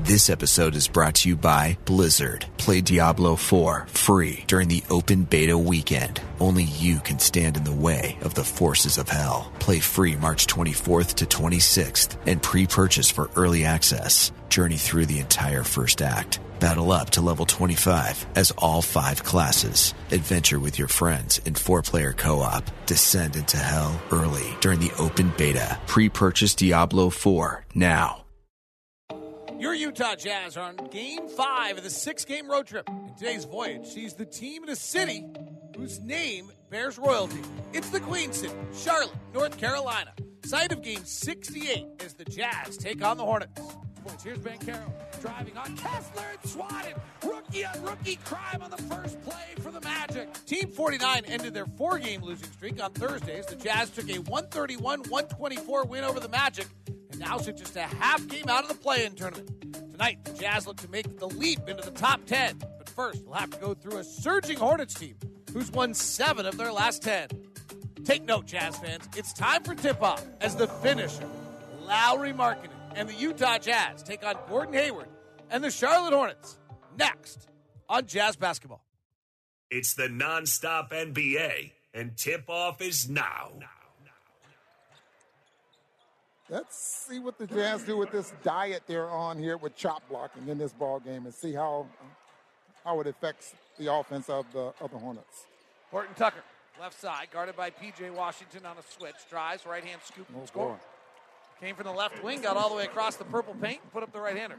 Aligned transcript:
This 0.00 0.30
episode 0.30 0.74
is 0.76 0.86
brought 0.88 1.16
to 1.16 1.28
you 1.28 1.36
by 1.36 1.76
Blizzard. 1.84 2.46
Play 2.56 2.80
Diablo 2.80 3.34
4 3.36 3.88
free 3.88 4.44
during 4.46 4.68
the 4.68 4.82
open 4.88 5.24
beta 5.24 5.58
weekend. 5.58 6.20
Only 6.40 6.62
you 6.64 7.00
can 7.00 7.18
stand 7.18 7.56
in 7.56 7.64
the 7.64 7.72
way 7.72 8.16
of 8.22 8.32
the 8.32 8.44
forces 8.44 8.96
of 8.96 9.08
hell. 9.08 9.52
Play 9.58 9.80
free 9.80 10.14
March 10.16 10.46
24th 10.46 11.14
to 11.16 11.26
26th 11.26 12.16
and 12.26 12.40
pre-purchase 12.42 13.10
for 13.10 13.28
early 13.36 13.64
access. 13.64 14.32
Journey 14.48 14.76
through 14.76 15.06
the 15.06 15.18
entire 15.18 15.64
first 15.64 16.00
act. 16.00 16.38
Battle 16.60 16.92
up 16.92 17.10
to 17.10 17.20
level 17.20 17.44
25 17.44 18.24
as 18.36 18.52
all 18.52 18.80
five 18.82 19.24
classes. 19.24 19.94
Adventure 20.12 20.60
with 20.60 20.78
your 20.78 20.88
friends 20.88 21.38
in 21.44 21.54
four-player 21.54 22.12
co-op. 22.12 22.64
Descend 22.86 23.36
into 23.36 23.56
hell 23.56 24.00
early 24.10 24.56
during 24.60 24.78
the 24.80 24.92
open 24.98 25.32
beta. 25.36 25.78
Pre-purchase 25.86 26.54
Diablo 26.54 27.10
4 27.10 27.64
now. 27.74 28.24
Your 29.58 29.74
Utah 29.74 30.14
Jazz 30.14 30.56
are 30.56 30.68
on 30.68 30.76
game 30.90 31.28
five 31.28 31.78
of 31.78 31.82
the 31.82 31.90
six 31.90 32.24
game 32.24 32.48
road 32.48 32.68
trip. 32.68 32.88
In 32.88 33.12
today's 33.18 33.44
voyage, 33.44 33.86
sees 33.86 34.14
the 34.14 34.24
team 34.24 34.62
in 34.62 34.68
a 34.68 34.76
city 34.76 35.24
whose 35.76 35.98
name 35.98 36.52
bears 36.70 36.96
royalty. 36.96 37.40
It's 37.72 37.90
the 37.90 37.98
Queen 37.98 38.32
City, 38.32 38.54
Charlotte, 38.72 39.10
North 39.34 39.58
Carolina. 39.58 40.12
Site 40.44 40.70
of 40.70 40.82
game 40.82 41.04
68 41.04 41.86
as 42.04 42.14
the 42.14 42.24
Jazz 42.24 42.76
take 42.76 43.04
on 43.04 43.16
the 43.16 43.24
Hornets. 43.24 43.60
Here's 44.22 44.38
Banchero 44.38 44.90
driving 45.20 45.56
on 45.56 45.76
Kessler 45.76 46.24
and 46.40 46.50
swatted. 46.50 46.94
Rookie 47.24 47.64
on 47.64 47.82
rookie 47.82 48.16
crime 48.24 48.62
on 48.62 48.70
the 48.70 48.82
first 48.82 49.20
play 49.22 49.54
for 49.60 49.70
the 49.70 49.80
Magic. 49.80 50.32
Team 50.46 50.70
49 50.70 51.24
ended 51.26 51.54
their 51.54 51.66
four 51.66 51.98
game 51.98 52.22
losing 52.22 52.50
streak 52.52 52.82
on 52.82 52.92
Thursdays. 52.92 53.46
The 53.46 53.56
Jazz 53.56 53.90
took 53.90 54.08
a 54.08 54.18
131 54.18 55.00
124 55.00 55.84
win 55.86 56.04
over 56.04 56.20
the 56.20 56.28
Magic 56.28 56.66
and 56.86 57.18
now 57.18 57.38
sit 57.38 57.56
just 57.56 57.76
a 57.76 57.82
half 57.82 58.26
game 58.28 58.48
out 58.48 58.62
of 58.62 58.68
the 58.68 58.76
play 58.76 59.04
in 59.04 59.14
tournament. 59.14 59.50
Tonight, 59.90 60.24
the 60.24 60.32
Jazz 60.32 60.66
look 60.66 60.76
to 60.78 60.90
make 60.90 61.18
the 61.18 61.26
leap 61.26 61.68
into 61.68 61.82
the 61.82 61.90
top 61.90 62.24
10. 62.26 62.58
But 62.78 62.88
first, 62.88 63.24
we'll 63.24 63.34
have 63.34 63.50
to 63.50 63.58
go 63.58 63.74
through 63.74 63.98
a 63.98 64.04
surging 64.04 64.58
Hornets 64.58 64.94
team 64.94 65.16
who's 65.52 65.70
won 65.72 65.94
seven 65.94 66.46
of 66.46 66.56
their 66.56 66.72
last 66.72 67.02
10. 67.02 67.28
Take 68.04 68.24
note, 68.24 68.46
Jazz 68.46 68.78
fans. 68.78 69.08
It's 69.16 69.32
time 69.32 69.64
for 69.64 69.74
tip 69.74 70.00
off 70.02 70.24
as 70.40 70.54
the 70.56 70.68
finisher, 70.68 71.28
Lauri 71.84 72.32
Markkanen, 72.32 72.70
and 72.94 73.08
the 73.08 73.14
Utah 73.14 73.58
Jazz 73.58 74.02
take 74.02 74.24
on 74.24 74.36
Gordon 74.48 74.74
Hayward 74.74 75.07
and 75.50 75.62
the 75.62 75.70
Charlotte 75.70 76.12
Hornets 76.14 76.58
next 76.98 77.48
on 77.88 78.06
Jazz 78.06 78.36
Basketball. 78.36 78.82
It's 79.70 79.94
the 79.94 80.08
nonstop 80.08 80.90
NBA, 80.90 81.72
and 81.94 82.16
tip 82.16 82.48
off 82.48 82.80
is 82.80 83.08
now. 83.08 83.52
Let's 86.50 86.78
see 87.06 87.18
what 87.18 87.36
the 87.38 87.46
Jazz 87.46 87.82
do 87.84 87.98
with 87.98 88.10
this 88.10 88.32
diet 88.42 88.82
they're 88.86 89.10
on 89.10 89.38
here 89.38 89.58
with 89.58 89.76
chop 89.76 90.02
blocking 90.08 90.48
in 90.48 90.56
this 90.56 90.72
ball 90.72 90.98
game, 91.00 91.26
and 91.26 91.34
see 91.34 91.52
how 91.52 91.86
how 92.84 93.00
it 93.00 93.06
affects 93.06 93.54
the 93.78 93.92
offense 93.92 94.30
of 94.30 94.46
the 94.52 94.72
of 94.80 94.90
the 94.90 94.96
Hornets. 94.96 95.44
Horton 95.90 96.14
Tucker, 96.14 96.40
left 96.80 96.98
side, 96.98 97.28
guarded 97.30 97.54
by 97.56 97.68
P.J. 97.68 98.10
Washington 98.10 98.64
on 98.64 98.76
a 98.78 98.82
switch. 98.98 99.14
Drives, 99.28 99.66
right 99.66 99.84
hand 99.84 100.00
scoop 100.04 100.26
and 100.30 100.38
Oh, 100.42 100.46
score. 100.46 100.68
boy. 100.70 100.76
Came 101.60 101.74
from 101.74 101.84
the 101.86 101.92
left 101.92 102.22
wing, 102.22 102.40
got 102.40 102.56
all 102.56 102.70
the 102.70 102.76
way 102.76 102.84
across 102.84 103.16
the 103.16 103.24
purple 103.24 103.54
paint, 103.54 103.80
and 103.82 103.92
put 103.92 104.02
up 104.02 104.12
the 104.12 104.20
right 104.20 104.36
hander. 104.36 104.56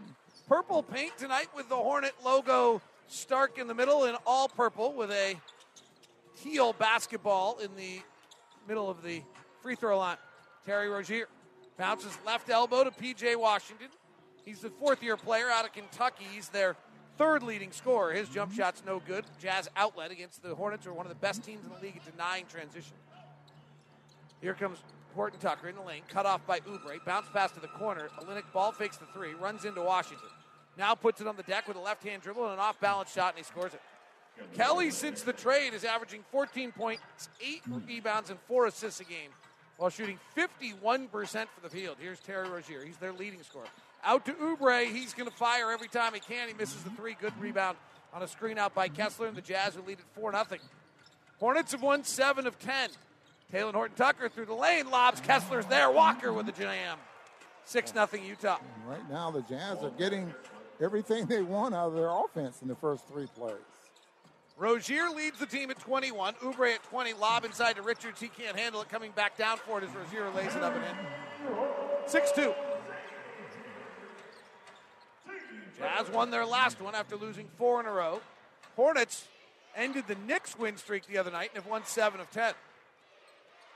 Purple 0.49 0.81
paint 0.81 1.15
tonight 1.15 1.47
with 1.55 1.69
the 1.69 1.75
Hornet 1.75 2.15
logo 2.25 2.81
stark 3.05 3.59
in 3.59 3.67
the 3.67 3.75
middle 3.75 4.05
and 4.05 4.17
all 4.25 4.49
purple 4.49 4.93
with 4.93 5.11
a 5.11 5.35
teal 6.41 6.73
basketball 6.73 7.59
in 7.59 7.69
the 7.75 8.01
middle 8.67 8.89
of 8.89 9.03
the 9.03 9.21
free 9.61 9.75
throw 9.75 9.99
line. 9.99 10.17
Terry 10.65 10.89
Rozier 10.89 11.27
bounces 11.77 12.17
left 12.25 12.49
elbow 12.49 12.83
to 12.83 12.89
P.J. 12.89 13.35
Washington. 13.35 13.89
He's 14.43 14.61
the 14.61 14.71
fourth 14.71 15.03
year 15.03 15.17
player 15.17 15.51
out 15.51 15.65
of 15.65 15.73
Kentucky. 15.73 16.25
He's 16.33 16.49
their 16.49 16.75
third 17.19 17.43
leading 17.43 17.71
scorer. 17.71 18.11
His 18.11 18.27
jump 18.27 18.49
mm-hmm. 18.49 18.59
shot's 18.59 18.81
no 18.83 19.03
good. 19.05 19.25
Jazz 19.39 19.69
outlet 19.75 20.09
against 20.09 20.41
the 20.41 20.55
Hornets, 20.55 20.87
are 20.87 20.93
one 20.93 21.05
of 21.05 21.11
the 21.11 21.19
best 21.19 21.43
teams 21.43 21.63
in 21.63 21.69
the 21.69 21.79
league 21.79 21.97
at 21.97 22.11
denying 22.11 22.45
transition. 22.49 22.93
Here 24.41 24.55
comes 24.55 24.79
Horton 25.13 25.39
Tucker 25.39 25.69
in 25.69 25.75
the 25.75 25.83
lane, 25.83 26.01
cut 26.09 26.25
off 26.25 26.43
by 26.47 26.59
Oubre. 26.61 27.05
Bounce 27.05 27.27
pass 27.31 27.51
to 27.51 27.59
the 27.59 27.67
corner. 27.67 28.09
Olynyk 28.19 28.51
ball 28.51 28.71
fakes 28.71 28.97
the 28.97 29.05
three, 29.13 29.35
runs 29.35 29.63
into 29.63 29.83
Washington. 29.83 30.29
Now 30.77 30.95
puts 30.95 31.21
it 31.21 31.27
on 31.27 31.35
the 31.35 31.43
deck 31.43 31.67
with 31.67 31.77
a 31.77 31.81
left 31.81 32.03
hand 32.03 32.21
dribble 32.21 32.43
and 32.45 32.53
an 32.53 32.59
off 32.59 32.79
balance 32.79 33.11
shot, 33.11 33.35
and 33.35 33.37
he 33.37 33.43
scores 33.43 33.73
it. 33.73 33.81
Kelly, 34.53 34.89
since 34.91 35.21
the 35.21 35.33
trade, 35.33 35.73
is 35.73 35.83
averaging 35.83 36.23
14 36.31 36.71
points, 36.71 37.01
8 37.45 37.61
rebounds, 37.87 38.29
and 38.29 38.39
4 38.47 38.67
assists 38.67 39.01
a 39.01 39.03
game 39.03 39.31
while 39.77 39.89
shooting 39.89 40.19
51% 40.35 41.09
for 41.09 41.61
the 41.61 41.69
field. 41.69 41.97
Here's 41.99 42.19
Terry 42.19 42.49
Rozier. 42.49 42.83
He's 42.85 42.97
their 42.97 43.13
leading 43.13 43.41
scorer. 43.43 43.65
Out 44.03 44.25
to 44.25 44.33
Oubre. 44.33 44.85
He's 44.85 45.13
going 45.13 45.29
to 45.29 45.35
fire 45.35 45.71
every 45.71 45.87
time 45.87 46.13
he 46.13 46.19
can. 46.19 46.47
He 46.47 46.53
misses 46.53 46.83
the 46.83 46.89
three. 46.91 47.15
Good 47.19 47.33
rebound 47.39 47.77
on 48.13 48.21
a 48.21 48.27
screen 48.27 48.57
out 48.57 48.73
by 48.73 48.87
Kessler, 48.87 49.27
and 49.27 49.35
the 49.35 49.41
Jazz 49.41 49.75
will 49.75 49.85
lead 49.85 49.99
at 49.99 50.05
4 50.15 50.31
0. 50.31 50.45
Hornets 51.39 51.71
have 51.71 51.81
won 51.81 52.03
7 52.03 52.45
of 52.45 52.59
10. 52.59 52.89
Talen 53.53 53.73
Horton 53.73 53.95
Tucker 53.95 54.29
through 54.29 54.45
the 54.45 54.53
lane, 54.53 54.89
lobs. 54.91 55.21
Kessler's 55.21 55.65
there. 55.65 55.89
Walker 55.89 56.31
with 56.31 56.45
the 56.45 56.51
jam. 56.51 56.97
6 57.65 57.91
0 57.91 58.07
Utah. 58.25 58.57
Right 58.85 59.09
now, 59.09 59.31
the 59.31 59.41
Jazz 59.43 59.83
are 59.83 59.91
getting 59.91 60.33
everything 60.81 61.25
they 61.25 61.41
want 61.41 61.75
out 61.75 61.87
of 61.87 61.95
their 61.95 62.09
offense 62.09 62.61
in 62.61 62.67
the 62.67 62.75
first 62.75 63.07
three 63.07 63.27
plays. 63.35 63.55
Rozier 64.57 65.09
leads 65.09 65.39
the 65.39 65.45
team 65.45 65.71
at 65.71 65.79
21. 65.79 66.33
Oubre 66.35 66.75
at 66.75 66.83
20. 66.83 67.13
Lob 67.13 67.45
inside 67.45 67.77
to 67.77 67.81
Richards. 67.81 68.19
He 68.19 68.27
can't 68.27 68.59
handle 68.59 68.81
it. 68.81 68.89
Coming 68.89 69.11
back 69.11 69.37
down 69.37 69.57
for 69.57 69.77
it 69.77 69.85
as 69.85 69.95
Rozier 69.95 70.29
lays 70.31 70.53
it 70.53 70.61
up 70.61 70.75
and 70.75 70.83
in. 70.83 72.07
6 72.07 72.31
2. 72.33 72.53
Jazz 75.77 76.09
won 76.09 76.29
their 76.29 76.45
last 76.45 76.81
one 76.81 76.93
after 76.93 77.15
losing 77.15 77.47
four 77.57 77.79
in 77.79 77.85
a 77.85 77.91
row. 77.91 78.19
Hornets 78.75 79.25
ended 79.77 80.05
the 80.07 80.15
Knicks 80.27 80.59
win 80.59 80.75
streak 80.75 81.07
the 81.07 81.17
other 81.17 81.31
night 81.31 81.51
and 81.55 81.63
have 81.63 81.71
won 81.71 81.85
7 81.85 82.19
of 82.19 82.29
10. 82.31 82.53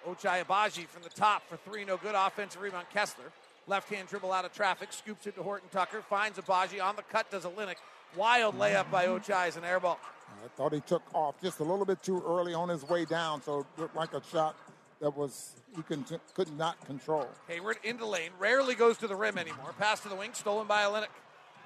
Ochai 0.06 0.44
Agbaji 0.44 0.86
from 0.88 1.04
the 1.04 1.10
top 1.10 1.48
for 1.48 1.56
three, 1.56 1.86
no 1.86 1.96
good. 1.96 2.14
Offensive 2.14 2.62
rebound, 2.62 2.88
Kessler. 2.94 3.32
Left 3.68 3.90
hand 3.90 4.10
dribble 4.10 4.32
out 4.32 4.46
of 4.46 4.54
traffic, 4.54 4.92
scoops 4.92 5.26
it 5.26 5.36
to 5.36 5.44
Horton 5.44 5.70
Tucker, 5.72 6.02
finds 6.02 6.38
Agbaji 6.38 6.84
on 6.84 6.96
the 6.96 7.04
cut, 7.04 7.32
does 7.32 7.46
a 7.46 7.50
Linux. 7.50 7.76
Wild 8.16 8.60
layup 8.60 8.92
by 8.92 9.08
Ochai 9.08 9.48
as 9.48 9.56
an 9.56 9.64
air 9.64 9.80
ball. 9.80 10.00
I 10.44 10.48
thought 10.50 10.74
he 10.74 10.82
took 10.82 11.04
off 11.14 11.36
just 11.42 11.60
a 11.60 11.64
little 11.64 11.86
bit 11.86 12.04
too 12.04 12.22
early 12.28 12.54
on 12.54 12.68
his 12.70 12.88
way 12.88 13.06
down, 13.06 13.42
so 13.42 13.62
it 13.62 13.66
looked 13.78 13.96
like 13.96 14.14
a 14.14 14.22
shot 14.32 14.56
that 15.00 15.16
was 15.16 15.54
he 15.76 15.82
could, 15.84 16.04
could 16.34 16.58
not 16.58 16.84
control. 16.86 17.28
Hayward 17.48 17.78
into 17.84 18.06
lane, 18.06 18.32
rarely 18.38 18.76
goes 18.76 18.98
to 18.98 19.08
the 19.08 19.16
rim 19.16 19.38
anymore. 19.38 19.74
Pass 19.80 20.02
to 20.02 20.10
the 20.10 20.16
wing, 20.16 20.32
stolen 20.34 20.68
by 20.68 20.84
Olynyk. 20.84 21.08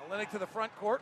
Olynyk 0.09 0.31
to 0.31 0.37
the 0.37 0.47
front 0.47 0.75
court. 0.77 1.01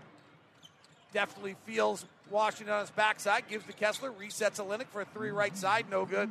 Deftly 1.14 1.56
feels 1.66 2.06
Washington 2.30 2.74
on 2.74 2.82
his 2.82 2.90
backside, 2.90 3.48
gives 3.50 3.66
to 3.66 3.74
Kessler, 3.74 4.12
resets 4.12 4.64
Olynyk 4.66 4.88
for 4.88 5.02
a 5.02 5.06
three 5.06 5.32
right 5.32 5.56
side, 5.56 5.86
no 5.90 6.06
good. 6.06 6.30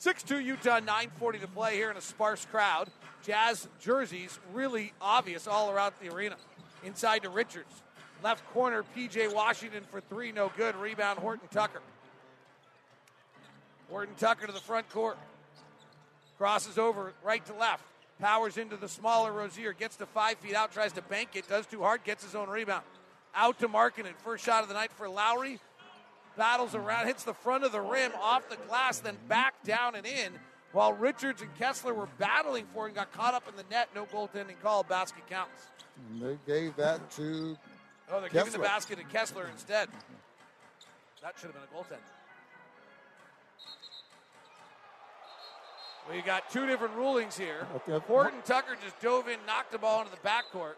6-2 0.00 0.42
Utah, 0.44 0.80
9.40 0.80 1.40
to 1.42 1.48
play 1.48 1.76
here 1.76 1.90
in 1.90 1.96
a 1.96 2.00
sparse 2.00 2.46
crowd. 2.46 2.88
Jazz 3.24 3.68
jerseys 3.80 4.38
really 4.52 4.92
obvious 5.00 5.46
all 5.46 5.70
around 5.70 5.94
the 6.00 6.12
arena. 6.12 6.36
Inside 6.84 7.22
to 7.22 7.28
Richards. 7.28 7.82
Left 8.22 8.44
corner, 8.52 8.84
PJ 8.96 9.34
Washington 9.34 9.84
for 9.90 10.00
three, 10.00 10.32
no 10.32 10.50
good. 10.56 10.76
Rebound, 10.76 11.18
Horton 11.18 11.48
Tucker. 11.50 11.80
Horton 13.88 14.14
Tucker 14.16 14.46
to 14.46 14.52
the 14.52 14.60
front 14.60 14.88
court. 14.90 15.18
Crosses 16.38 16.78
over 16.78 17.12
right 17.22 17.44
to 17.46 17.54
left. 17.54 17.84
Powers 18.20 18.58
into 18.58 18.76
the 18.76 18.88
smaller 18.88 19.32
Rozier, 19.32 19.72
gets 19.72 19.96
to 19.96 20.06
five 20.06 20.36
feet 20.38 20.54
out, 20.54 20.72
tries 20.72 20.92
to 20.92 21.02
bank 21.02 21.30
it, 21.34 21.48
does 21.48 21.66
too 21.66 21.80
hard, 21.80 22.04
gets 22.04 22.22
his 22.22 22.34
own 22.34 22.50
rebound. 22.50 22.84
Out 23.34 23.58
to 23.60 23.68
Markkanen. 23.68 24.14
First 24.24 24.44
shot 24.44 24.62
of 24.62 24.68
the 24.68 24.74
night 24.74 24.92
for 24.92 25.08
Lauri. 25.08 25.58
Battles 26.36 26.74
around, 26.74 27.06
hits 27.06 27.24
the 27.24 27.34
front 27.34 27.64
of 27.64 27.72
the 27.72 27.80
rim, 27.80 28.12
off 28.20 28.48
the 28.48 28.56
glass, 28.68 28.98
then 29.00 29.16
back 29.28 29.62
down 29.64 29.94
and 29.94 30.06
in. 30.06 30.32
While 30.72 30.92
Richards 30.92 31.42
and 31.42 31.52
Kessler 31.58 31.92
were 31.92 32.08
battling 32.18 32.66
for 32.72 32.84
it 32.84 32.90
and 32.90 32.96
got 32.96 33.12
caught 33.12 33.34
up 33.34 33.48
in 33.48 33.56
the 33.56 33.64
net, 33.70 33.88
no 33.94 34.06
goaltending 34.06 34.60
call. 34.62 34.84
Basket 34.84 35.28
counts. 35.28 35.68
And 36.12 36.22
they 36.22 36.38
gave 36.46 36.76
that 36.76 37.10
to. 37.12 37.56
Oh, 38.10 38.20
they're 38.20 38.28
Kessler. 38.28 38.44
giving 38.44 38.60
the 38.60 38.66
basket 38.66 38.98
to 38.98 39.04
Kessler 39.04 39.48
instead. 39.52 39.88
That 41.22 41.34
should 41.38 41.50
have 41.52 41.54
been 41.54 41.62
a 41.64 41.76
goaltend. 41.76 41.98
We 46.10 46.22
got 46.22 46.50
two 46.50 46.66
different 46.66 46.94
rulings 46.94 47.36
here. 47.36 47.66
Horton 48.08 48.40
Tucker 48.44 48.76
just 48.82 49.00
dove 49.00 49.28
in, 49.28 49.38
knocked 49.46 49.70
the 49.70 49.78
ball 49.78 50.00
into 50.00 50.12
the 50.12 50.28
backcourt. 50.28 50.74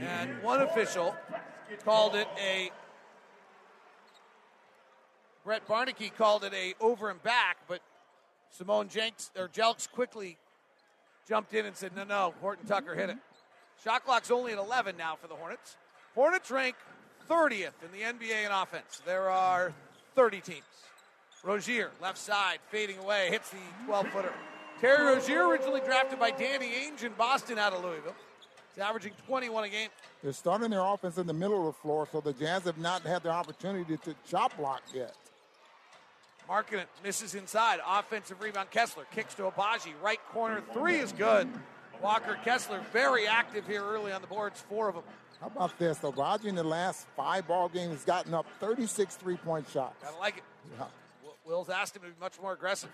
And 0.00 0.42
one 0.42 0.60
official 0.62 1.16
called 1.84 2.16
it 2.16 2.28
a. 2.38 2.70
Brent 5.44 5.66
Barnaky 5.66 6.14
called 6.14 6.44
it 6.44 6.52
a 6.52 6.74
over 6.80 7.08
and 7.08 7.22
back, 7.22 7.56
but 7.68 7.80
Simone 8.50 8.88
Jenks 8.88 9.30
or 9.36 9.48
Jelks 9.48 9.90
quickly 9.90 10.36
jumped 11.28 11.54
in 11.54 11.66
and 11.66 11.76
said, 11.76 11.94
"No, 11.94 12.04
no, 12.04 12.34
Horton 12.40 12.66
Tucker 12.66 12.94
hit 12.94 13.10
it." 13.10 13.18
Shot 13.84 14.04
clock's 14.04 14.30
only 14.30 14.52
at 14.52 14.58
11 14.58 14.96
now 14.96 15.16
for 15.16 15.28
the 15.28 15.36
Hornets. 15.36 15.76
Hornets 16.14 16.50
rank 16.50 16.76
30th 17.28 17.82
in 17.84 17.92
the 17.92 18.02
NBA 18.02 18.44
in 18.46 18.52
offense. 18.52 19.02
There 19.04 19.28
are 19.28 19.74
30 20.14 20.40
teams. 20.40 20.64
Rozier, 21.42 21.90
left 22.00 22.18
side, 22.18 22.58
fading 22.70 22.98
away, 22.98 23.28
hits 23.30 23.50
the 23.50 23.58
12 23.86 24.08
footer. 24.08 24.32
Terry 24.80 25.04
Rozier, 25.04 25.46
originally 25.46 25.80
drafted 25.80 26.18
by 26.18 26.30
Danny 26.30 26.70
Ainge 26.70 27.04
in 27.04 27.12
Boston 27.12 27.58
out 27.58 27.72
of 27.72 27.84
Louisville. 27.84 28.16
He's 28.74 28.82
averaging 28.82 29.12
21 29.26 29.64
a 29.64 29.68
game. 29.68 29.90
They're 30.22 30.32
starting 30.32 30.70
their 30.70 30.84
offense 30.84 31.18
in 31.18 31.26
the 31.26 31.32
middle 31.32 31.68
of 31.68 31.74
the 31.74 31.80
floor, 31.80 32.08
so 32.10 32.20
the 32.20 32.32
Jazz 32.32 32.64
have 32.64 32.78
not 32.78 33.02
had 33.02 33.22
the 33.22 33.30
opportunity 33.30 33.96
to 33.96 34.14
chop 34.28 34.56
block 34.56 34.82
yet. 34.92 35.14
Markkanen 36.48 36.84
misses 37.02 37.34
inside. 37.34 37.80
Offensive 37.86 38.40
rebound. 38.40 38.70
Kessler 38.70 39.04
kicks 39.12 39.34
to 39.34 39.42
Agbaji. 39.42 39.92
Right 40.02 40.20
corner 40.32 40.62
three 40.72 40.96
is 40.96 41.12
good. 41.12 41.48
Walker 42.02 42.38
Kessler 42.44 42.80
very 42.92 43.26
active 43.26 43.66
here 43.66 43.82
early 43.82 44.12
on 44.12 44.20
the 44.20 44.26
boards, 44.26 44.60
four 44.68 44.88
of 44.88 44.94
them. 44.96 45.04
How 45.40 45.48
about 45.48 45.78
this? 45.78 45.98
though? 45.98 46.12
Roger 46.12 46.48
in 46.48 46.54
the 46.54 46.64
last 46.64 47.06
five 47.16 47.46
ball 47.48 47.68
games 47.68 47.92
has 47.92 48.04
gotten 48.04 48.32
up 48.34 48.46
36 48.60 49.16
three 49.16 49.36
point 49.36 49.68
shots. 49.68 50.02
Gotta 50.02 50.18
like 50.18 50.38
it. 50.38 50.44
Yeah. 50.78 50.84
Will's 51.44 51.68
asked 51.68 51.96
him 51.96 52.02
to 52.02 52.08
be 52.08 52.14
much 52.20 52.40
more 52.40 52.52
aggressive. 52.52 52.90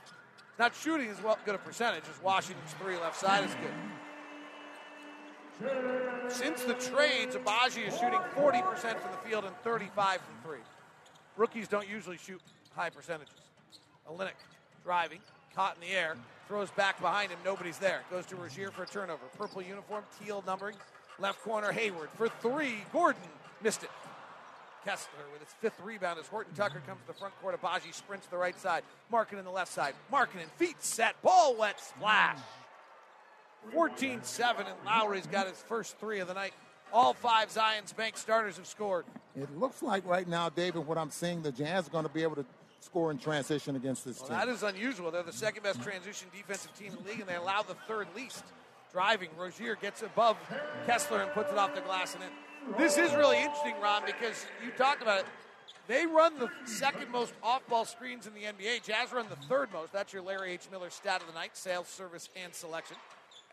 Not 0.59 0.75
shooting 0.75 1.09
as 1.09 1.23
well 1.23 1.39
good 1.45 1.55
a 1.55 1.59
percentage 1.59 2.05
as 2.05 2.23
Washington's 2.23 2.73
three 2.75 2.97
left 2.97 3.19
side 3.19 3.45
is 3.45 3.55
good. 3.55 3.73
Since 6.29 6.65
the 6.65 6.75
trades, 6.75 7.37
Agbaji 7.37 7.87
is 7.89 7.95
shooting 7.99 8.19
40% 8.37 8.99
from 8.99 9.13
the 9.13 9.29
field 9.29 9.45
and 9.45 9.57
35 9.63 10.21
from 10.21 10.35
three. 10.43 10.59
Rookies 11.37 11.69
don't 11.69 11.89
usually 11.89 12.19
shoot 12.19 12.41
high 12.75 12.91
percentages. 12.91 13.35
Olynyk 14.11 14.33
driving, 14.85 15.21
caught 15.55 15.77
in 15.77 15.89
the 15.89 15.95
air, 15.95 16.17
throws 16.49 16.71
back 16.73 17.01
behind 17.01 17.31
him, 17.31 17.39
nobody's 17.45 17.79
there. 17.79 18.03
Goes 18.11 18.27
to 18.27 18.37
Rozier 18.37 18.71
for 18.71 18.83
a 18.83 18.87
turnover. 18.87 19.23
Purple 19.39 19.63
uniform, 19.63 20.05
teal 20.23 20.43
numbering. 20.47 20.77
Left 21.19 21.41
corner, 21.43 21.71
Hayward 21.73 22.11
for 22.17 22.29
three. 22.41 22.79
Gordon 22.93 23.23
missed 23.63 23.83
it. 23.85 23.91
Kessler 24.85 25.25
with 25.33 25.41
his 25.41 25.55
fifth 25.61 25.81
rebound 25.85 26.19
as 26.19 26.27
Horton 26.27 26.55
Tucker 26.55 26.83
comes 26.87 27.01
to 27.03 27.07
the 27.07 27.13
front 27.13 27.35
court. 27.41 27.61
Agbaji 27.61 27.95
sprints 27.95 28.27
to 28.27 28.33
the 28.33 28.37
right 28.37 28.59
side. 28.59 28.83
Markkanen 29.13 29.45
the 29.45 29.51
left 29.51 29.73
side. 29.73 29.95
Markkanen 30.13 30.49
feet 30.57 30.83
set. 30.83 31.21
Ball 31.23 31.55
wet 31.57 31.79
splash. 31.81 32.39
14 33.73 34.21
7, 34.25 34.67
and 34.67 34.77
Lauri's 34.85 35.27
got 35.27 35.47
his 35.47 35.59
first 35.59 35.97
three 35.99 36.19
of 36.19 36.27
the 36.27 36.35
night. 36.35 36.53
All 36.93 37.15
five 37.15 37.49
Zions 37.49 37.95
Bank 37.97 38.17
starters 38.17 38.57
have 38.57 38.67
scored. 38.67 39.07
It 39.37 39.57
looks 39.57 39.83
like 39.83 40.05
right 40.07 40.27
now, 40.27 40.49
David, 40.49 40.87
what 40.87 40.99
I'm 40.99 41.11
seeing, 41.11 41.43
the 41.43 41.53
Jazz 41.53 41.87
are 41.87 41.91
going 41.91 42.05
to 42.05 42.13
be 42.13 42.23
able 42.23 42.37
to 42.37 42.45
score 42.83 43.11
in 43.11 43.19
transition 43.19 43.77
against 43.77 44.05
this 44.05 44.19
Well, 44.21 44.29
team. 44.29 44.39
that 44.39 44.49
is 44.49 44.63
unusual. 44.63 45.11
They're 45.11 45.23
the 45.23 45.33
second 45.33 45.63
best 45.63 45.83
transition 45.83 46.29
defensive 46.35 46.77
team 46.77 46.93
in 46.93 47.03
the 47.03 47.11
league, 47.11 47.21
and 47.21 47.29
they 47.29 47.37
allow 47.37 47.63
the 47.63 47.75
third 47.87 48.09
least. 48.17 48.45
Driving, 48.93 49.31
Rozier 49.39 49.77
gets 49.77 50.03
above 50.03 50.37
Kessler 50.87 51.23
and 51.23 51.33
puts 51.33 51.51
it 51.51 51.57
off 51.59 51.75
the 51.75 51.81
glass 51.81 52.15
and 52.15 52.23
in. 52.25 52.77
This 52.77 52.99
is 52.99 53.13
really 53.15 53.39
interesting, 53.39 53.75
Ron, 53.81 54.03
because 54.05 54.47
you 54.65 54.71
talked 54.73 55.01
about 55.03 55.21
it. 55.21 55.27
They 55.89 56.07
run 56.07 56.39
the 56.39 56.51
second 56.65 57.11
most 57.11 57.33
off-ball 57.43 57.87
screens 57.87 58.27
in 58.27 58.35
the 58.35 58.43
NBA. 58.43 58.85
Jazz 58.85 59.13
run 59.13 59.27
the 59.29 59.37
third 59.47 59.73
most. 59.73 59.93
That's 59.93 60.13
your 60.13 60.23
Larry 60.23 60.53
H. 60.53 60.69
Miller 60.71 60.91
stat 60.91 61.21
of 61.23 61.27
the 61.27 61.33
night: 61.33 61.57
sales, 61.57 61.89
service, 61.89 62.29
and 62.43 62.55
selection. 62.55 62.97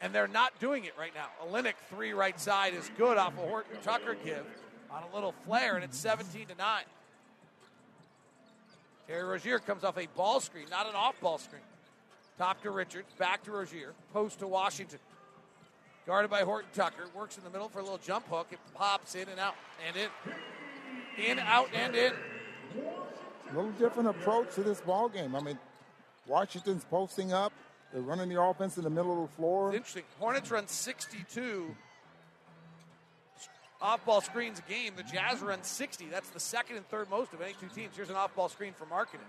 And 0.01 0.13
they're 0.13 0.27
not 0.27 0.57
doing 0.59 0.85
it 0.85 0.93
right 0.97 1.11
now. 1.15 1.27
Olynyk 1.47 1.73
three 1.89 2.13
right 2.13 2.39
side 2.39 2.73
is 2.73 2.89
good 2.97 3.17
off 3.17 3.33
a 3.37 3.41
Horton 3.41 3.77
Tucker 3.81 4.15
give 4.23 4.45
on 4.91 5.03
a 5.11 5.15
little 5.15 5.33
flare, 5.45 5.75
and 5.75 5.83
it's 5.83 5.97
17 5.97 6.47
to 6.47 6.55
nine. 6.55 6.83
Terry 9.09 9.23
Rozier 9.23 9.57
comes 9.57 9.83
off 9.83 9.97
a 9.97 10.05
ball 10.15 10.39
screen, 10.39 10.65
not 10.69 10.87
an 10.87 10.93
off 10.93 11.19
ball 11.19 11.39
screen. 11.39 11.63
Top 12.37 12.61
to 12.61 12.69
Richards, 12.69 13.11
back 13.17 13.43
to 13.45 13.51
Rozier, 13.51 13.93
post 14.13 14.37
to 14.39 14.47
Washington. 14.47 14.99
Guarded 16.05 16.29
by 16.29 16.41
Horton 16.41 16.69
Tucker, 16.75 17.05
works 17.15 17.35
in 17.35 17.43
the 17.43 17.49
middle 17.49 17.69
for 17.69 17.79
a 17.79 17.81
little 17.81 17.97
jump 17.97 18.27
hook. 18.29 18.47
It 18.51 18.59
pops 18.75 19.15
in 19.15 19.27
and 19.27 19.39
out 19.39 19.55
and 19.87 19.97
in. 19.97 20.09
In, 21.25 21.39
out, 21.39 21.69
and 21.73 21.95
in. 21.95 22.13
A 23.51 23.55
little 23.55 23.71
different 23.71 24.09
approach 24.09 24.53
to 24.55 24.61
this 24.61 24.79
ball 24.79 25.09
game. 25.09 25.35
I 25.35 25.41
mean, 25.41 25.57
Washington's 26.27 26.85
posting 26.85 27.33
up. 27.33 27.51
They're 27.91 28.03
running 28.03 28.29
the 28.29 28.39
offense 28.39 28.77
in 28.77 28.83
the 28.83 28.91
middle 28.91 29.23
of 29.23 29.29
the 29.29 29.35
floor. 29.35 29.69
It's 29.69 29.77
interesting. 29.77 30.03
Hornets 30.19 30.51
run 30.51 30.67
62 30.67 31.75
off 33.81 34.05
ball 34.05 34.21
screens 34.21 34.59
a 34.59 34.71
game. 34.71 34.93
The 34.95 35.03
Jazz 35.03 35.41
run 35.41 35.63
60. 35.63 36.05
That's 36.11 36.29
the 36.29 36.39
second 36.39 36.77
and 36.77 36.87
third 36.89 37.09
most 37.09 37.33
of 37.33 37.41
any 37.41 37.53
two 37.59 37.67
teams. 37.67 37.95
Here's 37.95 38.09
an 38.09 38.15
off 38.15 38.35
ball 38.35 38.49
screen 38.49 38.73
for 38.73 38.85
Markkanen. 38.85 39.27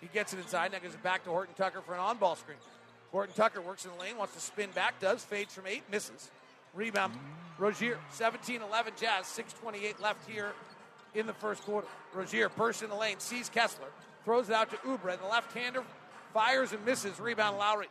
He 0.00 0.08
gets 0.12 0.32
it 0.32 0.40
inside, 0.40 0.72
now 0.72 0.78
gives 0.80 0.94
it 0.94 1.02
back 1.02 1.24
to 1.24 1.30
Horton 1.30 1.54
Tucker 1.56 1.80
for 1.80 1.94
an 1.94 2.00
on 2.00 2.18
ball 2.18 2.36
screen. 2.36 2.58
Horton 3.12 3.34
Tucker 3.36 3.60
works 3.60 3.84
in 3.84 3.92
the 3.92 3.98
lane, 3.98 4.16
wants 4.16 4.34
to 4.34 4.40
spin 4.40 4.70
back, 4.74 4.98
does, 5.00 5.22
fades 5.22 5.54
from 5.54 5.66
eight, 5.66 5.82
misses. 5.90 6.30
Rebound, 6.74 7.12
Rozier, 7.58 7.98
17 8.10 8.62
11 8.62 8.94
Jazz, 8.98 9.26
6.28 9.26 10.00
left 10.00 10.28
here 10.28 10.52
in 11.14 11.26
the 11.26 11.34
first 11.34 11.62
quarter. 11.62 11.86
Rozier 12.14 12.48
bursts 12.48 12.82
in 12.82 12.88
the 12.88 12.96
lane, 12.96 13.18
sees 13.18 13.48
Kessler, 13.48 13.88
throws 14.24 14.48
it 14.48 14.54
out 14.54 14.70
to 14.70 14.76
Oubre. 14.78 15.18
The 15.20 15.26
left 15.26 15.52
hander 15.56 15.84
fires 16.32 16.72
and 16.72 16.84
misses. 16.84 17.20
Rebound, 17.20 17.58
Lauri. 17.58 17.86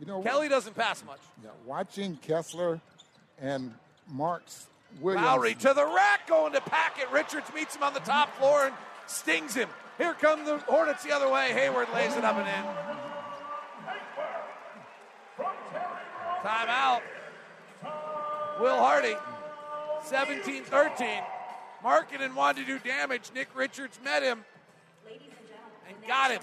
You 0.00 0.06
know, 0.06 0.20
Kelly 0.20 0.48
doesn't 0.48 0.74
pass 0.74 1.04
much. 1.04 1.20
yeah, 1.44 1.50
watching 1.64 2.16
Kessler 2.16 2.80
and 3.40 3.72
Marks 4.08 4.66
Williams. 5.00 5.26
Lauri 5.26 5.54
to 5.54 5.72
the 5.74 5.86
rack, 5.86 6.26
going 6.26 6.52
to 6.52 6.60
Packet. 6.60 7.10
Richards 7.10 7.46
meets 7.54 7.76
him 7.76 7.82
on 7.82 7.94
the 7.94 8.00
top 8.00 8.34
floor 8.36 8.66
and 8.66 8.74
stings 9.06 9.54
him. 9.54 9.68
Here 9.98 10.14
come 10.14 10.44
the 10.44 10.58
Hornets 10.58 11.04
the 11.04 11.12
other 11.12 11.28
way. 11.28 11.52
Hayward 11.52 11.88
lays 11.94 12.16
it 12.16 12.24
up 12.24 12.36
and 12.36 12.48
in. 12.48 12.64
Timeout. 16.42 17.00
Will 18.60 18.76
Hardy, 18.76 19.16
17 20.04 20.64
13. 20.64 21.06
Markkanen 21.82 22.34
wanted 22.34 22.66
to 22.66 22.66
do 22.66 22.78
damage. 22.78 23.30
Nick 23.34 23.48
Richards 23.54 23.98
met 24.04 24.22
him 24.22 24.44
and 25.88 25.96
got 26.06 26.30
him. 26.30 26.40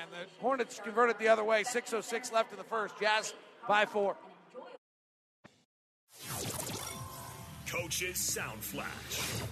And 0.00 0.10
the 0.10 0.30
Hornets 0.40 0.80
converted 0.82 1.18
the 1.18 1.28
other 1.28 1.44
way. 1.44 1.62
6.06 1.62 2.32
left 2.32 2.52
in 2.52 2.58
the 2.58 2.64
first. 2.64 2.98
Jazz 2.98 3.34
by 3.68 3.84
four. 3.84 4.16
Coach's 7.76 8.18
Sound 8.18 8.60
Flash. 8.60 9.42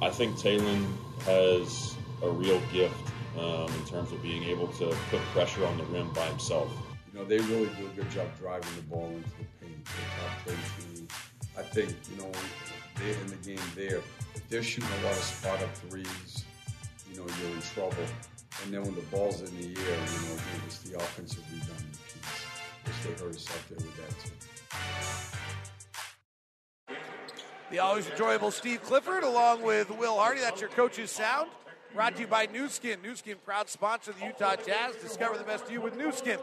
I 0.00 0.08
think 0.08 0.36
Talen 0.36 0.86
has 1.24 1.94
a 2.22 2.30
real 2.30 2.60
gift 2.72 2.94
um, 3.38 3.66
in 3.66 3.84
terms 3.84 4.12
of 4.12 4.22
being 4.22 4.44
able 4.44 4.68
to 4.68 4.96
put 5.10 5.20
pressure 5.32 5.66
on 5.66 5.76
the 5.76 5.84
rim 5.84 6.10
by 6.14 6.26
himself. 6.26 6.72
You 7.12 7.18
know, 7.18 7.24
they 7.26 7.38
really 7.38 7.68
do 7.78 7.86
a 7.86 7.90
good 7.90 8.10
job 8.10 8.28
driving 8.38 8.74
the 8.76 8.82
ball 8.82 9.08
into 9.08 9.28
the 9.30 9.44
paint. 9.60 9.84
They're 9.84 10.28
top 10.28 10.44
play 10.44 10.54
team. 10.94 11.08
I 11.58 11.62
think, 11.62 11.94
you 12.10 12.16
know, 12.22 12.32
they're 12.96 13.20
in 13.20 13.26
the 13.26 13.36
game 13.36 13.66
there. 13.74 14.00
If 14.34 14.48
they're 14.48 14.62
shooting 14.62 14.90
a 15.02 15.04
lot 15.04 15.12
of 15.12 15.22
spot 15.22 15.62
up 15.62 15.76
threes, 15.76 16.44
you 17.10 17.18
know, 17.18 17.26
you're 17.42 17.54
in 17.54 17.62
trouble. 17.62 18.06
And 18.64 18.72
then 18.72 18.84
when 18.84 18.94
the 18.94 19.02
ball's 19.12 19.42
in 19.42 19.54
the 19.58 19.66
air, 19.66 19.98
you 19.98 20.28
know, 20.28 20.34
again, 20.34 20.62
it's 20.66 20.78
the 20.78 20.96
offensive 20.96 21.44
rebounding 21.52 21.90
piece. 21.90 22.46
Which 22.84 23.02
they 23.18 23.24
hurt 23.24 23.34
us 23.34 23.50
out 23.50 23.68
there 23.68 23.76
with 23.76 23.96
that 23.96 24.10
too. 24.24 25.36
The 27.70 27.80
always 27.80 28.08
enjoyable 28.08 28.52
Steve 28.52 28.82
Clifford, 28.84 29.24
along 29.24 29.62
with 29.62 29.90
Will 29.90 30.16
Hardy. 30.16 30.40
That's 30.40 30.60
your 30.60 30.70
coach's 30.70 31.10
sound. 31.10 31.50
Brought 31.94 32.14
to 32.14 32.20
you 32.20 32.26
by 32.28 32.46
Nu 32.46 32.68
Skin. 32.68 33.00
Nu 33.02 33.16
Skin, 33.16 33.36
proud 33.44 33.68
sponsor 33.68 34.12
of 34.12 34.20
the 34.20 34.26
Utah 34.26 34.54
Jazz. 34.54 34.94
Discover 35.02 35.38
the 35.38 35.44
best 35.44 35.64
of 35.64 35.72
you 35.72 35.80
with 35.80 35.96
Nu 35.96 36.12
Skin. 36.12 36.38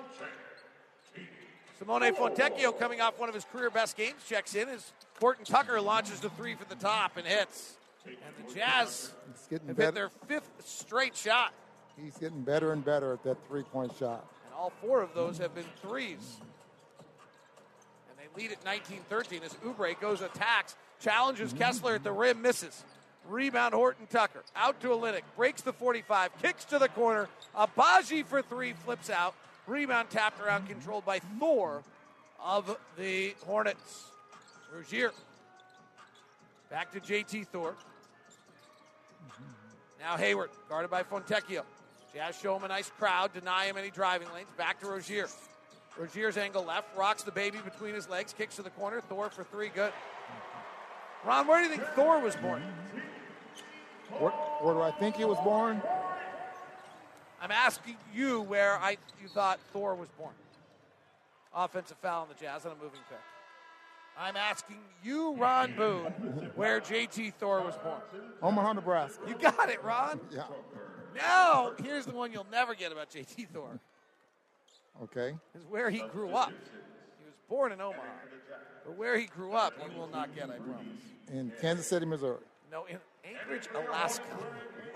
Simone 1.80 2.14
Fontecchio 2.14 2.78
coming 2.78 3.02
off 3.02 3.18
one 3.20 3.30
of 3.30 3.36
his 3.36 3.46
career 3.46 3.70
best 3.70 3.96
games 3.96 4.22
checks 4.28 4.56
in 4.56 4.68
as 4.68 4.92
Horton 5.20 5.46
Tucker 5.46 5.80
launches 5.80 6.20
the 6.20 6.30
three 6.32 6.56
from 6.56 6.68
the 6.70 6.76
top 6.76 7.18
and 7.18 7.26
hits. 7.26 7.78
And 8.06 8.16
the 8.46 8.54
Jazz 8.54 9.12
have 9.50 9.78
hit 9.78 9.94
their 9.94 10.10
fifth 10.28 10.50
straight 10.66 11.16
shot. 11.16 11.54
He's 12.02 12.18
getting 12.18 12.42
better 12.42 12.74
and 12.74 12.84
better 12.84 13.14
at 13.14 13.24
that 13.24 13.38
three 13.48 13.64
point 13.64 13.94
shot. 13.98 14.26
And 14.46 14.54
all 14.56 14.74
four 14.82 15.02
of 15.02 15.14
those 15.14 15.38
have 15.38 15.56
been 15.56 15.66
threes. 15.82 16.38
And 18.10 18.18
they 18.18 18.42
lead 18.42 18.52
at 18.52 18.64
19 18.66 19.00
13 19.10 19.42
as 19.44 19.54
Oubre 19.56 20.00
goes 20.00 20.22
attacks, 20.22 20.76
challenges 21.04 21.50
mm-hmm. 21.50 21.60
Kessler 21.60 21.96
at 21.96 22.04
the 22.04 22.12
rim, 22.12 22.42
misses. 22.42 22.84
Rebound 23.28 23.74
Horton 23.74 24.08
Tucker. 24.08 24.44
Out 24.56 24.80
to 24.82 24.88
Olynyk. 24.90 25.22
Breaks 25.36 25.62
the 25.62 25.74
45. 25.74 26.32
Kicks 26.42 26.66
to 26.66 26.80
the 26.80 26.90
corner. 26.90 27.30
Agbaji 27.56 28.26
for 28.26 28.42
three. 28.42 28.74
Flips 28.74 29.10
out. 29.10 29.34
Rebound 29.66 30.10
tapped 30.10 30.42
around, 30.42 30.68
controlled 30.68 31.06
by 31.06 31.20
Thor 31.40 31.84
of 32.44 32.78
the 32.98 33.34
Hornets. 33.46 34.06
Rozier. 34.76 35.12
Back 36.70 36.92
to 36.92 37.00
JT 37.00 37.48
Thor. 37.48 37.72
Mm-hmm. 37.72 39.44
Now 40.02 40.18
Hayward, 40.18 40.50
guarded 40.68 40.92
by 40.92 41.04
Fontecchio. 41.04 41.64
Jazz 42.14 42.38
show 42.38 42.58
him 42.58 42.64
a 42.64 42.68
nice 42.68 42.92
crowd, 43.00 43.34
deny 43.34 43.66
him 43.66 43.78
any 43.78 43.90
driving 43.90 44.28
lanes. 44.34 44.50
Back 44.58 44.82
to 44.82 44.88
Rozier. 44.88 45.28
Rozier's 45.98 46.38
angle 46.38 46.66
left, 46.66 46.96
rocks 46.98 47.24
the 47.24 47.32
baby 47.32 47.60
between 47.64 47.94
his 47.94 48.10
legs, 48.10 48.34
kicks 48.36 48.56
to 48.56 48.64
the 48.64 48.72
corner. 48.72 49.00
Thor 49.00 49.30
for 49.30 49.44
three, 49.44 49.70
good. 49.70 49.94
Ron, 51.26 51.48
where 51.48 51.62
do 51.62 51.70
you 51.70 51.76
think 51.76 51.88
Thor 51.90 52.20
was 52.20 52.36
born? 52.36 52.62
Where, 54.20 54.32
where 54.32 54.74
do 54.74 54.82
I 54.82 54.92
think 54.92 55.16
he 55.16 55.26
was 55.26 55.38
born? 55.44 55.82
I'm 57.42 57.52
asking 57.52 57.98
you 58.14 58.42
where 58.42 58.78
I 58.78 58.98
you 59.22 59.28
thought 59.28 59.60
Thor 59.72 59.96
was 59.96 60.10
born. 60.18 60.34
Offensive 61.56 61.98
foul 61.98 62.24
on 62.24 62.28
the 62.30 62.36
Jazz 62.36 62.66
on 62.66 62.72
a 62.72 62.76
moving 62.76 63.00
pick. 63.10 63.20
I'm 64.18 64.38
asking 64.38 64.78
you, 65.04 65.36
Ron 65.36 65.76
Boone, 65.76 66.52
where 66.56 66.80
JT 66.80 67.34
Thor 67.36 67.62
was 67.62 67.76
born. 67.78 68.02
Omaha, 68.42 68.74
Nebraska. 68.74 69.24
You 69.28 69.36
got 69.36 69.70
it, 69.70 69.84
Ron. 69.84 70.20
Yeah. 70.32 70.44
Now, 71.16 71.74
here's 71.82 72.06
the 72.06 72.14
one 72.14 72.32
you'll 72.32 72.48
never 72.52 72.76
get 72.76 72.92
about 72.92 73.10
JT 73.10 73.48
Thor. 73.54 73.80
Okay. 75.04 75.36
Is 75.56 75.66
where 75.70 75.90
he 75.90 76.04
grew 76.12 76.32
up. 76.32 76.50
He 76.50 77.26
was 77.26 77.34
born 77.50 77.72
in 77.72 77.82
Omaha. 77.82 78.02
But 78.86 78.98
where 78.98 79.18
he 79.18 79.26
grew 79.26 79.54
up, 79.54 79.74
you 79.92 79.98
will 79.98 80.10
not 80.10 80.36
get, 80.36 80.50
I 80.50 80.58
promise. 80.58 80.86
In 81.32 81.52
Kansas 81.62 81.88
City, 81.88 82.06
Missouri. 82.06 82.38
No, 82.72 82.86
in 82.86 82.98
Anchorage, 83.24 83.68
Alaska. 83.74 84.24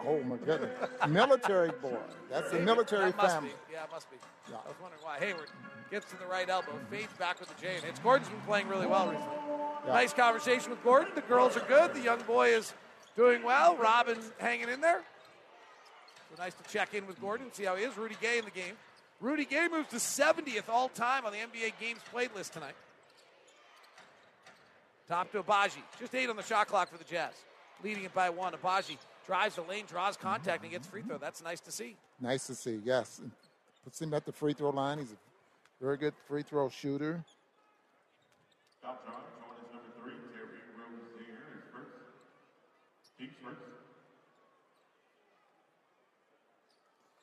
Oh 0.05 0.21
my 0.23 0.37
goodness. 0.37 0.71
military 1.07 1.71
boy. 1.81 1.97
That's 2.29 2.51
a 2.51 2.59
military 2.59 3.11
that 3.11 3.21
family. 3.21 3.49
Be. 3.49 3.73
Yeah, 3.73 3.83
it 3.85 3.91
must 3.91 4.09
be. 4.11 4.17
Yeah. 4.49 4.57
I 4.63 4.67
was 4.67 4.75
wondering 4.81 5.01
why. 5.03 5.17
Hayward 5.19 5.49
gets 5.89 6.09
to 6.11 6.17
the 6.17 6.25
right 6.25 6.47
elbow, 6.49 6.73
fades 6.91 7.13
back 7.17 7.39
with 7.39 7.49
the 7.49 7.61
J 7.61 7.75
and 7.75 7.83
hits. 7.83 7.99
Gordon's 7.99 8.29
been 8.29 8.41
playing 8.41 8.67
really 8.67 8.87
well 8.87 9.07
recently. 9.07 9.37
Yeah. 9.85 9.93
Nice 9.93 10.13
conversation 10.13 10.69
with 10.69 10.83
Gordon. 10.83 11.13
The 11.15 11.21
girls 11.21 11.57
are 11.57 11.65
good. 11.67 11.93
The 11.93 12.01
young 12.01 12.21
boy 12.23 12.49
is 12.49 12.73
doing 13.15 13.43
well. 13.43 13.75
Robin 13.77 14.17
hanging 14.37 14.69
in 14.69 14.81
there. 14.81 15.01
So 16.29 16.41
nice 16.41 16.53
to 16.55 16.63
check 16.69 16.93
in 16.93 17.07
with 17.07 17.19
Gordon, 17.21 17.51
see 17.53 17.63
how 17.63 17.75
he 17.75 17.83
is. 17.83 17.97
Rudy 17.97 18.17
Gay 18.21 18.37
in 18.37 18.45
the 18.45 18.51
game. 18.51 18.75
Rudy 19.19 19.45
Gay 19.45 19.67
moves 19.71 19.89
to 19.89 19.95
70th 19.95 20.69
all 20.69 20.89
time 20.89 21.25
on 21.25 21.31
the 21.31 21.39
NBA 21.39 21.73
games 21.79 21.99
played 22.11 22.29
list 22.35 22.53
tonight. 22.53 22.75
Top 25.07 25.31
to 25.31 25.41
Agbaji. 25.41 25.81
Just 25.99 26.13
eight 26.15 26.29
on 26.29 26.35
the 26.35 26.43
shot 26.43 26.67
clock 26.67 26.91
for 26.91 26.97
the 26.97 27.03
Jazz. 27.05 27.33
Leading 27.83 28.03
it 28.03 28.13
by 28.13 28.29
one. 28.29 28.53
Agbaji 28.53 28.97
drives 29.25 29.55
the 29.55 29.61
lane, 29.61 29.85
draws 29.87 30.17
contact, 30.17 30.63
and 30.63 30.71
gets 30.71 30.87
free 30.87 31.01
throw. 31.01 31.17
That's 31.17 31.43
nice 31.43 31.61
to 31.61 31.71
see. 31.71 31.95
Nice 32.19 32.47
to 32.47 32.55
see, 32.55 32.81
yes. 32.83 33.21
Puts 33.83 34.01
him 34.01 34.13
at 34.13 34.25
the 34.25 34.31
free 34.31 34.53
throw 34.53 34.71
line. 34.71 34.97
He's 34.97 35.11
a 35.11 35.15
very 35.81 35.97
good 35.97 36.13
free 36.27 36.43
throw 36.43 36.69
shooter. 36.69 37.23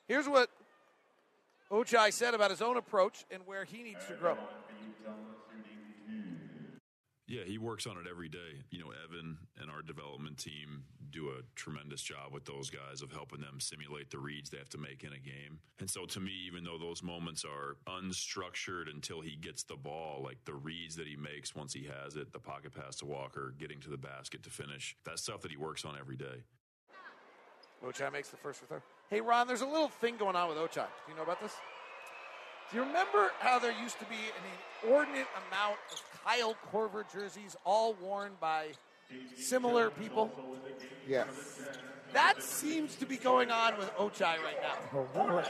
Here's 0.07 0.29
what 0.29 0.49
Ochai 1.71 2.13
said 2.13 2.35
about 2.35 2.51
his 2.51 2.61
own 2.61 2.77
approach 2.77 3.25
and 3.31 3.41
where 3.47 3.65
he 3.65 3.81
needs 3.81 4.05
to 4.07 4.13
grow. 4.13 4.37
Yeah, 7.27 7.43
he 7.43 7.57
works 7.57 7.87
on 7.87 7.97
it 7.97 8.05
every 8.09 8.29
day. 8.29 8.61
You 8.69 8.79
know, 8.79 8.91
Evan 9.03 9.37
and 9.59 9.71
our 9.71 9.81
development 9.81 10.37
team 10.37 10.83
do 11.09 11.29
a 11.29 11.41
tremendous 11.55 12.03
job 12.03 12.31
with 12.31 12.45
those 12.45 12.69
guys 12.69 13.01
of 13.01 13.11
helping 13.11 13.41
them 13.41 13.59
simulate 13.59 14.11
the 14.11 14.19
reads 14.19 14.51
they 14.51 14.57
have 14.57 14.69
to 14.69 14.77
make 14.77 15.03
in 15.03 15.11
a 15.11 15.17
game. 15.17 15.59
And 15.79 15.89
so 15.89 16.05
to 16.05 16.19
me, 16.19 16.31
even 16.45 16.63
though 16.63 16.77
those 16.77 17.01
moments 17.01 17.43
are 17.43 17.77
unstructured 17.87 18.91
until 18.93 19.21
he 19.21 19.35
gets 19.35 19.63
the 19.63 19.75
ball, 19.75 20.21
like 20.23 20.37
the 20.45 20.53
reads 20.53 20.95
that 20.97 21.07
he 21.07 21.15
makes 21.15 21.55
once 21.55 21.73
he 21.73 21.89
has 22.03 22.15
it, 22.15 22.31
the 22.31 22.39
pocket 22.39 22.73
pass 22.75 22.97
to 22.97 23.05
Walker, 23.05 23.55
getting 23.57 23.79
to 23.81 23.89
the 23.89 23.97
basket 23.97 24.43
to 24.43 24.51
finish, 24.51 24.95
that's 25.03 25.23
stuff 25.23 25.41
that 25.41 25.51
he 25.51 25.57
works 25.57 25.83
on 25.83 25.95
every 25.99 26.17
day. 26.17 26.43
Ochai 27.83 28.11
makes 28.11 28.29
the 28.29 28.37
first 28.37 28.61
throw. 28.67 28.81
Hey, 29.09 29.21
Ron, 29.21 29.47
there's 29.47 29.61
a 29.61 29.67
little 29.67 29.89
thing 29.89 30.17
going 30.17 30.35
on 30.35 30.49
with 30.49 30.57
Ochai. 30.57 30.85
Do 30.85 31.11
you 31.11 31.15
know 31.15 31.23
about 31.23 31.41
this? 31.41 31.53
Do 32.71 32.77
you 32.77 32.83
remember 32.83 33.31
how 33.39 33.59
there 33.59 33.73
used 33.81 33.99
to 33.99 34.05
be 34.05 34.15
an 34.15 34.87
inordinate 34.89 35.27
amount 35.47 35.77
of 35.91 36.01
Kyle 36.23 36.55
Korver 36.71 37.03
jerseys, 37.11 37.55
all 37.63 37.93
worn 38.01 38.31
by 38.39 38.69
similar 39.37 39.91
people? 39.91 40.31
Yes. 41.07 41.27
That 42.13 42.41
seems 42.41 42.95
to 42.95 43.05
be 43.05 43.17
going 43.17 43.51
on 43.51 43.77
with 43.77 43.93
Ochai 43.95 44.37
right 44.41 44.57
now. 44.61 45.03
Oh. 45.15 45.43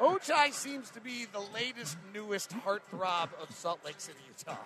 Ochai 0.00 0.52
seems 0.52 0.90
to 0.90 1.00
be 1.00 1.26
the 1.26 1.40
latest, 1.54 1.96
newest 2.14 2.50
heartthrob 2.50 3.28
of 3.40 3.50
Salt 3.54 3.84
Lake 3.84 4.00
City, 4.00 4.18
Utah. 4.28 4.56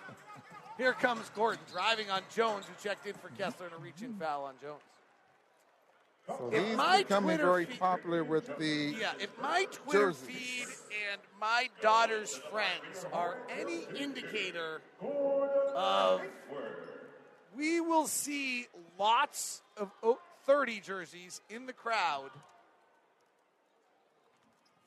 Here 0.77 0.93
comes 0.93 1.29
Gordon 1.35 1.59
driving 1.71 2.09
on 2.09 2.21
Jones, 2.33 2.65
who 2.65 2.73
checked 2.87 3.05
in 3.05 3.13
for 3.15 3.29
Kessler 3.29 3.65
and 3.65 3.75
a 3.75 3.79
reach-in 3.79 4.13
foul 4.15 4.45
on 4.45 4.53
Jones. 4.61 4.81
So 6.27 6.49
If 6.51 6.67
he's 6.67 6.75
my 6.77 6.97
becoming 7.03 7.37
Twitter 7.37 7.45
very 7.51 7.65
feed- 7.65 7.79
popular 7.79 8.23
with 8.23 8.57
the 8.57 8.95
Yeah, 8.99 9.13
if 9.19 9.29
my 9.41 9.65
Twitter 9.71 10.07
jerseys. 10.11 10.25
feed 10.27 10.67
and 11.11 11.21
my 11.39 11.69
daughter's 11.81 12.35
friends 12.51 13.05
are 13.13 13.37
any 13.49 13.85
indicator 13.97 14.81
of, 15.01 16.21
we 17.55 17.79
will 17.79 18.07
see 18.07 18.67
lots 18.99 19.61
of 19.77 19.89
30 20.45 20.81
jerseys 20.81 21.39
in 21.49 21.65
the 21.65 21.73
crowd 21.73 22.29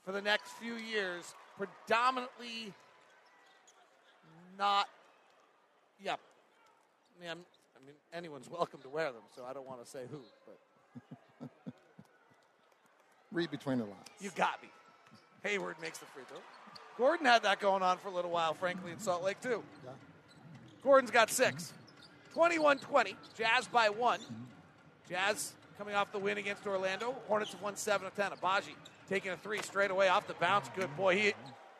for 0.04 0.12
the 0.12 0.20
next 0.22 0.50
few 0.52 0.74
years, 0.74 1.34
predominantly 1.56 2.74
not, 4.58 4.88
yeah. 6.02 6.16
I 7.18 7.22
mean, 7.22 7.30
I 7.30 7.86
mean, 7.86 7.94
anyone's 8.12 8.48
welcome 8.50 8.80
to 8.82 8.88
wear 8.90 9.10
them, 9.12 9.22
so 9.34 9.44
I 9.46 9.54
don't 9.54 9.66
want 9.66 9.82
to 9.82 9.90
say 9.90 10.00
who, 10.10 10.20
but. 10.46 10.58
Read 13.32 13.50
between 13.50 13.78
the 13.78 13.84
lines. 13.84 13.96
You 14.20 14.30
got 14.34 14.60
me. 14.62 14.68
Hayward 15.44 15.76
makes 15.80 15.98
the 15.98 16.06
free 16.06 16.24
throw. 16.28 16.38
Gordon 16.98 17.26
had 17.26 17.42
that 17.44 17.60
going 17.60 17.82
on 17.82 17.98
for 17.98 18.08
a 18.08 18.10
little 18.10 18.30
while, 18.30 18.54
frankly, 18.54 18.92
in 18.92 18.98
Salt 18.98 19.22
Lake, 19.22 19.40
too. 19.40 19.62
Yeah. 19.84 19.90
Gordon's 20.82 21.10
got 21.10 21.30
six. 21.30 21.72
21 22.34 22.78
20. 22.78 23.16
Jazz 23.36 23.66
by 23.68 23.88
one. 23.88 24.20
Jazz 25.08 25.52
coming 25.78 25.94
off 25.94 26.12
the 26.12 26.18
win 26.18 26.38
against 26.38 26.66
Orlando. 26.66 27.14
Hornets 27.26 27.52
have 27.52 27.62
won 27.62 27.76
7 27.76 28.06
of 28.06 28.14
10. 28.14 28.32
Agbaji 28.32 28.74
taking 29.08 29.32
a 29.32 29.36
three 29.36 29.62
straight 29.62 29.90
away 29.90 30.08
off 30.08 30.26
the 30.26 30.34
bounce. 30.34 30.68
Good 30.76 30.94
boy. 30.96 31.16
He, 31.16 31.32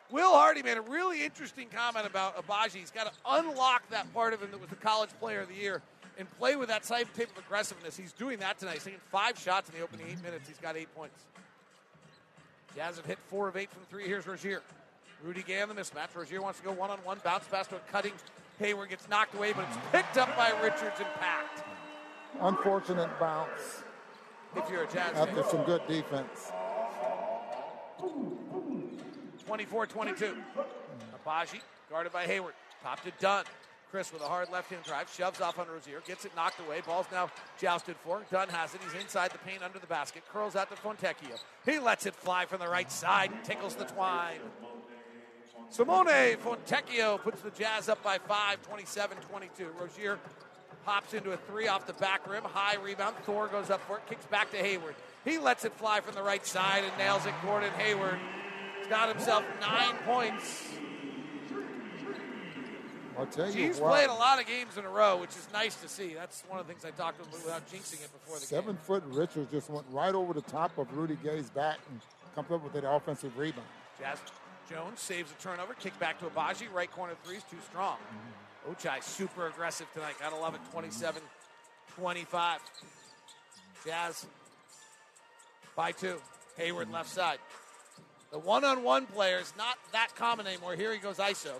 Will 0.09 0.33
Hardy 0.33 0.63
made 0.63 0.77
a 0.77 0.81
really 0.81 1.23
interesting 1.23 1.67
comment 1.73 2.05
about 2.05 2.35
Agbaji. 2.35 2.75
He's 2.75 2.91
got 2.91 3.07
to 3.07 3.13
unlock 3.25 3.87
that 3.89 4.11
part 4.13 4.33
of 4.33 4.41
him 4.41 4.51
that 4.51 4.59
was 4.59 4.69
the 4.69 4.75
college 4.75 5.11
player 5.19 5.41
of 5.41 5.47
the 5.47 5.55
year 5.55 5.81
and 6.17 6.29
play 6.37 6.55
with 6.55 6.69
that 6.69 6.83
type 6.83 7.11
type 7.13 7.29
of 7.31 7.43
aggressiveness. 7.43 7.97
He's 7.97 8.13
doing 8.13 8.39
that 8.39 8.59
tonight. 8.59 8.75
He's 8.75 8.83
taking 8.83 8.99
five 9.11 9.37
shots 9.39 9.69
in 9.69 9.75
the 9.75 9.81
opening 9.83 10.07
eight 10.09 10.21
minutes. 10.23 10.47
He's 10.47 10.57
got 10.57 10.75
eight 10.77 10.93
points. 10.95 11.23
Jazz 12.75 12.95
have 12.97 13.05
hit 13.05 13.19
four 13.27 13.47
of 13.47 13.57
eight 13.57 13.69
from 13.71 13.83
three. 13.89 14.05
Here's 14.07 14.25
Rozier. 14.27 14.61
Rudy 15.23 15.43
Gay 15.43 15.61
on 15.61 15.69
the 15.69 15.75
mismatch. 15.75 16.15
Rozier 16.15 16.41
wants 16.41 16.59
to 16.59 16.65
go 16.65 16.71
one 16.71 16.89
on 16.89 16.97
one. 16.99 17.19
Bounce 17.23 17.45
pass 17.47 17.67
to 17.67 17.75
a 17.75 17.79
cutting. 17.91 18.13
Hayward 18.59 18.89
gets 18.89 19.09
knocked 19.09 19.33
away, 19.35 19.53
but 19.53 19.65
it's 19.67 19.77
picked 19.91 20.17
up 20.17 20.35
by 20.37 20.51
Richards 20.61 20.97
and 20.99 21.07
packed. 21.19 21.63
Unfortunate 22.39 23.09
bounce 23.19 23.83
If 24.55 24.69
you're 24.69 24.83
a 24.83 24.87
Jazz 24.87 25.15
after 25.15 25.41
fan. 25.43 25.51
some 25.51 25.63
good 25.63 25.81
defense. 25.87 26.51
24 29.45 29.87
22. 29.87 30.35
Agbaji, 31.25 31.59
guarded 31.89 32.13
by 32.13 32.25
Hayward. 32.25 32.53
Top 32.81 33.03
to 33.03 33.11
Dunn. 33.19 33.43
Kris 33.91 34.13
with 34.13 34.21
a 34.21 34.25
hard 34.25 34.49
left 34.49 34.69
hand 34.69 34.83
drive, 34.85 35.11
shoves 35.13 35.41
off 35.41 35.59
on 35.59 35.67
Rozier, 35.67 36.01
gets 36.07 36.23
it 36.23 36.31
knocked 36.33 36.61
away. 36.61 36.81
Ball's 36.85 37.07
now 37.11 37.29
jousted 37.59 37.97
for. 38.05 38.21
Dunn 38.31 38.47
has 38.47 38.73
it. 38.73 38.79
He's 38.81 39.01
inside 39.01 39.31
the 39.31 39.37
paint 39.39 39.61
under 39.61 39.79
the 39.79 39.87
basket. 39.87 40.23
Curls 40.31 40.55
out 40.55 40.69
to 40.69 40.77
Fontecchio. 40.77 41.37
He 41.65 41.77
lets 41.77 42.05
it 42.05 42.15
fly 42.15 42.45
from 42.45 42.59
the 42.59 42.69
right 42.69 42.89
side 42.89 43.31
and 43.31 43.43
tickles 43.43 43.75
the 43.75 43.83
twine. 43.83 44.39
Simone 45.69 46.37
Fontecchio 46.37 47.21
puts 47.21 47.41
the 47.41 47.51
Jazz 47.51 47.89
up 47.89 48.01
by 48.01 48.17
five, 48.17 48.61
27 48.65 49.17
22. 49.29 49.67
Rozier 49.77 50.17
hops 50.85 51.13
into 51.13 51.31
a 51.31 51.37
three 51.37 51.67
off 51.67 51.85
the 51.85 51.93
back 51.93 52.29
rim. 52.29 52.43
High 52.43 52.77
rebound. 52.81 53.17
Thor 53.23 53.47
goes 53.47 53.69
up 53.69 53.81
for 53.87 53.97
it, 53.97 54.03
kicks 54.07 54.25
back 54.25 54.51
to 54.51 54.57
Hayward. 54.57 54.95
He 55.25 55.37
lets 55.37 55.65
it 55.65 55.73
fly 55.73 55.99
from 55.99 56.15
the 56.15 56.23
right 56.23 56.45
side 56.45 56.83
and 56.85 56.97
nails 56.97 57.25
it. 57.25 57.33
Gordon 57.43 57.71
Hayward 57.73 58.19
has 58.79 58.87
got 58.87 59.09
himself 59.13 59.43
nine 59.59 59.95
points. 60.05 60.80
I'll 63.17 63.25
tell 63.25 63.47
you 63.47 63.67
He's 63.67 63.79
what. 63.79 63.91
played 63.91 64.09
a 64.09 64.13
lot 64.13 64.39
of 64.39 64.47
games 64.47 64.77
in 64.77 64.85
a 64.85 64.89
row, 64.89 65.17
which 65.17 65.31
is 65.31 65.47
nice 65.53 65.75
to 65.81 65.87
see. 65.89 66.13
That's 66.13 66.43
one 66.47 66.59
of 66.59 66.67
the 66.67 66.73
things 66.73 66.85
I 66.85 66.91
talked 66.91 67.19
about 67.19 67.33
without 67.33 67.67
jinxing 67.69 68.03
it 68.03 68.11
before 68.11 68.35
the 68.35 68.41
game. 68.41 68.47
Seven 68.47 68.77
foot 68.77 69.03
Richards 69.07 69.51
just 69.51 69.69
went 69.69 69.85
right 69.91 70.15
over 70.15 70.33
the 70.33 70.41
top 70.41 70.77
of 70.77 70.95
Rudy 70.95 71.17
Gay's 71.23 71.49
back 71.49 71.79
and 71.89 71.99
comes 72.35 72.51
up 72.51 72.63
with 72.63 72.75
an 72.75 72.85
offensive 72.85 73.37
rebound. 73.37 73.67
Jazz 73.99 74.19
Jones 74.69 74.99
saves 74.99 75.31
a 75.31 75.41
turnover, 75.41 75.73
kick 75.73 75.97
back 75.99 76.19
to 76.19 76.25
Agbaji. 76.25 76.71
Right 76.73 76.91
corner 76.91 77.13
three's 77.23 77.43
too 77.43 77.57
strong. 77.69 77.97
Mm-hmm. 77.97 78.71
Ochai 78.71 79.03
super 79.03 79.47
aggressive 79.47 79.87
tonight. 79.93 80.15
Gotta 80.19 80.35
love 80.35 80.55
it. 80.55 80.61
27 80.71 81.21
25. 81.95 82.59
Jazz 83.85 84.25
by 85.75 85.91
two. 85.91 86.21
Hayward 86.57 86.85
mm-hmm. 86.85 86.95
left 86.95 87.09
side. 87.09 87.39
The 88.31 88.39
one 88.39 88.63
on 88.63 88.83
one 88.83 89.07
player 89.07 89.39
is 89.39 89.53
not 89.57 89.77
that 89.91 90.15
common 90.15 90.47
anymore. 90.47 90.75
Here 90.75 90.93
he 90.93 90.99
goes 90.99 91.17
ISO. 91.17 91.53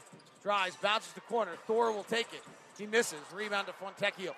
Drives, 0.44 0.76
bounces 0.78 1.14
to 1.14 1.22
corner. 1.22 1.52
Thor 1.68 1.92
will 1.92 2.04
take 2.04 2.34
it. 2.34 2.42
He 2.78 2.88
misses. 2.88 3.20
Rebound 3.34 3.68
to 3.68 3.74
Fontecchio. 3.74 4.34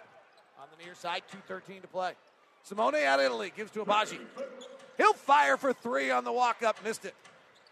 On 0.59 0.67
the 0.77 0.83
near 0.83 0.95
side, 0.95 1.23
2.13 1.49 1.81
to 1.81 1.87
play. 1.87 2.13
Simone 2.63 2.95
out 2.95 3.19
of 3.19 3.25
Italy 3.25 3.51
gives 3.55 3.71
to 3.71 3.83
Agbaji. 3.83 4.19
He'll 4.97 5.13
fire 5.13 5.57
for 5.57 5.73
three 5.73 6.11
on 6.11 6.23
the 6.23 6.31
walk 6.31 6.63
up. 6.63 6.83
Missed 6.83 7.05
it. 7.05 7.15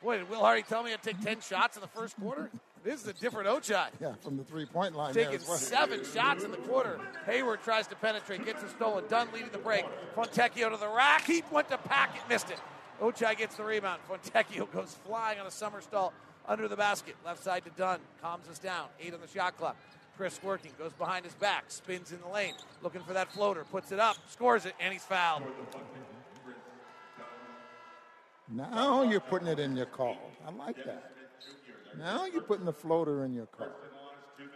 Boy, 0.02 0.18
did 0.18 0.30
Will 0.30 0.40
Hardy 0.40 0.64
tell 0.64 0.84
me 0.84 0.92
I'd 0.94 1.04
take 1.04 1.22
10 1.22 1.42
shots 1.42 1.78
in 1.78 1.82
the 1.82 1.88
first 1.88 2.18
quarter? 2.20 2.50
This 2.84 3.02
is 3.04 3.08
a 3.08 3.14
different 3.14 3.48
Ochai. 3.48 3.88
Yeah, 4.00 4.14
from 4.22 4.38
the 4.38 4.44
three 4.44 4.66
point 4.66 4.96
line. 4.96 5.14
Taking 5.14 5.40
well. 5.48 5.58
seven 5.58 6.04
shots 6.04 6.44
in 6.44 6.50
the 6.50 6.58
quarter. 6.58 7.00
Hayward 7.28 7.62
tries 7.64 7.86
to 7.88 7.96
penetrate, 7.96 8.44
gets 8.44 8.64
it 8.64 8.72
stolen. 8.72 9.04
Dunn 9.08 9.28
leading 9.34 9.52
the 9.52 9.60
break. 9.60 9.86
Fontecchio 10.16 10.72
to 10.72 10.78
the 10.78 10.90
rack. 10.90 11.26
He 11.26 11.44
went 11.52 11.70
to 11.70 11.78
pack 11.78 12.16
it, 12.16 12.22
missed 12.28 12.50
it. 12.50 12.60
Ochai 13.00 13.38
gets 13.38 13.56
the 13.56 13.64
rebound. 13.64 14.02
Fontecchio 14.10 14.72
goes 14.72 14.96
flying 15.06 15.40
on 15.40 15.46
a 15.46 15.52
somersault 15.52 16.14
under 16.48 16.68
the 16.68 16.76
basket. 16.76 17.16
Left 17.26 17.44
side 17.44 17.64
to 17.66 17.72
Dunn. 17.72 18.00
Calms 18.22 18.48
us 18.50 18.60
down. 18.60 18.88
Eight 19.00 19.14
on 19.14 19.22
the 19.22 19.28
shot 19.28 19.58
clock. 19.58 19.76
Kris 20.18 20.40
working, 20.44 20.72
goes 20.78 20.94
behind 20.94 21.26
his 21.26 21.34
back, 21.36 21.66
spins 21.70 22.12
in 22.12 22.20
the 22.22 22.28
lane, 22.28 22.54
looking 22.84 23.02
for 23.02 23.14
that 23.14 23.32
floater, 23.32 23.64
puts 23.64 23.92
it 23.92 24.00
up, 24.00 24.18
scores 24.30 24.66
it, 24.68 24.76
and 24.80 24.94
he's 24.94 25.04
fouled. 25.04 25.44
Now 28.54 29.02
you're 29.04 29.20
putting 29.20 29.48
it 29.48 29.58
in 29.60 29.76
your 29.76 29.86
call. 29.88 30.18
I 30.46 30.52
like 30.52 30.76
that. 30.86 31.14
Now 31.98 32.26
you're 32.26 32.44
putting 32.44 32.66
the 32.66 32.74
floater 32.74 33.26
in 33.26 33.34
your 33.34 33.48
call. 33.48 33.70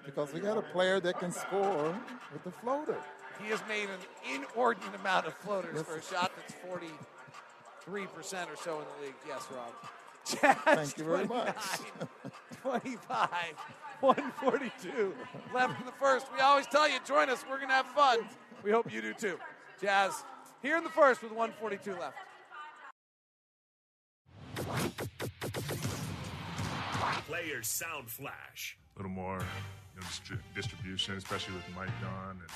Because 0.05 0.33
we 0.33 0.39
got 0.39 0.57
a 0.57 0.61
player 0.61 0.99
that 0.99 1.19
can 1.19 1.31
score 1.31 1.97
with 2.31 2.43
the 2.43 2.51
floater. 2.51 2.97
He 3.41 3.49
has 3.49 3.61
made 3.67 3.89
an 3.89 4.35
inordinate 4.35 4.93
amount 4.99 5.25
of 5.25 5.33
floaters 5.35 5.81
for 5.81 5.95
a 5.95 6.03
shot 6.03 6.31
that's 6.35 6.53
43% 6.69 6.91
or 7.87 8.55
so 8.55 8.79
in 8.79 8.85
the 8.85 9.05
league. 9.05 9.15
Yes, 9.27 9.47
Rob. 9.51 9.73
Jazz 10.25 10.57
Thank 10.65 10.97
you 10.97 11.03
very 11.03 11.27
much. 11.27 11.55
25, 12.61 13.29
142 13.99 15.13
left 15.53 15.79
in 15.79 15.85
the 15.85 15.91
first. 15.91 16.25
We 16.33 16.41
always 16.41 16.65
tell 16.65 16.89
you, 16.89 16.97
join 17.05 17.29
us. 17.29 17.45
We're 17.47 17.57
going 17.57 17.69
to 17.69 17.75
have 17.75 17.85
fun. 17.87 18.19
We 18.63 18.71
hope 18.71 18.91
you 18.91 19.01
do 19.01 19.13
too. 19.13 19.37
Jazz 19.79 20.23
here 20.63 20.77
in 20.77 20.83
the 20.83 20.89
first 20.89 21.21
with 21.21 21.31
142 21.31 21.99
left. 21.99 22.17
Players 27.27 27.67
Sound 27.67 28.09
Flash. 28.09 28.77
A 28.95 28.99
little 28.99 29.11
more 29.11 29.39
you 29.93 30.01
know, 30.01 30.07
distri- 30.07 30.55
distribution, 30.55 31.15
especially 31.15 31.53
with 31.53 31.63
Mike 31.75 31.89
gone. 32.01 32.39
And 32.41 32.49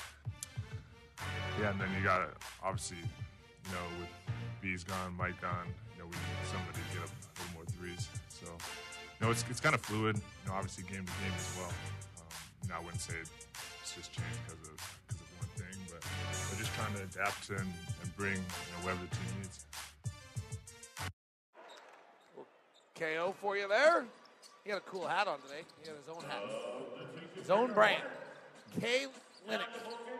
yeah, 1.60 1.70
and 1.70 1.80
then 1.80 1.88
you 1.96 2.02
got 2.02 2.18
to 2.18 2.28
obviously, 2.64 2.98
you 2.98 3.70
know, 3.70 4.00
with 4.00 4.08
B's 4.60 4.82
gone, 4.82 5.14
Mike 5.16 5.40
gone, 5.40 5.66
you 5.94 6.02
know, 6.02 6.06
we 6.06 6.16
need 6.16 6.50
somebody 6.50 6.78
to 6.78 6.98
get 6.98 7.04
up 7.04 7.29
So, 8.28 8.46
you 8.46 9.26
know, 9.26 9.30
it's, 9.30 9.44
it's 9.50 9.60
kind 9.60 9.74
of 9.74 9.80
fluid, 9.80 10.16
you 10.16 10.48
know, 10.48 10.54
obviously 10.54 10.84
game 10.84 11.04
to 11.04 11.12
game 11.20 11.34
as 11.36 11.56
well. 11.58 11.68
Um, 11.68 12.26
you 12.62 12.68
know, 12.68 12.74
I 12.76 12.80
wouldn't 12.80 13.00
say 13.00 13.14
it's 13.20 13.94
just 13.94 14.12
changed 14.12 14.38
because 14.46 14.68
of, 14.68 14.76
because 15.06 15.20
of 15.20 15.28
one 15.40 15.50
thing, 15.56 15.76
but 15.90 16.04
we're 16.50 16.58
just 16.58 16.72
trying 16.74 16.94
to 16.94 17.02
adapt 17.02 17.50
and, 17.50 17.72
and 18.02 18.16
bring, 18.16 18.34
you 18.36 18.70
know, 18.72 18.80
whatever 18.82 19.00
the 19.08 19.16
team 19.16 19.34
needs. 19.40 19.66
KO 23.00 23.34
for 23.40 23.56
you 23.56 23.66
there. 23.68 24.04
He 24.64 24.70
had 24.70 24.78
a 24.78 24.82
cool 24.82 25.06
hat 25.06 25.26
on 25.26 25.40
today. 25.40 25.62
He 25.82 25.88
had 25.88 25.96
his 25.96 26.08
own 26.08 26.22
hat. 26.22 26.42
His 27.34 27.50
own 27.50 27.72
brand. 27.72 28.02
K 28.78 29.06
Linux 29.48 29.64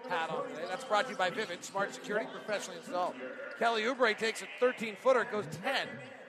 hat 0.09 0.31
on 0.31 0.49
today. 0.49 0.63
That's 0.69 0.85
brought 0.85 1.05
to 1.05 1.13
you 1.13 1.17
by 1.17 1.31
Vivid, 1.31 1.63
smart 1.65 1.95
security 1.95 2.26
professionally 2.33 2.78
installed. 2.78 3.15
Kelly 3.59 3.83
Oubre 3.83 4.17
takes 4.17 4.43
a 4.43 4.47
13 4.59 4.97
footer, 5.02 5.26
goes 5.31 5.45
10. 5.63 5.87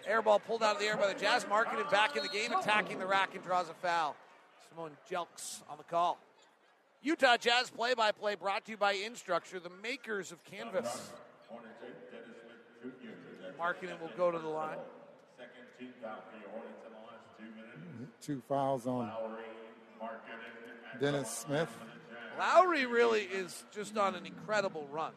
Airball 0.10 0.42
pulled 0.44 0.64
out 0.64 0.76
of 0.76 0.82
the 0.82 0.88
air 0.88 0.98
by 0.98 1.08
the 1.08 1.20
Jazz, 1.20 1.46
marketed 1.48 1.90
back 1.90 2.16
in 2.16 2.24
the 2.24 2.30
game, 2.30 2.52
attacking 2.52 3.00
the 3.00 3.06
rack 3.06 3.36
and 3.36 3.44
draws 3.44 3.70
a 3.70 3.74
foul. 3.74 4.16
Simone 4.70 4.92
Jelks 5.10 5.62
on 5.70 5.78
the 5.78 5.84
call. 5.84 6.18
Utah 7.02 7.38
Jazz 7.38 7.70
play 7.70 7.94
by 7.94 8.12
play 8.12 8.36
brought 8.36 8.66
to 8.66 8.72
you 8.72 8.78
by 8.78 8.96
Instructure, 8.96 9.62
the 9.62 9.72
makers 9.82 10.32
of 10.32 10.44
Canvas. 10.44 11.12
Markkanen 13.60 14.00
will 14.00 14.12
go 14.18 14.32
to 14.32 14.40
the 14.40 14.48
line. 14.48 14.78
Two 18.22 18.42
fouls 18.48 18.88
on 18.88 19.12
Dennis 21.00 21.30
Smith. 21.30 21.70
Lauri 22.40 22.86
really 22.86 23.24
is 23.24 23.64
just 23.74 23.98
on 23.98 24.16
an 24.16 24.26
incredible 24.26 24.88
run. 24.92 25.12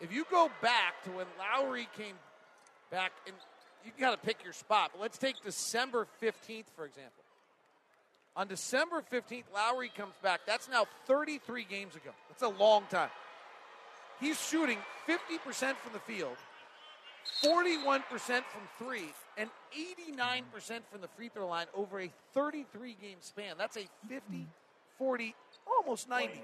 If 0.00 0.12
you 0.12 0.26
go 0.30 0.50
back 0.60 1.02
to 1.04 1.10
when 1.10 1.26
Lauri 1.38 1.88
came 1.96 2.16
back, 2.90 3.12
and 3.26 3.34
you 3.84 3.92
got 3.98 4.12
to 4.12 4.26
pick 4.26 4.42
your 4.44 4.52
spot, 4.52 4.90
but 4.92 5.00
let's 5.00 5.18
take 5.18 5.42
December 5.42 6.06
15th, 6.22 6.66
for 6.76 6.84
example. 6.84 7.24
On 8.36 8.48
December 8.48 9.02
15th, 9.12 9.44
Lauri 9.54 9.90
comes 9.96 10.14
back. 10.22 10.40
That's 10.46 10.68
now 10.68 10.86
33 11.06 11.64
games 11.64 11.94
ago. 11.94 12.10
That's 12.28 12.42
a 12.42 12.48
long 12.48 12.84
time. 12.90 13.10
He's 14.20 14.40
shooting 14.40 14.78
50% 15.08 15.76
from 15.76 15.92
the 15.92 16.00
field, 16.00 16.36
41% 17.44 18.02
from 18.02 18.42
three, 18.78 19.12
and 19.36 19.50
89% 20.08 20.42
from 20.90 21.00
the 21.00 21.08
free 21.16 21.28
throw 21.28 21.48
line 21.48 21.66
over 21.74 22.00
a 22.00 22.10
33 22.32 22.96
game 23.00 23.16
span. 23.20 23.54
That's 23.58 23.76
a 23.76 23.86
50, 24.08 24.46
40, 24.98 25.34
almost 25.78 26.08
90. 26.08 26.40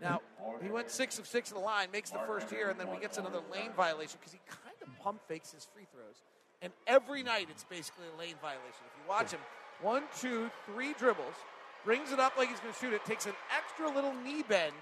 Now, 0.00 0.20
he 0.62 0.68
went 0.68 0.90
six 0.90 1.18
of 1.18 1.26
six 1.26 1.50
in 1.50 1.56
the 1.56 1.62
line, 1.62 1.88
makes 1.92 2.10
the 2.10 2.18
first 2.26 2.50
here, 2.50 2.70
and 2.70 2.78
then 2.78 2.90
we 2.90 3.00
gets 3.00 3.18
another 3.18 3.40
lane 3.52 3.70
violation 3.76 4.18
because 4.20 4.32
he 4.32 4.40
kind 4.48 4.73
of 4.86 4.98
pump 5.02 5.20
fakes 5.28 5.52
his 5.52 5.66
free 5.74 5.86
throws. 5.92 6.16
And 6.62 6.72
every 6.86 7.22
night 7.22 7.48
it's 7.50 7.64
basically 7.64 8.06
a 8.14 8.18
lane 8.18 8.36
violation. 8.40 8.84
If 8.86 9.02
you 9.02 9.08
watch 9.08 9.30
him, 9.32 9.40
one, 9.82 10.04
two, 10.20 10.50
three 10.66 10.94
dribbles, 10.94 11.34
brings 11.84 12.12
it 12.12 12.18
up 12.20 12.36
like 12.38 12.48
he's 12.48 12.60
going 12.60 12.72
to 12.72 12.78
shoot 12.78 12.92
it, 12.94 13.04
takes 13.04 13.26
an 13.26 13.34
extra 13.54 13.94
little 13.94 14.14
knee 14.24 14.42
bend, 14.48 14.72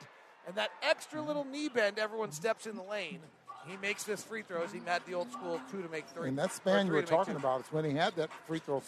and 0.46 0.54
that 0.56 0.70
extra 0.82 1.20
little 1.20 1.44
knee 1.44 1.68
bend, 1.68 1.98
everyone 1.98 2.30
steps 2.30 2.66
in 2.66 2.76
the 2.76 2.82
lane. 2.82 3.18
He 3.66 3.76
makes 3.76 4.02
this 4.04 4.22
free 4.24 4.42
throws. 4.42 4.72
He 4.72 4.80
met 4.80 5.04
the 5.06 5.14
old 5.14 5.30
school 5.32 5.60
two 5.70 5.82
to 5.82 5.88
make 5.88 6.06
three. 6.08 6.28
And 6.28 6.38
that 6.38 6.52
span 6.52 6.86
you 6.86 6.92
were 6.92 7.02
talking 7.02 7.34
two. 7.34 7.38
about 7.38 7.60
is 7.60 7.66
when 7.72 7.84
he 7.84 7.92
had 7.92 8.14
that 8.16 8.30
free 8.46 8.58
throw 8.58 8.82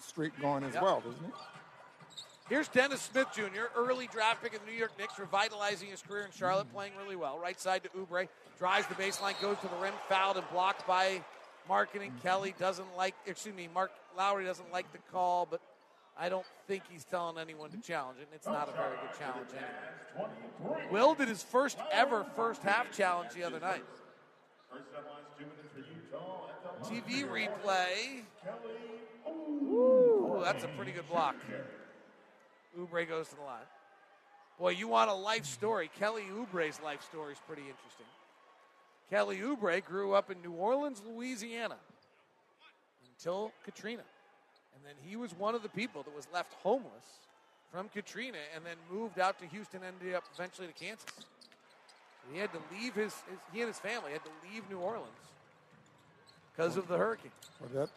streak 0.00 0.38
going 0.40 0.64
as 0.64 0.74
Yep. 0.74 0.82
well, 0.82 1.02
isn't 1.08 1.24
it? 1.26 1.34
Here's 2.48 2.68
Dennis 2.68 3.02
Smith 3.02 3.28
Jr., 3.34 3.68
early 3.76 4.08
draft 4.10 4.42
pick 4.42 4.54
of 4.54 4.64
the 4.64 4.70
New 4.70 4.76
York 4.76 4.92
Knicks, 4.98 5.18
revitalizing 5.18 5.88
his 5.88 6.00
career 6.00 6.24
in 6.24 6.30
Charlotte, 6.30 6.72
playing 6.72 6.92
really 6.98 7.16
well. 7.16 7.38
Right 7.38 7.60
side 7.60 7.82
to 7.82 7.90
Oubre, 7.90 8.26
drives 8.58 8.86
the 8.86 8.94
baseline, 8.94 9.40
goes 9.42 9.58
to 9.58 9.68
the 9.68 9.76
rim, 9.82 9.92
fouled 10.08 10.38
and 10.38 10.48
blocked 10.50 10.86
by 10.86 11.20
Markkanen. 11.68 12.08
Mm-hmm. 12.08 12.18
Kelly 12.22 12.54
doesn't 12.58 12.96
like, 12.96 13.14
excuse 13.26 13.54
me, 13.54 13.68
Mark 13.74 13.90
Lauri 14.16 14.46
doesn't 14.46 14.72
like 14.72 14.90
the 14.92 14.98
call, 15.12 15.46
but 15.50 15.60
I 16.18 16.30
don't 16.30 16.46
think 16.66 16.84
he's 16.90 17.04
telling 17.04 17.36
anyone 17.36 17.70
to 17.70 17.76
challenge 17.76 18.18
it. 18.18 18.28
And 18.28 18.34
it's 18.34 18.46
not 18.46 18.68
a 18.68 18.72
very 18.72 18.96
good 18.96 19.18
challenge 19.18 19.50
anyway. 19.50 20.88
Will 20.90 21.14
did 21.14 21.28
his 21.28 21.42
first 21.42 21.76
ever 21.92 22.24
first 22.34 22.62
half 22.62 22.90
challenge 22.96 23.34
the 23.34 23.44
other 23.44 23.60
night. 23.60 23.84
TV 26.82 27.28
replay. 27.28 28.22
Ooh, 29.28 30.40
that's 30.42 30.64
a 30.64 30.68
pretty 30.68 30.92
good 30.92 31.08
block. 31.08 31.36
Oubre 32.76 33.08
goes 33.08 33.28
to 33.28 33.36
the 33.36 33.42
line. 33.42 33.66
Boy, 34.58 34.70
you 34.70 34.88
want 34.88 35.10
a 35.10 35.14
life 35.14 35.44
story. 35.44 35.90
Kelly 35.98 36.24
Oubre's 36.32 36.80
life 36.82 37.02
story 37.04 37.32
is 37.32 37.38
pretty 37.46 37.62
interesting. 37.62 38.06
Kelly 39.08 39.38
Oubre 39.38 39.84
grew 39.84 40.14
up 40.14 40.30
in 40.30 40.42
New 40.42 40.52
Orleans, 40.52 41.00
Louisiana 41.06 41.76
until 43.16 43.52
Katrina. 43.64 44.02
And 44.74 44.84
then 44.84 44.94
he 45.08 45.16
was 45.16 45.32
one 45.32 45.54
of 45.54 45.62
the 45.62 45.68
people 45.68 46.02
that 46.02 46.14
was 46.14 46.26
left 46.32 46.54
homeless 46.54 47.20
from 47.72 47.88
Katrina 47.88 48.38
and 48.54 48.64
then 48.64 48.76
moved 48.90 49.18
out 49.18 49.38
to 49.40 49.46
Houston 49.46 49.82
and 49.82 49.94
ended 50.00 50.14
up 50.14 50.24
eventually 50.34 50.68
to 50.68 50.74
Kansas. 50.74 51.06
He 52.32 52.38
had 52.38 52.52
to 52.52 52.58
leave 52.72 52.94
his, 52.94 53.14
his 53.14 53.38
he 53.52 53.60
and 53.60 53.68
his 53.68 53.78
family 53.78 54.12
had 54.12 54.22
to 54.24 54.30
leave 54.52 54.68
New 54.68 54.78
Orleans 54.78 55.08
because 56.54 56.76
of 56.76 56.88
the 56.88 56.98
hurricane. 56.98 57.32
Well, 57.60 57.70
that 57.86 57.90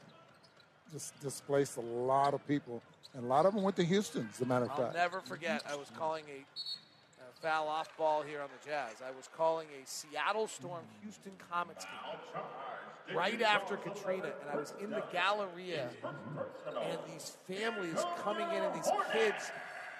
just 0.91 1.19
displaced 1.21 1.77
a 1.77 1.81
lot 1.81 2.33
of 2.33 2.45
people, 2.47 2.81
and 3.13 3.23
a 3.23 3.27
lot 3.27 3.45
of 3.45 3.53
them 3.53 3.63
went 3.63 3.75
to 3.77 3.83
Houston. 3.83 4.27
As 4.33 4.41
a 4.41 4.45
matter 4.45 4.65
of 4.65 4.71
I'll 4.71 4.77
fact, 4.77 4.95
never 4.95 5.21
forget. 5.21 5.63
I 5.69 5.75
was 5.75 5.91
calling 5.97 6.23
a, 6.27 6.39
a 6.41 7.41
foul 7.41 7.67
off 7.67 7.95
ball 7.97 8.21
here 8.21 8.41
on 8.41 8.49
the 8.49 8.69
Jazz. 8.69 8.95
I 9.05 9.11
was 9.11 9.29
calling 9.35 9.67
a 9.81 9.87
Seattle 9.87 10.47
Storm 10.47 10.83
Houston 11.01 11.33
Comets 11.51 11.85
game 11.85 13.15
right 13.15 13.41
after 13.41 13.77
Katrina, 13.77 14.31
and 14.41 14.49
I 14.51 14.55
was 14.55 14.73
in 14.81 14.89
the 14.89 15.03
Galleria, 15.11 15.89
and 16.03 16.99
these 17.11 17.37
families 17.47 18.03
coming 18.21 18.47
in 18.49 18.63
and 18.63 18.75
these 18.75 18.91
kids 19.13 19.51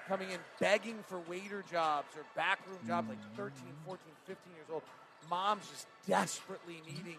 coming 0.07 0.31
in 0.31 0.39
begging 0.59 0.97
for 1.07 1.19
waiter 1.29 1.63
jobs 1.71 2.07
or 2.17 2.23
backroom 2.35 2.79
jobs, 2.87 3.07
like 3.09 3.19
13, 3.37 3.53
14, 3.85 3.99
15 4.25 4.53
years 4.53 4.65
old. 4.71 4.81
Moms 5.29 5.69
just 5.69 5.87
desperately 6.07 6.81
needing 6.85 7.17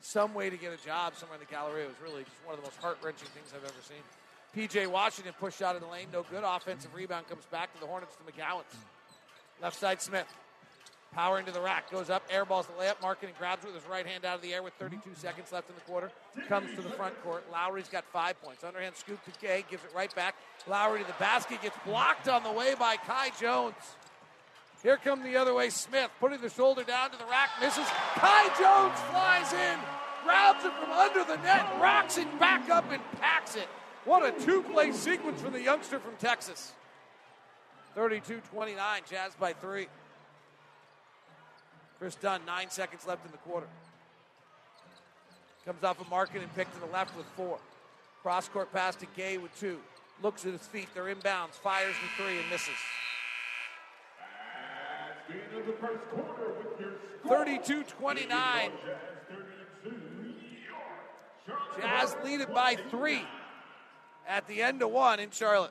some 0.00 0.34
way 0.34 0.50
to 0.50 0.56
get 0.56 0.72
a 0.72 0.84
job 0.84 1.14
somewhere 1.16 1.38
in 1.38 1.44
the 1.46 1.52
Galleria. 1.52 1.84
It 1.84 1.88
was 1.88 2.00
really 2.02 2.24
just 2.24 2.36
one 2.44 2.54
of 2.54 2.60
the 2.60 2.66
most 2.66 2.78
heart 2.80 2.98
wrenching 3.02 3.28
things 3.28 3.52
I've 3.54 3.64
ever 3.64 3.82
seen. 3.82 4.02
PJ 4.56 4.86
Washington 4.86 5.34
pushed 5.38 5.62
out 5.62 5.76
of 5.76 5.82
the 5.82 5.88
lane, 5.88 6.06
no 6.12 6.24
good. 6.30 6.42
Offensive 6.44 6.94
rebound 6.94 7.28
comes 7.28 7.44
back 7.46 7.72
to 7.74 7.80
the 7.80 7.86
Hornets 7.86 8.16
to 8.16 8.22
McGowens. 8.32 8.74
Left 9.60 9.78
side 9.78 10.00
Smith. 10.00 10.26
Power 11.12 11.38
into 11.38 11.52
the 11.52 11.60
rack. 11.60 11.90
Goes 11.90 12.10
up. 12.10 12.28
Airballs 12.30 12.66
the 12.66 12.74
layup. 12.74 12.96
Markkanen 13.00 13.36
grabs 13.38 13.64
with 13.64 13.74
his 13.74 13.84
right 13.86 14.06
hand 14.06 14.24
out 14.24 14.36
of 14.36 14.42
the 14.42 14.52
air 14.52 14.62
with 14.62 14.74
32 14.74 15.10
seconds 15.14 15.52
left 15.52 15.68
in 15.70 15.74
the 15.74 15.80
quarter. 15.82 16.10
Comes 16.48 16.74
to 16.76 16.82
the 16.82 16.90
front 16.90 17.20
court. 17.22 17.44
Lauri's 17.50 17.88
got 17.88 18.04
five 18.04 18.40
points. 18.42 18.62
Underhand 18.62 18.94
scoop 18.94 19.18
to 19.24 19.30
Gay. 19.40 19.64
Gives 19.70 19.84
it 19.84 19.90
right 19.94 20.14
back. 20.14 20.34
Lauri 20.66 21.00
to 21.00 21.06
the 21.06 21.14
basket. 21.18 21.62
Gets 21.62 21.76
blocked 21.86 22.28
on 22.28 22.42
the 22.42 22.52
way 22.52 22.74
by 22.78 22.96
Kai 22.96 23.30
Jones. 23.40 23.74
Here 24.82 24.96
come 24.96 25.22
the 25.22 25.36
other 25.36 25.54
way 25.54 25.70
Smith. 25.70 26.10
Putting 26.20 26.40
the 26.40 26.50
shoulder 26.50 26.84
down 26.84 27.10
to 27.10 27.18
the 27.18 27.24
rack. 27.24 27.50
Misses. 27.60 27.86
Kai 28.14 28.46
Jones 28.58 28.98
flies 29.10 29.52
in. 29.52 29.78
Grabs 30.24 30.64
it 30.64 30.72
from 30.74 30.90
under 30.92 31.24
the 31.24 31.36
net. 31.42 31.66
Rocks 31.80 32.18
it 32.18 32.38
back 32.38 32.68
up 32.70 32.90
and 32.92 33.02
packs 33.20 33.56
it. 33.56 33.68
What 34.04 34.24
a 34.24 34.44
two 34.44 34.62
play 34.62 34.92
sequence 34.92 35.40
from 35.40 35.52
the 35.52 35.60
youngster 35.60 35.98
from 35.98 36.14
Texas. 36.16 36.72
32 37.94 38.40
29. 38.52 39.02
Jazz 39.10 39.32
by 39.38 39.52
three. 39.52 39.88
Kris 41.98 42.14
Dunn, 42.14 42.40
nine 42.46 42.70
seconds 42.70 43.06
left 43.06 43.26
in 43.26 43.32
the 43.32 43.38
quarter. 43.38 43.66
Comes 45.64 45.82
off 45.82 46.00
a 46.00 46.08
market 46.08 46.40
and 46.40 46.54
picked 46.54 46.72
to 46.74 46.80
the 46.80 46.86
left 46.86 47.16
with 47.16 47.26
four. 47.36 47.58
Cross 48.22 48.48
court 48.50 48.72
pass 48.72 48.94
to 48.96 49.06
Gay 49.16 49.36
with 49.36 49.58
two. 49.58 49.78
Looks 50.22 50.46
at 50.46 50.52
his 50.52 50.66
feet. 50.66 50.88
They're 50.94 51.12
inbounds. 51.14 51.54
Fires 51.54 51.94
the 52.00 52.22
three 52.22 52.38
and 52.38 52.48
misses. 52.50 52.74
32 57.26 57.82
29. 57.84 58.70
Jazz 61.80 62.16
lead 62.24 62.40
it 62.40 62.52
by 62.54 62.76
three 62.90 63.22
at 64.26 64.46
the 64.46 64.62
end 64.62 64.82
of 64.82 64.90
one 64.90 65.20
in 65.20 65.30
Charlotte. 65.30 65.70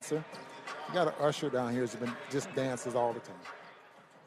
Sir, 0.00 0.24
you 0.88 0.94
got 0.94 1.08
an 1.08 1.14
usher 1.20 1.50
down 1.50 1.72
here 1.72 1.82
who's 1.82 1.94
been 1.94 2.12
just 2.30 2.54
dances 2.54 2.94
all 2.94 3.12
the 3.12 3.20
time. 3.20 3.36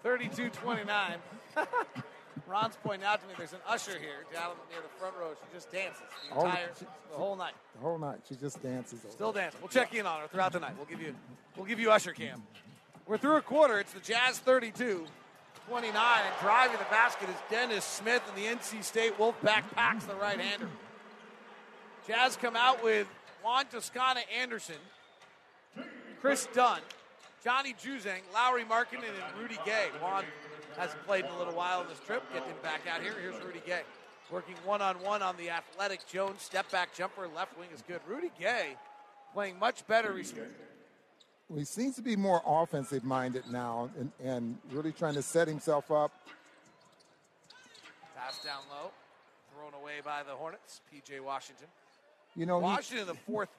32 0.04 0.50
29. 0.50 1.18
Ron's 2.48 2.78
pointing 2.84 3.06
out 3.06 3.22
to 3.22 3.28
me 3.28 3.34
there's 3.38 3.54
an 3.54 3.60
usher 3.68 3.98
here 4.00 4.26
down 4.34 4.52
near 4.72 4.82
the 4.82 4.90
front 5.00 5.16
row. 5.20 5.32
She 5.34 5.56
just 5.56 5.72
dances 5.72 6.02
the 6.30 6.36
All 6.36 6.46
entire, 6.46 6.70
she- 6.80 6.86
the 7.12 7.18
whole 7.18 7.36
night. 7.36 7.54
The 7.76 7.82
whole 7.82 7.98
night, 7.98 8.20
she 8.28 8.36
just 8.36 8.62
dances. 8.62 9.00
Still 9.10 9.32
dancing. 9.32 9.60
We'll 9.62 9.70
check 9.70 9.94
in 9.94 10.06
on 10.06 10.22
her 10.22 10.28
throughout 10.28 10.54
the 10.54 10.60
night. 10.60 10.74
We'll 10.78 10.86
give 10.86 11.02
you, 11.02 11.16
we'll 11.56 11.66
give 11.66 11.80
you 11.80 11.92
usher 11.92 12.12
cam. 12.14 12.44
We're 13.08 13.18
through 13.18 13.38
a 13.38 13.42
quarter. 13.42 13.80
It's 13.80 13.94
the 13.94 14.00
Jazz 14.00 14.40
32, 14.40 15.06
29, 15.68 15.94
and 16.26 16.36
driving 16.42 16.78
the 16.78 16.84
basket 16.86 17.30
is 17.30 17.36
Dennis 17.50 17.84
Smith, 17.86 18.22
and 18.28 18.38
the 18.38 18.48
NC 18.48 18.84
State 18.84 19.18
Wolfpack 19.18 19.64
packs 19.76 20.06
the 20.06 20.16
right-hander. 20.16 20.70
Jazz 22.08 22.36
come 22.38 22.56
out 22.56 22.84
with 22.84 23.08
Juan 23.44 23.66
Toscano 23.68 24.22
Anderson, 24.40 24.76
Kris 26.22 26.48
Dunn, 26.54 26.80
Johnny 27.44 27.74
Juzang, 27.74 28.22
Lauri 28.34 28.64
Markkanen, 28.64 29.04
and 29.04 29.42
Rudy 29.42 29.58
Gay. 29.66 29.88
Juan 30.02 30.24
hasn't 30.78 31.06
played 31.06 31.26
in 31.26 31.32
a 31.32 31.38
little 31.38 31.54
while 31.54 31.80
on 31.80 31.88
this 31.88 32.00
trip. 32.06 32.24
Get 32.34 32.44
him 32.44 32.56
back 32.64 32.82
out 32.88 33.02
here. 33.02 33.14
Here's 33.22 33.42
Rudy 33.44 33.62
Gay. 33.66 33.82
Working 34.32 34.56
one 34.64 34.82
on 34.82 34.96
one 35.02 35.22
on 35.22 35.36
the 35.38 35.50
athletic 35.50 36.08
Jones. 36.08 36.42
Step 36.42 36.70
back 36.72 36.94
jumper, 36.96 37.28
left 37.36 37.58
wing 37.58 37.68
is 37.74 37.82
good. 37.82 38.00
Rudy 38.08 38.32
Gay 38.40 38.76
playing 39.34 39.60
much 39.60 39.86
better 39.88 40.14
recently. 40.14 40.48
Well, 41.50 41.60
he 41.60 41.66
seems 41.66 41.96
to 41.98 42.02
be 42.02 42.16
more 42.16 42.42
offensive 42.46 43.04
minded 43.04 43.44
now 43.52 43.90
and, 44.00 44.12
and 44.24 44.58
really 44.72 44.94
trying 44.94 45.16
to 45.16 45.22
set 45.22 45.48
himself 45.50 45.92
up. 45.92 46.12
Pass 48.16 48.42
down 48.44 48.62
low. 48.70 48.92
Thrown 49.54 49.74
away 49.82 49.96
by 50.04 50.24
the 50.24 50.32
Hornets. 50.32 50.80
PJ 50.94 51.20
Washington. 51.20 51.68
You 52.36 52.46
know, 52.46 52.60
he- 52.60 52.64
Washington, 52.64 53.08
the 53.08 53.16
fourth. 53.16 53.50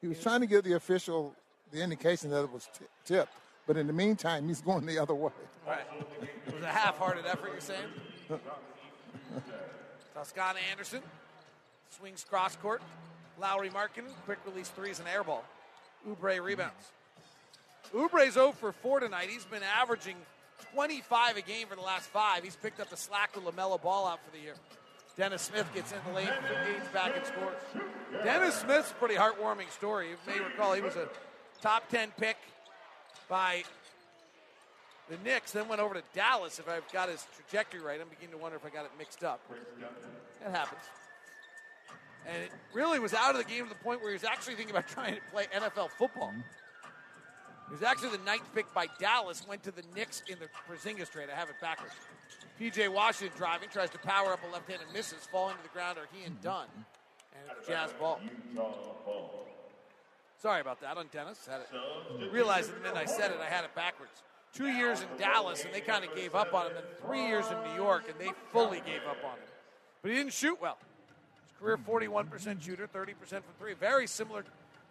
He 0.00 0.08
was 0.08 0.20
trying 0.20 0.40
to 0.40 0.46
give 0.46 0.64
the 0.64 0.74
official 0.74 1.34
the 1.70 1.80
indication 1.82 2.30
that 2.30 2.42
it 2.42 2.52
was 2.52 2.68
t- 2.76 2.84
tipped, 3.04 3.32
but 3.68 3.76
in 3.76 3.86
the 3.86 3.92
meantime, 3.92 4.48
he's 4.48 4.62
going 4.62 4.86
the 4.86 4.98
other 4.98 5.14
way. 5.14 5.30
Right. 5.66 5.78
It 6.46 6.54
was 6.54 6.64
a 6.64 6.68
half 6.68 6.96
hearted 6.96 7.26
effort, 7.26 7.50
you're 7.52 7.60
saying? 7.60 7.84
Toscano 10.14 10.58
Anderson 10.72 11.02
swings 11.90 12.24
cross 12.24 12.56
court. 12.56 12.82
Lauri 13.38 13.68
Markkanen, 13.68 14.10
quick 14.24 14.38
release 14.46 14.70
threes 14.70 14.98
and 14.98 15.06
air 15.06 15.22
ball. 15.22 15.44
Oubre 16.08 16.42
rebounds. 16.42 16.92
Oubre's 17.94 18.34
0 18.34 18.52
for 18.52 18.72
4 18.72 19.00
tonight. 19.00 19.28
He's 19.28 19.44
been 19.44 19.62
averaging 19.62 20.16
25 20.74 21.36
a 21.36 21.42
game 21.42 21.68
for 21.68 21.76
the 21.76 21.82
last 21.82 22.08
five. 22.08 22.42
He's 22.42 22.56
picked 22.56 22.80
up 22.80 22.88
the 22.88 22.96
slack 22.96 23.36
with 23.36 23.44
LaMelo 23.44 23.80
Ball 23.80 24.08
out 24.08 24.18
for 24.24 24.34
the 24.34 24.42
year. 24.42 24.54
Dennis 25.16 25.42
Smith 25.42 25.68
gets 25.74 25.92
in 25.92 25.98
the 26.06 26.16
lane, 26.16 26.28
gains 26.64 26.88
back 26.92 27.12
and 27.16 27.26
scores. 27.26 27.84
Dennis 28.24 28.54
Smith's 28.54 28.90
a 28.90 28.94
pretty 28.94 29.14
heartwarming 29.14 29.70
story. 29.70 30.10
You 30.10 30.16
may 30.26 30.40
recall 30.40 30.72
he 30.72 30.80
was 30.80 30.96
a 30.96 31.08
top 31.60 31.88
10 31.90 32.12
pick 32.18 32.36
by 33.28 33.62
the 35.08 35.16
Knicks, 35.24 35.52
then 35.52 35.68
went 35.68 35.80
over 35.80 35.94
to 35.94 36.02
Dallas. 36.14 36.58
If 36.58 36.68
I've 36.68 36.90
got 36.92 37.08
his 37.08 37.26
trajectory 37.34 37.80
right, 37.80 38.00
I'm 38.00 38.08
beginning 38.08 38.32
to 38.32 38.38
wonder 38.38 38.56
if 38.56 38.64
I 38.64 38.70
got 38.70 38.84
it 38.84 38.90
mixed 38.98 39.24
up. 39.24 39.40
That 40.42 40.56
happens. 40.56 40.82
And 42.26 42.42
it 42.42 42.50
really 42.74 42.98
was 42.98 43.14
out 43.14 43.34
of 43.34 43.38
the 43.38 43.50
game 43.50 43.64
to 43.64 43.68
the 43.70 43.82
point 43.82 44.00
where 44.00 44.10
he 44.10 44.14
was 44.14 44.24
actually 44.24 44.54
thinking 44.54 44.74
about 44.74 44.86
trying 44.94 45.14
to 45.14 45.20
play 45.32 45.46
NFL 45.54 45.90
football. 45.90 46.32
He 47.68 47.74
was 47.74 47.82
actually 47.82 48.10
the 48.10 48.24
ninth 48.24 48.48
pick 48.54 48.72
by 48.74 48.86
Dallas, 48.98 49.46
went 49.46 49.62
to 49.64 49.70
the 49.70 49.82
Knicks 49.94 50.22
in 50.28 50.38
the 50.38 50.48
Porzingis 50.68 51.10
trade. 51.10 51.28
I 51.32 51.38
have 51.38 51.50
it 51.50 51.56
backwards. 51.60 51.94
PJ 52.60 52.88
Washington 52.92 53.36
driving, 53.36 53.68
tries 53.68 53.90
to 53.90 53.98
power 53.98 54.32
up 54.32 54.40
a 54.42 54.52
left 54.52 54.68
hand 54.68 54.82
and 54.84 54.92
misses, 54.92 55.28
falling 55.30 55.56
to 55.56 55.62
the 55.62 55.68
ground 55.68 55.98
are 55.98 56.08
he 56.12 56.24
and 56.24 56.34
mm-hmm. 56.34 56.44
Dunn. 56.44 56.66
And 57.32 57.58
it's 57.58 57.68
Jazz 57.68 57.92
ball. 57.98 58.20
Sorry 60.40 60.60
about 60.60 60.80
that 60.80 60.96
on 60.96 61.06
Dennis. 61.12 61.46
Had 61.50 61.60
it. 61.60 62.32
Realized 62.32 62.72
the 62.72 62.78
minute 62.78 62.96
I 62.96 63.06
said 63.06 63.32
it, 63.32 63.38
I 63.40 63.46
had 63.46 63.64
it 63.64 63.74
backwards. 63.74 64.12
Two 64.54 64.68
years 64.68 65.00
in 65.02 65.08
Dallas, 65.18 65.64
and 65.64 65.74
they 65.74 65.80
kind 65.80 66.04
of 66.04 66.14
gave 66.14 66.34
up 66.34 66.54
on 66.54 66.66
him. 66.66 66.72
Then 66.74 66.84
three 67.04 67.26
years 67.26 67.46
in 67.50 67.56
New 67.70 67.76
York, 67.76 68.04
and 68.08 68.18
they 68.18 68.32
fully 68.50 68.80
gave 68.80 69.02
up 69.08 69.18
on 69.24 69.36
him. 69.36 69.48
But 70.00 70.12
he 70.12 70.16
didn't 70.16 70.32
shoot 70.32 70.60
well. 70.60 70.78
His 71.42 71.52
career 71.58 71.76
41% 71.76 72.62
shooter, 72.62 72.86
30% 72.86 73.16
from 73.28 73.42
three. 73.58 73.74
Very 73.74 74.06
similar 74.06 74.44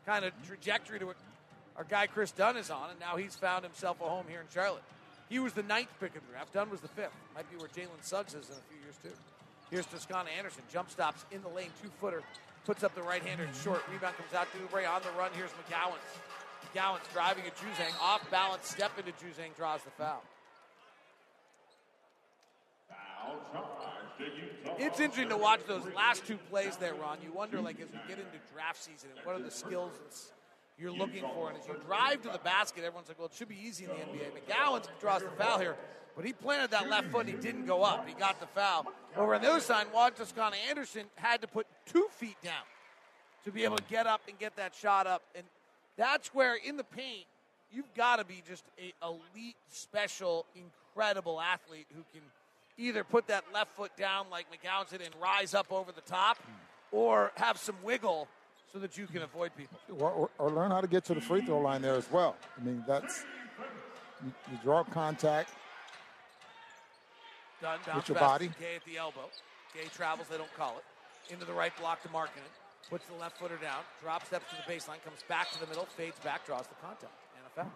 kind 0.06 0.26
of 0.26 0.34
trajectory 0.46 1.00
to 1.00 1.06
what 1.06 1.16
our 1.78 1.86
guy 1.86 2.08
Kris 2.08 2.32
Dunn 2.32 2.58
is 2.58 2.70
on, 2.70 2.90
and 2.92 3.00
now 3.00 3.16
he's 3.16 3.36
found 3.36 3.64
himself 3.64 4.02
a 4.02 4.04
home 4.04 4.26
here 4.30 4.42
in 4.42 4.48
Charlotte. 4.54 4.84
He 5.30 5.40
was 5.40 5.54
the 5.54 5.64
ninth 5.64 5.90
pick 6.00 6.16
of 6.16 6.26
the 6.26 6.32
draft. 6.32 6.54
Dunn 6.54 6.70
was 6.70 6.82
the 6.82 6.88
fifth. 6.90 7.12
Might 7.36 7.50
be 7.50 7.58
where 7.58 7.70
Jalen 7.70 8.02
Suggs 8.02 8.34
is 8.34 8.50
in 8.50 8.56
a 8.56 8.68
few 8.70 8.80
years, 8.84 8.96
too. 9.04 9.12
Here's 9.72 9.86
Toscano 9.86 10.30
Anderson. 10.38 10.64
Jump 10.72 10.90
stops 10.90 11.26
in 11.32 11.42
the 11.42 11.50
lane, 11.50 11.70
two 11.82 11.90
footer. 12.00 12.24
Puts 12.68 12.84
up 12.84 12.94
the 12.96 13.02
right 13.02 13.24
hander 13.24 13.48
short. 13.64 13.82
Rebound 13.90 14.18
comes 14.18 14.34
out 14.34 14.52
to 14.52 14.58
Oubre 14.58 14.86
on 14.86 15.02
the 15.02 15.08
run. 15.18 15.32
Here's 15.34 15.52
McGowens. 15.52 16.04
McGowens 16.76 17.00
driving 17.14 17.46
at 17.46 17.56
Juzang. 17.56 17.98
Off 18.02 18.30
balance, 18.30 18.68
step 18.68 18.92
into 19.00 19.12
Juzang, 19.14 19.56
draws 19.56 19.82
the 19.84 19.90
foul. 19.92 20.22
It's 24.78 25.00
interesting 25.00 25.30
to 25.30 25.38
watch 25.38 25.62
those 25.66 25.84
last 25.96 26.28
two 26.28 26.38
plays 26.50 26.76
there, 26.76 26.94
Ron. 26.94 27.20
You 27.24 27.32
wonder, 27.32 27.62
like, 27.62 27.80
as 27.80 27.88
we 27.88 28.00
get 28.06 28.20
into 28.20 28.38
draft 28.54 28.84
season, 28.84 29.12
what 29.24 29.38
are 29.38 29.42
the 29.42 29.50
skills 29.50 30.34
you're 30.78 30.92
looking 30.92 31.24
for? 31.36 31.48
And 31.48 31.58
as 31.58 31.66
you 31.68 31.76
drive 31.86 32.22
to 32.24 32.30
the 32.30 32.40
basket, 32.40 32.84
everyone's 32.84 33.08
like, 33.08 33.18
well, 33.18 33.28
it 33.28 33.34
should 33.34 33.48
be 33.48 33.60
easy 33.64 33.86
in 33.86 33.92
the 33.92 33.96
NBA. 33.96 34.32
McGowan 34.46 34.86
draws 35.00 35.22
the 35.22 35.30
foul 35.30 35.60
here, 35.60 35.78
but 36.18 36.26
he 36.26 36.34
planted 36.34 36.72
that 36.72 36.90
left 36.90 37.12
foot 37.12 37.28
and 37.28 37.36
he 37.36 37.40
didn't 37.40 37.68
go 37.68 37.84
up. 37.84 38.08
He 38.08 38.16
got 38.16 38.40
the 38.40 38.48
foul. 38.48 38.88
Over 39.16 39.36
on 39.36 39.42
the 39.44 39.52
other 39.52 39.60
side, 39.60 39.86
Juan 39.94 40.14
Toscano 40.14 40.56
Anderson 40.68 41.04
had 41.14 41.42
to 41.42 41.48
put 41.48 41.68
two 41.86 42.08
feet 42.10 42.38
down 42.44 42.66
to 43.46 43.52
be 43.52 43.64
able 43.64 43.78
to 43.78 43.84
get 43.84 44.08
up 44.08 44.22
and 44.28 44.38
get 44.40 44.56
that 44.56 44.74
shot 44.74 45.06
up. 45.06 45.22
And 45.36 45.46
that's 45.96 46.34
where, 46.34 46.56
in 46.56 46.76
the 46.76 46.84
paint, 46.84 47.26
you've 47.72 47.94
got 47.94 48.16
to 48.16 48.26
be 48.26 48.42
just 48.48 48.64
a 48.80 48.94
elite, 49.06 49.56
special, 49.70 50.48
incredible 50.56 51.40
athlete 51.40 51.86
who 51.96 52.04
can 52.12 52.24
either 52.80 53.04
put 53.04 53.28
that 53.28 53.44
left 53.54 53.76
foot 53.76 53.96
down 53.96 54.26
like 54.32 54.48
McGowan 54.52 54.90
did 54.90 55.02
and 55.02 55.14
rise 55.22 55.54
up 55.54 55.72
over 55.72 55.92
the 55.92 56.02
top, 56.02 56.40
or 56.92 57.32
have 57.36 57.60
some 57.60 57.76
wiggle 57.84 58.28
so 58.74 58.80
that 58.80 58.98
you 58.98 59.06
can 59.06 59.22
avoid 59.22 59.52
people. 59.56 59.78
Or, 60.00 60.10
or, 60.12 60.30
or 60.40 60.50
learn 60.50 60.72
how 60.72 60.82
to 60.82 60.88
get 60.88 61.06
to 61.06 61.14
the 61.14 61.22
free 61.22 61.42
throw 61.42 61.60
line 61.60 61.84
there 61.84 61.96
as 61.96 62.12
well. 62.12 62.36
I 62.60 62.64
mean, 62.64 62.84
that's 62.88 63.24
you, 64.26 64.34
you 64.52 64.58
draw 64.64 64.84
contact. 64.84 65.52
Done. 67.62 67.80
With 67.96 68.08
your 68.10 68.20
body. 68.20 68.52
Gay 68.60 68.76
at 68.76 68.86
the 68.86 68.98
elbow. 68.98 69.30
Gay 69.74 69.88
travels, 69.96 70.28
they 70.30 70.38
don't 70.38 70.54
call 70.56 70.78
it. 70.78 71.34
Into 71.34 71.46
the 71.46 71.54
right 71.54 71.76
block 71.78 72.02
to 72.04 72.10
Markkanen. 72.10 72.52
Puts 72.90 73.06
the 73.08 73.16
left 73.16 73.38
footer 73.38 73.58
down. 73.58 73.80
Drop 74.02 74.26
steps 74.26 74.46
to 74.52 74.56
the 74.56 74.72
baseline. 74.74 75.04
Comes 75.04 75.24
back 75.28 75.52
to 75.52 75.60
the 75.60 75.68
middle. 75.68 75.86
Fades 75.86 76.20
back. 76.20 76.46
Draws 76.46 76.68
the 76.68 76.76
contact. 76.76 77.12
And 77.36 77.46
a 77.46 77.64
foul. 77.64 77.72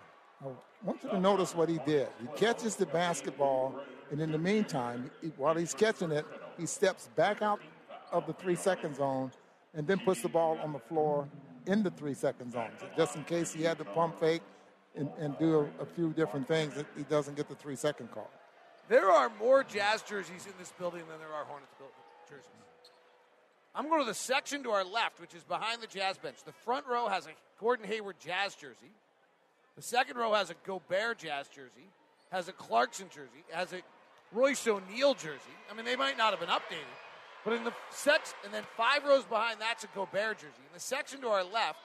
I 0.83 0.87
want 0.87 1.03
you 1.03 1.09
to 1.09 1.19
notice 1.19 1.53
what 1.53 1.69
he 1.69 1.79
did. 1.85 2.07
He 2.19 2.27
catches 2.37 2.75
the 2.75 2.85
basketball, 2.87 3.75
and 4.09 4.19
in 4.21 4.31
the 4.31 4.39
meantime, 4.39 5.11
he- 5.21 5.27
while 5.37 5.53
he's 5.53 5.73
catching 5.73 6.11
it, 6.11 6.25
he 6.57 6.65
steps 6.65 7.09
back 7.15 7.41
out 7.43 7.59
of 8.11 8.25
the 8.25 8.33
three 8.33 8.55
second 8.55 8.95
zone 8.95 9.31
and 9.75 9.85
then 9.85 9.99
puts 9.99 10.21
the 10.21 10.29
ball 10.29 10.57
on 10.63 10.73
the 10.73 10.79
floor 10.79 11.27
in 11.67 11.83
the 11.83 11.91
three 11.91 12.15
second 12.15 12.51
zone, 12.53 12.71
just 12.97 13.15
in 13.15 13.23
case 13.23 13.53
he 13.53 13.61
had 13.63 13.77
to 13.77 13.85
pump 13.85 14.19
fake 14.19 14.41
and, 14.95 15.09
and 15.19 15.37
do 15.37 15.59
a, 15.79 15.83
a 15.83 15.85
few 15.85 16.11
different 16.13 16.47
things, 16.47 16.73
that 16.73 16.87
he 16.97 17.03
doesn't 17.03 17.35
get 17.35 17.47
the 17.47 17.55
three 17.55 17.75
second 17.75 18.09
call. 18.11 18.29
There 18.89 19.09
are 19.09 19.31
more 19.39 19.63
Jazz 19.63 20.01
jerseys 20.01 20.45
in 20.45 20.53
this 20.59 20.73
building 20.77 21.03
than 21.09 21.19
there 21.19 21.33
are 21.33 21.45
Hornets 21.45 21.71
jerseys. 22.29 22.47
I'm 23.73 23.87
going 23.87 24.01
to 24.01 24.05
the 24.05 24.13
section 24.13 24.63
to 24.63 24.71
our 24.71 24.83
left, 24.83 25.21
which 25.21 25.33
is 25.33 25.43
behind 25.43 25.81
the 25.81 25.87
Jazz 25.87 26.17
bench. 26.17 26.37
The 26.45 26.51
front 26.51 26.85
row 26.87 27.07
has 27.07 27.25
a 27.25 27.31
Gordon 27.59 27.85
Hayward 27.85 28.17
Jazz 28.19 28.55
jersey. 28.55 28.91
The 29.77 29.81
second 29.81 30.17
row 30.17 30.33
has 30.33 30.49
a 30.49 30.55
Gobert 30.65 31.19
Jazz 31.19 31.47
jersey, 31.47 31.87
has 32.31 32.49
a 32.49 32.51
Clarkson 32.51 33.07
jersey, 33.09 33.45
has 33.51 33.71
a 33.71 33.81
Royce 34.33 34.67
O'Neale 34.67 35.13
jersey. 35.13 35.55
I 35.71 35.75
mean, 35.75 35.85
they 35.85 35.95
might 35.95 36.17
not 36.17 36.31
have 36.31 36.39
been 36.39 36.49
updated, 36.49 36.99
but 37.45 37.53
in 37.53 37.63
the 37.63 37.73
section, 37.89 38.35
and 38.43 38.53
then 38.53 38.63
five 38.75 39.05
rows 39.05 39.23
behind 39.23 39.61
that's 39.61 39.85
a 39.85 39.87
Gobert 39.95 40.39
jersey. 40.39 40.61
In 40.67 40.73
the 40.73 40.79
section 40.79 41.21
to 41.21 41.27
our 41.29 41.43
left, 41.43 41.79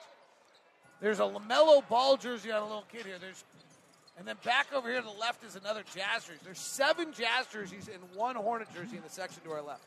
there's 0.99 1.19
a 1.19 1.23
LaMelo 1.23 1.87
Ball 1.87 2.17
jersey 2.17 2.51
on 2.51 2.61
a 2.61 2.65
little 2.65 2.85
kid 2.91 3.05
here. 3.05 3.17
There's, 3.19 3.43
and 4.17 4.27
then 4.27 4.35
back 4.43 4.67
over 4.73 4.89
here 4.89 4.99
to 5.01 5.05
the 5.05 5.19
left 5.19 5.43
is 5.43 5.55
another 5.55 5.83
Jazz 5.93 6.25
jersey. 6.25 6.39
There's 6.43 6.59
seven 6.59 7.13
Jazz 7.13 7.47
jerseys 7.51 7.89
and 7.93 8.01
one 8.15 8.35
Hornet 8.35 8.67
jersey 8.73 8.97
in 8.97 9.03
the 9.03 9.09
section 9.09 9.41
to 9.43 9.51
our 9.51 9.61
left. 9.61 9.83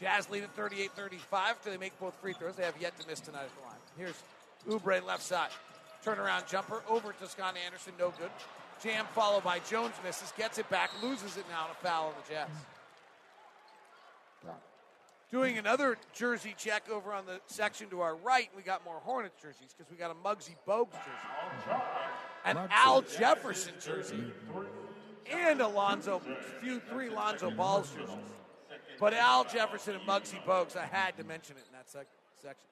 Jazz 0.00 0.30
lead 0.30 0.44
at 0.44 0.54
38 0.54 0.92
35 0.92 1.62
till 1.62 1.72
they 1.72 1.78
make 1.78 1.98
both 1.98 2.14
free 2.20 2.32
throws. 2.32 2.54
They 2.56 2.64
have 2.64 2.80
yet 2.80 2.98
to 3.00 3.08
miss 3.08 3.20
tonight 3.20 3.44
at 3.44 3.54
the 3.56 3.62
line. 3.62 3.78
Here's 3.96 4.22
Oubre 4.68 5.04
left 5.04 5.22
side. 5.22 5.50
Turnaround 6.04 6.48
jumper 6.48 6.82
over 6.88 7.12
to 7.12 7.28
Scott 7.28 7.56
Anderson, 7.64 7.92
no 7.98 8.12
good. 8.18 8.30
Jam 8.82 9.06
followed 9.14 9.42
by 9.42 9.58
Jones 9.60 9.94
misses, 10.04 10.32
gets 10.36 10.58
it 10.58 10.70
back, 10.70 10.90
loses 11.02 11.36
it 11.36 11.44
now, 11.50 11.64
and 11.64 11.72
a 11.72 11.86
foul 11.86 12.08
on 12.08 12.12
the 12.22 12.34
Jazz. 12.34 12.48
Doing 15.30 15.58
another 15.58 15.98
jersey 16.14 16.54
check 16.56 16.88
over 16.90 17.12
on 17.12 17.26
the 17.26 17.40
section 17.46 17.90
to 17.90 18.00
our 18.00 18.16
right, 18.16 18.48
we 18.56 18.62
got 18.62 18.82
more 18.82 18.98
Hornets 19.04 19.36
jerseys 19.42 19.74
because 19.76 19.90
we 19.90 19.98
got 19.98 20.10
a 20.10 20.14
Muggsy 20.14 20.54
Bogues 20.66 20.92
jersey, 20.92 21.82
an 22.46 22.58
Al 22.70 23.02
Jefferson 23.02 23.74
jersey, 23.78 24.24
and 25.30 25.60
Alonzo, 25.60 26.22
few 26.60 26.80
three 26.80 27.10
Lonzo 27.10 27.50
Balls 27.50 27.90
jerseys. 27.90 28.16
But 28.98 29.12
Al 29.12 29.44
Jefferson 29.44 29.96
and 29.96 30.04
Muggsy 30.04 30.42
Bogues, 30.46 30.76
I 30.76 30.86
had 30.86 31.14
to 31.18 31.24
mention 31.24 31.56
it 31.56 31.64
in 31.66 31.72
that 31.74 31.90
sec- 31.90 32.06
section. 32.42 32.64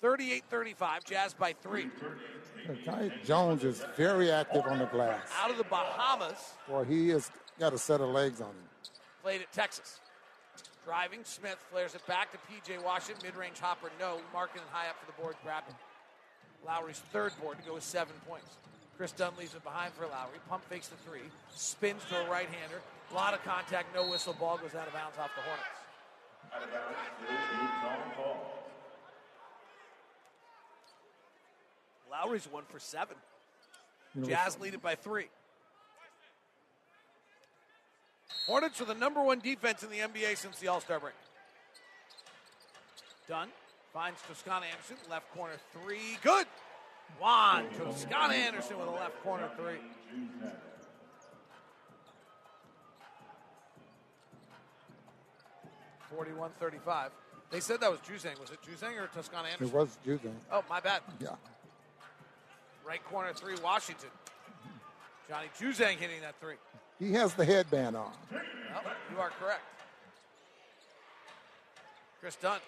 38 0.00 0.44
35, 0.48 1.04
Jazz 1.04 1.34
by 1.34 1.52
three. 1.52 1.90
Kai 2.86 3.12
Jones 3.24 3.62
is 3.62 3.84
very 3.94 4.30
active 4.30 4.64
on 4.64 4.78
the 4.78 4.86
glass. 4.86 5.28
Out 5.38 5.50
of 5.50 5.58
the 5.58 5.64
Bahamas. 5.64 6.54
Boy, 6.66 6.84
he 6.84 7.10
has 7.10 7.30
got 7.58 7.74
a 7.74 7.78
set 7.78 8.00
of 8.00 8.08
legs 8.08 8.40
on 8.40 8.48
him. 8.48 8.69
Played 9.22 9.42
at 9.42 9.52
Texas. 9.52 10.00
Driving, 10.84 11.20
Smith 11.24 11.58
flares 11.70 11.94
it 11.94 12.06
back 12.06 12.32
to 12.32 12.38
PJ 12.48 12.82
Washington. 12.82 13.22
Mid 13.24 13.36
range 13.36 13.58
hopper, 13.58 13.90
no. 13.98 14.18
Marking 14.32 14.62
it 14.62 14.68
high 14.72 14.88
up 14.88 14.96
for 14.98 15.06
the 15.06 15.20
board, 15.20 15.36
grabbing. 15.44 15.74
Lauri's 16.66 16.98
third 17.12 17.32
board 17.40 17.58
to 17.58 17.64
go 17.64 17.74
with 17.74 17.84
seven 17.84 18.14
points. 18.28 18.56
Kris 18.96 19.12
Dunn 19.12 19.32
leaves 19.38 19.54
it 19.54 19.64
behind 19.64 19.92
for 19.94 20.02
Lauri. 20.02 20.38
Pump 20.48 20.64
fakes 20.68 20.88
the 20.88 20.96
three. 20.96 21.20
Spins 21.54 22.02
to 22.10 22.20
a 22.20 22.30
right 22.30 22.48
hander. 22.48 22.80
A 23.10 23.14
lot 23.14 23.34
of 23.34 23.42
contact, 23.44 23.94
no 23.94 24.08
whistle. 24.08 24.34
Ball 24.34 24.58
goes 24.58 24.74
out 24.74 24.86
of 24.86 24.92
bounds 24.92 25.16
off 25.18 25.30
the 25.34 25.42
Hornets. 25.42 25.68
Lauri's 32.10 32.48
one 32.50 32.64
for 32.68 32.78
seven. 32.78 33.16
Jazz 34.26 34.58
lead 34.60 34.74
it 34.74 34.82
by 34.82 34.94
three. 34.96 35.28
Hornets 38.46 38.80
are 38.80 38.84
the 38.84 38.94
number 38.94 39.22
one 39.22 39.38
defense 39.40 39.82
in 39.82 39.90
the 39.90 39.98
NBA 39.98 40.36
since 40.36 40.58
the 40.58 40.68
All 40.68 40.80
Star 40.80 40.98
break. 40.98 41.14
Dunn 43.28 43.48
finds 43.92 44.20
Toscano 44.26 44.64
Anderson, 44.66 44.96
left 45.08 45.30
corner 45.32 45.54
three. 45.72 46.18
Good. 46.22 46.46
Juan 47.20 47.64
Toscano 47.76 48.32
Anderson 48.32 48.78
with 48.78 48.88
a 48.88 48.92
left 48.92 49.22
corner 49.22 49.48
three. 49.56 49.80
Forty-one 56.08 56.50
thirty-five. 56.58 57.10
They 57.50 57.60
said 57.60 57.80
that 57.80 57.90
was 57.90 58.00
Juzang. 58.00 58.38
Was 58.40 58.50
it 58.50 58.58
Juzang 58.62 58.96
or 59.00 59.08
Toscano 59.08 59.44
Anderson? 59.44 59.66
It 59.66 59.72
was 59.72 59.98
Juzang. 60.06 60.34
Oh, 60.52 60.62
my 60.70 60.80
bad. 60.80 61.02
Yeah. 61.20 61.30
Right 62.86 63.04
corner 63.04 63.32
three, 63.32 63.54
Washington. 63.62 64.10
Johnny 65.28 65.48
Juzang 65.60 65.96
hitting 65.96 66.20
that 66.22 66.34
three. 66.40 66.56
He 67.00 67.12
has 67.12 67.32
the 67.32 67.46
headband 67.46 67.96
on. 67.96 68.12
Well, 68.30 68.42
you 69.10 69.18
are 69.18 69.30
correct. 69.40 69.62
Kris 72.20 72.36
Dunn, 72.36 72.60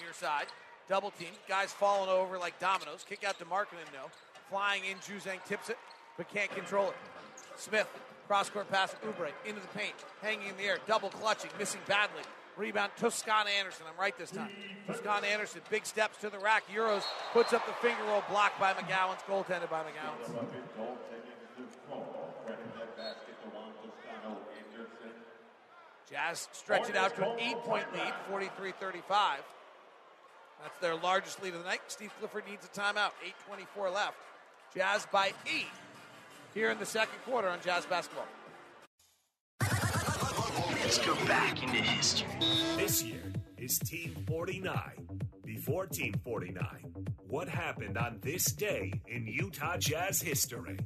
near 0.00 0.12
side, 0.12 0.46
double 0.88 1.10
team. 1.10 1.30
Guys 1.48 1.72
falling 1.72 2.08
over 2.08 2.38
like 2.38 2.58
dominoes. 2.60 3.04
Kick 3.06 3.24
out 3.24 3.36
to 3.40 3.44
Markkanen, 3.44 3.90
no. 3.92 4.08
Flying 4.48 4.82
in, 4.84 4.96
Juzang 4.98 5.44
tips 5.44 5.68
it, 5.68 5.78
but 6.16 6.32
can't 6.32 6.54
control 6.54 6.90
it. 6.90 6.96
Smith, 7.56 7.88
cross 8.28 8.48
court 8.48 8.70
pass 8.70 8.92
to 8.92 8.96
Oubre, 8.98 9.32
into 9.44 9.60
the 9.60 9.66
paint, 9.68 9.94
hanging 10.22 10.48
in 10.48 10.56
the 10.56 10.62
air, 10.62 10.78
double 10.86 11.10
clutching, 11.10 11.50
missing 11.58 11.80
badly. 11.88 12.22
Rebound, 12.56 12.92
Toscano 12.96 13.50
Anderson. 13.58 13.86
I'm 13.92 14.00
right 14.00 14.16
this 14.16 14.30
time. 14.30 14.50
Toscano 14.86 15.26
Anderson, 15.26 15.60
big 15.70 15.84
steps 15.84 16.18
to 16.18 16.30
the 16.30 16.38
rack. 16.38 16.62
Euros 16.72 17.02
puts 17.32 17.52
up 17.52 17.66
the 17.66 17.72
finger 17.72 18.04
roll, 18.04 18.22
blocked 18.30 18.60
by 18.60 18.72
McGowens, 18.74 19.18
goaltended 19.26 19.68
by 19.68 19.82
McGowens. 19.82 20.30
Jazz 26.10 26.48
stretch 26.52 26.88
it 26.88 26.96
out 26.96 27.16
to 27.16 27.30
an 27.30 27.38
eight 27.40 27.58
point 27.58 27.86
lead, 27.92 28.12
43 28.28 28.72
35. 28.72 29.40
That's 30.62 30.78
their 30.80 30.94
largest 30.94 31.42
lead 31.42 31.54
of 31.54 31.62
the 31.62 31.68
night. 31.68 31.80
Steve 31.88 32.12
Clifford 32.18 32.44
needs 32.48 32.64
a 32.64 32.68
timeout. 32.68 33.10
8.24 33.50 33.92
left. 33.92 34.16
Jazz 34.74 35.06
by 35.12 35.32
eight 35.46 35.66
here 36.54 36.70
in 36.70 36.78
the 36.78 36.86
second 36.86 37.18
quarter 37.26 37.48
on 37.48 37.58
Jazz 37.60 37.84
Basketball. 37.86 38.26
Let's 40.80 40.98
go 40.98 41.14
back 41.26 41.62
into 41.62 41.76
history. 41.76 42.28
This 42.76 43.02
year 43.02 43.32
is 43.58 43.78
Team 43.78 44.14
49. 44.26 44.72
Before 45.44 45.86
Team 45.86 46.14
49, 46.24 46.66
what 47.28 47.48
happened 47.48 47.98
on 47.98 48.18
this 48.22 48.44
day 48.52 48.92
in 49.06 49.26
Utah 49.26 49.76
Jazz 49.76 50.20
history? 50.20 50.78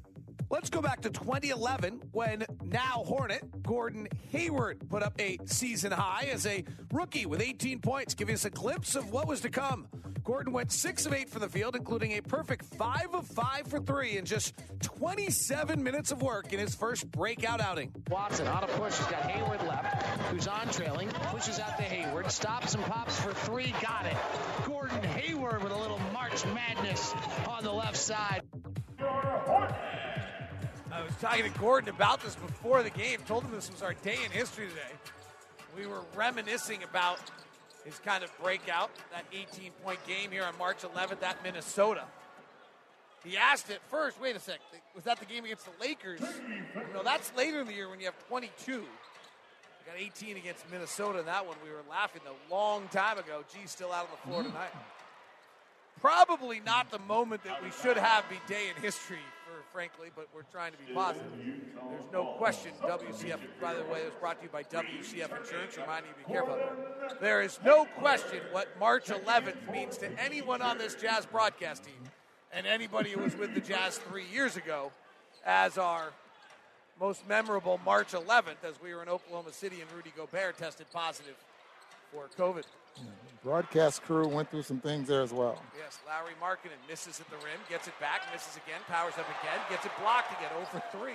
Let's 0.50 0.70
go 0.70 0.80
back 0.80 1.02
to 1.02 1.10
2011 1.10 2.00
when 2.12 2.46
now 2.62 3.04
Hornet 3.06 3.62
Gordon 3.62 4.08
Hayward 4.30 4.88
put 4.88 5.02
up 5.02 5.12
a 5.20 5.36
season 5.44 5.92
high 5.92 6.30
as 6.32 6.46
a 6.46 6.64
rookie 6.90 7.26
with 7.26 7.42
18 7.42 7.80
points, 7.80 8.14
giving 8.14 8.34
us 8.34 8.46
a 8.46 8.50
glimpse 8.50 8.94
of 8.94 9.10
what 9.10 9.28
was 9.28 9.42
to 9.42 9.50
come. 9.50 9.86
Gordon 10.24 10.54
went 10.54 10.72
6 10.72 11.04
of 11.04 11.12
8 11.12 11.28
for 11.28 11.38
the 11.38 11.48
field, 11.48 11.76
including 11.76 12.12
a 12.12 12.22
perfect 12.22 12.64
5 12.64 13.14
of 13.14 13.26
5 13.26 13.66
for 13.66 13.78
3 13.78 14.16
in 14.16 14.24
just 14.24 14.54
27 14.80 15.82
minutes 15.82 16.12
of 16.12 16.22
work 16.22 16.52
in 16.52 16.58
his 16.58 16.74
first 16.74 17.10
breakout 17.10 17.60
outing. 17.60 17.92
Watson 18.10 18.46
on 18.46 18.64
a 18.64 18.66
push. 18.68 18.96
He's 18.96 19.06
got 19.06 19.22
Hayward 19.22 19.62
left, 19.66 20.02
who's 20.30 20.48
on 20.48 20.68
trailing, 20.70 21.08
pushes 21.30 21.58
out 21.58 21.76
to 21.76 21.82
Hayward, 21.82 22.30
stops 22.30 22.74
and 22.74 22.82
pops 22.84 23.20
for 23.20 23.34
3, 23.34 23.74
got 23.82 24.06
it. 24.06 24.16
Gordon 24.64 25.02
Hayward 25.02 25.62
with 25.62 25.72
a 25.72 25.78
little 25.78 26.00
March 26.12 26.44
Madness 26.46 27.14
on 27.46 27.64
the 27.64 27.72
left 27.72 27.96
side. 27.96 28.42
Talking 31.20 31.52
to 31.52 31.58
Gordon 31.58 31.90
about 31.90 32.22
this 32.22 32.36
before 32.36 32.84
the 32.84 32.90
game. 32.90 33.18
Told 33.26 33.42
him 33.42 33.50
this 33.50 33.72
was 33.72 33.82
our 33.82 33.94
day 34.04 34.18
in 34.24 34.30
history 34.30 34.68
today. 34.68 34.94
We 35.76 35.84
were 35.84 36.02
reminiscing 36.14 36.84
about 36.84 37.18
his 37.84 37.98
kind 37.98 38.22
of 38.22 38.30
breakout, 38.40 38.90
that 39.10 39.24
18 39.32 39.72
point 39.82 39.98
game 40.06 40.30
here 40.30 40.44
on 40.44 40.56
March 40.58 40.78
11th 40.82 41.20
at 41.24 41.42
Minnesota. 41.42 42.04
He 43.24 43.36
asked 43.36 43.68
it 43.68 43.80
first, 43.90 44.20
wait 44.20 44.36
a 44.36 44.38
sec, 44.38 44.60
was 44.94 45.02
that 45.04 45.18
the 45.18 45.24
game 45.24 45.44
against 45.44 45.64
the 45.64 45.72
Lakers? 45.80 46.20
No, 46.94 47.02
that's 47.02 47.34
later 47.36 47.62
in 47.62 47.66
the 47.66 47.74
year 47.74 47.90
when 47.90 47.98
you 47.98 48.06
have 48.06 48.28
22. 48.28 48.72
You 48.72 48.82
got 49.86 49.96
18 49.98 50.36
against 50.36 50.70
Minnesota 50.70 51.18
in 51.18 51.26
that 51.26 51.44
one. 51.44 51.56
We 51.64 51.70
were 51.70 51.82
laughing 51.90 52.22
a 52.28 52.52
long 52.52 52.86
time 52.92 53.18
ago. 53.18 53.42
Gee, 53.52 53.66
still 53.66 53.90
out 53.90 54.04
on 54.04 54.10
the 54.12 54.30
floor 54.30 54.42
tonight. 54.44 54.70
Probably 56.00 56.60
not 56.60 56.92
the 56.92 57.00
moment 57.00 57.42
that 57.42 57.60
we 57.60 57.70
should 57.82 57.96
have 57.96 58.28
be 58.30 58.36
day 58.46 58.68
in 58.74 58.80
history 58.80 59.18
frankly, 59.72 60.08
but 60.14 60.28
we're 60.34 60.42
trying 60.42 60.72
to 60.72 60.78
be 60.78 60.92
positive. 60.92 61.30
There's 61.90 62.12
no 62.12 62.34
question 62.38 62.72
WCF, 62.82 63.38
by 63.60 63.74
the 63.74 63.84
way, 63.84 64.00
it 64.00 64.06
was 64.06 64.14
brought 64.20 64.38
to 64.38 64.44
you 64.44 64.50
by 64.50 64.62
WCF 64.64 65.40
Insurance, 65.40 65.76
reminding 65.76 66.10
you 66.10 66.22
to 66.22 66.28
be 66.28 66.32
careful. 66.32 66.58
There 67.20 67.42
is 67.42 67.58
no 67.64 67.84
question 67.98 68.40
what 68.50 68.68
March 68.78 69.06
11th 69.06 69.70
means 69.72 69.96
to 69.98 70.10
anyone 70.20 70.62
on 70.62 70.78
this 70.78 70.94
Jazz 70.94 71.26
broadcast 71.26 71.84
team 71.84 71.94
and 72.52 72.66
anybody 72.66 73.10
who 73.10 73.20
was 73.20 73.36
with 73.36 73.54
the 73.54 73.60
Jazz 73.60 73.98
three 73.98 74.24
years 74.32 74.56
ago 74.56 74.90
as 75.44 75.78
our 75.78 76.12
most 77.00 77.26
memorable 77.28 77.78
March 77.84 78.12
11th 78.12 78.64
as 78.64 78.80
we 78.82 78.94
were 78.94 79.02
in 79.02 79.08
Oklahoma 79.08 79.52
City 79.52 79.80
and 79.80 79.90
Rudy 79.92 80.12
Gobert 80.16 80.58
tested 80.58 80.86
positive 80.92 81.36
for 82.12 82.28
COVID. 82.38 82.64
Broadcast 83.48 84.02
crew 84.02 84.28
went 84.28 84.50
through 84.50 84.64
some 84.64 84.78
things 84.78 85.08
there 85.08 85.22
as 85.22 85.32
well. 85.32 85.62
Yes, 85.74 86.00
Lauri 86.06 86.34
Markkanen 86.38 86.76
misses 86.86 87.18
at 87.18 87.30
the 87.30 87.36
rim, 87.36 87.56
gets 87.70 87.88
it 87.88 87.98
back, 87.98 88.20
misses 88.30 88.56
again, 88.56 88.78
powers 88.86 89.14
up 89.14 89.24
again, 89.40 89.58
gets 89.70 89.86
it 89.86 89.92
blocked 90.02 90.38
again, 90.38 90.50
oh 90.54 90.60
over 90.60 90.82
3. 90.92 91.12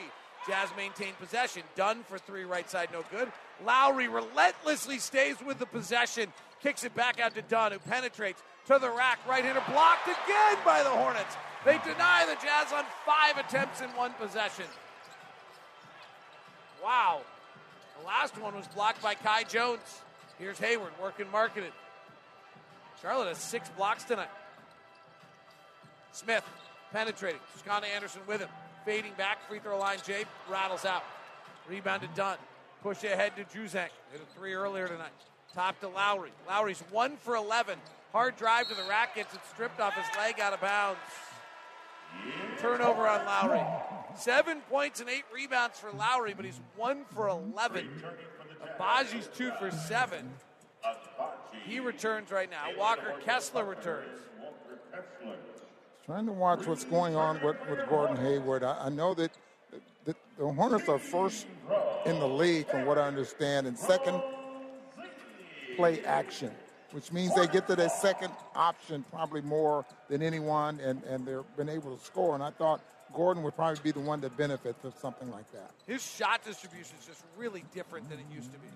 Jazz 0.47 0.69
maintain 0.75 1.13
possession. 1.19 1.61
Dunn 1.75 2.03
for 2.09 2.17
three, 2.17 2.43
right 2.43 2.67
side, 2.67 2.89
no 2.91 3.03
good. 3.11 3.31
Lauri 3.63 4.07
relentlessly 4.07 4.97
stays 4.97 5.35
with 5.45 5.59
the 5.59 5.67
possession, 5.67 6.33
kicks 6.59 6.83
it 6.83 6.95
back 6.95 7.19
out 7.19 7.35
to 7.35 7.43
Dunn, 7.43 7.71
who 7.71 7.77
penetrates 7.77 8.41
to 8.65 8.79
the 8.81 8.89
rack. 8.89 9.19
Right 9.29 9.45
hander 9.45 9.61
blocked 9.69 10.07
again 10.07 10.57
by 10.65 10.81
the 10.81 10.89
Hornets. 10.89 11.35
They 11.63 11.77
deny 11.85 12.25
the 12.25 12.35
Jazz 12.43 12.73
on 12.73 12.83
five 13.05 13.37
attempts 13.37 13.81
in 13.81 13.89
one 13.89 14.13
possession. 14.13 14.65
Wow. 16.83 17.21
The 17.99 18.07
last 18.07 18.41
one 18.41 18.55
was 18.55 18.67
blocked 18.69 19.03
by 19.03 19.13
Kai 19.13 19.43
Jones. 19.43 20.01
Here's 20.39 20.57
Hayward 20.57 20.93
working 20.99 21.29
marketed. 21.29 21.73
Charlotte 23.03 23.27
has 23.27 23.37
six 23.37 23.69
blocks 23.77 24.05
tonight. 24.05 24.29
Smith 26.13 26.43
penetrating. 26.93 27.41
Toscano 27.53 27.85
Anderson 27.85 28.21
with 28.25 28.39
him. 28.39 28.49
Fading 28.85 29.11
back, 29.17 29.45
free 29.49 29.59
throw 29.59 29.77
line. 29.77 29.97
Jay 30.05 30.23
rattles 30.49 30.85
out. 30.85 31.03
Rebounded 31.67 32.13
Dunn. 32.15 32.37
Push 32.81 33.03
ahead 33.03 33.33
to 33.35 33.43
Juzang. 33.43 33.89
Hit 34.11 34.21
a 34.21 34.37
three 34.37 34.53
earlier 34.53 34.87
tonight. 34.87 35.11
Top 35.53 35.79
to 35.81 35.89
Lauri. 35.89 36.31
Lauri's 36.47 36.81
one 36.91 37.17
for 37.17 37.35
11. 37.35 37.77
Hard 38.13 38.37
drive 38.37 38.69
to 38.69 38.75
the 38.75 38.83
rack. 38.83 39.15
Gets 39.15 39.33
it 39.33 39.41
stripped 39.53 39.81
off 39.81 39.93
his 39.95 40.05
leg 40.17 40.39
out 40.39 40.53
of 40.53 40.61
bounds. 40.61 40.99
Turnover 42.59 43.07
on 43.07 43.25
Lauri. 43.25 43.61
Seven 44.15 44.61
points 44.69 45.01
and 45.01 45.09
eight 45.09 45.25
rebounds 45.33 45.77
for 45.77 45.91
Lauri, 45.91 46.33
but 46.33 46.45
he's 46.45 46.59
one 46.77 47.03
for 47.13 47.27
11. 47.27 47.89
Agbaji's 48.79 49.27
two 49.35 49.51
for 49.59 49.71
seven. 49.71 50.29
He 51.65 51.79
returns 51.79 52.31
right 52.31 52.49
now. 52.49 52.77
Walker 52.77 53.13
Kessler 53.23 53.65
returns. 53.65 54.19
Trying 56.05 56.25
to 56.25 56.33
watch 56.33 56.65
what's 56.67 56.83
going 56.83 57.15
on 57.15 57.41
with, 57.41 57.55
with 57.69 57.87
Gordon 57.87 58.17
Hayward. 58.17 58.63
I, 58.63 58.87
I 58.87 58.89
know 58.89 59.13
that 59.13 59.31
the, 60.03 60.13
the 60.37 60.51
Hornets 60.51 60.89
are 60.89 60.99
first 60.99 61.47
in 62.05 62.19
the 62.19 62.27
league, 62.27 62.67
from 62.67 62.85
what 62.85 62.97
I 62.97 63.07
understand, 63.07 63.67
and 63.67 63.77
second 63.77 64.21
play 65.77 66.03
action, 66.03 66.51
which 66.91 67.11
means 67.11 67.33
they 67.35 67.47
get 67.47 67.67
to 67.67 67.75
their 67.75 67.89
second 67.89 68.33
option 68.53 69.05
probably 69.11 69.41
more 69.41 69.85
than 70.09 70.21
anyone, 70.21 70.79
and, 70.81 71.01
and 71.05 71.25
they've 71.25 71.55
been 71.55 71.69
able 71.69 71.95
to 71.95 72.03
score. 72.03 72.35
And 72.35 72.43
I 72.43 72.51
thought 72.51 72.81
Gordon 73.13 73.41
would 73.43 73.55
probably 73.55 73.79
be 73.81 73.91
the 73.91 74.01
one 74.01 74.19
that 74.21 74.35
benefits 74.35 74.79
from 74.81 74.93
something 75.01 75.31
like 75.31 75.49
that. 75.53 75.71
His 75.87 76.03
shot 76.03 76.43
distribution 76.43 76.95
is 76.99 77.05
just 77.05 77.23
really 77.37 77.63
different 77.73 78.09
than 78.09 78.19
it 78.19 78.25
used 78.33 78.51
to 78.51 78.59
be. 78.59 78.67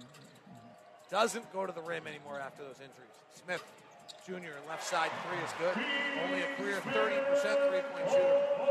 Doesn't 1.10 1.52
go 1.54 1.65
to 1.65 1.72
the 1.72 1.82
rim 1.82 2.06
anymore 2.08 2.39
after 2.39 2.63
those 2.63 2.80
injuries. 2.82 3.15
Smith 3.43 3.63
Jr. 4.26 4.60
left 4.67 4.84
side 4.84 5.10
three 5.28 5.39
is 5.39 5.52
good. 5.58 5.76
Only 6.26 6.43
a 6.43 6.48
career 6.56 6.82
30% 6.82 7.70
three 7.70 7.82
point 7.91 8.10
shooter. 8.10 8.67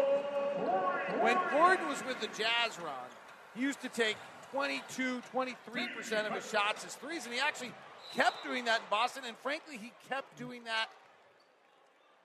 When 1.23 1.39
Gordon 1.51 1.89
was 1.89 2.05
with 2.05 2.21
the 2.21 2.29
Jazz, 2.29 2.79
Ron, 2.79 3.09
he 3.55 3.63
used 3.63 3.81
to 3.81 3.89
take 3.89 4.17
22, 4.53 5.23
23% 5.35 6.27
of 6.27 6.33
his 6.35 6.51
shots 6.51 6.85
as 6.85 6.95
threes, 6.95 7.25
and 7.25 7.35
he 7.35 7.41
actually 7.41 7.73
kept 8.15 8.45
doing 8.45 8.67
that 8.67 8.81
in 8.81 8.87
Boston, 8.91 9.25
and 9.27 9.37
frankly, 9.39 9.77
he 9.77 9.93
kept 10.09 10.37
doing 10.39 10.65
that 10.65 10.89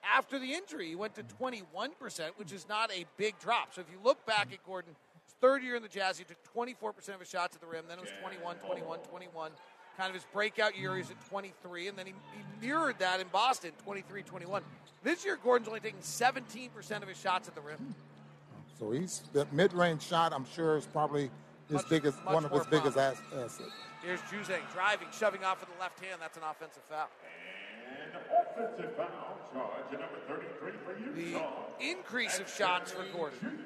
after 0.04 0.38
the 0.38 0.52
injury. 0.52 0.88
He 0.88 0.94
went 0.94 1.14
to 1.14 1.22
21%, 1.22 2.30
which 2.36 2.52
is 2.52 2.68
not 2.68 2.92
a 2.92 3.06
big 3.16 3.38
drop. 3.38 3.74
So 3.74 3.80
if 3.80 3.86
you 3.90 3.98
look 4.02 4.24
back 4.26 4.48
at 4.52 4.64
Gordon, 4.64 4.94
third 5.40 5.62
year 5.62 5.74
in 5.74 5.82
the 5.82 5.88
Jazz, 5.88 6.18
he 6.18 6.24
took 6.24 6.38
24% 6.54 7.14
of 7.14 7.20
his 7.20 7.28
shots 7.28 7.56
at 7.56 7.60
the 7.60 7.66
rim, 7.66 7.84
then 7.88 7.98
it 7.98 8.02
was 8.02 8.12
21, 8.20 8.56
21, 8.56 8.98
21 9.00 9.52
kind 9.96 10.08
of 10.08 10.14
his 10.14 10.24
breakout 10.32 10.76
year. 10.76 10.96
He's 10.96 11.10
at 11.10 11.28
23, 11.28 11.88
and 11.88 11.98
then 11.98 12.06
he, 12.06 12.12
he 12.36 12.66
mirrored 12.66 12.98
that 12.98 13.20
in 13.20 13.26
Boston, 13.28 13.72
23 13.84 14.22
21. 14.22 14.62
This 15.02 15.24
year, 15.24 15.38
Gordon's 15.42 15.68
only 15.68 15.80
taking 15.80 16.00
17% 16.00 16.70
of 17.02 17.08
his 17.08 17.18
shots 17.18 17.48
at 17.48 17.54
the 17.54 17.60
rim. 17.60 17.94
So 18.78 18.90
he's 18.92 19.22
that 19.32 19.52
mid-range 19.52 20.02
shot. 20.02 20.32
I'm 20.32 20.46
sure 20.54 20.76
is 20.76 20.86
probably 20.86 21.30
his 21.68 21.76
Much- 21.76 21.88
biggest, 21.88 22.24
much 22.24 22.34
one 22.34 22.44
of 22.44 22.50
his 22.52 22.66
biggest 22.66 22.96
ass- 22.96 23.20
assets. 23.34 23.62
Here's 24.02 24.20
Juzang 24.22 24.60
driving, 24.72 25.08
shoving 25.16 25.44
off 25.44 25.60
with 25.60 25.72
the 25.72 25.80
left 25.80 26.04
hand. 26.04 26.20
That's 26.20 26.36
an 26.36 26.42
offensive 26.48 26.82
foul. 26.90 27.08
And 28.04 28.66
offensive 28.66 28.96
foul 28.96 29.38
charge 29.52 29.92
number 29.92 30.18
33 30.26 30.72
for 30.84 31.12
The 31.80 31.90
increase 31.90 32.38
of 32.40 32.48
shots 32.50 32.90
for 32.92 33.04
Gordon. 33.12 33.58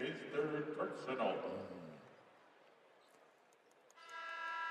Is 0.00 0.16
third 0.32 0.76
personal. 0.76 1.34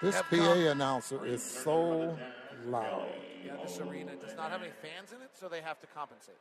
This 0.03 0.15
Have 0.15 0.29
PA 0.29 0.35
com- 0.35 0.57
announcer 0.67 1.25
is 1.25 1.41
so 1.41 2.17
loud. 2.65 3.07
Yeah, 3.45 3.55
this 3.63 3.79
arena 3.79 4.11
does 4.17 4.35
not 4.35 4.51
have 4.51 4.61
any 4.61 4.73
fans 4.81 5.13
in 5.13 5.21
it, 5.21 5.29
so 5.33 5.47
they 5.47 5.61
have 5.61 5.79
to 5.79 5.87
compensate. 5.95 6.35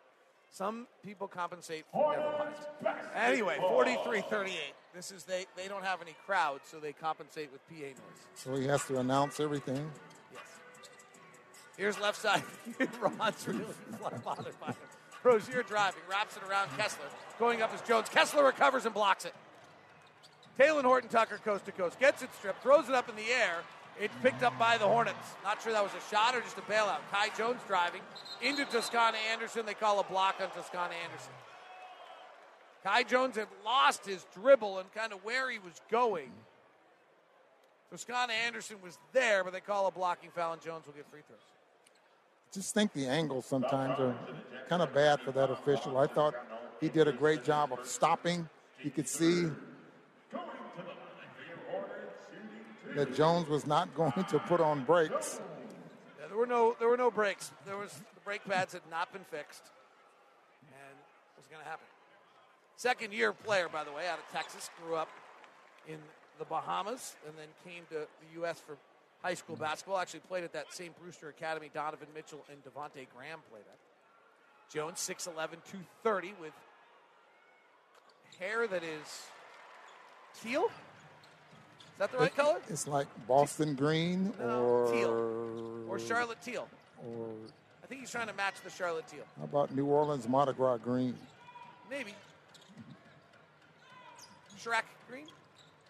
Some 0.50 0.88
people 1.04 1.28
compensate. 1.28 1.84
For, 1.92 2.16
never 2.16 2.50
mind. 2.82 2.98
Anyway, 3.14 3.58
43-38. 3.60 4.50
This 4.92 5.12
is 5.12 5.22
they. 5.22 5.46
They 5.56 5.68
don't 5.68 5.84
have 5.84 6.02
any 6.02 6.16
crowd, 6.26 6.60
so 6.64 6.80
they 6.80 6.92
compensate 6.92 7.52
with 7.52 7.66
PA 7.68 7.84
noise. 7.84 7.96
So 8.34 8.56
he 8.56 8.66
has 8.66 8.84
to 8.86 8.98
announce 8.98 9.38
everything. 9.38 9.88
Yes. 10.32 10.42
Here's 11.76 12.00
left 12.00 12.20
side. 12.20 12.42
Ron's 13.00 13.46
really 13.46 13.64
bothered 14.24 14.58
by 14.60 14.66
him. 14.66 14.76
Rozier 15.22 15.62
driving, 15.62 16.02
wraps 16.10 16.36
it 16.36 16.42
around 16.50 16.68
Kessler. 16.76 17.06
Going 17.38 17.62
up 17.62 17.72
is 17.72 17.80
Jones. 17.82 18.08
Kessler 18.08 18.44
recovers 18.44 18.86
and 18.86 18.92
blocks 18.92 19.24
it. 19.24 19.34
Talon 20.58 20.84
Horton 20.84 21.08
Tucker, 21.08 21.38
coast 21.44 21.64
to 21.66 21.72
coast, 21.72 21.98
gets 21.98 22.22
it 22.22 22.30
stripped, 22.34 22.62
throws 22.62 22.88
it 22.88 22.94
up 22.94 23.08
in 23.08 23.16
the 23.16 23.30
air. 23.30 23.58
It's 24.00 24.14
picked 24.22 24.42
up 24.42 24.58
by 24.58 24.78
the 24.78 24.86
Hornets. 24.86 25.16
Not 25.44 25.62
sure 25.62 25.72
that 25.72 25.82
was 25.82 25.92
a 25.92 26.10
shot 26.14 26.34
or 26.34 26.40
just 26.40 26.56
a 26.58 26.62
bailout. 26.62 27.00
Kai 27.10 27.28
Jones 27.36 27.60
driving 27.66 28.00
into 28.40 28.64
Toscano 28.64 29.16
Anderson. 29.30 29.66
They 29.66 29.74
call 29.74 30.00
a 30.00 30.04
block 30.04 30.36
on 30.40 30.50
Toscano 30.50 30.94
Anderson. 31.04 31.32
Kai 32.84 33.02
Jones 33.02 33.36
had 33.36 33.48
lost 33.64 34.06
his 34.06 34.26
dribble 34.34 34.78
and 34.78 34.92
kind 34.94 35.12
of 35.12 35.22
where 35.24 35.50
he 35.50 35.58
was 35.58 35.80
going. 35.90 36.30
Toscano 37.90 38.32
Anderson 38.32 38.76
was 38.82 38.98
there, 39.12 39.44
but 39.44 39.52
they 39.52 39.60
call 39.60 39.86
a 39.86 39.90
blocking 39.90 40.30
foul, 40.30 40.54
and 40.54 40.62
Jones 40.62 40.86
will 40.86 40.94
get 40.94 41.06
free 41.10 41.20
throws. 41.28 41.38
Just 42.52 42.74
think 42.74 42.92
the 42.92 43.06
angles 43.06 43.46
sometimes 43.46 43.98
are 44.00 44.14
kind 44.68 44.82
of 44.82 44.92
bad 44.94 45.20
for 45.20 45.32
that 45.32 45.50
official. 45.50 45.98
I 45.98 46.06
thought 46.06 46.34
he 46.80 46.88
did 46.88 47.08
a 47.08 47.12
great 47.12 47.44
job 47.44 47.72
of 47.72 47.86
stopping. 47.86 48.48
You 48.82 48.90
could 48.90 49.08
see 49.08 49.48
that 52.94 53.14
Jones 53.14 53.48
was 53.48 53.66
not 53.66 53.94
going 53.96 54.12
to 54.12 54.38
put 54.40 54.60
on 54.60 54.84
brakes. 54.84 55.40
Yeah, 56.20 56.26
there 56.28 56.36
were 56.36 56.46
no 56.46 56.76
there 56.78 56.88
were 56.88 56.96
no 56.96 57.10
breaks. 57.10 57.52
There 57.66 57.76
was 57.76 57.92
the 57.92 58.20
brake 58.24 58.44
pads 58.44 58.72
had 58.72 58.82
not 58.90 59.12
been 59.12 59.24
fixed, 59.24 59.62
and 60.68 60.98
it 61.36 61.38
was 61.38 61.46
going 61.46 61.62
to 61.62 61.68
happen. 61.68 61.86
Second 62.76 63.12
year 63.12 63.32
player, 63.32 63.68
by 63.68 63.84
the 63.84 63.92
way, 63.92 64.08
out 64.08 64.18
of 64.18 64.24
Texas, 64.32 64.70
grew 64.82 64.96
up 64.96 65.08
in 65.88 65.98
the 66.38 66.44
Bahamas, 66.44 67.16
and 67.26 67.34
then 67.36 67.48
came 67.64 67.84
to 67.90 68.06
the 68.06 68.40
U.S. 68.40 68.60
for 68.60 68.76
high 69.22 69.34
school 69.34 69.54
mm-hmm. 69.54 69.64
basketball. 69.64 69.98
Actually 69.98 70.20
played 70.20 70.44
at 70.44 70.52
that 70.52 70.72
St. 70.72 70.98
Brewster 71.00 71.28
Academy. 71.28 71.70
Donovan 71.72 72.08
Mitchell 72.14 72.44
and 72.50 72.58
Devonte 72.64 73.06
Graham 73.14 73.40
played 73.50 73.64
at. 73.70 73.78
Jones 74.72 74.98
6'11", 74.98 75.26
230 75.36 76.32
with 76.40 76.52
hair 78.38 78.66
that 78.66 78.82
is 78.82 79.26
teal. 80.42 80.70
Is 82.02 82.10
that 82.10 82.18
the 82.18 82.24
right 82.24 82.34
color? 82.34 82.58
It's 82.68 82.88
like 82.88 83.06
Boston 83.28 83.76
Green 83.76 84.32
or 84.42 84.90
Teal. 84.90 85.86
Or 85.88 86.00
Charlotte 86.00 86.42
teal. 86.42 86.66
or 86.98 87.28
I 87.80 87.86
think 87.86 88.00
he's 88.00 88.10
trying 88.10 88.26
to 88.26 88.32
match 88.32 88.54
the 88.64 88.70
Charlotte 88.70 89.06
teal. 89.06 89.22
how 89.38 89.44
about 89.44 89.72
New 89.72 89.86
Orleans 89.86 90.28
Mardi 90.28 90.52
Gras 90.52 90.78
Green? 90.78 91.14
Maybe. 91.88 92.16
Shrek 94.60 94.82
Green. 95.08 95.26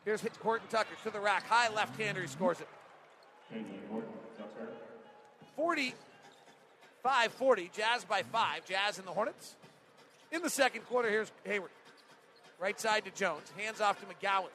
Here's 0.05 0.21
hit 0.21 0.37
Horton 0.43 0.69
Tucker 0.69 0.95
to 1.03 1.11
the 1.11 1.19
rack. 1.19 1.47
High 1.47 1.73
left 1.73 1.99
hander. 1.99 2.21
He 2.21 2.27
scores 2.27 2.59
it. 2.61 2.69
45 5.57 7.33
40. 7.33 7.71
Jazz 7.75 8.05
by 8.05 8.23
five. 8.25 8.67
Jazz 8.67 8.99
and 8.99 9.07
the 9.07 9.13
Hornets. 9.13 9.55
In 10.31 10.43
the 10.43 10.51
second 10.51 10.83
quarter, 10.83 11.09
here's 11.09 11.33
Hayward. 11.45 11.71
Right 12.61 12.79
side 12.79 13.07
to 13.07 13.11
Jones. 13.13 13.51
Hands 13.57 13.81
off 13.81 13.99
to 14.01 14.07
McGowens. 14.07 14.51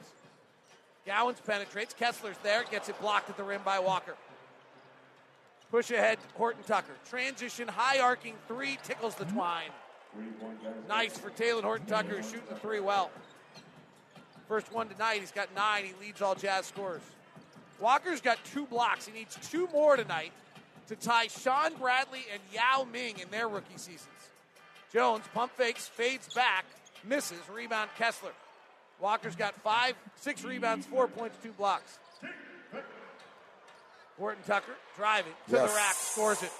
Gowans 1.08 1.40
penetrates. 1.40 1.94
Kessler's 1.94 2.38
there. 2.44 2.64
Gets 2.70 2.90
it 2.90 3.00
blocked 3.00 3.30
at 3.30 3.38
the 3.38 3.44
rim 3.44 3.62
by 3.64 3.80
Walker. 3.80 4.16
Push 5.72 5.92
ahead, 5.92 6.18
Horton 6.36 6.64
Tucker. 6.66 6.94
Transition, 7.10 7.68
high 7.68 8.00
arcing 8.00 8.36
three, 8.48 8.78
tickles 8.84 9.16
the 9.16 9.26
twine. 9.26 9.70
Nice 10.88 11.18
for 11.18 11.30
Talen 11.30 11.64
Horton 11.64 11.88
Tucker, 11.88 12.22
shooting 12.24 12.48
the 12.50 12.56
three 12.56 12.80
well. 12.80 13.10
First 14.48 14.72
one 14.72 14.88
tonight, 14.88 15.20
he's 15.20 15.32
got 15.32 15.54
nine. 15.56 15.84
He 15.84 15.94
leads 16.00 16.22
all 16.22 16.36
Jazz 16.36 16.68
scorers. 16.68 17.02
Walker's 17.80 18.22
got 18.22 18.38
two 18.46 18.66
blocks. 18.66 19.06
He 19.06 19.14
needs 19.14 19.38
two 19.50 19.68
more 19.74 19.98
tonight 19.98 20.32
to 20.88 20.96
tie 20.96 21.28
Shawn 21.28 21.74
Bradley 21.76 22.26
and 22.32 22.42
Yao 22.54 22.88
Ming 22.92 23.20
in 23.20 23.30
their 23.30 23.50
rookie 23.50 23.78
seasons. 23.78 24.08
Jones 24.94 25.26
pump 25.34 25.52
fakes, 25.58 25.88
fades 25.88 26.34
back, 26.34 26.66
misses. 27.04 27.42
Rebound 27.54 27.90
Kessler. 27.98 28.32
Walker's 29.00 29.36
got 29.36 29.54
five, 29.62 29.96
six 30.16 30.44
rebounds, 30.44 30.86
four 30.86 31.08
points, 31.08 31.38
two 31.44 31.52
blocks. 31.52 32.00
Horton 34.18 34.44
Tucker 34.48 34.74
driving 34.96 35.34
to 35.50 35.56
Yes. 35.56 35.70
the 35.70 35.76
rack, 35.76 35.94
scores 35.96 36.42
it. 36.44 36.52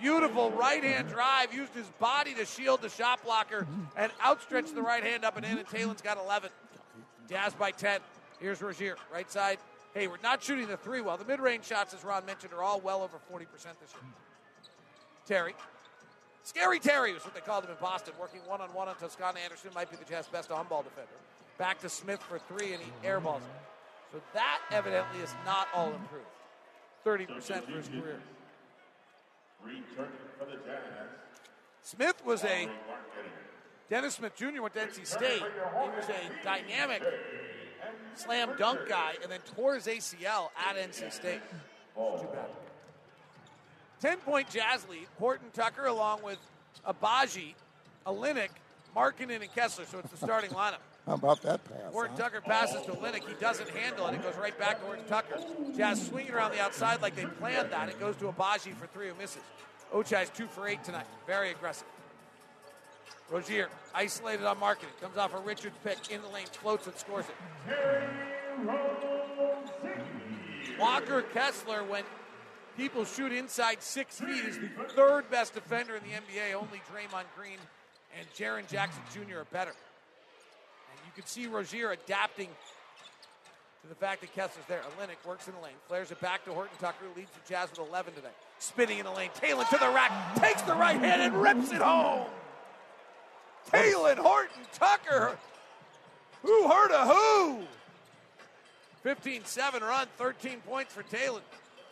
Beautiful 0.00 0.50
right 0.52 0.82
hand 0.82 1.08
drive, 1.10 1.52
used 1.52 1.74
his 1.74 1.86
body 2.00 2.32
to 2.34 2.46
shield 2.46 2.80
the 2.80 2.88
shot 2.88 3.22
blocker 3.22 3.66
and 3.96 4.10
outstretched 4.24 4.74
the 4.74 4.80
right 4.82 5.02
hand 5.04 5.24
up 5.24 5.36
and 5.36 5.44
in, 5.44 5.58
and 5.58 5.68
Talen's 5.68 6.00
got 6.00 6.16
11. 6.16 6.50
Jazz 7.28 7.52
by 7.54 7.70
10. 7.70 8.00
Here's 8.40 8.62
Rozier, 8.62 8.96
right 9.12 9.30
side. 9.30 9.58
Hayward 9.94 10.22
not 10.22 10.42
shooting 10.42 10.66
the 10.66 10.78
three 10.78 11.02
well. 11.02 11.18
The 11.18 11.24
mid 11.26 11.38
range 11.38 11.66
shots, 11.66 11.92
as 11.92 12.02
Ron 12.02 12.24
mentioned, 12.24 12.54
are 12.54 12.62
all 12.62 12.80
well 12.80 13.02
over 13.02 13.18
40% 13.30 13.46
this 13.78 13.92
year. 13.92 14.02
Terry. 15.26 15.54
Scary 16.44 16.80
Terry 16.80 17.12
was 17.12 17.24
what 17.24 17.34
they 17.34 17.40
called 17.40 17.64
him 17.64 17.70
in 17.70 17.76
Boston, 17.76 18.14
working 18.18 18.40
one 18.46 18.60
on 18.62 18.72
one 18.72 18.88
on 18.88 18.96
Toscano 18.96 19.38
Anderson, 19.38 19.70
might 19.74 19.90
be 19.90 19.96
the 19.96 20.04
Jazz 20.06 20.26
best 20.26 20.50
on 20.50 20.66
ball 20.66 20.82
defender. 20.82 21.12
Back 21.62 21.78
to 21.82 21.88
Smith 21.88 22.20
for 22.20 22.40
three, 22.40 22.72
and 22.72 22.82
he 22.82 22.90
airballs 23.06 23.36
it. 23.36 23.42
So 24.10 24.20
that 24.34 24.58
evidently 24.72 25.20
is 25.20 25.32
not 25.46 25.68
all 25.72 25.92
improved. 25.92 26.26
30% 27.06 27.66
for 27.66 27.70
his 27.70 27.86
career. 27.86 28.18
Smith 31.84 32.20
was 32.26 32.42
a 32.42 32.68
Dennis 33.88 34.16
Smith 34.16 34.34
Jr. 34.34 34.60
went 34.60 34.74
to 34.74 34.80
NC 34.80 35.06
State. 35.06 35.40
He 35.40 35.88
was 35.96 36.08
a 36.08 36.44
dynamic 36.44 37.04
slam 38.16 38.56
dunk 38.58 38.88
guy, 38.88 39.14
and 39.22 39.30
then 39.30 39.38
tore 39.54 39.76
his 39.76 39.86
ACL 39.86 40.48
at 40.68 40.74
NC 40.74 41.12
State. 41.12 41.42
Too 41.94 42.26
bad. 42.32 42.48
10 44.00 44.18
point 44.18 44.50
Jazz 44.50 44.84
lead. 44.90 45.06
Horton 45.20 45.46
Tucker 45.52 45.86
along 45.86 46.24
with 46.24 46.38
Agbaji, 46.84 47.54
Olynyk, 48.04 48.50
Markkanen, 48.96 49.42
and 49.42 49.54
Kessler. 49.54 49.84
So 49.84 50.00
it's 50.00 50.10
the 50.10 50.16
starting 50.16 50.50
lineup. 50.62 50.78
How 51.06 51.14
about 51.14 51.42
that 51.42 51.64
pass? 51.64 51.92
Horton 51.92 52.16
huh? 52.16 52.22
Tucker 52.22 52.40
passes 52.40 52.82
to 52.82 52.92
Olynyk. 52.92 53.26
He 53.26 53.34
doesn't 53.40 53.68
handle 53.70 54.06
it. 54.06 54.14
It 54.14 54.22
goes 54.22 54.36
right 54.36 54.56
back 54.58 54.78
to 54.80 54.86
Horton 54.86 55.04
Tucker. 55.06 55.40
Jazz 55.76 56.06
swinging 56.06 56.32
around 56.32 56.52
the 56.52 56.60
outside 56.60 57.02
like 57.02 57.16
they 57.16 57.26
planned 57.26 57.70
that. 57.70 57.88
It 57.88 57.98
goes 57.98 58.16
to 58.16 58.26
Agbaji 58.26 58.76
for 58.76 58.86
three 58.86 59.08
who 59.08 59.14
misses. 59.14 59.42
Ochai's 59.92 60.30
two 60.30 60.46
for 60.46 60.68
eight 60.68 60.84
tonight. 60.84 61.06
Very 61.26 61.50
aggressive. 61.50 61.86
Rozier 63.30 63.68
isolated 63.94 64.44
on 64.46 64.58
Markkanen. 64.58 65.00
Comes 65.00 65.16
off 65.16 65.34
a 65.34 65.38
Richards 65.38 65.76
pick 65.82 66.10
in 66.10 66.22
the 66.22 66.28
lane, 66.28 66.46
floats 66.46 66.86
and 66.86 66.96
scores 66.96 67.24
it. 67.24 67.34
Walker 70.78 71.22
Kessler, 71.22 71.82
when 71.84 72.04
people 72.76 73.04
shoot 73.04 73.32
inside 73.32 73.82
six 73.82 74.20
feet, 74.20 74.44
is 74.44 74.58
the 74.58 74.68
third 74.94 75.28
best 75.30 75.54
defender 75.54 75.96
in 75.96 76.02
the 76.02 76.10
NBA. 76.10 76.54
Only 76.54 76.80
Draymond 76.92 77.24
Green 77.36 77.58
and 78.18 78.26
Jaren 78.34 78.68
Jackson 78.68 79.02
Jr. 79.12 79.38
are 79.38 79.44
better. 79.46 79.72
You 81.14 81.22
can 81.22 81.28
see 81.28 81.46
Rozier 81.46 81.90
adapting 81.90 82.48
to 83.82 83.88
the 83.88 83.94
fact 83.94 84.22
that 84.22 84.34
Kessler's 84.34 84.64
there. 84.66 84.80
Olynyk 84.80 85.26
works 85.28 85.46
in 85.46 85.54
the 85.54 85.60
lane, 85.60 85.74
flares 85.86 86.10
it 86.10 86.18
back 86.22 86.42
to 86.46 86.52
Horton 86.52 86.74
Tucker, 86.80 87.04
leads 87.14 87.30
the 87.32 87.52
Jazz 87.52 87.68
with 87.68 87.86
11 87.86 88.14
today. 88.14 88.28
Spinning 88.58 88.98
in 88.98 89.04
the 89.04 89.10
lane, 89.10 89.28
Taylor 89.34 89.64
to 89.64 89.76
the 89.78 89.90
rack, 89.90 90.10
takes 90.36 90.62
the 90.62 90.74
right 90.74 90.98
hand 90.98 91.20
and 91.20 91.42
rips 91.42 91.70
it 91.70 91.82
home. 91.82 92.26
Taylor 93.70 94.14
Horton 94.14 94.62
Tucker. 94.72 95.36
Who 96.42 96.68
heard 96.68 96.90
a 96.92 97.06
who? 97.06 97.58
15 99.02 99.44
7 99.44 99.82
run, 99.82 100.06
13 100.16 100.60
points 100.60 100.94
for 100.94 101.02
Taylor. 101.02 101.40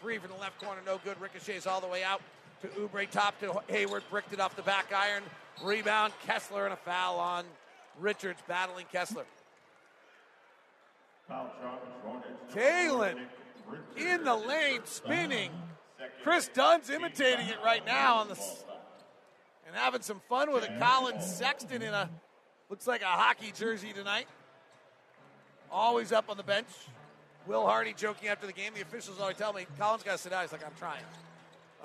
Three 0.01 0.16
from 0.16 0.31
the 0.31 0.39
left 0.39 0.62
corner, 0.62 0.81
no 0.87 0.99
good. 1.05 1.21
Ricochets 1.21 1.66
all 1.66 1.83
the 1.83 1.87
way 1.87 2.03
out 2.03 2.23
to 2.62 2.68
Oubre, 2.68 3.09
top 3.11 3.39
to 3.41 3.61
Hayward, 3.68 4.03
bricked 4.11 4.33
it 4.33 4.41
off 4.41 4.57
the 4.57 4.62
back 4.62 4.95
iron. 4.95 5.23
Rebound, 5.62 6.14
Kessler, 6.27 6.64
and 6.64 6.73
a 6.73 6.77
foul 6.77 7.18
on 7.18 7.45
Richards 8.01 8.40
battling 8.48 8.86
Kessler. 8.90 9.24
Kalen 12.55 13.18
in 13.96 14.24
the 14.24 14.34
lane, 14.34 14.80
spinning. 14.84 15.51
Kris 16.24 16.48
Dunn's 16.48 16.90
imitating 16.90 17.46
it 17.46 17.59
right 17.64 17.84
now 17.86 18.16
on 18.16 18.28
the 18.28 18.34
and 19.66 19.76
having 19.76 20.03
some 20.03 20.20
fun 20.28 20.53
with 20.53 20.64
it. 20.64 20.70
Collin 20.80 21.20
Sexton 21.20 21.82
in 21.82 21.94
a 21.94 22.11
looks 22.68 22.86
like 22.86 23.03
a 23.03 23.07
hockey 23.07 23.53
jersey 23.57 23.92
tonight. 23.92 24.26
Always 25.70 26.11
up 26.11 26.28
on 26.28 26.36
the 26.36 26.42
bench. 26.42 26.66
Will 27.46 27.64
Hardy 27.64 27.94
joking 27.96 28.28
after 28.28 28.46
the 28.46 28.53
game. 28.53 28.72
The 28.74 28.82
officials 28.82 29.20
always 29.20 29.36
tell 29.36 29.53
me 29.53 29.66
Collin's 29.78 30.03
got 30.03 30.12
to 30.12 30.18
sit 30.18 30.30
down. 30.30 30.42
He's 30.42 30.53
like, 30.53 30.64
I'm 30.64 30.74
trying. 30.78 31.03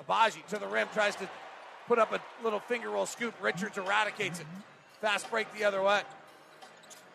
Agbaji 0.02 0.44
to 0.48 0.58
the 0.58 0.66
rim 0.66 0.88
tries 0.92 1.14
to 1.16 1.28
put 1.86 1.98
up 1.98 2.12
a 2.12 2.20
little 2.42 2.60
finger 2.60 2.90
roll 2.90 3.06
scoop. 3.06 3.34
Richards 3.40 3.78
eradicates 3.78 4.40
it. 4.40 4.46
Fast 5.00 5.30
break 5.30 5.52
the 5.54 5.64
other 5.64 5.82
way. 5.82 6.02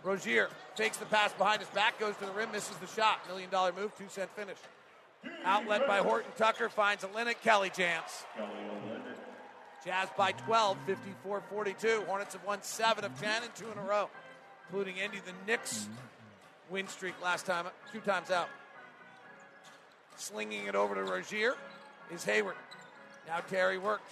Rozier 0.03 0.49
takes 0.75 0.97
the 0.97 1.05
pass 1.05 1.31
behind 1.33 1.59
his 1.59 1.69
back, 1.69 1.99
goes 1.99 2.15
to 2.17 2.25
the 2.25 2.31
rim, 2.31 2.51
misses 2.51 2.75
the 2.77 2.87
shot. 2.87 3.19
Million 3.27 3.49
dollar 3.49 3.71
move, 3.71 3.95
two 3.97 4.05
cent 4.09 4.29
finish. 4.35 4.57
Outlet 5.43 5.87
by 5.87 5.99
Horton 5.99 6.31
Tucker 6.37 6.69
finds 6.69 7.03
Olynyk. 7.03 7.41
Kelly 7.43 7.71
jams. 7.75 8.25
Jazz 9.85 10.09
by 10.15 10.31
12, 10.31 10.77
54 10.85 11.41
42. 11.49 12.03
Hornets 12.07 12.33
have 12.33 12.45
won 12.45 12.61
seven 12.61 13.03
of 13.03 13.19
10 13.19 13.43
and 13.43 13.55
two 13.55 13.71
in 13.71 13.77
a 13.77 13.83
row, 13.83 14.09
including 14.67 14.99
ending 14.99 15.21
the 15.25 15.33
Knicks 15.51 15.87
win 16.69 16.87
streak 16.87 17.15
last 17.21 17.45
time, 17.45 17.65
two 17.91 17.99
times 17.99 18.31
out. 18.31 18.47
Slinging 20.17 20.67
it 20.67 20.75
over 20.75 20.95
to 20.95 21.03
Rozier 21.03 21.55
is 22.11 22.23
Hayward. 22.25 22.55
Now 23.27 23.39
Terry 23.39 23.77
works. 23.77 24.11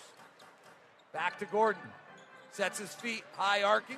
Back 1.13 1.39
to 1.39 1.45
Gordon. 1.45 1.82
Sets 2.51 2.79
his 2.79 2.93
feet, 2.93 3.23
high 3.35 3.63
arcing. 3.63 3.97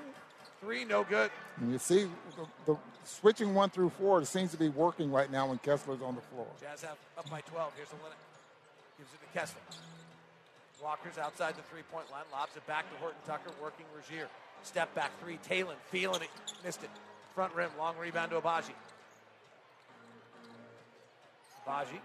Three, 0.59 0.85
no 0.85 1.03
good. 1.03 1.31
And 1.59 1.71
you 1.71 1.79
see 1.79 2.03
the, 2.37 2.45
the 2.65 2.77
switching 3.03 3.55
one 3.55 3.69
through 3.69 3.89
four 3.89 4.23
seems 4.25 4.51
to 4.51 4.57
be 4.57 4.69
working 4.69 5.11
right 5.11 5.31
now 5.31 5.47
when 5.47 5.57
Kessler's 5.57 6.01
on 6.01 6.15
the 6.15 6.21
floor. 6.21 6.45
Jazz 6.59 6.83
have 6.83 6.97
up 7.17 7.29
by 7.29 7.41
12. 7.41 7.73
Here's 7.75 7.87
Olynyk. 7.89 8.13
Gives 8.99 9.13
it 9.13 9.19
to 9.21 9.39
Kessler. 9.39 9.61
Walker's 10.83 11.17
outside 11.17 11.55
the 11.55 11.61
three 11.63 11.83
point 11.91 12.09
line, 12.11 12.23
lobs 12.31 12.55
it 12.55 12.65
back 12.65 12.89
to 12.91 12.97
Horton 12.97 13.19
Tucker, 13.27 13.51
working 13.61 13.85
Rozier. 13.95 14.27
Step 14.63 14.93
back 14.95 15.11
three, 15.21 15.39
Talen 15.47 15.75
feeling 15.89 16.21
it, 16.21 16.29
missed 16.63 16.83
it. 16.83 16.89
Front 17.35 17.53
rim, 17.53 17.69
long 17.77 17.95
rebound 17.97 18.31
to 18.31 18.41
Agbaji. 18.41 18.73
Agbaji 21.67 21.99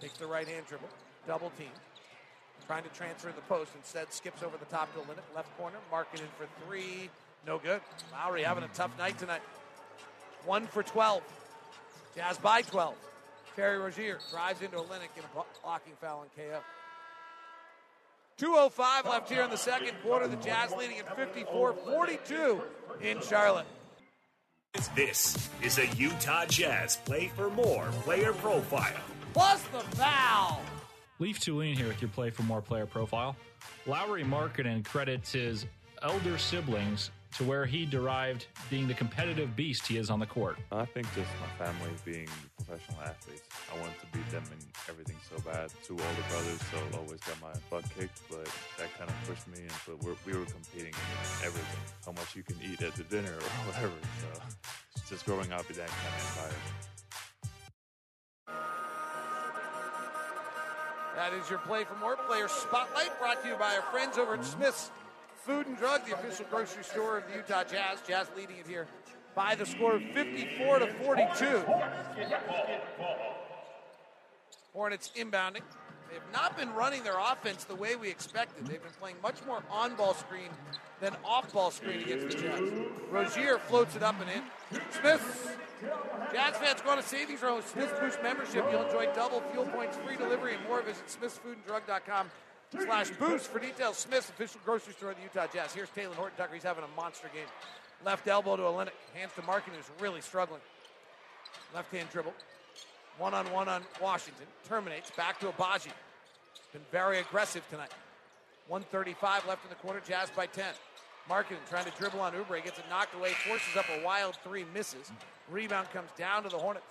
takes 0.00 0.18
the 0.18 0.26
right 0.26 0.46
hand 0.46 0.66
dribble, 0.68 0.88
double 1.26 1.50
team. 1.58 1.68
Trying 2.66 2.84
to 2.84 2.88
transfer 2.90 3.28
the 3.28 3.42
post, 3.42 3.72
instead 3.76 4.12
skips 4.12 4.42
over 4.42 4.56
the 4.56 4.64
top 4.66 4.92
to 4.94 5.00
Olynyk, 5.00 5.36
left 5.36 5.54
corner, 5.58 5.76
marking 5.90 6.20
in 6.20 6.26
for 6.38 6.48
three, 6.64 7.10
no 7.46 7.58
good. 7.58 7.80
Lauri 8.12 8.42
having 8.42 8.64
a 8.64 8.68
tough 8.68 8.96
night 8.98 9.18
tonight. 9.18 9.42
One 10.46 10.66
for 10.66 10.82
12. 10.82 11.22
Jazz 12.16 12.38
by 12.38 12.62
12. 12.62 12.94
Terry 13.56 13.78
Rozier 13.78 14.18
drives 14.30 14.62
into 14.62 14.76
Olynyk 14.76 15.14
in 15.16 15.24
a 15.24 15.44
blocking 15.62 15.92
foul 16.00 16.20
on 16.20 16.26
KO. 16.36 16.60
2.05 18.38 19.04
left 19.08 19.28
here 19.28 19.42
in 19.42 19.50
the 19.50 19.56
second 19.56 19.94
quarter. 20.02 20.26
The 20.26 20.36
Jazz 20.36 20.72
leading 20.72 20.98
at 20.98 21.16
54 21.16 21.74
42 21.74 22.62
in 23.00 23.20
Charlotte. 23.20 23.66
This 24.96 25.48
is 25.62 25.78
a 25.78 25.86
Utah 25.96 26.46
Jazz 26.46 26.96
Play 27.04 27.28
for 27.36 27.48
More 27.50 27.86
player 28.02 28.32
profile. 28.32 29.00
Plus 29.32 29.62
the 29.64 29.80
foul. 29.96 30.60
Leaf 31.20 31.38
Tulane 31.38 31.76
here 31.76 31.86
with 31.86 32.02
your 32.02 32.10
Play 32.10 32.30
for 32.30 32.42
More 32.42 32.60
player 32.60 32.86
profile. 32.86 33.36
Lauri 33.86 34.24
Markkanen 34.24 34.84
credits 34.84 35.32
his 35.32 35.64
elder 36.02 36.36
siblings 36.38 37.12
to 37.36 37.44
where 37.44 37.64
he 37.66 37.86
derived 37.86 38.46
being 38.68 38.88
the 38.88 38.94
competitive 38.94 39.54
beast 39.54 39.86
he 39.86 39.96
is 39.96 40.10
on 40.10 40.18
the 40.18 40.26
court. 40.26 40.56
I 40.72 40.84
think 40.84 41.06
just 41.14 41.28
my 41.40 41.66
family 41.66 41.90
being 42.04 42.28
professional 42.56 43.00
athletes. 43.02 43.42
I 43.72 43.80
wanted 43.80 43.98
to 44.00 44.06
beat 44.12 44.28
them 44.30 44.42
in 44.52 44.58
everything 44.88 45.16
so 45.28 45.40
bad. 45.42 45.70
Two 45.84 45.94
older 45.94 46.24
brothers, 46.28 46.60
so 46.70 46.98
always 46.98 47.20
got 47.20 47.40
my 47.40 47.52
butt 47.70 47.84
kicked, 47.96 48.20
but 48.28 48.46
that 48.78 48.96
kind 48.98 49.08
of 49.08 49.16
pushed 49.28 49.46
me. 49.48 49.62
And 49.62 49.72
but 49.86 50.02
we're, 50.02 50.16
we 50.26 50.36
were 50.36 50.46
competing 50.46 50.94
in 50.94 51.46
everything, 51.46 51.80
how 52.04 52.12
much 52.12 52.34
you 52.34 52.42
can 52.42 52.56
eat 52.62 52.82
at 52.82 52.94
the 52.94 53.04
dinner 53.04 53.32
or 53.32 53.42
whatever. 53.70 53.92
So 54.20 54.42
just 55.08 55.26
growing 55.26 55.52
up 55.52 55.68
in 55.70 55.76
that 55.76 55.88
kind 55.88 56.14
of 56.14 56.22
environment. 56.34 56.93
That 61.16 61.32
is 61.32 61.48
your 61.48 61.60
play 61.60 61.84
for 61.84 61.94
more 61.96 62.16
player 62.16 62.48
spotlight 62.48 63.16
brought 63.20 63.42
to 63.42 63.48
you 63.48 63.54
by 63.54 63.76
our 63.76 63.82
friends 63.92 64.18
over 64.18 64.34
at 64.34 64.44
Smith's 64.44 64.90
Food 65.44 65.66
and 65.66 65.76
Drug, 65.76 66.04
the 66.06 66.14
official 66.14 66.46
grocery 66.50 66.82
store 66.82 67.18
of 67.18 67.28
the 67.28 67.36
Utah 67.36 67.62
Jazz. 67.64 68.00
Jazz 68.06 68.26
leading 68.36 68.56
it 68.56 68.66
here 68.66 68.88
by 69.34 69.54
the 69.54 69.64
score 69.64 69.94
of 69.96 70.02
54 70.12 70.80
to 70.80 70.86
42. 70.94 71.64
Hornets 74.72 75.12
inbounding. 75.16 75.62
They 76.08 76.14
have 76.14 76.32
not 76.32 76.56
been 76.56 76.72
running 76.74 77.02
their 77.02 77.18
offense 77.18 77.64
the 77.64 77.74
way 77.74 77.96
we 77.96 78.08
expected. 78.08 78.66
They've 78.66 78.82
been 78.82 78.92
playing 79.00 79.16
much 79.22 79.44
more 79.46 79.62
on 79.70 79.94
ball 79.94 80.14
screen 80.14 80.48
than 81.00 81.14
off 81.24 81.52
ball 81.52 81.70
screen 81.70 82.00
against 82.00 82.36
the 82.36 82.42
Jazz. 82.42 82.70
Rozier 83.10 83.58
floats 83.58 83.96
it 83.96 84.02
up 84.02 84.16
and 84.20 84.30
in. 84.30 84.80
Smith. 85.00 85.58
Jazz 86.32 86.56
fans 86.56 86.80
going 86.82 86.96
to 86.96 87.02
Savings 87.02 87.42
Row 87.42 87.56
with 87.56 87.68
Smith's 87.68 87.98
Boost 87.98 88.22
membership. 88.22 88.64
You'll 88.70 88.84
enjoy 88.84 89.12
double 89.14 89.40
fuel 89.52 89.66
points, 89.66 89.96
free 89.98 90.16
delivery, 90.16 90.54
and 90.54 90.64
more. 90.64 90.82
Visit 90.82 91.06
smithsfoodanddrug.com 91.08 92.30
slash 92.84 93.10
boost 93.10 93.50
for 93.50 93.58
details. 93.58 93.98
Smith's 93.98 94.28
official 94.30 94.60
grocery 94.64 94.94
store 94.94 95.10
of 95.10 95.16
the 95.16 95.22
Utah 95.22 95.46
Jazz. 95.52 95.74
Here's 95.74 95.90
Talen 95.90 96.14
Horton 96.14 96.36
Tucker. 96.36 96.54
He's 96.54 96.62
having 96.62 96.84
a 96.84 97.00
monster 97.00 97.28
game. 97.34 97.46
Left 98.04 98.26
elbow 98.26 98.56
to 98.56 98.62
Olynyk. 98.62 98.90
Hands 99.14 99.32
to 99.36 99.42
Markkanen, 99.42 99.76
who's 99.76 99.90
really 100.00 100.20
struggling. 100.20 100.60
Left 101.74 101.92
hand 101.92 102.08
dribble. 102.12 102.34
One 103.18 103.34
on 103.34 103.50
one 103.52 103.68
on 103.68 103.82
Washington. 104.02 104.46
Terminates. 104.68 105.10
Back 105.10 105.38
to 105.40 105.46
Agbaji. 105.46 105.90
Been 106.72 106.82
very 106.90 107.18
aggressive 107.20 107.62
tonight. 107.70 107.90
135 108.68 109.46
left 109.46 109.64
in 109.64 109.70
the 109.70 109.76
quarter. 109.76 110.00
Jazz 110.06 110.30
by 110.30 110.46
10. 110.46 110.64
Markkanen 111.28 111.68
trying 111.70 111.84
to 111.86 111.92
dribble 111.98 112.20
on 112.20 112.32
Oubre, 112.34 112.62
gets 112.62 112.78
it 112.78 112.84
knocked 112.90 113.14
away, 113.14 113.30
forces 113.48 113.76
up 113.78 113.86
a 113.98 114.04
wild 114.04 114.36
three, 114.44 114.66
misses. 114.74 115.10
Rebound 115.50 115.90
comes 115.90 116.10
down 116.18 116.42
to 116.42 116.50
the 116.50 116.58
Hornets. 116.58 116.84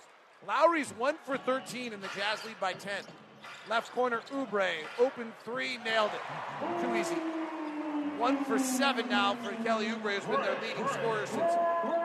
Lauri's 0.46 0.90
one 0.92 1.14
for 1.24 1.38
13, 1.38 1.92
and 1.92 2.02
the 2.02 2.08
Jazz 2.08 2.44
lead 2.44 2.58
by 2.58 2.72
10. 2.72 2.92
Left 3.68 3.92
corner, 3.92 4.20
Oubre, 4.32 4.70
open 4.98 5.32
three, 5.44 5.78
nailed 5.84 6.10
it. 6.12 6.82
Too 6.82 6.96
easy. 6.96 7.16
One 8.18 8.44
for 8.44 8.58
seven 8.58 9.08
now 9.08 9.34
for 9.36 9.52
Kelly 9.64 9.86
Oubre, 9.86 10.14
who's 10.14 10.24
been 10.24 10.40
their 10.40 10.56
leading 10.62 10.86
scorer 10.88 11.26
since 11.26 11.52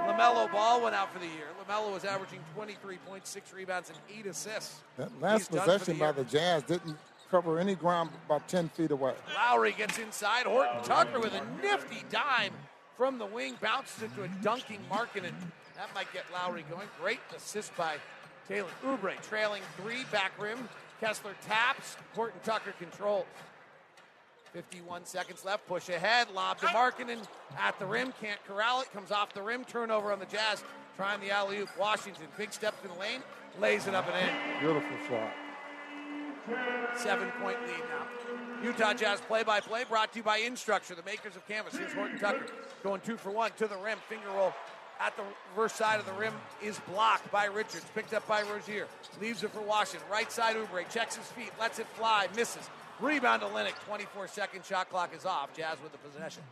LaMelo 0.08 0.52
Ball 0.52 0.82
went 0.82 0.96
out 0.96 1.14
for 1.14 1.20
the 1.20 1.28
year. 1.28 1.48
LaMelo 1.68 1.94
was 1.94 2.04
averaging 2.04 2.40
23.6 2.58 3.54
rebounds 3.56 3.90
and 3.90 3.98
eight 4.18 4.26
assists. 4.26 4.82
That 4.98 5.10
last 5.22 5.52
possession 5.52 5.98
the 5.98 6.06
by 6.06 6.12
the 6.12 6.24
Jazz 6.24 6.64
didn't 6.64 6.98
cover 7.30 7.60
any 7.60 7.76
ground 7.76 8.10
about 8.26 8.48
10 8.48 8.70
feet 8.70 8.92
away. 8.92 9.14
Lauri 9.36 9.72
gets 9.72 10.00
inside. 10.00 10.46
Horton 10.46 10.84
Tucker 10.84 11.20
with 11.20 11.34
a 11.34 11.44
nifty 11.62 12.04
dime 12.10 12.54
from 12.98 13.18
the 13.18 13.26
wing, 13.26 13.56
bounces 13.62 14.04
into 14.04 14.24
a 14.24 14.28
dunking 14.42 14.80
Markkanen, 14.92 15.26
and 15.26 15.52
that 15.76 15.94
might 15.94 16.12
get 16.12 16.26
Lauri 16.34 16.66
going. 16.70 16.88
Great 17.00 17.20
assist 17.36 17.76
by 17.78 17.98
Taylor 18.48 18.68
Oubre, 18.84 19.14
trailing 19.22 19.62
three, 19.78 20.04
back 20.12 20.32
rim. 20.42 20.58
Kessler 21.00 21.36
taps. 21.48 21.96
Horton 22.14 22.40
Tucker 22.44 22.74
controls. 22.78 23.26
51 24.54 25.06
seconds 25.06 25.46
left. 25.46 25.68
Push 25.68 25.90
ahead. 25.90 26.28
Lob 26.34 26.60
to 26.60 26.68
Markkanen 26.68 27.20
at 27.58 27.78
the 27.80 27.86
rim. 27.86 28.14
Can't 28.22 28.44
corral 28.46 28.82
it. 28.82 28.92
Comes 28.94 29.12
off 29.12 29.34
the 29.34 29.42
rim. 29.42 29.64
Turnover 29.66 30.12
on 30.12 30.20
the 30.20 30.26
Jazz. 30.26 30.64
Trying 30.96 31.22
the 31.22 31.32
alley 31.32 31.60
oop. 31.60 31.70
Washington. 31.78 32.26
Big 32.38 32.54
step 32.54 32.80
to 32.82 32.88
the 32.88 33.00
lane. 33.00 33.22
Lays 33.60 33.88
it 33.88 33.96
up 33.96 34.08
and 34.08 34.30
in. 34.30 34.60
Beautiful 34.60 34.98
shot. 35.08 35.32
Seven 36.98 37.30
point 37.42 37.62
lead 37.62 37.84
now. 37.90 38.64
Utah 38.64 38.94
Jazz 38.94 39.22
play 39.22 39.44
by 39.44 39.60
play 39.60 39.84
brought 39.88 40.12
to 40.14 40.20
you 40.20 40.24
by 40.24 40.40
Instructure, 40.40 40.96
the 40.96 41.04
makers 41.04 41.36
of 41.36 41.48
Canvas. 41.48 41.78
Here's 41.78 41.94
Horton 41.94 42.20
Tucker 42.20 42.46
going 42.84 43.02
two 43.02 43.18
for 43.18 43.32
one 43.32 43.52
to 43.58 43.68
the 43.68 43.78
rim. 43.78 43.98
Finger 44.10 44.30
roll 44.36 44.54
at 45.00 45.16
the 45.16 45.24
reverse 45.52 45.74
side 45.74 46.00
of 46.00 46.06
the 46.06 46.14
rim 46.14 46.34
is 46.62 46.80
blocked 46.92 47.32
by 47.32 47.46
Richards. 47.46 47.86
Picked 47.96 48.14
up 48.14 48.28
by 48.28 48.42
Rozier. 48.44 48.88
Leaves 49.22 49.44
it 49.44 49.52
for 49.52 49.62
Washington. 49.62 50.08
Right 50.12 50.32
side 50.32 50.56
Oubre. 50.56 50.90
Checks 50.90 51.16
his 51.16 51.28
feet. 51.28 51.52
Lets 51.60 51.80
it 51.80 51.88
fly. 51.96 52.28
Misses. 52.36 52.70
Rebound 53.00 53.42
to 53.42 53.48
Olynyk. 53.48 53.76
24 53.86 54.28
second 54.28 54.66
shot 54.66 54.90
clock 54.90 55.16
is 55.16 55.26
off. 55.26 55.56
Jazz 55.56 55.78
with 55.82 55.92
the 55.92 55.98
possession. 56.00 56.44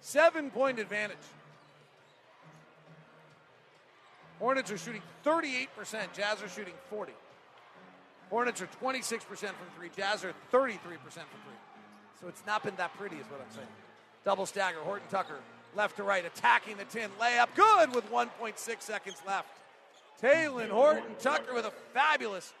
Seven 0.00 0.50
point 0.50 0.78
advantage. 0.78 1.16
Hornets 4.38 4.70
are 4.70 4.78
shooting 4.78 5.02
38%. 5.24 5.68
Jazz 6.12 6.42
are 6.42 6.48
shooting 6.48 6.74
40. 6.90 7.12
Hornets 8.30 8.60
are 8.60 8.68
26% 8.82 9.20
from 9.20 9.54
three. 9.76 9.90
Jazz 9.96 10.24
are 10.24 10.32
33% 10.52 10.72
from 10.72 10.90
three. 10.90 11.54
So 12.20 12.28
it's 12.28 12.42
not 12.46 12.62
been 12.62 12.74
that 12.76 12.96
pretty, 12.98 13.16
is 13.16 13.26
what 13.26 13.40
I'm 13.40 13.54
saying. 13.54 13.68
Double 14.24 14.46
stagger. 14.46 14.78
Horton 14.80 15.06
Tucker, 15.10 15.38
left 15.76 15.96
to 15.96 16.02
right, 16.02 16.24
attacking 16.24 16.76
the 16.76 16.84
tin. 16.84 17.10
Layup, 17.20 17.48
good 17.54 17.94
with 17.94 18.10
1.6 18.10 18.80
seconds 18.80 19.16
left. 19.26 19.48
Talen 20.20 20.70
Horton 20.70 21.14
Tucker 21.20 21.54
with 21.54 21.66
a 21.66 21.72
fabulous 21.92 22.52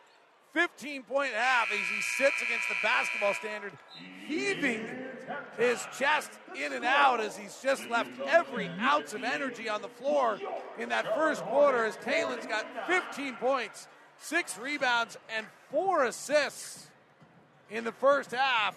15 0.54 1.02
point 1.02 1.32
half 1.32 1.70
as 1.72 1.78
he 1.78 2.00
sits 2.00 2.40
against 2.40 2.68
the 2.68 2.76
basketball 2.80 3.34
standard, 3.34 3.72
heaving 4.26 4.86
his 5.58 5.84
chest 5.98 6.30
in 6.54 6.72
and 6.72 6.84
out 6.84 7.20
as 7.20 7.36
he's 7.36 7.58
just 7.60 7.90
left 7.90 8.08
every 8.28 8.68
ounce 8.80 9.14
of 9.14 9.24
energy 9.24 9.68
on 9.68 9.82
the 9.82 9.88
floor 9.88 10.38
in 10.78 10.88
that 10.88 11.12
first 11.16 11.42
quarter 11.42 11.84
as 11.84 11.96
Talen's 11.96 12.46
got 12.46 12.64
15 12.86 13.34
points, 13.34 13.88
six 14.16 14.56
rebounds, 14.56 15.18
and 15.36 15.44
four 15.72 16.04
assists 16.04 16.86
in 17.68 17.82
the 17.82 17.92
first 17.92 18.30
half. 18.30 18.76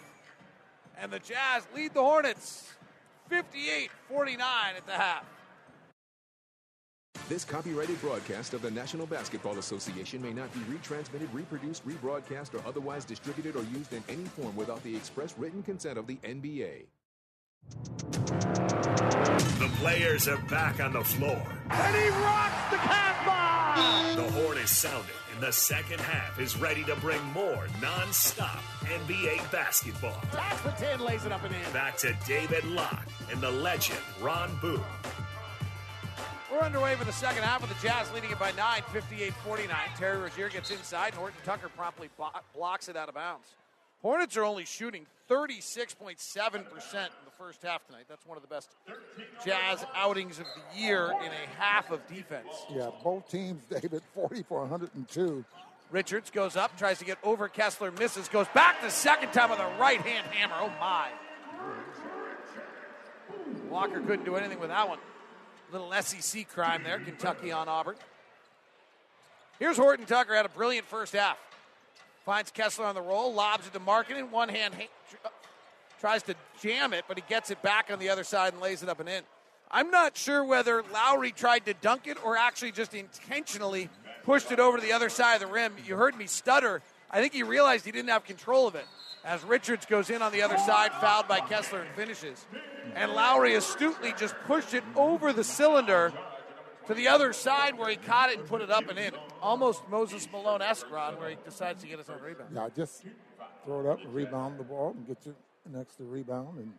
And 1.00 1.12
the 1.12 1.20
Jazz 1.20 1.68
lead 1.76 1.94
the 1.94 2.02
Hornets 2.02 2.74
58 3.30 3.92
49 4.10 4.42
at 4.76 4.86
the 4.88 4.94
half. 4.94 5.26
This 7.30 7.44
copyrighted 7.44 8.00
broadcast 8.00 8.54
of 8.54 8.62
the 8.62 8.72
National 8.72 9.06
Basketball 9.06 9.60
Association 9.60 10.22
may 10.22 10.32
not 10.32 10.54
be 10.54 10.62
retransmitted, 10.62 11.28
reproduced, 11.34 11.86
rebroadcast, 11.86 12.54
or 12.54 12.66
otherwise 12.66 13.04
distributed 13.04 13.58
or 13.58 13.64
used 13.64 13.92
in 13.92 14.02
any 14.08 14.24
form 14.24 14.56
without 14.56 14.82
the 14.84 14.96
express 14.96 15.38
written 15.38 15.62
consent 15.62 15.98
of 15.98 16.08
the 16.08 16.16
NBA. 16.24 16.86
The 19.60 19.70
players 19.80 20.30
are 20.30 20.38
back 20.44 20.80
on 20.80 20.94
the 20.94 21.04
floor. 21.04 21.42
And 21.70 21.96
he 21.98 22.10
rocks 22.12 22.72
the 22.72 22.78
cat 22.78 24.16
The 24.16 24.32
horn 24.32 24.58
is 24.60 24.70
sounding, 24.70 25.12
and 25.34 25.44
the 25.44 25.52
second 25.52 26.00
half 26.00 26.40
is 26.40 26.58
ready 26.58 26.86
to 26.86 26.96
bring 26.96 27.22
more 27.34 27.68
non-stop 27.82 28.64
NBA 28.84 29.52
basketball. 29.52 30.24
That's 30.32 30.62
the 30.62 30.72
10 30.72 31.02
lays 31.02 31.26
it 31.26 31.34
up 31.34 31.44
and 31.44 31.54
in. 31.54 31.74
Back 31.74 31.98
to 31.98 32.16
David 32.26 32.64
Locke 32.64 33.06
and 33.30 33.42
the 33.42 33.52
legend 33.52 34.00
Ron 34.22 34.58
Boone. 34.62 34.80
We're 36.52 36.60
underway 36.60 36.96
for 36.96 37.04
the 37.04 37.12
second 37.12 37.44
half 37.44 37.62
of 37.62 37.68
the 37.68 37.76
Jazz, 37.86 38.10
leading 38.14 38.32
it 38.32 38.40
by 38.40 38.52
9, 38.54 38.82
58 38.94 39.34
49. 39.34 39.78
Terry 39.98 40.18
Rozier 40.18 40.48
gets 40.48 40.72
inside. 40.72 41.14
Horton 41.14 41.38
Tucker 41.44 41.68
promptly 41.70 42.10
blocks 42.54 42.88
it 42.88 42.96
out 42.96 43.10
of 43.10 43.16
bounds. 43.16 43.48
Hornets 44.02 44.38
are 44.38 44.44
only 44.44 44.64
shooting 44.64 45.06
36.7% 45.30 46.56
in 46.56 46.70
the 47.26 47.32
first 47.38 47.62
half 47.64 47.86
tonight. 47.88 48.06
That's 48.08 48.26
one 48.26 48.38
of 48.38 48.44
the 48.44 48.48
best 48.48 48.70
Jazz 49.44 49.84
outings 49.94 50.40
of 50.40 50.46
the 50.46 50.80
year 50.80 51.12
in 51.22 51.32
a 51.32 51.60
half 51.60 51.92
of 51.92 52.06
defense. 52.08 52.48
Yeah, 52.74 52.92
both 53.04 53.30
teams, 53.30 53.64
David, 53.70 54.02
40 54.16 54.44
for 54.44 54.62
102. 54.62 55.44
Richards 55.92 56.30
goes 56.30 56.56
up, 56.56 56.78
tries 56.78 57.00
to 57.00 57.06
get 57.06 57.18
over 57.24 57.50
Kessler, 57.50 57.92
misses, 57.92 58.30
goes 58.30 58.48
back 58.54 58.82
the 58.82 58.90
second 58.90 59.34
time 59.34 59.50
with 59.50 59.60
a 59.60 59.76
right 59.80 60.02
hand 60.02 60.28
hammer. 60.28 60.56
Oh, 60.60 60.72
my. 60.80 61.10
Walker 63.70 64.00
couldn't 64.00 64.26
do 64.26 64.36
anything 64.36 64.60
with 64.60 64.70
that 64.70 64.88
one. 64.88 65.00
Little 65.72 65.92
SEC 66.02 66.48
crime 66.50 66.84
there, 66.84 67.00
Kentucky 67.00 67.52
on 67.52 67.68
Auburn. 67.68 67.96
Here's 69.60 69.78
Horton 69.78 70.06
Tucker 70.06 70.36
had 70.36 70.46
a 70.46 70.50
brilliant 70.50 70.88
first 70.88 71.14
half. 71.14 71.38
Finds 72.26 72.52
Kessler 72.52 72.86
on 72.86 72.96
the 72.96 73.02
roll, 73.02 73.34
lobs 73.34 73.68
it 73.68 73.74
to 73.74 73.80
Markkanen, 73.80 74.30
one 74.30 74.50
hand 74.50 74.74
uh, 75.26 75.30
tries 76.00 76.24
to 76.24 76.36
jam 76.62 76.94
it, 76.94 77.06
but 77.08 77.18
he 77.18 77.24
gets 77.28 77.52
it 77.52 77.62
back 77.62 77.90
on 77.92 78.00
the 78.00 78.10
other 78.10 78.24
side 78.24 78.54
and 78.54 78.62
lays 78.62 78.84
it 78.84 78.90
up 78.90 79.00
and 79.00 79.10
in. 79.10 79.24
I'm 79.70 79.92
not 79.92 80.16
sure 80.16 80.44
whether 80.44 80.84
Lauri 80.94 81.32
tried 81.32 81.66
to 81.66 81.74
dunk 81.74 82.08
it 82.08 82.24
or 82.24 82.38
actually 82.38 82.72
just 82.72 82.94
intentionally 82.94 83.90
pushed 84.24 84.52
it 84.52 84.60
over 84.60 84.78
to 84.78 84.84
the 84.84 84.94
other 84.94 85.10
side 85.10 85.36
of 85.36 85.42
the 85.42 85.48
rim. 85.48 85.74
You 85.86 85.96
heard 85.96 86.18
me 86.18 86.28
stutter. 86.28 86.82
I 87.12 87.20
think 87.20 87.34
he 87.34 87.44
realized 87.44 87.86
he 87.86 87.92
didn't 87.92 88.10
have 88.10 88.24
control 88.24 88.68
of 88.68 88.76
it 88.76 88.86
as 89.26 89.44
Richards 89.44 89.86
goes 89.86 90.10
in 90.10 90.22
on 90.22 90.32
the 90.32 90.42
other 90.42 90.58
side, 90.58 90.92
fouled 91.02 91.28
by 91.28 91.42
Kessler 91.42 91.82
and 91.82 91.90
finishes. 91.96 92.46
And 92.98 93.14
Lauri 93.14 93.54
astutely 93.54 94.14
just 94.18 94.36
pushed 94.46 94.74
it 94.74 94.84
over 94.96 95.32
the 95.32 95.44
cylinder 95.44 96.12
to 96.88 96.94
the 96.96 97.08
other 97.08 97.32
side 97.32 97.78
where 97.78 97.90
he 97.90 97.96
caught 97.96 98.32
it 98.32 98.40
and 98.40 98.48
put 98.48 98.62
it 98.62 98.72
up 98.72 98.90
and 98.90 98.98
in. 98.98 99.12
Almost 99.40 99.88
Moses 99.88 100.28
Malone 100.32 100.64
esque 100.64 100.90
where 100.90 101.30
he 101.30 101.38
decides 101.46 101.84
to 101.84 101.88
get 101.88 102.00
his 102.00 102.10
own 102.10 102.22
rebound. 102.22 102.50
Yeah, 102.56 102.70
just 102.76 103.04
throw 103.66 103.82
it 103.82 103.86
up 103.86 104.02
and 104.04 104.14
rebound 104.14 104.60
the 104.60 104.64
ball 104.64 104.96
and 104.98 105.06
get 105.08 105.24
you 105.26 105.36
next 105.72 105.98
to 105.98 106.06
rebound 106.06 106.58
and 106.58 106.74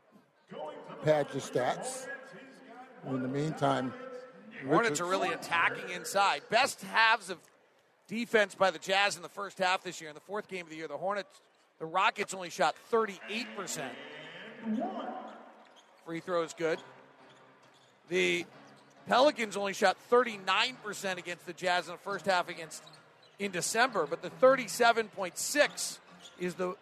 pad 1.05 1.29
your 1.33 1.41
stats. 1.41 2.09
In 3.07 3.23
the 3.23 3.29
meantime, 3.29 3.95
Hornets 4.67 5.01
are 5.01 5.07
really 5.07 5.33
attacking 5.33 5.89
inside. 5.91 6.43
Best 6.51 6.83
halves 6.83 7.31
of 7.31 7.39
defense 8.09 8.57
by 8.57 8.73
the 8.73 8.79
Jazz 8.81 9.15
in 9.15 9.23
the 9.23 9.29
first 9.29 9.59
half 9.59 9.85
this 9.85 10.01
year. 10.01 10.11
In 10.11 10.15
the 10.15 10.21
fourth 10.21 10.49
game 10.49 10.67
of 10.67 10.71
the 10.71 10.77
year, 10.77 10.89
the 10.89 10.97
Hornets 10.97 11.41
the 11.79 11.87
Rockets 11.87 12.35
only 12.35 12.51
shot 12.51 12.75
38%. 12.91 13.89
Free 16.09 16.21
throw 16.21 16.43
is 16.43 16.55
good. 16.55 16.79
The 18.09 18.47
Pelicans 19.09 19.59
only 19.59 19.75
shot 19.75 19.99
39% 20.11 21.19
against 21.19 21.45
the 21.45 21.53
Jazz 21.53 21.87
in 21.87 21.93
the 21.93 21.99
first 21.99 22.25
half 22.25 22.49
against 22.49 22.83
in 23.39 23.51
December, 23.51 24.07
but 24.07 24.23
the 24.23 24.31
37.6 24.31 25.99
is 26.41 26.55
the 26.55 26.75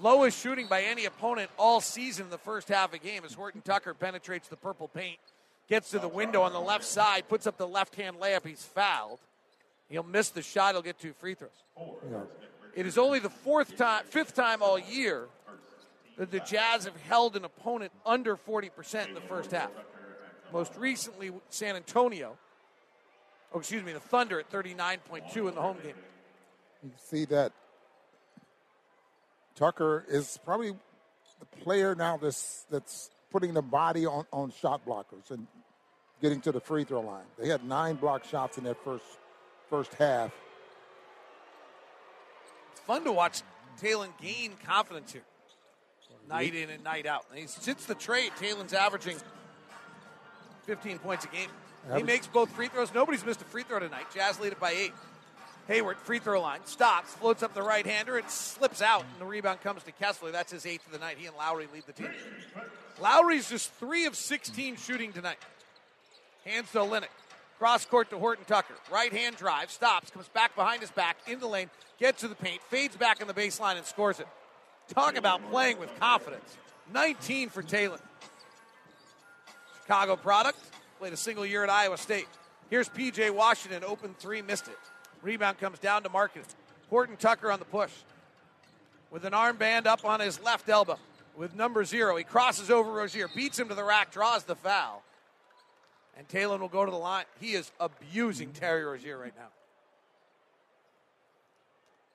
lowest 0.00 0.36
shooting 0.36 0.66
by 0.66 0.82
any 0.82 1.04
opponent 1.04 1.48
all 1.60 1.80
season 1.80 2.24
in 2.24 2.30
the 2.30 2.38
first 2.38 2.66
half 2.70 2.88
of 2.88 2.94
a 2.94 2.98
game 2.98 3.22
as 3.24 3.34
Horton 3.34 3.60
Tucker 3.60 3.94
penetrates 3.94 4.48
the 4.48 4.56
purple 4.56 4.88
paint, 4.88 5.20
gets 5.68 5.90
to 5.90 6.00
the 6.00 6.08
window 6.08 6.42
on 6.42 6.52
the 6.52 6.60
left 6.60 6.84
side, 6.84 7.28
puts 7.28 7.46
up 7.46 7.58
the 7.58 7.68
left 7.68 7.94
hand 7.94 8.16
layup, 8.16 8.44
he's 8.44 8.64
fouled. 8.64 9.20
He'll 9.90 10.02
miss 10.02 10.30
the 10.30 10.42
shot, 10.42 10.74
he'll 10.74 10.82
get 10.82 10.98
two 10.98 11.12
free 11.12 11.34
throws. 11.34 11.50
Yeah. 11.78 12.18
It 12.74 12.86
is 12.86 12.98
only 12.98 13.20
the 13.20 13.30
fourth 13.30 13.76
time, 13.76 14.02
fifth 14.06 14.34
time 14.34 14.60
all 14.60 14.76
year 14.76 15.28
that 16.16 16.30
the 16.30 16.40
Jazz 16.40 16.84
have 16.84 17.00
held 17.02 17.36
an 17.36 17.44
opponent 17.44 17.92
under 18.04 18.36
40% 18.36 19.08
in 19.08 19.14
the 19.14 19.20
first 19.20 19.50
half. 19.50 19.70
Most 20.52 20.76
recently, 20.76 21.30
San 21.48 21.76
Antonio. 21.76 22.36
Oh, 23.54 23.58
excuse 23.58 23.82
me, 23.82 23.92
the 23.92 24.00
Thunder 24.00 24.38
at 24.40 24.50
39.2 24.50 25.48
in 25.48 25.54
the 25.54 25.60
home 25.60 25.78
game. 25.82 25.94
You 26.82 26.90
see 26.96 27.24
that 27.26 27.52
Tucker 29.54 30.04
is 30.08 30.38
probably 30.44 30.74
the 31.38 31.46
player 31.62 31.94
now 31.94 32.16
that's 32.16 32.66
that's 32.70 33.10
putting 33.30 33.54
the 33.54 33.62
body 33.62 34.06
on, 34.06 34.26
on 34.32 34.52
shot 34.60 34.84
blockers 34.86 35.30
and 35.30 35.46
getting 36.20 36.40
to 36.40 36.52
the 36.52 36.60
free 36.60 36.84
throw 36.84 37.00
line. 37.00 37.24
They 37.38 37.48
had 37.48 37.64
nine 37.64 37.96
block 37.96 38.24
shots 38.24 38.58
in 38.58 38.64
that 38.64 38.82
first 38.84 39.04
first 39.68 39.94
half 39.94 40.30
It's 42.72 42.80
fun 42.80 43.04
to 43.04 43.12
watch 43.12 43.42
Talen 43.80 44.10
gain 44.20 44.52
confidence 44.64 45.12
here. 45.12 45.22
Night 46.32 46.54
in 46.54 46.70
and 46.70 46.82
night 46.82 47.06
out. 47.06 47.26
And 47.30 47.38
he, 47.38 47.46
since 47.46 47.84
the 47.84 47.94
trade, 47.94 48.32
Talen's 48.38 48.72
averaging 48.72 49.16
15 50.64 50.98
points 50.98 51.24
a 51.24 51.28
game. 51.28 51.48
He 51.96 52.02
makes 52.02 52.26
both 52.26 52.50
free 52.52 52.68
throws. 52.68 52.94
Nobody's 52.94 53.24
missed 53.24 53.42
a 53.42 53.44
free 53.44 53.64
throw 53.64 53.80
tonight. 53.80 54.06
Jazz 54.14 54.40
lead 54.40 54.52
it 54.52 54.60
by 54.60 54.70
eight. 54.70 54.92
Hayward, 55.68 55.96
free 55.98 56.18
throw 56.18 56.40
line, 56.40 56.60
stops, 56.64 57.12
floats 57.14 57.42
up 57.42 57.54
the 57.54 57.62
right 57.62 57.86
hander, 57.86 58.18
and 58.18 58.28
slips 58.28 58.82
out, 58.82 59.02
and 59.02 59.20
the 59.20 59.24
rebound 59.24 59.60
comes 59.60 59.82
to 59.84 59.92
Kessler. 59.92 60.32
That's 60.32 60.50
his 60.50 60.66
eighth 60.66 60.84
of 60.86 60.92
the 60.92 60.98
night. 60.98 61.18
He 61.18 61.26
and 61.26 61.36
Lauri 61.36 61.68
lead 61.72 61.84
the 61.86 61.92
team. 61.92 62.10
Lauri's 63.00 63.48
just 63.48 63.72
three 63.74 64.06
of 64.06 64.16
16 64.16 64.76
shooting 64.76 65.12
tonight. 65.12 65.38
Hands 66.44 66.68
to 66.72 66.78
Olynyk. 66.78 67.06
Cross 67.58 67.86
court 67.86 68.10
to 68.10 68.18
Horton 68.18 68.44
Tucker. 68.44 68.74
Right 68.92 69.12
hand 69.12 69.36
drive, 69.36 69.70
stops, 69.70 70.10
comes 70.10 70.28
back 70.28 70.56
behind 70.56 70.80
his 70.80 70.90
back, 70.90 71.16
in 71.28 71.38
the 71.38 71.46
lane, 71.46 71.70
gets 72.00 72.22
to 72.22 72.28
the 72.28 72.34
paint, 72.34 72.60
fades 72.62 72.96
back 72.96 73.20
in 73.20 73.28
the 73.28 73.34
baseline, 73.34 73.76
and 73.76 73.86
scores 73.86 74.18
it. 74.18 74.26
Talk 74.94 75.16
about 75.16 75.40
playing 75.50 75.78
with 75.78 75.88
confidence. 75.98 76.56
19 76.92 77.48
for 77.48 77.62
Taylor. 77.62 77.98
Chicago 79.80 80.16
product. 80.16 80.58
Played 80.98 81.14
a 81.14 81.16
single 81.16 81.46
year 81.46 81.64
at 81.64 81.70
Iowa 81.70 81.96
State. 81.96 82.28
Here's 82.68 82.88
PJ 82.88 83.30
Washington, 83.30 83.84
open 83.84 84.14
three, 84.18 84.42
missed 84.42 84.68
it. 84.68 84.78
Rebound 85.22 85.58
comes 85.58 85.78
down 85.78 86.02
to 86.02 86.08
Markkanen. 86.08 86.44
Horton 86.90 87.16
Tucker 87.16 87.50
on 87.50 87.58
the 87.58 87.64
push. 87.64 87.92
With 89.10 89.24
an 89.24 89.32
armband 89.32 89.86
up 89.86 90.04
on 90.04 90.20
his 90.20 90.40
left 90.42 90.68
elbow. 90.68 90.98
With 91.36 91.54
number 91.54 91.84
zero. 91.84 92.16
He 92.16 92.24
crosses 92.24 92.70
over 92.70 92.92
Rozier, 92.92 93.28
beats 93.34 93.58
him 93.58 93.68
to 93.68 93.74
the 93.74 93.84
rack, 93.84 94.12
draws 94.12 94.44
the 94.44 94.56
foul. 94.56 95.02
And 96.18 96.28
Taylor 96.28 96.58
will 96.58 96.68
go 96.68 96.84
to 96.84 96.90
the 96.90 96.98
line. 96.98 97.24
He 97.40 97.54
is 97.54 97.72
abusing 97.80 98.52
Terry 98.52 98.84
Rozier 98.84 99.18
right 99.18 99.34
now. 99.36 99.48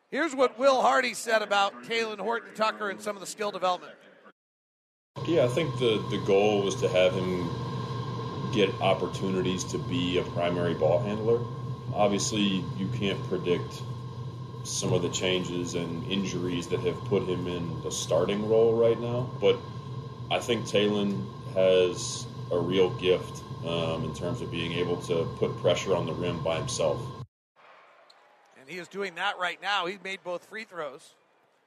Here's 0.09 0.33
what 0.33 0.57
Will 0.57 0.81
Hardy 0.81 1.13
said 1.13 1.41
about 1.41 1.83
Talen 1.83 2.17
Horton 2.17 2.53
Tucker 2.55 2.89
and 2.89 3.01
some 3.01 3.17
of 3.17 3.19
the 3.19 3.27
skill 3.27 3.51
development. 3.51 3.91
Yeah, 5.25 5.43
I 5.43 5.47
think 5.49 5.77
the, 5.79 6.01
the 6.09 6.17
goal 6.25 6.61
was 6.61 6.75
to 6.75 6.87
have 6.87 7.13
him 7.13 7.49
get 8.53 8.73
opportunities 8.79 9.65
to 9.65 9.77
be 9.77 10.17
a 10.17 10.23
primary 10.23 10.73
ball 10.73 10.99
handler. 10.99 11.41
Obviously, 11.93 12.63
you 12.77 12.87
can't 12.97 13.21
predict 13.27 13.81
some 14.63 14.93
of 14.93 15.01
the 15.01 15.09
changes 15.09 15.75
and 15.75 16.09
injuries 16.09 16.67
that 16.67 16.79
have 16.81 16.97
put 17.05 17.23
him 17.23 17.47
in 17.47 17.81
the 17.81 17.91
starting 17.91 18.47
role 18.47 18.73
right 18.73 18.99
now, 19.01 19.29
but 19.41 19.57
I 20.31 20.39
think 20.39 20.65
Talen 20.65 21.21
has 21.53 22.25
a 22.49 22.57
real 22.57 22.91
gift 22.91 23.43
um, 23.65 24.05
in 24.05 24.13
terms 24.13 24.39
of 24.39 24.51
being 24.51 24.71
able 24.71 24.95
to 25.01 25.25
put 25.37 25.57
pressure 25.57 25.93
on 25.97 26.05
the 26.05 26.13
rim 26.13 26.41
by 26.43 26.57
himself. 26.57 27.01
And 28.67 28.73
he 28.73 28.81
is 28.81 28.89
doing 28.89 29.15
that 29.15 29.39
right 29.39 29.61
now. 29.61 29.85
He 29.85 29.97
made 30.03 30.19
both 30.25 30.45
free 30.47 30.65
throws. 30.65 31.13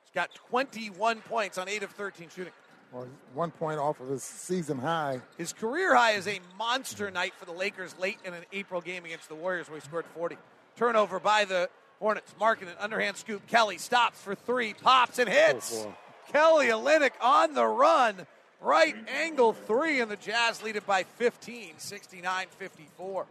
He's 0.05 0.13
got 0.15 0.35
21 0.51 1.23
points 1.23 1.57
on 1.57 1.67
8 1.67 1.83
of 1.83 1.91
13 1.93 2.29
shooting. 2.29 2.53
Well, 2.93 3.07
one 3.33 3.53
point 3.53 3.79
off 3.79 4.01
of 4.01 4.09
his 4.09 4.23
season 4.23 4.79
high. 4.79 5.23
His 5.39 5.55
career 5.55 5.95
high 5.95 6.13
is 6.13 6.29
a 6.29 6.41
monster 6.59 7.11
night 7.11 7.33
for 7.39 7.47
the 7.47 7.53
Lakers 7.53 7.95
late 7.99 8.19
in 8.23 8.35
an 8.35 8.43
April 8.53 8.83
game 8.83 9.07
against 9.07 9.31
the 9.31 9.35
Warriors 9.35 9.71
where 9.71 9.79
he 9.79 9.87
scored 9.87 10.05
40. 10.15 10.37
Turnover 10.77 11.19
by 11.21 11.47
the 11.47 11.71
Hornets. 12.01 12.35
Markkanen 12.39 12.63
an 12.63 12.77
underhand 12.81 13.17
scoop. 13.17 13.47
Kelly 13.47 13.79
stops 13.79 14.21
for 14.21 14.35
three, 14.35 14.75
pops 14.75 15.19
and 15.19 15.29
oh, 15.29 15.33
hits. 15.33 15.87
Kelly 16.33 16.67
Olynyk 16.67 17.13
on 17.23 17.55
the 17.55 17.67
run. 17.67 18.27
Right 18.61 18.95
angle 19.09 19.55
three, 19.55 20.01
and 20.01 20.11
the 20.11 20.17
Jazz 20.17 20.63
lead 20.63 20.77
it 20.77 20.87
by 20.87 21.05
15, 21.05 21.79
69 21.79 22.47
54. 22.59 23.27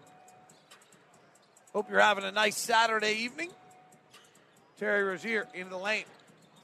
Hope 1.74 1.90
you're 1.92 2.00
having 2.00 2.24
a 2.24 2.32
nice 2.32 2.58
Saturday 2.58 3.14
evening. 3.14 3.52
Terry 4.80 5.04
Rozier 5.04 5.46
into 5.54 5.72
the 5.72 5.78
lane. 5.78 6.06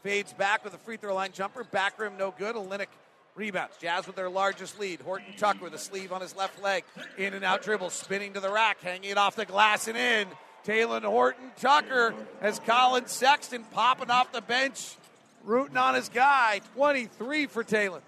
Fades 0.01 0.31
back 0.31 0.63
with 0.63 0.73
a 0.73 0.77
free 0.77 0.95
throw 0.95 1.13
line 1.13 1.31
jumper. 1.33 1.65
Back 1.65 1.99
rim 1.99 2.13
no 2.17 2.33
good. 2.37 2.55
Olynyk 2.55 2.87
rebounds. 3.35 3.75
Jazz 3.77 4.07
with 4.07 4.15
their 4.15 4.29
largest 4.29 4.79
lead. 4.79 5.01
Horton 5.01 5.33
Tucker 5.37 5.63
with 5.63 5.73
a 5.73 5.77
sleeve 5.77 6.13
on 6.13 6.21
his 6.21 6.35
left 6.35 6.61
leg. 6.63 6.85
In 7.17 7.33
and 7.33 7.43
out 7.43 7.61
dribble. 7.61 7.89
Spinning 7.89 8.33
to 8.33 8.39
the 8.39 8.49
rack. 8.49 8.79
Hanging 8.79 9.09
it 9.11 9.17
off 9.17 9.35
the 9.35 9.45
glass 9.45 9.89
and 9.89 9.97
in. 9.97 10.27
Talen 10.65 11.03
Horton 11.03 11.51
Tucker 11.59 12.13
has 12.41 12.59
Collin 12.59 13.07
Sexton 13.07 13.65
popping 13.71 14.09
off 14.09 14.31
the 14.31 14.41
bench. 14.41 14.95
Rooting 15.43 15.77
on 15.77 15.95
his 15.95 16.07
guy. 16.07 16.61
23 16.75 17.47
for 17.47 17.63
Taylor. 17.63 18.01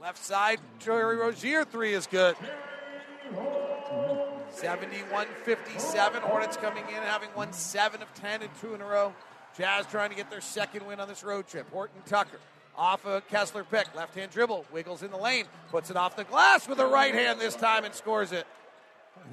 Left 0.00 0.24
side, 0.24 0.60
Terry 0.78 1.16
Rozier 1.16 1.64
three 1.64 1.92
is 1.92 2.06
good. 2.06 2.36
71 4.60 5.28
57. 5.44 6.22
Hornets 6.22 6.56
coming 6.56 6.84
in 6.88 6.94
having 6.94 7.28
won 7.36 7.52
7 7.52 8.02
of 8.02 8.12
10 8.14 8.42
and 8.42 8.50
2 8.60 8.74
in 8.74 8.80
a 8.80 8.84
row. 8.84 9.14
Jazz 9.56 9.86
trying 9.86 10.10
to 10.10 10.16
get 10.16 10.30
their 10.30 10.40
second 10.40 10.84
win 10.86 10.98
on 10.98 11.06
this 11.06 11.22
road 11.22 11.46
trip. 11.46 11.70
Horton 11.70 12.00
Tucker 12.06 12.38
off 12.76 13.06
a 13.06 13.20
Kessler 13.22 13.62
pick. 13.62 13.94
Left 13.94 14.14
hand 14.16 14.32
dribble. 14.32 14.66
Wiggles 14.72 15.04
in 15.04 15.12
the 15.12 15.16
lane. 15.16 15.44
Puts 15.70 15.90
it 15.90 15.96
off 15.96 16.16
the 16.16 16.24
glass 16.24 16.68
with 16.68 16.80
a 16.80 16.86
right 16.86 17.14
hand 17.14 17.40
this 17.40 17.54
time 17.54 17.84
and 17.84 17.94
scores 17.94 18.32
it. 18.32 18.46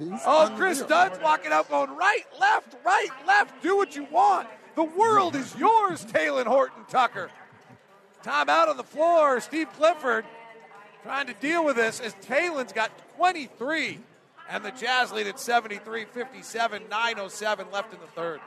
oh, 0.00 0.52
Kris 0.56 0.82
Dunn's 0.82 1.18
walking 1.20 1.50
out 1.50 1.68
going 1.68 1.90
right, 1.96 2.24
left, 2.40 2.76
right, 2.84 3.08
left. 3.26 3.62
Do 3.62 3.76
what 3.76 3.96
you 3.96 4.04
want. 4.04 4.48
The 4.76 4.84
world 4.84 5.34
is 5.34 5.56
yours, 5.56 6.04
Talen 6.04 6.46
Horton 6.46 6.84
Tucker. 6.88 7.30
Timeout 8.22 8.68
on 8.68 8.76
the 8.76 8.84
floor. 8.84 9.40
Steve 9.40 9.72
Clifford 9.72 10.24
trying 11.02 11.26
to 11.26 11.34
deal 11.34 11.64
with 11.64 11.76
this 11.76 11.98
as 12.00 12.14
Talen's 12.14 12.72
got 12.72 12.90
23 13.16 14.00
and 14.50 14.64
the 14.64 14.70
Jazz 14.72 15.12
lead 15.12 15.26
at 15.26 15.38
73 15.38 16.04
57, 16.04 16.82
907 16.90 17.66
left 17.72 17.92
in 17.92 18.00
the 18.00 18.06
third. 18.06 18.40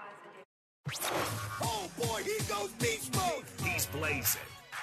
Oh 1.62 1.90
boy, 1.98 2.22
he 2.24 2.38
goes 2.52 2.72
beast 2.80 3.16
mode. 3.16 3.44
He's 3.64 3.86
blazing. 3.88 4.42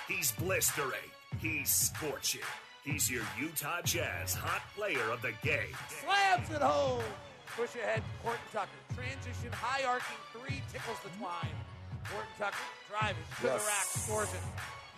He's 0.08 0.32
blistering. 0.32 1.10
He's 1.40 1.68
scorching. 1.70 2.42
He's 2.84 3.10
your 3.10 3.24
Utah 3.38 3.82
Jazz 3.82 4.34
hot 4.34 4.62
player 4.76 5.10
of 5.10 5.20
the 5.22 5.32
game. 5.42 5.74
Slams 5.88 6.50
it 6.50 6.62
home. 6.62 7.02
Push 7.56 7.74
ahead, 7.74 8.02
Horton 8.22 8.40
Tucker. 8.52 8.68
Transition, 8.94 9.50
high 9.52 9.84
arcing 9.84 10.16
three, 10.32 10.62
tickles 10.72 10.98
the 11.02 11.10
twine. 11.18 11.56
Horton 12.04 12.30
Tucker 12.38 12.56
driving 12.88 13.24
to 13.40 13.42
the 13.42 13.48
rack, 13.48 13.86
scores 13.90 14.32
it. 14.32 14.40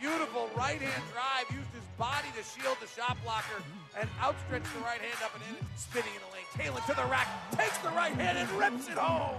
Beautiful 0.00 0.48
right 0.56 0.80
hand 0.80 1.02
drive, 1.12 1.56
used 1.56 1.70
his 1.74 1.84
body 1.98 2.28
to 2.36 2.60
shield 2.60 2.76
the 2.80 2.86
shot 2.86 3.16
blocker, 3.24 3.62
and 3.98 4.08
outstretched 4.20 4.72
the 4.74 4.80
right 4.80 5.00
hand 5.00 5.18
up 5.24 5.34
and 5.34 5.42
in, 5.58 5.66
spinning 5.76 6.12
in 6.14 6.20
the 6.20 6.34
lane. 6.34 6.44
Taylor 6.56 6.80
to 6.86 6.94
the 6.94 7.10
rack, 7.10 7.28
takes 7.56 7.78
the 7.78 7.88
right 7.90 8.12
hand 8.12 8.38
and 8.38 8.50
rips 8.52 8.88
it 8.88 8.94
home. 8.94 9.36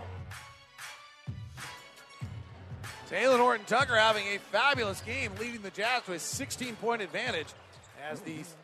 Talen 3.09 3.39
Horton 3.39 3.65
Tucker 3.65 3.95
having 3.95 4.27
a 4.27 4.37
fabulous 4.37 5.01
game, 5.01 5.31
leading 5.39 5.61
the 5.61 5.71
Jazz 5.71 6.03
to 6.03 6.13
a 6.13 6.19
16 6.19 6.75
point 6.75 7.01
advantage 7.01 7.47
as 8.11 8.19
these 8.21 8.55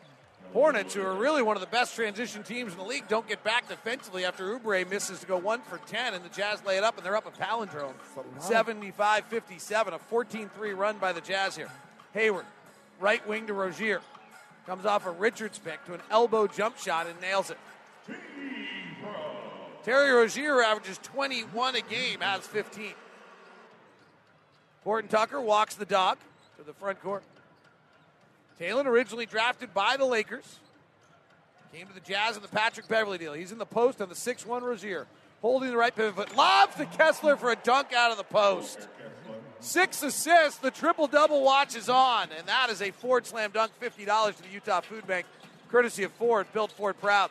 Hornets, 0.52 0.94
who 0.94 1.02
are 1.02 1.14
really 1.14 1.42
one 1.42 1.56
of 1.56 1.60
the 1.60 1.66
best 1.66 1.94
transition 1.94 2.42
teams 2.42 2.72
in 2.72 2.78
the 2.78 2.84
league, 2.84 3.08
don't 3.08 3.26
get 3.28 3.42
back 3.42 3.68
defensively 3.68 4.24
after 4.24 4.58
Oubre 4.58 4.88
misses 4.88 5.20
to 5.20 5.26
go 5.26 5.36
one 5.36 5.60
for 5.62 5.78
10, 5.86 6.14
and 6.14 6.24
the 6.24 6.28
Jazz 6.28 6.64
lay 6.64 6.76
it 6.76 6.84
up, 6.84 6.96
and 6.96 7.04
they're 7.04 7.16
up 7.16 7.26
a 7.26 7.30
palindrome 7.30 7.94
75 8.38 9.24
57, 9.24 9.94
a 9.94 9.98
14 9.98 10.48
3 10.48 10.72
run 10.72 10.98
by 10.98 11.12
the 11.12 11.20
Jazz 11.20 11.56
here. 11.56 11.70
Hayward, 12.16 12.46
right 12.98 13.26
wing 13.28 13.46
to 13.46 13.52
Rozier. 13.52 14.00
Comes 14.66 14.86
off 14.86 15.04
a 15.04 15.10
Richards 15.10 15.58
pick 15.58 15.84
to 15.84 15.92
an 15.92 16.00
elbow 16.10 16.46
jump 16.46 16.78
shot 16.78 17.06
and 17.06 17.20
nails 17.20 17.50
it. 17.50 17.58
Terry 19.84 20.10
Rozier 20.10 20.62
averages 20.62 20.98
21 21.02 21.76
a 21.76 21.82
game, 21.82 22.20
has 22.20 22.46
15. 22.46 22.94
Horton 24.82 25.10
Tucker 25.10 25.42
walks 25.42 25.74
the 25.74 25.84
dog 25.84 26.16
to 26.56 26.64
the 26.64 26.72
front 26.72 27.02
court. 27.02 27.22
Taylor 28.58 28.90
originally 28.90 29.26
drafted 29.26 29.74
by 29.74 29.98
the 29.98 30.06
Lakers. 30.06 30.58
Came 31.74 31.86
to 31.86 31.92
the 31.92 32.00
Jazz 32.00 32.36
in 32.36 32.42
the 32.42 32.48
Patrick 32.48 32.88
Beverley 32.88 33.18
deal. 33.18 33.34
He's 33.34 33.52
in 33.52 33.58
the 33.58 33.66
post 33.66 34.00
on 34.00 34.08
the 34.08 34.14
6 34.14 34.46
1 34.46 34.64
Rozier. 34.64 35.06
Holding 35.42 35.68
the 35.68 35.76
right 35.76 35.94
pivot 35.94 36.14
foot. 36.14 36.34
Lobs 36.34 36.76
to 36.76 36.86
Kessler 36.86 37.36
for 37.36 37.50
a 37.50 37.56
dunk 37.56 37.92
out 37.92 38.10
of 38.10 38.16
the 38.16 38.24
post. 38.24 38.88
Six 39.60 40.02
assists. 40.02 40.58
The 40.58 40.70
triple 40.70 41.06
double 41.06 41.42
watch 41.42 41.76
is 41.76 41.88
on. 41.88 42.28
And 42.36 42.46
that 42.46 42.70
is 42.70 42.82
a 42.82 42.90
Ford 42.90 43.26
slam 43.26 43.50
dunk. 43.52 43.72
$50 43.80 44.36
to 44.36 44.42
the 44.42 44.48
Utah 44.48 44.80
Food 44.80 45.06
Bank. 45.06 45.26
Courtesy 45.68 46.04
of 46.04 46.12
Ford. 46.12 46.46
Built 46.52 46.72
Ford 46.72 46.98
proud. 47.00 47.30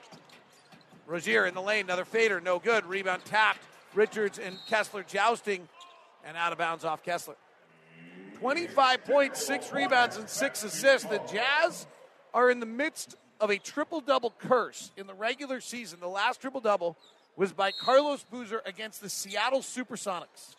Rozier 1.08 1.46
in 1.46 1.54
the 1.54 1.62
lane. 1.62 1.86
Another 1.86 2.06
fader. 2.06 2.42
No 2.42 2.60
good. 2.60 2.86
Rebound 2.86 3.24
tapped. 3.26 3.62
Richards 3.94 4.40
and 4.40 4.58
Kessler 4.68 5.04
jousting. 5.04 5.68
And 6.26 6.36
out 6.36 6.52
of 6.52 6.58
bounds 6.58 6.84
off 6.84 7.04
Kessler. 7.04 7.36
25 8.40 9.06
points, 9.06 9.46
six 9.46 9.72
rebounds, 9.72 10.18
and 10.18 10.30
six 10.30 10.64
assists. 10.64 11.08
The 11.08 11.22
Jazz 11.32 11.88
are 12.34 12.52
in 12.52 12.60
the 12.60 12.66
midst 12.66 13.16
of 13.40 13.50
a 13.50 13.58
triple 13.58 14.02
double 14.02 14.34
curse 14.38 14.92
in 14.98 15.08
the 15.08 15.14
regular 15.14 15.62
season. 15.62 16.00
The 16.00 16.08
last 16.08 16.42
triple 16.42 16.62
double 16.62 16.98
was 17.36 17.54
by 17.54 17.72
Carlos 17.72 18.24
Boozer 18.24 18.62
against 18.66 19.02
the 19.02 19.10
Seattle 19.10 19.62
Supersonics. 19.62 20.56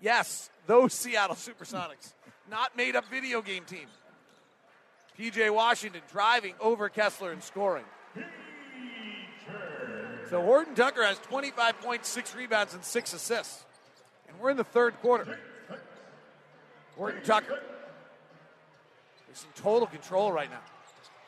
Yes, 0.00 0.50
those 0.66 0.92
Seattle 0.92 1.36
Supersonics, 1.36 2.12
not 2.50 2.76
made 2.76 2.96
up 2.96 3.06
video 3.10 3.42
game 3.42 3.64
team. 3.64 3.86
PJ 5.18 5.50
Washington 5.50 6.02
driving 6.12 6.54
over 6.60 6.88
Kessler 6.88 7.32
and 7.32 7.42
scoring. 7.42 7.84
So 10.28 10.42
Horton 10.42 10.74
Tucker 10.74 11.04
has 11.04 11.18
25 11.20 11.80
points, 11.80 12.08
six 12.08 12.34
rebounds, 12.34 12.74
and 12.74 12.84
six 12.84 13.12
assists. 13.12 13.64
And 14.28 14.38
we're 14.40 14.50
in 14.50 14.56
the 14.56 14.64
third 14.64 15.00
quarter. 15.00 15.38
Horton 16.96 17.22
Tucker 17.22 17.60
is 19.32 19.44
in 19.44 19.62
total 19.62 19.86
control 19.86 20.32
right 20.32 20.50
now. 20.50 20.60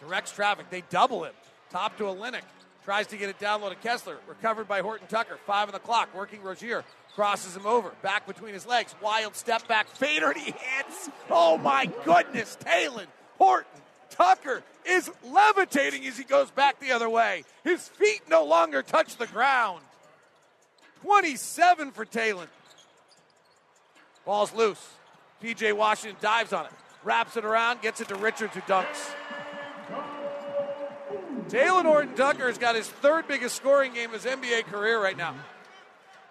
Directs 0.01 0.33
traffic. 0.33 0.69
They 0.71 0.83
double 0.91 1.25
him. 1.25 1.33
Top 1.71 1.97
to 1.99 2.05
Olynyk. 2.05 2.43
Tries 2.85 3.07
to 3.09 3.17
get 3.17 3.29
it 3.29 3.39
down 3.39 3.61
low 3.61 3.69
to 3.69 3.75
Kessler. 3.77 4.19
Recovered 4.27 4.67
by 4.67 4.81
Horton 4.81 5.07
Tucker. 5.09 5.39
Five 5.47 5.69
on 5.69 5.73
the 5.73 5.79
clock. 5.79 6.15
Working 6.15 6.43
Rozier. 6.43 6.85
Crosses 7.19 7.57
him 7.57 7.67
over. 7.67 7.91
Back 8.01 8.29
between 8.29 8.55
his 8.55 8.65
legs. 8.65 8.95
Wild 9.03 9.35
step 9.35 9.67
back. 9.67 9.89
Fader. 9.89 10.31
And 10.31 10.37
he 10.37 10.53
hits. 10.53 11.11
Oh 11.29 11.59
my 11.59 11.87
goodness. 12.05 12.57
Talen. 12.61 13.07
Horton. 13.39 13.83
Tucker 14.09 14.63
is 14.87 15.11
levitating 15.25 16.07
as 16.07 16.17
he 16.17 16.23
goes 16.23 16.53
back 16.53 16.79
the 16.79 16.93
other 16.93 17.11
way. 17.11 17.43
His 17.65 17.89
feet 17.89 18.21
no 18.31 18.45
longer 18.45 18.85
touch 18.85 19.17
the 19.17 19.27
ground. 19.27 19.83
27 21.03 21.91
for 21.91 22.07
Talen. 22.07 22.47
Ball's 24.25 24.55
loose. 24.55 24.89
PJ 25.43 25.73
Washington 25.73 26.17
dives 26.21 26.53
on 26.53 26.67
it. 26.67 26.73
Wraps 27.03 27.37
it 27.37 27.45
around. 27.45 27.83
Gets 27.83 28.01
it 28.01 28.07
to 28.11 28.15
Richards 28.15 28.55
who 28.55 28.61
dunks. 28.61 29.11
Talen 31.49 31.83
Horton 31.83 32.15
Tucker 32.15 32.47
has 32.47 32.59
got 32.59 32.77
his 32.77 32.87
third 32.87 33.27
biggest 33.27 33.57
scoring 33.57 33.93
game 33.93 34.15
of 34.15 34.23
his 34.23 34.33
NBA 34.33 34.67
career 34.67 35.03
right 35.03 35.17
now. 35.17 35.35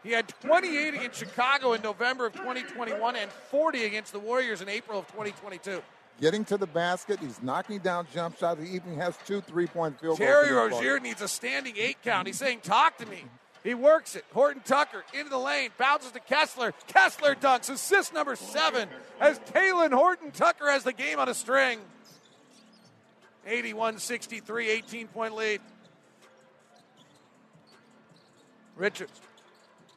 He 0.04 0.12
had 0.12 0.28
28 0.42 0.94
against 0.94 1.20
Chicago 1.20 1.74
in 1.74 1.82
November 1.82 2.28
of 2.28 2.34
2021 2.34 3.16
and 3.16 3.32
40 3.32 3.86
against 3.86 4.14
the 4.14 4.20
Warriors 4.20 4.62
in 4.62 4.70
April 4.70 5.00
of 5.00 5.08
2022. 5.08 5.82
Getting 6.20 6.46
to 6.46 6.58
the 6.58 6.68
basket, 6.68 7.20
he's 7.20 7.42
knocking 7.44 7.80
down 7.80 8.08
jump 8.14 8.38
shots. 8.38 8.62
He 8.62 8.76
even 8.76 8.96
has 8.96 9.16
two 9.26 9.42
three-point 9.42 10.00
field 10.00 10.18
goals. 10.18 10.30
Terry 10.30 10.52
Rozier 10.52 11.00
needs 11.00 11.22
a 11.22 11.28
standing 11.28 11.76
eight 11.78 11.98
count. 12.04 12.26
He's 12.26 12.38
saying, 12.38 12.62
"Talk 12.62 12.98
to 12.98 13.06
me." 13.06 13.26
He 13.64 13.76
works 13.76 14.16
it. 14.16 14.24
Horton 14.34 14.62
Tucker 14.66 15.04
into 15.14 15.30
the 15.30 15.38
lane, 15.38 15.72
bounces 15.78 16.12
to 16.14 16.20
Kessler. 16.20 16.74
Kessler 16.88 17.36
dunks. 17.36 17.70
Assist 17.70 18.14
number 18.14 18.36
seven 18.36 18.90
as 19.20 19.40
Talen 19.40 19.92
Horton 19.92 20.32
Tucker 20.32 20.72
has 20.72 20.84
the 20.84 20.94
game 20.94 21.20
on 21.20 21.30
a 21.30 21.34
string. 21.34 21.80
81 23.46 24.00
63, 24.00 24.70
18 24.70 25.08
point 25.08 25.36
lead. 25.36 25.62
Richards 28.76 29.20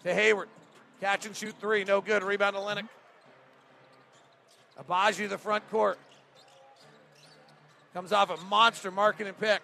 to 0.04 0.14
Hayward. 0.14 0.48
Catch 1.00 1.26
and 1.26 1.36
shoot 1.36 1.54
three. 1.60 1.84
No 1.84 2.00
good. 2.00 2.22
Rebound 2.22 2.56
to 2.56 2.60
Lennox. 2.60 2.88
Agbaji 4.78 5.28
the 5.28 5.38
front 5.38 5.68
court. 5.70 5.98
Comes 7.94 8.12
off 8.12 8.30
a 8.30 8.36
monster 8.44 8.92
Markkanen 8.92 9.34
pick. 9.38 9.62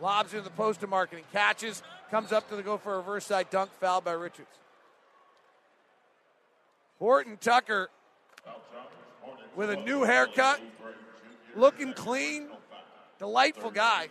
Lobs 0.00 0.32
into 0.32 0.44
the 0.44 0.50
post 0.50 0.80
to 0.80 0.86
Markkanen. 0.86 1.22
Catches. 1.32 1.82
Comes 2.10 2.32
up 2.32 2.48
to 2.48 2.56
the 2.56 2.62
go 2.62 2.78
for 2.78 2.94
a 2.94 2.96
reverse 2.98 3.26
side 3.26 3.50
dunk. 3.50 3.70
Fouled 3.80 4.04
by 4.04 4.12
Richards. 4.12 4.48
Horton 6.98 7.36
Tucker 7.36 7.90
with 9.56 9.70
a 9.70 9.76
new 9.76 10.02
haircut. 10.02 10.60
Looking 11.56 11.92
clean. 11.92 12.48
Delightful 13.18 13.70
guy. 13.70 14.08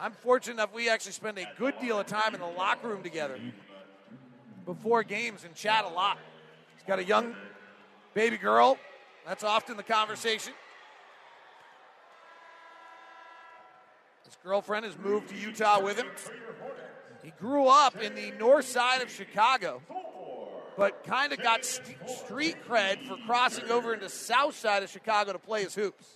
I'm 0.00 0.12
fortunate 0.12 0.54
enough 0.54 0.72
we 0.72 0.88
actually 0.88 1.12
spend 1.12 1.36
a 1.36 1.46
good 1.58 1.74
deal 1.78 2.00
of 2.00 2.06
time 2.06 2.34
in 2.34 2.40
the 2.40 2.46
locker 2.46 2.88
room 2.88 3.02
together 3.02 3.38
before 4.64 5.02
games 5.02 5.44
and 5.44 5.54
chat 5.54 5.84
a 5.84 5.88
lot. 5.88 6.16
He's 6.74 6.86
got 6.86 6.98
a 6.98 7.04
young 7.04 7.34
baby 8.14 8.38
girl. 8.38 8.78
That's 9.26 9.44
often 9.44 9.76
the 9.76 9.82
conversation. 9.82 10.54
His 14.24 14.38
girlfriend 14.42 14.86
has 14.86 14.96
moved 14.96 15.28
to 15.28 15.36
Utah 15.36 15.82
with 15.82 15.98
him. 15.98 16.06
He 17.22 17.32
grew 17.38 17.66
up 17.66 18.00
in 18.00 18.14
the 18.14 18.30
north 18.38 18.64
side 18.64 19.02
of 19.02 19.10
Chicago, 19.10 19.82
but 20.78 21.04
kind 21.04 21.34
of 21.34 21.42
got 21.42 21.62
st- 21.62 22.08
street 22.08 22.56
cred 22.66 23.06
for 23.06 23.18
crossing 23.26 23.70
over 23.70 23.92
into 23.92 24.06
the 24.06 24.10
south 24.10 24.56
side 24.56 24.82
of 24.82 24.88
Chicago 24.88 25.34
to 25.34 25.38
play 25.38 25.62
his 25.62 25.74
hoops. 25.74 26.06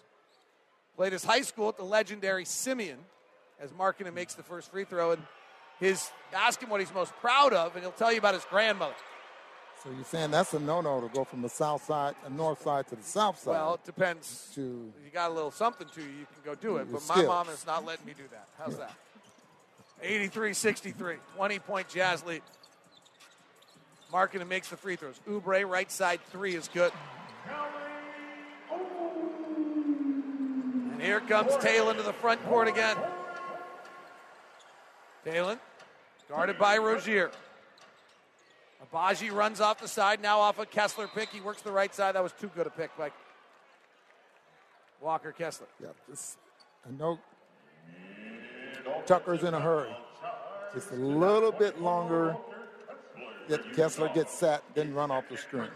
Played 0.97 1.12
his 1.12 1.24
high 1.24 1.43
school 1.43 1.68
at 1.68 1.76
the 1.76 1.85
legendary 1.85 2.47
Simeon 2.47 3.01
as 3.65 3.73
Markkanen 3.73 4.15
makes 4.15 4.35
the 4.35 4.43
first 4.43 4.71
free 4.71 4.85
throw. 4.85 5.12
And 5.12 5.23
his 5.81 6.11
ask 6.33 6.62
him 6.62 6.71
what 6.71 6.81
he's 6.81 6.95
most 6.95 7.12
proud 7.17 7.53
of, 7.53 7.75
and 7.75 7.83
he'll 7.83 7.93
tell 7.93 8.12
you 8.12 8.19
about 8.19 8.35
his 8.35 8.45
grandmother. 8.45 8.95
So 9.83 9.91
you're 9.91 10.05
saying 10.05 10.31
that's 10.31 10.55
a 10.55 10.61
no-no 10.61 11.01
to 11.01 11.09
go 11.09 11.25
from 11.25 11.43
the 11.43 11.49
south 11.49 11.85
side, 11.85 12.15
the 12.23 12.31
north 12.31 12.62
side 12.62 12.87
to 12.89 12.97
the 12.97 13.03
south 13.03 13.39
side. 13.39 13.51
Well, 13.51 13.75
it 13.75 13.85
depends. 13.85 14.51
To 14.55 14.61
You 14.61 15.11
got 15.12 15.31
a 15.31 15.35
little 15.35 15.51
something 15.51 15.87
to 15.95 16.01
you, 16.01 16.07
you 16.07 16.27
can 16.33 16.43
go 16.45 16.55
do 16.55 16.77
it. 16.77 16.91
But 16.91 17.03
my 17.09 17.23
mom 17.23 17.49
is 17.49 17.67
not 17.67 17.85
letting 17.85 18.07
me 18.07 18.15
do 18.17 18.25
that. 18.31 18.49
How's 18.59 18.79
that? 18.79 18.95
83 20.03 20.55
63, 20.55 21.17
20 21.37 21.59
point 21.61 21.89
Jazz 21.89 22.25
lead. 22.25 22.43
Markkanen 24.12 24.49
makes 24.49 24.69
the 24.69 24.77
free 24.77 24.97
throws. 24.97 25.21
Oubre, 25.29 25.69
right 25.69 25.91
side 25.91 26.21
three 26.31 26.55
is 26.55 26.69
good. 26.69 26.93
And 30.93 31.03
here 31.03 31.21
comes 31.21 31.53
Talen 31.55 31.97
to 31.97 32.03
the 32.03 32.12
front 32.12 32.43
court 32.45 32.69
again. 32.69 32.97
Talen, 35.25 35.59
guarded 36.29 36.59
by 36.59 36.79
Rozier. 36.79 37.31
Agbaji 38.93 39.33
runs 39.33 39.61
off 39.61 39.81
the 39.81 39.89
side, 39.89 40.20
now 40.20 40.41
off 40.41 40.59
a 40.59 40.66
Kessler 40.66 41.09
pick. 41.09 41.31
He 41.31 41.41
works 41.41 41.62
the 41.62 41.72
right 41.72 41.95
side. 41.95 42.14
That 42.14 42.22
was 42.22 42.33
too 42.33 42.51
good 42.55 42.66
a 42.66 42.70
pick 42.70 42.97
by 42.99 43.11
Walker 45.01 45.33
Kessler. 45.33 45.66
Yeah, 45.81 45.89
this, 46.09 46.37
I 46.87 46.93
know 46.97 47.18
Tucker's 49.07 49.43
in 49.43 49.55
a 49.55 49.61
hurry. 49.61 49.95
Just 50.75 50.91
a 50.91 50.97
little 50.97 51.53
bit 51.53 51.81
longer. 51.81 52.37
Get 53.49 53.61
Kessler 53.75 54.11
gets 54.14 54.33
set, 54.35 54.62
then 54.75 54.95
run 54.95 55.11
off 55.11 55.29
the 55.29 55.37
screen. 55.37 55.68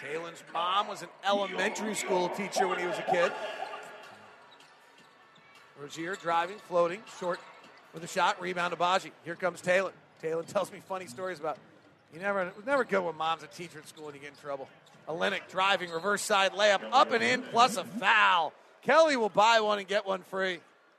Talen's 0.00 0.42
mom 0.52 0.88
was 0.88 1.02
an 1.02 1.08
elementary 1.26 1.94
school 1.94 2.28
teacher 2.30 2.68
when 2.68 2.78
he 2.78 2.86
was 2.86 2.98
a 2.98 3.10
kid. 3.10 3.32
Rozier 5.80 6.16
driving, 6.16 6.58
floating, 6.68 7.02
short 7.18 7.40
with 7.96 8.04
a 8.04 8.08
shot, 8.08 8.38
rebound 8.42 8.72
to 8.72 8.76
Baji. 8.76 9.10
Here 9.24 9.34
comes 9.34 9.62
Taylor. 9.62 9.90
Taylor 10.20 10.42
tells 10.42 10.70
me 10.70 10.80
funny 10.86 11.06
stories 11.06 11.40
about 11.40 11.56
you 12.12 12.20
never 12.20 12.42
it 12.42 12.54
was 12.54 12.66
never 12.66 12.84
good 12.84 13.02
when 13.02 13.16
mom's 13.16 13.42
a 13.42 13.46
teacher 13.46 13.78
at 13.78 13.88
school 13.88 14.04
and 14.08 14.14
you 14.14 14.20
get 14.20 14.32
in 14.32 14.36
trouble. 14.36 14.68
Olynyk 15.08 15.48
driving, 15.50 15.90
reverse 15.90 16.20
side 16.20 16.52
layup, 16.52 16.82
up 16.92 17.10
and 17.12 17.24
in, 17.24 17.40
plus 17.40 17.78
a 17.78 17.84
foul. 17.84 18.52
Kelly 18.82 19.16
will 19.16 19.30
buy 19.30 19.60
one 19.60 19.78
and 19.78 19.88
get 19.88 20.04
one 20.04 20.22
free. 20.24 20.58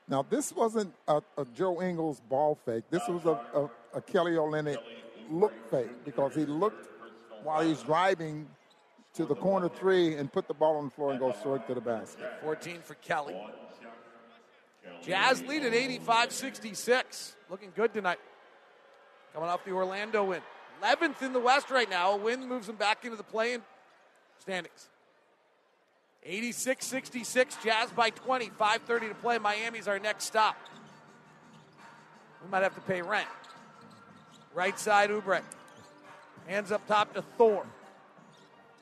Now, 0.09 0.25
this 0.27 0.51
wasn't 0.51 0.91
a, 1.07 1.21
a 1.37 1.45
Joe 1.55 1.83
Ingles 1.83 2.19
ball 2.29 2.57
fake. 2.65 2.85
This 2.89 3.07
was 3.07 3.25
a, 3.25 3.39
a, 3.53 3.69
a 3.97 4.01
Kelly 4.01 4.31
Olynyk 4.31 4.77
look 5.29 5.53
fake 5.69 6.03
because 6.03 6.33
he 6.33 6.45
looked 6.45 6.87
while 7.43 7.61
he's 7.61 7.83
driving 7.83 8.47
to 9.13 9.25
the 9.25 9.35
corner 9.35 9.69
three 9.69 10.15
and 10.15 10.33
put 10.33 10.47
the 10.47 10.53
ball 10.53 10.77
on 10.77 10.85
the 10.85 10.91
floor 10.91 11.11
and 11.11 11.19
go 11.19 11.31
straight 11.33 11.67
to 11.67 11.75
the 11.75 11.81
basket. 11.81 12.25
14 12.41 12.79
for 12.81 12.95
Kelly. 12.95 13.35
Jazz 15.03 15.41
lead 15.43 15.63
at 15.63 15.73
85 15.73 16.31
66. 16.31 17.35
Looking 17.49 17.71
good 17.75 17.93
tonight. 17.93 18.19
Coming 19.33 19.49
off 19.49 19.63
the 19.63 19.71
Orlando 19.71 20.25
win. 20.25 20.41
11th 20.83 21.21
in 21.21 21.33
the 21.33 21.39
West 21.39 21.69
right 21.69 21.89
now. 21.89 22.11
A 22.11 22.17
win 22.17 22.47
moves 22.47 22.67
them 22.67 22.75
back 22.75 23.03
into 23.05 23.17
the 23.17 23.23
play 23.23 23.53
in 23.53 23.61
standings. 24.39 24.89
86 26.23 26.85
66. 26.85 27.57
Jazz 27.63 27.91
by 27.91 28.09
20. 28.09 28.49
5.30 28.49 29.09
to 29.09 29.15
play. 29.15 29.37
Miami's 29.37 29.87
our 29.87 29.99
next 29.99 30.25
stop. 30.25 30.57
We 32.43 32.51
might 32.51 32.63
have 32.63 32.75
to 32.75 32.81
pay 32.81 33.01
rent. 33.01 33.27
Right 34.53 34.77
side, 34.79 35.09
Oubre. 35.09 35.41
Hands 36.47 36.71
up 36.71 36.85
top 36.87 37.13
to 37.13 37.21
Thor. 37.21 37.65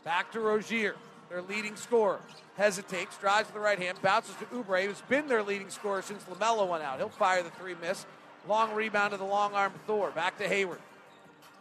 Back 0.04 0.32
to 0.34 0.40
Rozier, 0.40 0.96
their 1.30 1.42
leading 1.42 1.76
scorer. 1.76 2.20
Hesitates, 2.58 3.18
drives 3.18 3.50
to 3.50 3.54
the 3.54 3.60
right 3.60 3.80
hand, 3.80 4.02
bounces 4.02 4.36
to 4.36 4.46
Oubre, 4.46 4.86
who's 4.86 5.02
been 5.02 5.28
their 5.28 5.44
leading 5.44 5.70
scorer 5.70 6.02
since 6.02 6.24
LaMelo 6.24 6.68
went 6.68 6.84
out. 6.84 7.00
He'll 7.00 7.10
fire 7.10 7.44
the 7.44 7.50
three 7.50 7.76
miss. 7.82 8.06
Long 8.48 8.74
rebound 8.74 9.12
to 9.12 9.18
the 9.18 9.26
long 9.26 9.54
arm 9.54 9.74
Thor. 9.88 10.12
Back 10.12 10.38
to 10.38 10.48
Hayward. 10.48 10.80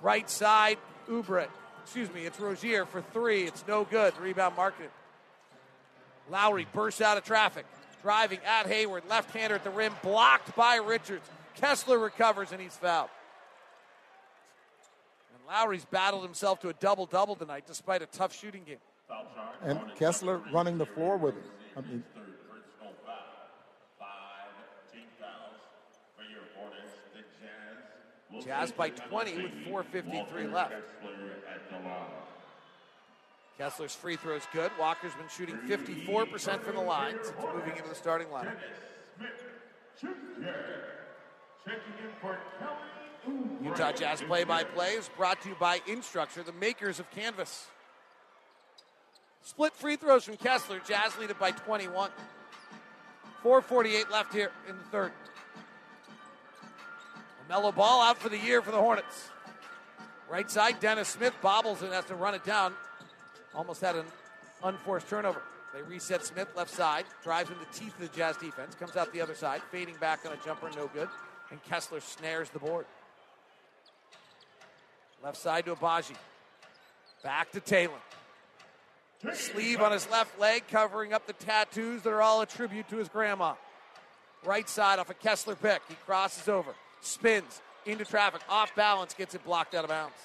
Right 0.03 0.29
side, 0.29 0.79
Oubre. 1.09 1.49
Excuse 1.83 2.13
me, 2.15 2.27
it's 2.27 2.39
Rozier 2.39 2.87
for 2.87 3.03
three. 3.03 3.45
It's 3.45 3.65
no 3.67 3.85
good. 3.85 4.17
Rebound 4.19 4.57
Markkanen. 4.57 4.91
Lauri 6.31 6.67
bursts 6.73 7.01
out 7.01 7.19
of 7.19 7.25
traffic. 7.25 7.67
Driving 8.03 8.39
at 8.47 8.67
Hayward. 8.67 9.03
Left 9.09 9.31
hander 9.33 9.57
at 9.57 9.65
the 9.65 9.71
rim. 9.71 9.93
Blocked 10.03 10.55
by 10.55 10.77
Richards. 10.77 11.29
Kessler 11.57 11.99
recovers 11.99 12.53
and 12.53 12.61
he's 12.61 12.77
fouled. 12.77 13.11
And 15.35 15.43
Lauri's 15.47 15.85
battled 15.85 16.23
himself 16.23 16.61
to 16.61 16.69
a 16.69 16.75
double 16.75 17.07
double 17.07 17.37
tonight 17.37 17.65
despite 17.67 18.03
a 18.03 18.07
tough 18.07 18.39
shooting 18.39 18.63
game. 18.65 18.79
And 19.63 19.81
Kessler 19.97 20.41
running 20.53 20.79
the 20.79 20.87
floor 20.87 21.17
with 21.17 21.35
him. 21.35 21.45
I 21.77 21.81
mean, 21.81 22.05
Jazz 28.45 28.73
by 28.73 28.91
20 28.91 29.43
with 29.43 29.53
4.53 29.67 30.53
left. 30.53 30.75
Kessler's 33.59 33.95
free 33.95 34.17
throw's 34.17 34.47
good. 34.53 34.71
Walker's 34.79 35.15
been 35.15 35.29
shooting 35.29 35.57
54% 35.67 36.61
from 36.63 36.75
the 36.75 36.83
line 36.83 37.17
since 37.23 37.37
moving 37.55 37.77
into 37.77 37.89
the 37.89 37.95
starting 37.95 38.27
lineup. 38.29 38.57
Utah 43.63 43.93
Jazz 43.93 44.21
play 44.23 44.45
by 44.45 44.65
play 44.65 44.95
is 44.95 45.09
brought 45.17 45.41
to 45.43 45.49
you 45.51 45.57
by 45.59 45.79
Instructure, 45.81 46.45
the 46.45 46.53
makers 46.53 47.01
of 47.01 47.11
Canvas. 47.11 47.69
Split 49.45 49.75
free 49.75 49.97
throws 49.97 50.25
from 50.25 50.39
Kessler. 50.39 50.81
Jazz 50.89 51.17
lead 51.19 51.31
it 51.31 51.39
by 51.39 51.51
21. 51.51 52.11
4.48 53.45 54.11
left 54.11 54.33
here 54.33 54.51
in 54.69 54.77
the 54.77 54.85
third. 54.85 55.13
Melo 57.47 57.71
ball 57.71 58.03
out 58.03 58.19
for 58.19 58.31
the 58.31 58.39
year 58.39 58.63
for 58.63 58.71
the 58.71 58.79
Hornets. 58.79 59.29
Right 60.31 60.51
side, 60.51 60.81
Dennis 60.81 61.09
Smith 61.09 61.35
bobbles 61.43 61.83
and 61.83 61.93
has 61.93 62.07
to 62.07 62.15
run 62.15 62.35
it 62.35 62.43
down. 62.43 62.73
Almost 63.55 63.83
had 63.83 63.97
an 63.97 64.07
unforced 64.63 65.09
turnover. 65.09 65.43
They 65.75 65.83
reset 65.83 66.25
Smith 66.25 66.49
left 66.57 66.71
side, 66.71 67.05
drives 67.23 67.51
in 67.51 67.57
the 67.59 67.67
teeth 67.79 67.95
of 68.01 68.11
the 68.11 68.17
Jazz 68.17 68.39
defense, 68.39 68.75
comes 68.75 68.97
out 68.97 69.13
the 69.13 69.21
other 69.21 69.35
side, 69.35 69.61
fading 69.71 69.97
back 70.01 70.21
on 70.25 70.33
a 70.33 70.37
jumper, 70.43 70.71
no 70.75 70.87
good. 70.87 71.09
And 71.51 71.63
Kessler 71.65 72.01
snares 72.01 72.49
the 72.49 72.61
board. 72.61 72.87
Left 75.23 75.37
side 75.37 75.67
to 75.67 75.75
Agbaji. 75.75 76.15
Back 77.23 77.53
to 77.53 77.61
Taylor. 77.61 78.01
Sleeve 79.33 79.81
on 79.81 79.93
his 79.93 80.09
left 80.11 80.39
leg, 80.39 80.65
covering 80.71 81.13
up 81.13 81.27
the 81.27 81.33
tattoos 81.33 82.03
that 82.03 82.11
are 82.11 82.23
all 82.23 82.43
a 82.43 82.47
tribute 82.47 82.89
to 82.89 82.97
his 82.97 83.09
grandma. 83.09 83.55
Right 84.45 84.69
side 84.69 84.99
off 84.99 85.09
a 85.09 85.15
Kessler 85.15 85.55
pick. 85.55 85.81
He 85.89 85.95
crosses 86.07 86.49
over, 86.49 86.75
spins 87.01 87.63
into 87.87 88.05
traffic, 88.05 88.43
off 88.49 88.75
balance, 88.75 89.15
gets 89.15 89.35
it 89.35 89.45
blocked 89.45 89.75
out 89.75 89.85
of 89.85 89.91
bounds. 89.91 90.17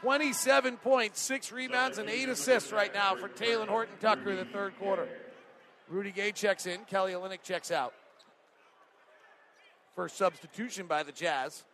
27 0.00 0.76
points, 0.78 1.20
six 1.20 1.50
rebounds, 1.50 1.98
and 1.98 2.10
eight 2.10 2.28
assists 2.28 2.72
right 2.72 2.92
now 2.92 3.14
for 3.14 3.28
Talen 3.28 3.68
Horton 3.68 3.94
Tucker 4.00 4.30
in 4.30 4.36
the 4.36 4.44
third 4.44 4.78
quarter. 4.78 5.08
Rudy 5.88 6.10
Gay 6.10 6.32
checks 6.32 6.66
in, 6.66 6.80
Kelly 6.84 7.12
Olynyk 7.12 7.42
checks 7.42 7.70
out. 7.70 7.94
First 9.96 10.16
substitution 10.16 10.86
by 10.86 11.04
the 11.04 11.12
Jazz 11.12 11.64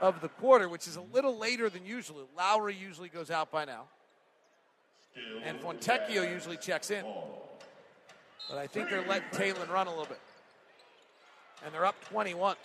of 0.00 0.20
the 0.20 0.28
quarter, 0.28 0.68
which 0.68 0.88
is 0.88 0.96
a 0.96 1.02
little 1.02 1.36
later 1.36 1.68
than 1.68 1.84
usual. 1.84 2.26
Lauri 2.36 2.74
usually 2.74 3.08
goes 3.08 3.30
out 3.30 3.52
by 3.52 3.64
now. 3.64 3.84
And 5.44 5.60
Fontecchio 5.60 6.30
usually 6.30 6.56
checks 6.56 6.90
in. 6.90 7.04
But 8.48 8.58
I 8.58 8.66
think 8.66 8.90
they're 8.90 9.06
letting 9.06 9.28
Taylor 9.32 9.66
run 9.70 9.86
a 9.86 9.90
little 9.90 10.06
bit. 10.06 10.20
And 11.64 11.74
they're 11.74 11.86
up 11.86 11.96
21. 12.08 12.56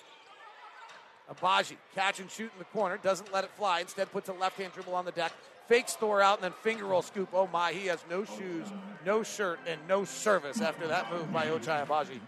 Agbaji, 1.30 1.76
catch 1.93 2.20
and 2.20 2.32
shoot 2.32 2.52
in 2.54 2.60
the 2.60 2.66
corner, 2.66 2.98
doesn't 2.98 3.34
let 3.34 3.43
it 3.43 3.50
fly. 3.52 3.82
Instead, 3.82 4.12
puts 4.12 4.30
a 4.30 4.34
left 4.34 4.58
hand 4.58 4.72
dribble 4.74 4.95
on 4.95 5.04
the 5.04 5.12
deck, 5.12 5.34
fakes 5.68 5.95
Thor 5.95 6.22
out, 6.22 6.38
and 6.38 6.45
then 6.45 6.54
finger 6.62 6.86
roll 6.86 7.02
scoop. 7.02 7.30
Oh 7.34 7.48
my, 7.52 7.74
he 7.74 7.88
has 7.88 8.04
no 8.10 8.24
shoes, 8.24 8.68
no 9.06 9.24
shirt, 9.24 9.60
and 9.68 9.80
no 9.89 10.06
service 10.06 10.62
after 10.62 10.88
that 10.88 11.12
move 11.12 11.32
by 11.34 11.48
Ochai 11.48 11.86
Agbaji. 11.86 12.20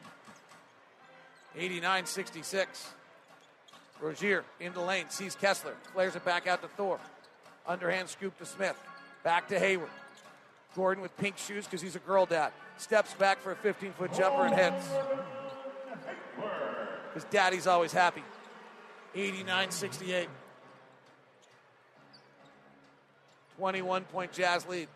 89 1.56 2.06
66. 2.06 2.90
Rozier 4.02 4.46
into 4.60 4.82
lane, 4.82 5.10
sees 5.10 5.36
Kessler, 5.36 5.76
flares 5.94 6.16
it 6.16 6.24
back 6.24 6.48
out 6.48 6.62
to 6.62 6.68
Thor. 6.70 7.00
Underhand 7.68 8.08
scoop 8.08 8.38
to 8.40 8.46
Smith. 8.46 8.78
Back 9.24 9.50
to 9.50 9.60
Hayward. 9.60 9.90
Gordon 10.76 11.02
with 11.02 11.16
pink 11.18 11.38
shoes 11.38 11.66
because 11.66 11.82
he's 11.82 11.96
a 11.96 12.00
girl 12.00 12.26
dad. 12.26 12.52
Steps 12.78 13.14
back 13.16 13.42
for 13.42 13.52
a 13.52 13.56
15 13.56 13.92
foot 13.94 14.14
jumper 14.14 14.46
and 14.46 14.56
hits. 14.56 14.88
Because 17.14 17.30
daddy's 17.30 17.68
always 17.68 17.92
happy. 17.92 18.24
89 19.16 19.72
68. 19.72 20.30
21 23.58 24.04
point 24.06 24.32
Jazz 24.32 24.68
lead. 24.68 24.88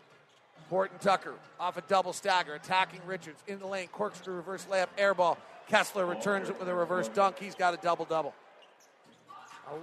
Horton 0.69 0.97
Tucker 0.99 1.33
off 1.59 1.77
a 1.77 1.81
double 1.81 2.13
stagger, 2.13 2.55
attacking 2.55 3.01
Richards 3.05 3.43
in 3.47 3.59
the 3.59 3.67
lane, 3.67 3.89
corkscrew 3.89 4.33
reverse 4.33 4.65
layup, 4.71 4.87
air 4.97 5.13
ball. 5.13 5.37
Kessler 5.67 6.05
returns 6.05 6.49
it 6.49 6.57
with 6.57 6.67
a 6.67 6.73
reverse 6.73 7.09
dunk. 7.09 7.37
He's 7.37 7.55
got 7.55 7.73
a 7.73 7.77
double 7.77 8.05
double. 8.05 8.33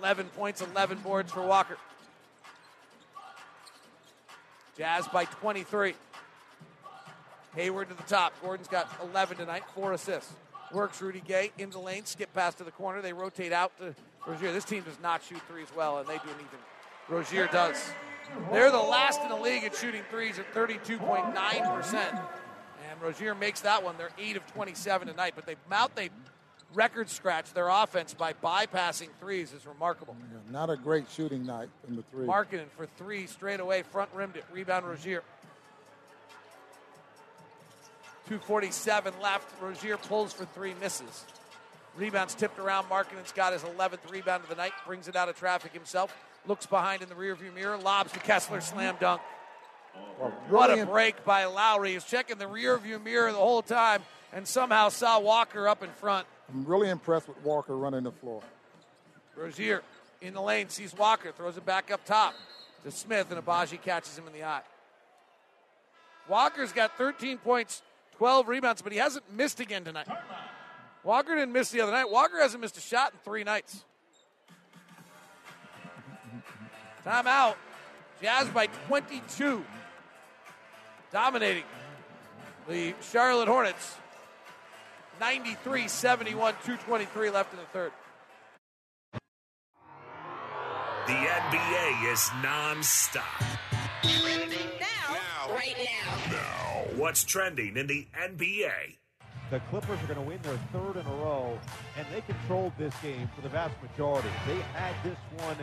11 0.00 0.26
points, 0.36 0.62
11 0.62 0.98
boards 0.98 1.30
for 1.32 1.42
Walker. 1.42 1.76
Jazz 4.76 5.06
by 5.08 5.24
23. 5.24 5.94
Hayward 7.54 7.88
to 7.88 7.94
the 7.94 8.02
top. 8.04 8.32
Gordon's 8.42 8.68
got 8.68 8.88
11 9.02 9.38
tonight, 9.38 9.64
four 9.74 9.92
assists. 9.92 10.32
Works 10.72 11.02
Rudy 11.02 11.22
Gay 11.26 11.50
in 11.58 11.70
the 11.70 11.80
lane, 11.80 12.04
skip 12.04 12.32
pass 12.32 12.54
to 12.56 12.64
the 12.64 12.70
corner. 12.70 13.02
They 13.02 13.12
rotate 13.12 13.52
out 13.52 13.76
to 13.78 13.94
Rozier. 14.26 14.52
This 14.52 14.64
team 14.64 14.84
does 14.84 14.98
not 15.02 15.22
shoot 15.22 15.40
threes 15.48 15.66
well, 15.76 15.98
and 15.98 16.06
they 16.06 16.18
do 16.18 16.26
not 16.26 16.36
even. 16.36 16.58
Rozier 17.08 17.48
does. 17.48 17.92
They're 18.52 18.70
the 18.70 18.78
last 18.78 19.20
in 19.22 19.28
the 19.28 19.36
league 19.36 19.64
at 19.64 19.74
shooting 19.74 20.02
threes 20.10 20.38
at 20.38 20.52
32.9%. 20.54 21.94
And 21.94 23.02
Rozier 23.02 23.34
makes 23.34 23.60
that 23.62 23.82
one. 23.82 23.96
They're 23.98 24.10
8 24.16 24.36
of 24.36 24.46
27 24.52 25.08
tonight, 25.08 25.32
but 25.34 25.46
they 25.46 25.56
mount 25.68 25.96
they 25.96 26.10
record 26.74 27.08
scratch 27.10 27.52
their 27.52 27.68
offense 27.68 28.14
by 28.14 28.32
bypassing 28.32 29.08
threes 29.20 29.52
is 29.52 29.66
remarkable. 29.66 30.16
Yeah, 30.20 30.38
not 30.52 30.70
a 30.70 30.76
great 30.76 31.06
shooting 31.10 31.44
night 31.44 31.68
in 31.88 31.96
the 31.96 32.02
three. 32.10 32.26
Markkanen 32.26 32.68
for 32.76 32.86
three 32.98 33.26
straight 33.26 33.60
away, 33.60 33.82
front 33.82 34.10
rimmed 34.14 34.36
it. 34.36 34.44
Rebound 34.52 34.86
Rozier. 34.86 35.22
247 38.28 39.14
left. 39.20 39.60
Rozier 39.60 39.96
pulls 39.96 40.32
for 40.32 40.44
three, 40.44 40.74
misses. 40.80 41.24
Rebounds 41.96 42.34
tipped 42.34 42.58
around. 42.60 42.84
Markkanen's 42.88 43.32
got 43.32 43.52
his 43.52 43.62
11th 43.62 44.08
rebound 44.08 44.44
of 44.44 44.48
the 44.48 44.54
night, 44.54 44.72
brings 44.86 45.08
it 45.08 45.16
out 45.16 45.28
of 45.28 45.36
traffic 45.36 45.72
himself. 45.72 46.16
Looks 46.46 46.64
behind 46.64 47.02
in 47.02 47.08
the 47.08 47.16
rearview 47.16 47.52
mirror, 47.52 47.76
lobs 47.76 48.12
to 48.12 48.20
Kessler, 48.20 48.60
slam 48.60 48.96
dunk. 49.00 49.20
Well, 50.18 50.30
What 50.48 50.78
a 50.78 50.86
break 50.86 51.24
by 51.24 51.46
Lauri. 51.46 51.94
He's 51.94 52.04
checking 52.04 52.38
the 52.38 52.44
rearview 52.44 53.02
mirror 53.02 53.32
the 53.32 53.38
whole 53.38 53.62
time 53.62 54.02
and 54.32 54.46
somehow 54.46 54.88
saw 54.88 55.18
Walker 55.18 55.68
up 55.68 55.82
in 55.82 55.90
front. 55.90 56.26
I'm 56.52 56.64
really 56.64 56.88
impressed 56.88 57.28
with 57.28 57.42
Walker 57.44 57.76
running 57.76 58.04
the 58.04 58.12
floor. 58.12 58.42
Rozier 59.36 59.82
in 60.20 60.34
the 60.34 60.40
lane, 60.40 60.68
sees 60.68 60.94
Walker, 60.96 61.32
throws 61.32 61.56
it 61.56 61.64
back 61.64 61.90
up 61.90 62.04
top 62.04 62.34
to 62.84 62.90
Smith, 62.90 63.30
and 63.30 63.40
Agbaji 63.44 63.80
catches 63.80 64.18
him 64.18 64.26
in 64.26 64.32
the 64.32 64.44
eye. 64.44 64.62
Walker's 66.28 66.72
got 66.72 66.96
13 66.98 67.38
points, 67.38 67.82
12 68.16 68.48
rebounds, 68.48 68.82
but 68.82 68.92
he 68.92 68.98
hasn't 68.98 69.24
missed 69.32 69.60
again 69.60 69.84
tonight. 69.84 70.08
Walker 71.02 71.34
didn't 71.34 71.52
miss 71.52 71.70
the 71.70 71.80
other 71.80 71.92
night. 71.92 72.10
Walker 72.10 72.38
hasn't 72.38 72.60
missed 72.60 72.76
a 72.76 72.80
shot 72.80 73.12
in 73.12 73.18
three 73.24 73.44
nights. 73.44 73.84
Timeout. 77.04 77.54
Jazz 78.20 78.48
by 78.48 78.66
22. 78.88 79.64
Dominating 81.10 81.64
the 82.68 82.94
Charlotte 83.00 83.48
Hornets. 83.48 83.96
93 85.20 85.86
71, 85.86 86.54
223 86.64 87.30
left 87.30 87.52
in 87.52 87.60
the 87.60 87.66
third. 87.66 87.92
The 91.06 91.12
NBA 91.12 92.12
is 92.12 92.30
non-stop. 92.42 93.24
Now, 94.02 95.54
right 95.54 95.74
now. 96.30 96.84
What's 96.96 97.24
trending 97.24 97.76
in 97.76 97.86
the 97.86 98.06
NBA? 98.18 98.96
The 99.50 99.60
Clippers 99.68 100.00
are 100.02 100.06
going 100.06 100.20
to 100.20 100.24
win 100.24 100.40
their 100.42 100.58
third 100.72 100.96
in 100.96 101.04
a 101.04 101.14
row, 101.16 101.58
and 101.98 102.06
they 102.14 102.22
controlled 102.22 102.72
this 102.78 102.94
game 103.02 103.28
for 103.34 103.42
the 103.42 103.48
vast 103.48 103.74
majority. 103.82 104.28
They 104.46 104.56
had 104.74 104.94
this 105.02 105.18
one 105.44 105.56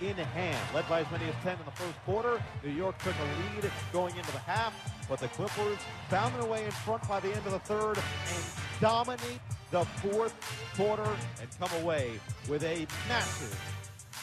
in 0.00 0.14
hand, 0.16 0.58
led 0.74 0.88
by 0.88 1.00
as 1.00 1.10
many 1.10 1.24
as 1.24 1.34
10 1.42 1.58
in 1.58 1.64
the 1.64 1.70
first 1.72 1.96
quarter. 2.04 2.40
New 2.62 2.70
York 2.70 2.96
took 2.98 3.14
a 3.14 3.60
lead 3.62 3.70
going 3.92 4.16
into 4.16 4.30
the 4.32 4.38
half, 4.38 4.74
but 5.08 5.18
the 5.18 5.28
Clippers 5.28 5.78
found 6.08 6.34
their 6.34 6.44
way 6.44 6.64
in 6.64 6.70
front 6.70 7.06
by 7.08 7.18
the 7.18 7.28
end 7.28 7.44
of 7.46 7.52
the 7.52 7.58
third 7.60 7.96
and 7.96 8.69
dominate 8.80 9.40
the 9.70 9.84
fourth 9.84 10.34
quarter 10.76 11.08
and 11.40 11.48
come 11.58 11.82
away 11.82 12.12
with 12.48 12.64
a 12.64 12.86
massive, 13.08 13.60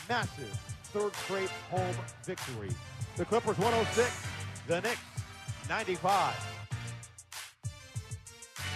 massive 0.10 0.60
third 0.86 1.16
straight 1.16 1.50
home 1.70 1.96
victory. 2.24 2.70
The 3.16 3.26
Clippers 3.26 3.58
106, 3.58 4.28
the 4.68 4.82
Knicks 4.82 5.00
95. 5.70 6.36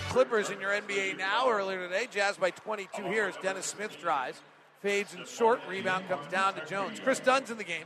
Clippers 0.10 0.50
in 0.50 0.60
your 0.60 0.72
NBA 0.72 1.18
now. 1.18 1.50
Earlier 1.50 1.88
today, 1.88 2.08
Jazz 2.12 2.38
by 2.38 2.52
22 2.52 3.04
here 3.04 3.26
as 3.26 3.38
Dennis 3.38 3.66
Smith 3.66 3.98
drives. 4.00 4.42
Fades 4.82 5.14
in 5.16 5.26
short. 5.26 5.62
Rebound 5.70 6.08
comes 6.10 6.28
down 6.28 6.54
to 6.56 6.66
Jones. 6.66 7.00
Kris 7.00 7.20
Dunn's 7.20 7.50
in 7.50 7.58
the 7.58 7.64
game. 7.64 7.86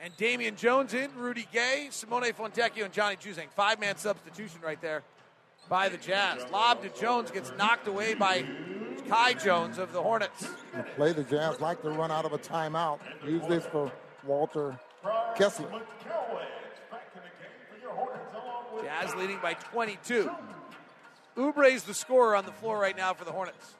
And 0.00 0.16
Damian 0.16 0.56
Jones 0.56 0.94
in, 0.94 1.10
Rudy 1.16 1.48
Gay, 1.52 1.88
Simone 1.90 2.32
Fontecchio, 2.32 2.84
and 2.84 2.92
Johnny 2.92 3.16
Juzang. 3.16 3.48
Five 3.56 3.80
man 3.80 3.96
substitution 3.96 4.60
right 4.62 4.80
there 4.80 5.02
by 5.68 5.88
the 5.88 5.96
Jazz. 5.96 6.44
Lob 6.50 6.82
to 6.82 6.88
Jones 7.00 7.30
gets 7.30 7.52
knocked 7.58 7.88
away 7.88 8.14
by 8.14 8.44
Kai 9.08 9.34
Jones 9.34 9.78
of 9.78 9.92
the 9.92 10.02
Hornets. 10.02 10.48
The 10.76 10.82
play 10.96 11.12
the 11.12 11.24
Jazz 11.24 11.60
like 11.60 11.82
to 11.82 11.90
run 11.90 12.10
out 12.10 12.24
of 12.24 12.32
a 12.32 12.38
timeout. 12.38 12.98
Use 13.24 13.46
this 13.48 13.64
for 13.66 13.90
Walker 14.24 14.78
Kessler. 15.36 15.82
Jazz 18.82 19.14
leading 19.16 19.38
by 19.40 19.54
22. 19.54 20.30
Oubre's 21.38 21.82
the 21.82 21.94
scorer 21.94 22.34
on 22.36 22.46
the 22.46 22.52
floor 22.52 22.78
right 22.78 22.96
now 22.96 23.12
for 23.14 23.24
the 23.24 23.32
Hornets. 23.32 23.74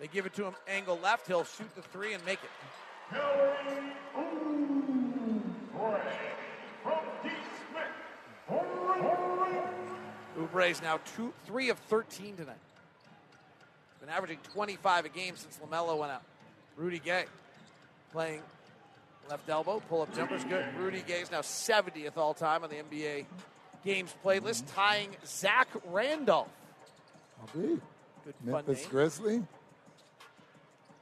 They 0.00 0.06
give 0.06 0.26
it 0.26 0.34
to 0.34 0.44
him 0.44 0.54
angle 0.68 0.98
left. 1.02 1.26
He'll 1.26 1.44
shoot 1.44 1.74
the 1.74 1.82
three 1.82 2.14
and 2.14 2.24
make 2.24 2.38
it. 2.42 2.50
Oubre's 10.50 10.82
now 10.82 11.00
two, 11.16 11.32
three 11.46 11.70
of 11.70 11.78
13 11.78 12.36
tonight. 12.36 12.56
Been 14.00 14.08
averaging 14.08 14.38
25 14.54 15.04
a 15.04 15.08
game 15.08 15.36
since 15.36 15.58
LaMelo 15.58 15.98
went 15.98 16.12
out. 16.12 16.22
Rudy 16.76 16.98
Gay 16.98 17.24
playing 18.12 18.42
Left 19.30 19.48
elbow, 19.48 19.80
pull 19.88 20.02
up 20.02 20.12
jumper's 20.16 20.42
good. 20.42 20.64
Rudy 20.76 21.04
Gay 21.06 21.20
is 21.20 21.30
now 21.30 21.40
70th 21.40 22.16
all 22.16 22.34
time 22.34 22.64
on 22.64 22.70
the 22.70 22.76
NBA 22.76 23.26
games 23.84 24.12
played 24.22 24.42
list, 24.42 24.66
mm-hmm. 24.66 24.74
tying 24.74 25.16
Zach 25.24 25.68
Randolph. 25.86 26.48
I'll 27.40 27.60
be. 27.60 27.68
Good 28.24 28.34
fun 28.44 28.52
Memphis 28.52 28.80
name. 28.80 28.90
Grizzly. 28.90 29.42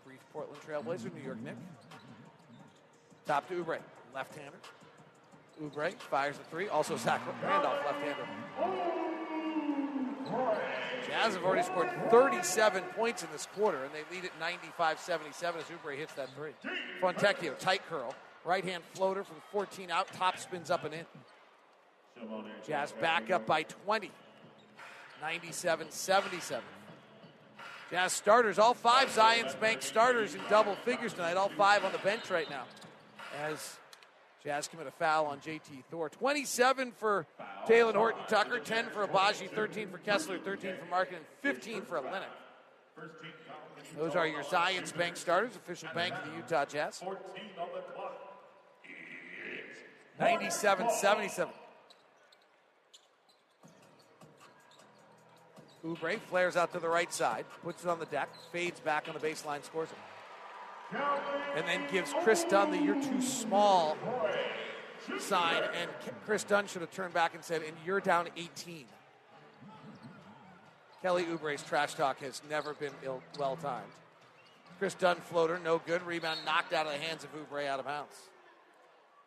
Brief 0.05 0.21
Portland 0.31 0.61
Trailblazer, 0.61 1.15
New 1.15 1.25
York 1.25 1.41
Knicks. 1.43 1.57
Mm-hmm. 1.57 3.27
Top 3.27 3.49
to 3.49 3.65
Oubre, 3.65 3.79
left-hander. 4.15 4.59
Oubre 5.63 5.95
fires 5.95 6.37
the 6.37 6.45
three. 6.45 6.69
Also 6.69 6.99
Zach 6.99 7.23
Randolph, 7.43 7.79
left-hander. 7.87 9.18
Jazz 11.07 11.35
have 11.35 11.45
already 11.45 11.63
scored 11.63 11.89
37 12.11 12.83
points 12.95 13.23
in 13.23 13.29
this 13.33 13.47
quarter, 13.55 13.83
and 13.85 13.91
they 13.95 14.15
lead 14.15 14.25
at 14.25 14.39
95-77 14.79 15.57
as 15.57 15.65
Oubre 15.65 15.97
hits 15.97 16.13
that 16.15 16.29
three. 16.35 16.53
Fontecchio, 17.01 17.59
tight 17.59 17.81
curl, 17.89 18.15
right-hand 18.45 18.83
floater 18.95 19.25
from 19.25 19.37
14 19.51 19.91
out, 19.91 20.13
top 20.13 20.39
spins 20.39 20.71
up 20.71 20.85
and 20.85 20.95
in. 20.95 21.07
Jazz 22.67 22.93
back 22.93 23.31
up 23.31 23.47
by 23.47 23.63
20, 23.63 24.11
97-77. 25.23 26.61
Jazz 27.91 28.13
starters, 28.13 28.59
all 28.59 28.75
five 28.75 29.09
Zions 29.09 29.59
Bank 29.59 29.81
starters 29.81 30.35
in 30.35 30.43
double 30.51 30.75
figures 30.75 31.15
tonight, 31.15 31.37
all 31.37 31.49
five 31.49 31.85
on 31.85 31.93
the 31.93 31.99
bench 31.99 32.31
right 32.31 32.51
now. 32.51 32.65
As 33.41 33.79
Jazz 34.43 34.69
commit 34.69 34.87
a 34.87 34.93
foul 34.93 35.27
on 35.27 35.39
JT 35.41 35.85
Thor. 35.91 36.09
27 36.09 36.93
for 36.93 37.27
Talen 37.67 37.95
Horton 37.95 38.23
Tucker, 38.29 38.61
10 38.61 38.87
for 38.87 39.07
Agbaji, 39.07 39.51
13 39.51 39.89
for 39.89 39.99
Kessler, 39.99 40.39
13 40.39 40.75
for 40.77 40.95
Markkanen, 40.95 41.17
and 41.17 41.27
15 41.43 41.83
for 41.83 42.01
Olynyk. 42.01 42.23
Those 43.97 44.15
are 44.15 44.27
your 44.27 44.43
Zions 44.43 44.97
Bank 44.97 45.17
starters, 45.17 45.57
official 45.57 45.89
bank 45.95 46.15
of 46.15 46.31
the 46.31 46.37
Utah 46.37 46.65
Jazz. 46.65 47.03
97 50.21 50.91
77. 50.91 51.53
Oubre 55.85 56.19
flares 56.29 56.57
out 56.57 56.73
to 56.73 56.81
the 56.81 56.89
right 56.89 57.13
side, 57.13 57.45
puts 57.63 57.85
it 57.85 57.89
on 57.89 57.99
the 57.99 58.07
deck, 58.07 58.29
fades 58.53 58.81
back 58.81 59.09
on 59.09 59.15
the 59.15 59.21
baseline, 59.21 59.65
scores 59.65 59.89
it. 59.91 59.97
And 60.93 61.67
then 61.67 61.83
gives 61.91 62.15
Kris 62.23 62.45
Dunn 62.45 62.71
the 62.71 62.79
you're 62.79 63.03
too 63.03 63.21
small 63.21 63.97
sign, 65.19 65.63
and 65.81 65.91
Kris 66.27 66.45
Dunn 66.45 66.67
should 66.67 66.83
have 66.83 66.91
turned 66.93 67.15
back 67.15 67.35
and 67.35 67.45
said, 67.45 67.63
and 67.63 67.77
you're 67.85 68.01
down 68.01 68.29
18. 68.37 68.85
Kelly 71.03 71.25
Oubre's 71.25 71.63
trash 71.63 71.95
talk 71.95 72.21
has 72.21 72.43
never 72.51 72.75
been 72.75 72.93
ill, 73.05 73.23
well 73.39 73.57
timed. 73.57 73.87
Kris 74.79 74.95
Dunn 74.95 75.17
floater, 75.17 75.59
no 75.59 75.79
good. 75.79 76.03
Rebound 76.03 76.41
knocked 76.45 76.73
out 76.73 76.87
of 76.87 76.93
the 76.93 76.99
hands 76.99 77.25
of 77.25 77.31
Oubre 77.35 77.67
out 77.67 77.81
of 77.81 77.87
bounds. 77.87 78.17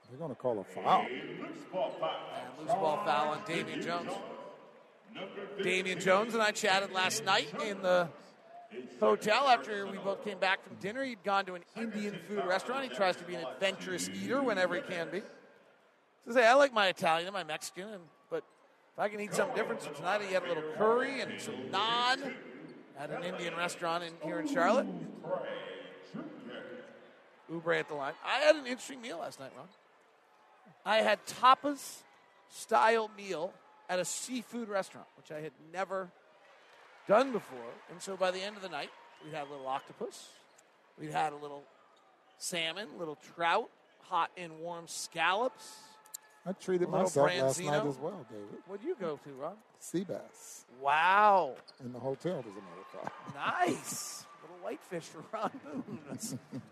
They're 0.09 0.19
going 0.19 0.31
to 0.31 0.35
call 0.35 0.59
a 0.59 0.63
foul. 0.63 1.05
And 1.05 1.39
loose 1.47 2.73
ball 2.73 3.01
foul 3.05 3.29
on 3.29 3.41
Damian 3.45 3.81
Jones. 3.81 4.11
Damian 5.61 5.99
Jones 5.99 6.33
and 6.33 6.43
I 6.43 6.51
chatted 6.51 6.91
last 6.91 7.23
night 7.25 7.53
in 7.65 7.81
the 7.81 8.07
hotel 8.99 9.47
after 9.47 9.85
we 9.87 9.97
both 9.97 10.23
came 10.23 10.37
back 10.37 10.63
from 10.63 10.75
dinner. 10.77 11.03
He'd 11.03 11.23
gone 11.23 11.45
to 11.45 11.55
an 11.55 11.63
Indian 11.75 12.17
food 12.27 12.45
restaurant. 12.45 12.83
He 12.83 12.95
tries 12.95 13.15
to 13.17 13.23
be 13.23 13.35
an 13.35 13.45
adventurous 13.45 14.09
eater 14.09 14.41
whenever 14.41 14.75
he 14.75 14.81
can 14.81 15.09
be. 15.09 15.21
So 16.25 16.33
say, 16.33 16.45
I 16.45 16.53
like 16.53 16.73
my 16.73 16.87
Italian 16.87 17.27
and 17.27 17.33
my 17.33 17.43
Mexican, 17.43 17.87
but 18.29 18.43
if 18.93 18.99
I 18.99 19.09
can 19.09 19.19
eat 19.19 19.33
something 19.33 19.55
different, 19.55 19.81
so 19.81 19.89
tonight 19.91 20.21
he 20.21 20.33
had 20.33 20.43
a 20.43 20.47
little 20.47 20.63
curry 20.77 21.21
and 21.21 21.39
some 21.41 21.55
naan 21.71 22.33
at 22.99 23.09
an 23.09 23.23
Indian 23.23 23.55
restaurant 23.55 24.03
in, 24.03 24.13
here 24.23 24.39
in 24.39 24.47
Charlotte. 24.47 24.87
Oubre 27.51 27.79
at 27.79 27.87
the 27.87 27.95
line. 27.95 28.13
I 28.23 28.39
had 28.39 28.55
an 28.55 28.67
interesting 28.67 29.01
meal 29.01 29.19
last 29.19 29.39
night, 29.39 29.51
Ron. 29.57 29.67
I 30.85 30.97
had 30.97 31.25
tapas 31.25 32.03
style 32.49 33.09
meal 33.17 33.53
at 33.89 33.99
a 33.99 34.05
seafood 34.05 34.69
restaurant, 34.69 35.07
which 35.17 35.31
I 35.31 35.41
had 35.41 35.51
never 35.73 36.09
done 37.11 37.31
before. 37.33 37.71
And 37.89 38.01
so 38.01 38.15
by 38.15 38.31
the 38.31 38.39
end 38.41 38.55
of 38.55 38.61
the 38.61 38.69
night, 38.69 38.89
we'd 39.23 39.33
had 39.33 39.47
a 39.47 39.51
little 39.51 39.67
octopus, 39.67 40.29
we'd 40.99 41.11
had 41.11 41.33
a 41.33 41.35
little 41.35 41.63
salmon, 42.37 42.87
little 42.97 43.17
trout, 43.35 43.69
hot 44.03 44.31
and 44.37 44.59
warm 44.59 44.85
scallops. 44.87 45.75
I 46.45 46.53
treated 46.53 46.87
little 46.89 47.03
myself 47.03 47.29
last 47.37 47.59
night 47.61 47.85
as 47.85 47.97
well, 47.97 48.25
David. 48.29 48.47
What'd 48.65 48.85
you 48.85 48.95
go 48.99 49.19
to, 49.23 49.29
Ron? 49.33 49.53
Sea 49.79 50.03
bass 50.05 50.65
Wow. 50.81 51.55
in 51.83 51.91
the 51.91 51.99
hotel, 51.99 52.39
as 52.39 52.45
a 52.45 52.49
matter 52.49 53.03
of. 53.03 53.11
Nice. 53.35 54.25
little 54.41 54.57
whitefish 54.63 55.03
for 55.03 55.23
Ron 55.33 55.51
Boone. 55.63 55.99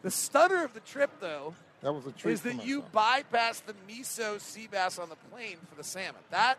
The 0.01 0.09
stunner 0.11 0.63
of 0.63 0.73
the 0.73 0.79
trip, 0.79 1.11
though, 1.19 1.53
That 1.81 1.91
was 1.93 2.07
a 2.07 2.11
treat 2.13 2.31
is 2.33 2.41
that 2.43 2.65
you 2.65 2.83
bypassed 2.93 3.63
the 3.65 3.75
miso 3.87 4.39
sea 4.39 4.67
bass 4.71 4.97
on 4.99 5.09
the 5.09 5.15
plane 5.31 5.57
for 5.69 5.75
the 5.75 5.83
salmon. 5.83 6.21
That 6.31 6.57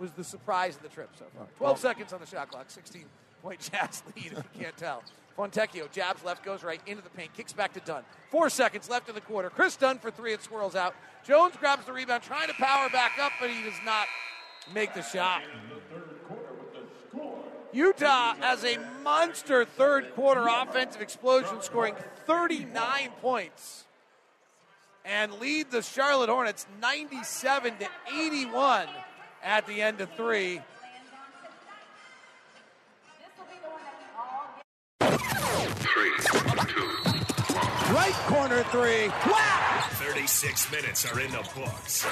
was 0.00 0.12
the 0.12 0.24
surprise 0.24 0.76
of 0.76 0.82
the 0.82 0.88
trip 0.88 1.10
so 1.18 1.24
far. 1.36 1.46
12 1.58 1.78
seconds 1.78 2.12
on 2.12 2.20
the 2.20 2.26
shot 2.26 2.50
clock, 2.50 2.70
16 2.70 3.04
point 3.42 3.60
Jazz 3.72 4.02
lead, 4.16 4.32
if 4.32 4.38
you 4.38 4.62
can't 4.62 4.76
tell. 4.76 5.02
Fontecchio 5.36 5.90
jabs 5.92 6.24
left, 6.24 6.44
goes 6.44 6.64
right 6.64 6.80
into 6.86 7.02
the 7.02 7.10
paint, 7.10 7.32
kicks 7.34 7.52
back 7.52 7.72
to 7.74 7.80
Dunn. 7.80 8.02
Four 8.30 8.50
seconds 8.50 8.90
left 8.90 9.08
in 9.08 9.14
the 9.14 9.20
quarter. 9.20 9.50
Kris 9.50 9.76
Dunn 9.76 9.98
for 9.98 10.10
three, 10.10 10.32
it 10.32 10.42
swirls 10.42 10.74
out. 10.74 10.94
Jones 11.24 11.54
grabs 11.58 11.86
the 11.86 11.92
rebound, 11.92 12.24
trying 12.24 12.48
to 12.48 12.54
power 12.54 12.88
back 12.90 13.12
up, 13.20 13.32
but 13.40 13.48
he 13.48 13.62
does 13.62 13.78
not 13.84 14.06
make 14.74 14.94
the 14.94 15.02
shot. 15.02 15.42
Utah 17.72 18.34
has 18.36 18.64
a 18.64 18.78
monster 19.04 19.64
third 19.64 20.14
quarter 20.14 20.46
offensive 20.48 21.02
explosion, 21.02 21.60
scoring 21.60 21.94
39 22.26 23.10
points 23.20 23.84
and 25.08 25.32
lead 25.34 25.70
the 25.70 25.82
Charlotte 25.82 26.28
Hornets 26.28 26.66
97 26.80 27.74
to 27.78 27.88
81 28.14 28.86
at 29.48 29.66
the 29.66 29.80
end 29.80 29.98
of 30.02 30.10
three. 30.10 30.60
Right 37.90 38.12
corner 38.26 38.62
three. 38.64 39.08
Wow! 39.08 39.86
36 39.92 40.70
minutes 40.70 41.10
are 41.10 41.18
in 41.18 41.32
the 41.32 41.48
books. 41.56 42.06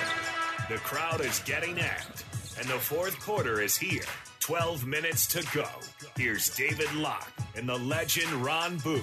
The 0.70 0.76
crowd 0.76 1.20
is 1.20 1.40
getting 1.40 1.76
amped, 1.76 2.58
and 2.58 2.66
the 2.68 2.78
fourth 2.78 3.20
quarter 3.20 3.60
is 3.60 3.76
here. 3.76 4.02
12 4.40 4.86
minutes 4.86 5.26
to 5.26 5.46
go. 5.54 5.68
Here's 6.16 6.48
David 6.56 6.92
Locke 6.94 7.30
and 7.54 7.68
the 7.68 7.76
legend 7.76 8.32
Ron 8.32 8.78
Boone. 8.78 9.02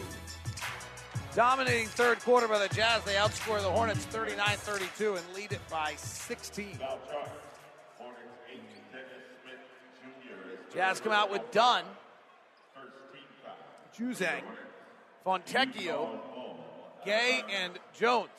Dominating 1.36 1.88
third 1.88 2.19
quarter 2.21 2.47
by 2.47 2.57
the 2.57 2.73
Jazz. 2.73 3.03
They 3.03 3.13
outscore 3.13 3.61
the 3.61 3.69
Hornets 3.69 4.05
39 4.05 4.57
32 4.57 5.15
and 5.15 5.36
lead 5.36 5.51
it 5.51 5.61
by 5.69 5.93
16. 5.97 6.79
Jazz 10.74 10.99
come 10.99 11.11
out 11.11 11.30
with 11.32 11.51
Dunn, 11.51 11.84
Juzang, 13.97 14.41
Fontecchio, 15.26 16.19
Gay, 17.05 17.41
and 17.61 17.74
Jones. 17.97 18.30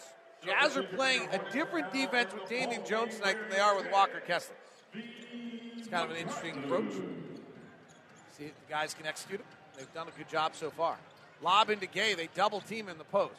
Jazz 0.44 0.76
are 0.76 0.82
playing 0.82 1.28
a 1.32 1.40
different 1.52 1.92
defense 1.92 2.34
with 2.34 2.48
Damian 2.48 2.84
Jones 2.84 3.16
tonight 3.16 3.36
than 3.40 3.50
they 3.50 3.60
are 3.60 3.76
with 3.76 3.90
Walker 3.90 4.20
Kessler. 4.20 4.56
It's 5.76 5.88
kind 5.88 6.04
of 6.04 6.10
an 6.10 6.16
interesting 6.16 6.64
approach. 6.64 6.92
See 8.36 8.44
if 8.44 8.54
the 8.66 8.70
guys 8.70 8.94
can 8.94 9.06
execute 9.06 9.40
it. 9.40 9.46
They've 9.78 9.94
done 9.94 10.08
a 10.08 10.18
good 10.18 10.28
job 10.28 10.54
so 10.54 10.70
far. 10.70 10.96
Lob 11.42 11.70
into 11.70 11.86
Gay. 11.86 12.14
They 12.14 12.28
double 12.34 12.60
team 12.60 12.88
in 12.88 12.98
the 12.98 13.04
post. 13.04 13.34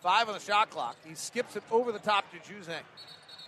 Five 0.00 0.28
on 0.28 0.34
the 0.34 0.40
shot 0.40 0.70
clock. 0.70 0.96
He 1.06 1.14
skips 1.14 1.56
it 1.56 1.62
over 1.70 1.92
the 1.92 1.98
top 1.98 2.24
to 2.32 2.38
Juzang. 2.38 2.82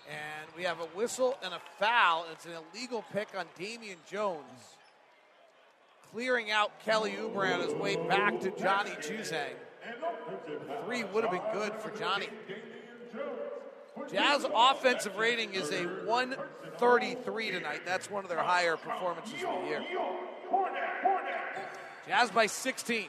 And 0.09 0.57
we 0.57 0.65
have 0.65 0.81
a 0.81 0.87
whistle 0.97 1.37
and 1.43 1.55
a 1.55 1.61
foul. 1.79 2.27
It's 2.33 2.47
an 2.47 2.53
illegal 2.75 3.05
pick 3.13 3.29
on 3.37 3.47
Damian 3.59 3.99
Jones. 4.11 4.39
Clearing 6.13 6.51
out 6.51 6.79
Kelly 6.85 7.13
Oubre 7.13 7.55
on 7.55 7.61
his 7.61 7.73
way 7.75 7.97
back 7.97 8.41
to 8.41 8.51
Johnny 8.51 8.91
Juzang. 8.91 9.55
Three 10.85 11.05
would 11.05 11.25
have 11.25 11.33
been 11.33 11.53
good 11.53 11.75
for 11.75 11.91
Johnny. 11.91 12.29
Jazz 14.11 14.47
offensive 14.55 15.17
rating 15.17 15.55
is 15.55 15.71
a 15.71 15.85
133 16.05 17.51
tonight. 17.51 17.81
That's 17.85 18.11
one 18.11 18.25
of 18.25 18.31
their 18.31 18.43
higher 18.43 18.77
performances 18.77 19.43
of 19.47 19.63
the 19.63 19.69
year. 19.69 19.83
Jazz 22.07 22.31
by 22.31 22.47
16. 22.47 23.09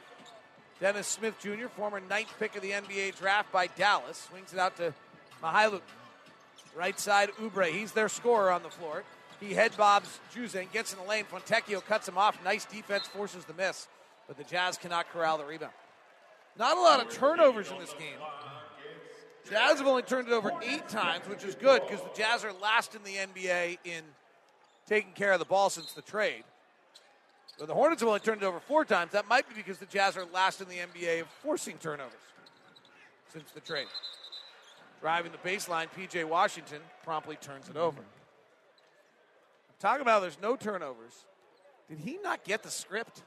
Dennis 0.80 1.06
Smith 1.06 1.34
Jr., 1.40 1.68
former 1.68 2.00
ninth 2.00 2.32
pick 2.38 2.56
of 2.56 2.62
the 2.62 2.70
NBA 2.70 3.18
draft 3.18 3.52
by 3.52 3.68
Dallas, 3.68 4.28
swings 4.28 4.52
it 4.52 4.58
out 4.58 4.76
to 4.76 4.92
Mykhailiuk. 5.42 5.80
Right 6.76 6.98
side, 6.98 7.30
Oubre. 7.40 7.70
He's 7.70 7.92
their 7.92 8.08
scorer 8.08 8.50
on 8.50 8.62
the 8.62 8.70
floor. 8.70 9.04
He 9.40 9.54
head 9.54 9.76
bobs 9.76 10.20
Juzang, 10.34 10.72
gets 10.72 10.92
in 10.92 10.98
the 10.98 11.04
lane. 11.04 11.24
Fontecchio 11.24 11.84
cuts 11.84 12.08
him 12.08 12.18
off. 12.18 12.42
Nice 12.44 12.64
defense, 12.64 13.06
forces 13.06 13.44
the 13.44 13.54
miss. 13.54 13.88
But 14.26 14.38
the 14.38 14.44
Jazz 14.44 14.76
cannot 14.78 15.10
corral 15.10 15.38
the 15.38 15.44
rebound. 15.44 15.72
Not 16.58 16.76
a 16.76 16.80
lot 16.80 17.04
of 17.04 17.12
turnovers 17.12 17.70
in 17.70 17.78
this 17.78 17.92
game. 17.94 18.18
Jazz 19.48 19.78
have 19.78 19.86
only 19.86 20.02
turned 20.02 20.28
it 20.28 20.32
over 20.32 20.52
eight 20.62 20.88
times, 20.88 21.28
which 21.28 21.44
is 21.44 21.54
good 21.54 21.82
because 21.86 22.02
the 22.02 22.10
Jazz 22.16 22.44
are 22.44 22.52
last 22.62 22.94
in 22.94 23.02
the 23.02 23.16
NBA 23.16 23.78
in 23.84 24.02
taking 24.86 25.12
care 25.12 25.32
of 25.32 25.38
the 25.38 25.44
ball 25.44 25.68
since 25.68 25.92
the 25.92 26.02
trade. 26.02 26.44
But 27.58 27.68
the 27.68 27.74
Hornets 27.74 28.00
have 28.00 28.08
only 28.08 28.20
turned 28.20 28.42
it 28.42 28.46
over 28.46 28.60
four 28.60 28.84
times. 28.84 29.12
That 29.12 29.28
might 29.28 29.48
be 29.48 29.54
because 29.54 29.78
the 29.78 29.86
Jazz 29.86 30.16
are 30.16 30.24
last 30.32 30.60
in 30.60 30.68
the 30.68 30.76
NBA 30.76 31.20
of 31.20 31.28
forcing 31.42 31.76
turnovers. 31.78 32.12
since 33.32 33.50
the 33.50 33.60
trade. 33.60 33.86
Driving 35.04 35.32
the 35.32 35.50
baseline, 35.50 35.88
PJ 35.94 36.24
Washington 36.24 36.80
promptly 37.02 37.36
turns 37.36 37.68
it 37.68 37.76
over. 37.76 38.00
I'm 38.00 38.06
talking 39.78 40.00
about 40.00 40.22
there's 40.22 40.40
no 40.40 40.56
turnovers. 40.56 41.26
Did 41.90 41.98
he 41.98 42.16
not 42.24 42.42
get 42.42 42.62
the 42.62 42.70
script? 42.70 43.22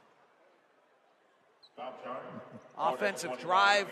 Offensive 2.76 3.38
drive 3.38 3.86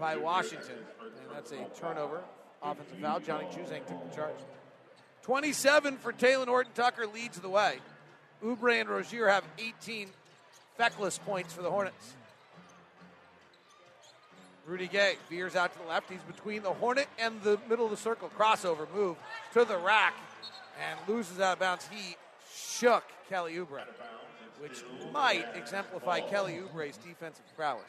by 0.00 0.16
Washington, 0.16 0.78
and 1.00 1.32
that's 1.32 1.52
a 1.52 1.64
turnover. 1.80 2.22
Offensive 2.60 2.98
foul. 2.98 3.20
Johnny 3.20 3.44
Juzang 3.44 3.86
took 3.86 4.10
the 4.10 4.16
charge. 4.16 4.34
27 5.22 5.96
for 5.96 6.12
Talen 6.12 6.48
Horton 6.48 6.72
Tucker 6.74 7.06
leads 7.06 7.38
the 7.38 7.48
way. 7.48 7.76
Oubre 8.42 8.80
and 8.80 8.88
Rozier 8.88 9.28
have 9.28 9.44
18 9.60 10.08
feckless 10.76 11.18
points 11.18 11.52
for 11.52 11.62
the 11.62 11.70
Hornets. 11.70 12.16
Rudy 14.66 14.88
Gay 14.88 15.14
veers 15.28 15.56
out 15.56 15.72
to 15.72 15.78
the 15.78 15.86
left. 15.86 16.10
He's 16.10 16.22
between 16.22 16.62
the 16.62 16.72
Hornet 16.72 17.08
and 17.18 17.40
the 17.42 17.58
middle 17.68 17.86
of 17.86 17.90
the 17.90 17.96
circle. 17.96 18.30
Crossover 18.38 18.86
move 18.94 19.16
to 19.52 19.64
the 19.64 19.78
rack 19.78 20.14
and 20.88 20.98
loses 21.08 21.40
out 21.40 21.54
of 21.54 21.58
bounds. 21.58 21.88
He 21.90 22.16
shook 22.54 23.04
Kelly 23.28 23.54
Oubre, 23.54 23.82
which 24.60 24.82
might 25.12 25.46
exemplify 25.54 26.20
Kelly 26.20 26.60
Oubre's 26.60 26.96
defensive 26.98 27.44
prowess. 27.56 27.82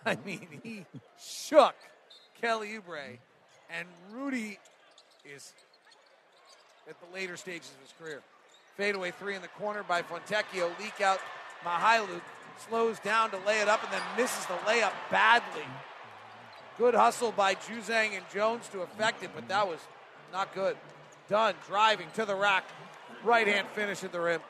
I 0.06 0.16
mean, 0.24 0.48
he 0.62 0.86
shook 1.18 1.74
Kelly 2.40 2.78
Oubre, 2.78 3.18
and 3.70 3.86
Rudy 4.10 4.58
is 5.24 5.52
at 6.88 6.96
the 7.00 7.14
later 7.14 7.36
stages 7.36 7.70
of 7.70 7.82
his 7.82 7.94
career. 8.00 8.22
Fadeaway 8.76 9.12
three 9.12 9.36
in 9.36 9.42
the 9.42 9.48
corner 9.48 9.82
by 9.82 10.02
Fontecchio. 10.02 10.70
Leak 10.80 11.00
out 11.00 11.20
Mykhailiuk 11.64 12.22
slows 12.68 12.98
down 13.00 13.30
to 13.30 13.38
lay 13.46 13.60
it 13.60 13.68
up 13.68 13.82
and 13.82 13.92
then 13.92 14.02
misses 14.16 14.44
the 14.46 14.54
layup 14.54 14.92
badly. 15.10 15.64
Good 16.78 16.94
hustle 16.94 17.32
by 17.32 17.54
Juzang 17.54 18.16
and 18.16 18.24
Jones 18.32 18.68
to 18.68 18.80
affect 18.80 19.22
it, 19.22 19.30
but 19.34 19.46
that 19.48 19.66
was 19.68 19.80
not 20.32 20.54
good. 20.54 20.76
Dunn 21.28 21.54
driving 21.66 22.08
to 22.14 22.24
the 22.24 22.34
rack. 22.34 22.64
Right 23.22 23.46
hand 23.46 23.68
finish 23.74 24.02
at 24.02 24.12
the 24.12 24.20
rim. 24.20 24.40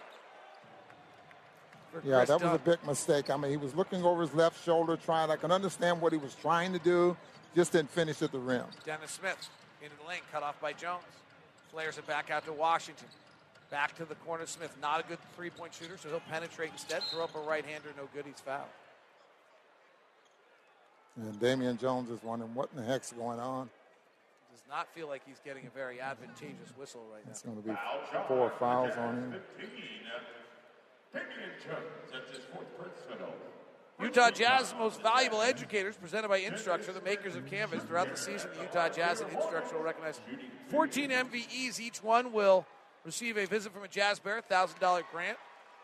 Yeah, 2.04 2.18
Kris 2.18 2.28
that 2.28 2.40
was 2.40 2.54
a 2.54 2.58
big 2.58 2.86
mistake. 2.86 3.30
I 3.30 3.36
mean, 3.36 3.50
he 3.50 3.56
was 3.56 3.74
looking 3.74 4.04
over 4.04 4.22
his 4.22 4.32
left 4.32 4.64
shoulder, 4.64 4.96
trying. 4.96 5.30
I 5.30 5.36
can 5.36 5.50
understand 5.50 6.00
what 6.00 6.12
he 6.12 6.18
was 6.18 6.36
trying 6.36 6.72
to 6.72 6.78
do, 6.78 7.16
just 7.54 7.72
didn't 7.72 7.90
finish 7.90 8.22
at 8.22 8.30
the 8.30 8.38
rim. 8.38 8.64
Dennis 8.84 9.10
Smith 9.10 9.48
into 9.82 9.96
the 9.96 10.08
lane, 10.08 10.20
cut 10.30 10.42
off 10.42 10.60
by 10.60 10.72
Jones. 10.72 11.02
Flares 11.72 11.98
it 11.98 12.06
back 12.06 12.30
out 12.30 12.44
to 12.46 12.52
Washington. 12.52 13.08
Back 13.70 13.96
to 13.98 14.04
the 14.04 14.16
corner. 14.16 14.46
Smith, 14.46 14.76
not 14.82 15.00
a 15.00 15.08
good 15.08 15.18
three 15.36 15.50
point 15.50 15.72
shooter, 15.72 15.96
so 15.96 16.08
he'll 16.08 16.20
penetrate 16.20 16.70
instead. 16.72 17.02
Throw 17.04 17.24
up 17.24 17.34
a 17.36 17.40
right 17.40 17.64
hander, 17.64 17.88
no 17.96 18.08
good. 18.12 18.26
He's 18.26 18.40
fouled. 18.40 18.66
And 21.16 21.38
Damian 21.38 21.76
Jones 21.76 22.10
is 22.10 22.22
wondering 22.22 22.54
what 22.54 22.70
in 22.74 22.82
the 22.82 22.86
heck's 22.86 23.12
going 23.12 23.38
on. 23.38 23.68
Does 24.52 24.62
not 24.68 24.92
feel 24.94 25.06
like 25.08 25.22
he's 25.26 25.40
getting 25.44 25.66
a 25.66 25.70
very 25.70 26.00
advantageous 26.00 26.76
whistle 26.76 27.02
right 27.12 27.24
now. 27.24 27.30
It's 27.30 27.42
going 27.42 27.56
to 27.56 27.68
be 27.68 27.74
four 28.26 28.52
fouls 28.58 28.96
on 28.96 29.16
him. 29.16 29.34
Damian 31.12 31.28
Jones, 31.64 32.12
that's 32.12 32.30
his 32.30 32.44
fourth 32.52 32.66
personal. 32.76 33.34
Utah 34.00 34.30
Jazz 34.30 34.74
most 34.78 35.02
valuable 35.02 35.42
educators 35.42 35.96
presented 35.96 36.28
by 36.28 36.40
Instructure, 36.40 36.94
the 36.94 37.02
makers 37.02 37.36
of 37.36 37.46
Canvas. 37.46 37.82
Throughout 37.82 38.10
the 38.10 38.16
season, 38.16 38.50
the 38.56 38.62
Utah 38.62 38.88
Jazz 38.88 39.20
and 39.20 39.30
Instructure 39.30 39.74
will 39.74 39.82
recognize 39.82 40.20
14 40.68 41.10
MVEs. 41.10 41.78
Each 41.78 42.02
one 42.02 42.32
will 42.32 42.64
receive 43.04 43.36
a 43.36 43.46
visit 43.46 43.72
from 43.72 43.82
a 43.84 43.88
Jazz 43.88 44.18
Bear, 44.18 44.42
$1,000 44.50 45.02
grant, 45.12 45.38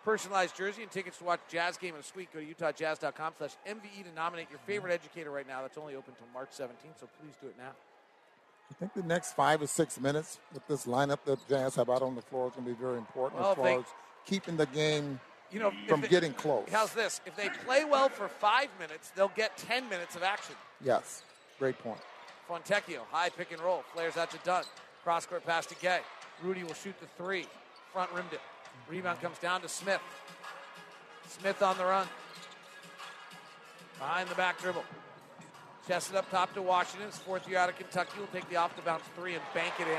personalized 0.05 0.57
jersey, 0.57 0.83
and 0.83 0.91
tickets 0.91 1.19
to 1.19 1.25
watch 1.25 1.41
Jazz 1.51 1.77
game 1.77 1.95
in 1.95 2.01
a 2.01 2.03
suite. 2.03 2.29
Go 2.33 2.41
to 2.41 2.47
utahjazz.com 2.47 3.35
slash 3.39 3.53
MVE 3.69 4.05
to 4.05 4.13
nominate 4.15 4.49
your 4.51 4.61
favorite 4.67 4.93
educator 4.93 5.31
right 5.31 5.47
now. 5.47 5.63
That's 5.63 5.79
only 5.79 5.95
open 5.95 6.15
until 6.15 6.33
March 6.33 6.51
17th, 6.51 7.01
so 7.01 7.09
please 7.21 7.35
do 7.41 7.49
it 7.49 7.55
now. 7.59 7.73
I 8.71 8.75
think 8.75 8.95
the 8.95 9.03
next 9.03 9.35
five 9.35 9.63
or 9.63 9.67
six 9.69 9.99
minutes 10.01 10.39
with 10.53 10.67
this 10.67 10.87
lineup 10.87 11.19
that 11.27 11.39
Jazz 11.49 11.77
have 11.77 11.89
out 11.89 12.03
on 12.03 12.15
the 12.17 12.23
floor 12.23 12.49
is 12.49 12.55
going 12.55 12.67
to 12.67 12.73
be 12.75 12.79
very 12.81 12.99
important 12.99 13.41
Well, 13.41 13.51
as 13.53 13.57
far 13.57 13.65
they- 13.65 13.77
as 13.77 13.85
keeping 14.25 14.57
the 14.57 14.67
game 14.67 15.21
You 15.53 15.61
know, 15.61 15.73
from 15.87 16.03
it- 16.03 16.11
getting 16.11 16.35
close. 16.35 16.69
How's 16.71 16.93
this? 16.93 17.21
If 17.27 17.37
they 17.37 17.49
play 17.65 17.85
well 17.85 18.09
for 18.09 18.27
five 18.27 18.69
minutes, 18.81 19.11
they'll 19.15 19.29
get 19.37 19.57
10 19.57 19.89
minutes 19.89 20.17
of 20.17 20.25
action. 20.25 20.57
Yes, 20.81 21.23
great 21.61 21.79
point. 21.79 22.01
Fontecchio, 22.49 23.01
high 23.13 23.29
pick 23.29 23.53
and 23.53 23.61
roll, 23.61 23.83
flares 23.93 24.17
out 24.17 24.31
to 24.33 24.39
Dunn. 24.39 24.65
Cross 25.05 25.27
court 25.27 25.45
pass 25.47 25.67
to 25.67 25.75
Gay. 25.77 26.01
Rudy 26.43 26.65
will 26.65 26.75
shoot 26.75 26.95
the 27.01 27.07
three. 27.23 27.47
Front 27.93 28.13
rimmed 28.13 28.33
it. 28.33 28.41
Rebound 28.89 29.21
comes 29.21 29.39
down 29.39 29.63
to 29.63 29.69
Smith. 29.69 30.01
Smith 31.29 31.63
on 31.63 31.77
the 31.79 31.85
run. 31.85 32.07
Behind 33.99 34.29
the 34.29 34.35
back 34.35 34.61
dribble. 34.61 34.85
Chested 35.89 36.17
up 36.17 36.31
top 36.31 36.53
to 36.55 36.63
Washington. 36.63 37.11
Fourth 37.11 37.49
year 37.49 37.59
out 37.59 37.69
of 37.69 37.77
Kentucky 37.77 38.19
will 38.19 38.27
take 38.29 38.49
the 38.51 38.57
off 38.57 38.75
the 38.77 38.83
bounce 38.83 39.05
three 39.17 39.35
and 39.35 39.43
bank 39.55 39.73
it 39.81 39.87
in. 39.87 39.99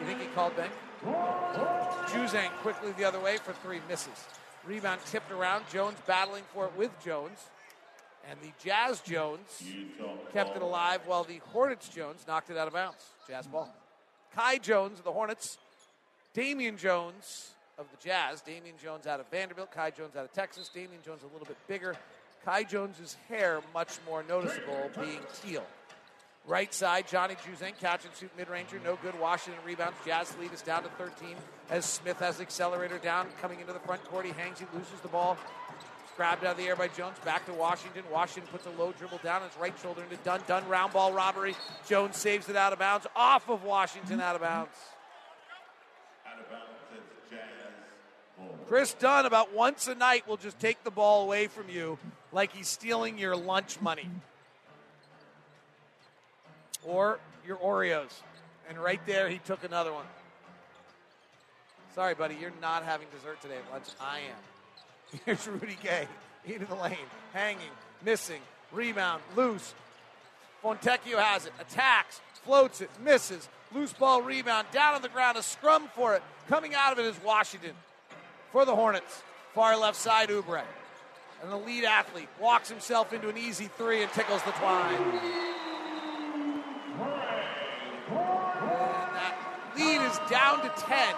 You 0.00 0.06
think 0.06 0.20
he 0.20 0.26
called 0.28 0.56
bank? 0.56 0.72
Juzang 2.08 2.50
quickly 2.62 2.92
the 2.92 3.04
other 3.04 3.20
way 3.20 3.38
for 3.38 3.52
three, 3.52 3.80
misses. 3.88 4.26
Rebound 4.64 5.00
tipped 5.06 5.30
around. 5.30 5.64
Jones 5.70 5.96
battling 6.06 6.44
for 6.52 6.66
it 6.66 6.76
with 6.76 6.90
Jones. 7.02 7.38
And 8.28 8.38
the 8.40 8.52
Jazz 8.62 9.00
Jones 9.00 9.62
kept 10.32 10.56
it 10.56 10.62
alive 10.62 11.00
while 11.06 11.24
the 11.24 11.40
Hornets 11.52 11.88
Jones 11.88 12.24
knocked 12.28 12.50
it 12.50 12.56
out 12.56 12.66
of 12.68 12.74
bounds. 12.74 13.04
Jazz 13.26 13.46
ball. 13.46 13.74
Kai 14.34 14.58
Jones 14.58 14.98
of 14.98 15.04
the 15.04 15.12
Hornets. 15.12 15.58
Damian 16.34 16.76
Jones 16.76 17.50
of 17.78 17.86
the 17.90 17.96
Jazz. 18.06 18.40
Damian 18.42 18.76
Jones 18.82 19.06
out 19.06 19.20
of 19.20 19.28
Vanderbilt. 19.30 19.72
Kai 19.72 19.90
Jones 19.90 20.14
out 20.16 20.24
of 20.24 20.32
Texas. 20.32 20.68
Damian 20.68 21.02
Jones 21.04 21.22
a 21.22 21.32
little 21.32 21.46
bit 21.46 21.56
bigger. 21.66 21.96
Kai 22.44 22.62
Jones's 22.62 23.16
hair 23.28 23.60
much 23.74 23.98
more 24.06 24.22
noticeable, 24.22 24.90
being 24.98 25.20
teal. 25.42 25.64
Right 26.46 26.72
side, 26.72 27.06
Johnny 27.06 27.34
Juzang, 27.34 27.78
catch 27.78 28.06
and 28.06 28.14
shoot 28.18 28.30
mid-ranger, 28.36 28.80
no 28.82 28.96
good. 29.02 29.18
Washington 29.20 29.62
rebounds. 29.64 29.98
Jazz 30.06 30.34
lead 30.40 30.52
is 30.52 30.62
down 30.62 30.82
to 30.84 30.88
13 30.90 31.36
as 31.68 31.84
Smith 31.84 32.18
has 32.18 32.40
accelerator 32.40 32.96
down, 32.98 33.26
coming 33.42 33.60
into 33.60 33.74
the 33.74 33.78
front 33.80 34.02
court. 34.04 34.24
He 34.24 34.32
hangs, 34.32 34.58
he 34.58 34.66
loses 34.72 35.00
the 35.02 35.08
ball. 35.08 35.36
Grabbed 36.20 36.44
out 36.44 36.50
of 36.50 36.58
the 36.58 36.64
air 36.64 36.76
by 36.76 36.88
Jones. 36.88 37.16
Back 37.24 37.46
to 37.46 37.54
Washington. 37.54 38.02
Washington 38.12 38.52
puts 38.52 38.66
a 38.66 38.70
low 38.78 38.92
dribble 38.92 39.20
down 39.24 39.40
his 39.40 39.56
right 39.56 39.72
shoulder 39.80 40.02
into 40.02 40.16
Dunn. 40.16 40.42
Dunn 40.46 40.68
round 40.68 40.92
ball 40.92 41.14
robbery. 41.14 41.56
Jones 41.88 42.14
saves 42.18 42.50
it 42.50 42.56
out 42.56 42.74
of 42.74 42.78
bounds. 42.78 43.06
Off 43.16 43.48
of 43.48 43.64
Washington, 43.64 44.20
out 44.20 44.34
of 44.34 44.42
bounds. 44.42 44.76
Out 46.26 46.38
of 46.38 46.50
bounds, 46.50 46.66
it's 46.94 47.30
Jazz. 47.30 48.58
Kris 48.68 48.92
Dunn, 48.92 49.24
about 49.24 49.54
once 49.54 49.88
a 49.88 49.94
night, 49.94 50.28
will 50.28 50.36
just 50.36 50.60
take 50.60 50.84
the 50.84 50.90
ball 50.90 51.22
away 51.22 51.46
from 51.46 51.70
you 51.70 51.96
like 52.32 52.52
he's 52.52 52.68
stealing 52.68 53.16
your 53.16 53.34
lunch 53.34 53.80
money 53.80 54.10
or 56.84 57.18
your 57.46 57.56
Oreos. 57.56 58.12
And 58.68 58.76
right 58.76 59.00
there, 59.06 59.30
he 59.30 59.38
took 59.38 59.64
another 59.64 59.94
one. 59.94 60.04
Sorry, 61.94 62.12
buddy, 62.12 62.36
you're 62.38 62.52
not 62.60 62.84
having 62.84 63.06
dessert 63.10 63.40
today 63.40 63.56
at 63.56 63.72
lunch. 63.72 63.86
I 63.98 64.18
am. 64.18 64.49
Here's 65.26 65.46
Rudy 65.46 65.76
Gay 65.82 66.06
into 66.44 66.66
the 66.66 66.74
lane, 66.74 66.96
hanging, 67.32 67.70
missing, 68.04 68.40
rebound, 68.72 69.22
loose. 69.36 69.74
Fontecchio 70.62 71.18
has 71.18 71.46
it, 71.46 71.52
attacks, 71.60 72.20
floats 72.44 72.80
it, 72.80 72.90
misses. 73.04 73.48
Loose 73.72 73.92
ball 73.92 74.22
rebound, 74.22 74.66
down 74.72 74.94
on 74.94 75.02
the 75.02 75.08
ground, 75.08 75.38
a 75.38 75.42
scrum 75.42 75.88
for 75.94 76.14
it. 76.14 76.22
Coming 76.48 76.74
out 76.74 76.92
of 76.92 76.98
it 76.98 77.04
is 77.04 77.22
Washington 77.24 77.72
for 78.52 78.64
the 78.64 78.74
Hornets. 78.74 79.22
Far 79.54 79.76
left 79.76 79.96
side, 79.96 80.28
Oubre. 80.28 80.62
And 81.42 81.50
the 81.50 81.56
lead 81.56 81.84
athlete 81.84 82.28
walks 82.40 82.68
himself 82.68 83.12
into 83.12 83.28
an 83.28 83.38
easy 83.38 83.70
three 83.76 84.02
and 84.02 84.12
tickles 84.12 84.42
the 84.42 84.50
twine. 84.52 84.94
And 84.94 86.62
that 89.14 89.36
lead 89.76 90.02
is 90.02 90.18
down 90.28 90.62
to 90.62 90.68
10. 90.76 91.14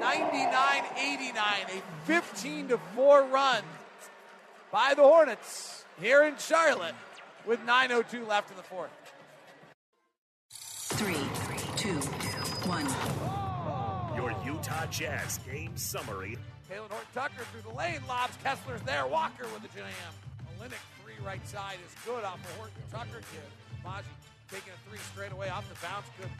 99 0.00 0.84
89, 0.96 1.44
a 1.68 2.06
15 2.06 2.68
to 2.68 2.78
4 2.78 3.24
run 3.26 3.62
by 4.70 4.94
the 4.94 5.02
Hornets 5.02 5.84
here 6.00 6.24
in 6.24 6.36
Charlotte 6.36 6.94
with 7.46 7.60
9.02 7.66 8.26
left 8.26 8.50
in 8.50 8.56
the 8.56 8.62
fourth. 8.62 8.90
Three, 10.50 11.14
two, 11.76 11.98
one. 12.68 12.86
Your 14.16 14.34
Utah 14.44 14.86
Jazz 14.86 15.38
game 15.50 15.76
summary. 15.76 16.36
Talen 16.70 16.88
Horton 16.90 17.08
Tucker 17.14 17.44
through 17.50 17.62
the 17.62 17.76
lane, 17.76 18.00
lobs 18.08 18.36
Kessler's 18.44 18.82
there. 18.82 19.06
Walker 19.06 19.44
with 19.52 19.62
the 19.62 19.68
jam. 19.76 19.86
Olynyk 20.60 20.74
three 21.02 21.14
right 21.24 21.46
side 21.48 21.78
is 21.84 21.94
good 22.04 22.24
off 22.24 22.40
the 22.42 22.54
Horton 22.54 22.82
Tucker 22.90 23.20
kid. 23.32 23.84
Maji 23.84 24.04
taking 24.50 24.72
a 24.72 24.88
three 24.88 24.98
straight 25.12 25.32
away 25.32 25.48
off 25.48 25.68
the 25.68 25.74
bounce. 25.86 26.06
Good. 26.20 26.30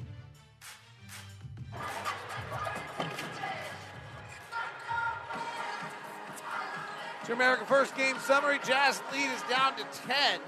It's 7.22 7.28
your 7.28 7.36
American 7.36 7.66
First 7.66 7.96
game 7.96 8.18
summary. 8.18 8.58
Jazz 8.66 9.00
lead 9.12 9.30
is 9.30 9.42
down 9.48 9.76
to 9.76 9.84
10. 10.08 10.40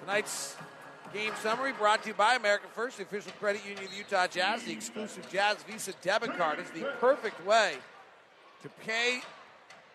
Tonight's 0.00 0.56
game 1.12 1.32
summary 1.42 1.74
brought 1.74 2.02
to 2.04 2.08
you 2.08 2.14
by 2.14 2.36
American 2.36 2.70
First, 2.70 2.96
the 2.96 3.02
official 3.02 3.30
credit 3.38 3.60
union 3.62 3.84
of 3.84 3.90
the 3.90 3.96
Utah 3.98 4.26
Jazz. 4.26 4.64
The 4.64 4.72
exclusive 4.72 5.30
Jazz 5.30 5.58
Visa 5.68 5.92
debit 6.00 6.34
card 6.38 6.60
is 6.60 6.70
the 6.70 6.90
perfect 6.98 7.44
way 7.44 7.74
to 8.62 8.70
pay 8.86 9.20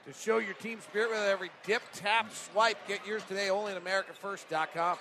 To 0.06 0.14
show 0.14 0.38
your 0.38 0.54
team 0.54 0.82
spirit 0.82 1.10
with 1.10 1.18
every 1.18 1.50
dip, 1.66 1.82
tap, 1.94 2.32
swipe, 2.32 2.88
get 2.88 3.04
yours 3.08 3.24
today 3.24 3.50
only 3.50 3.72
at 3.72 3.84
AmericaFirst.com. 3.84 5.00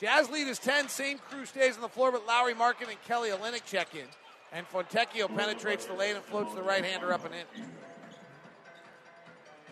Jazz 0.00 0.30
lead 0.30 0.46
is 0.46 0.60
10. 0.60 0.88
Same 0.88 1.18
crew 1.18 1.44
stays 1.46 1.74
on 1.74 1.82
the 1.82 1.88
floor, 1.88 2.12
but 2.12 2.24
Lauri 2.28 2.54
Markkanen 2.54 2.90
and 2.90 3.02
Kelly 3.08 3.30
Olynyk 3.30 3.64
check 3.64 3.92
in. 3.96 4.06
And 4.52 4.64
Fontecchio 4.68 5.26
penetrates 5.36 5.86
the 5.86 5.94
lane 5.94 6.14
and 6.14 6.24
floats 6.24 6.54
the 6.54 6.62
right 6.62 6.84
hander 6.84 7.12
up 7.12 7.24
and 7.24 7.34
in. 7.34 7.66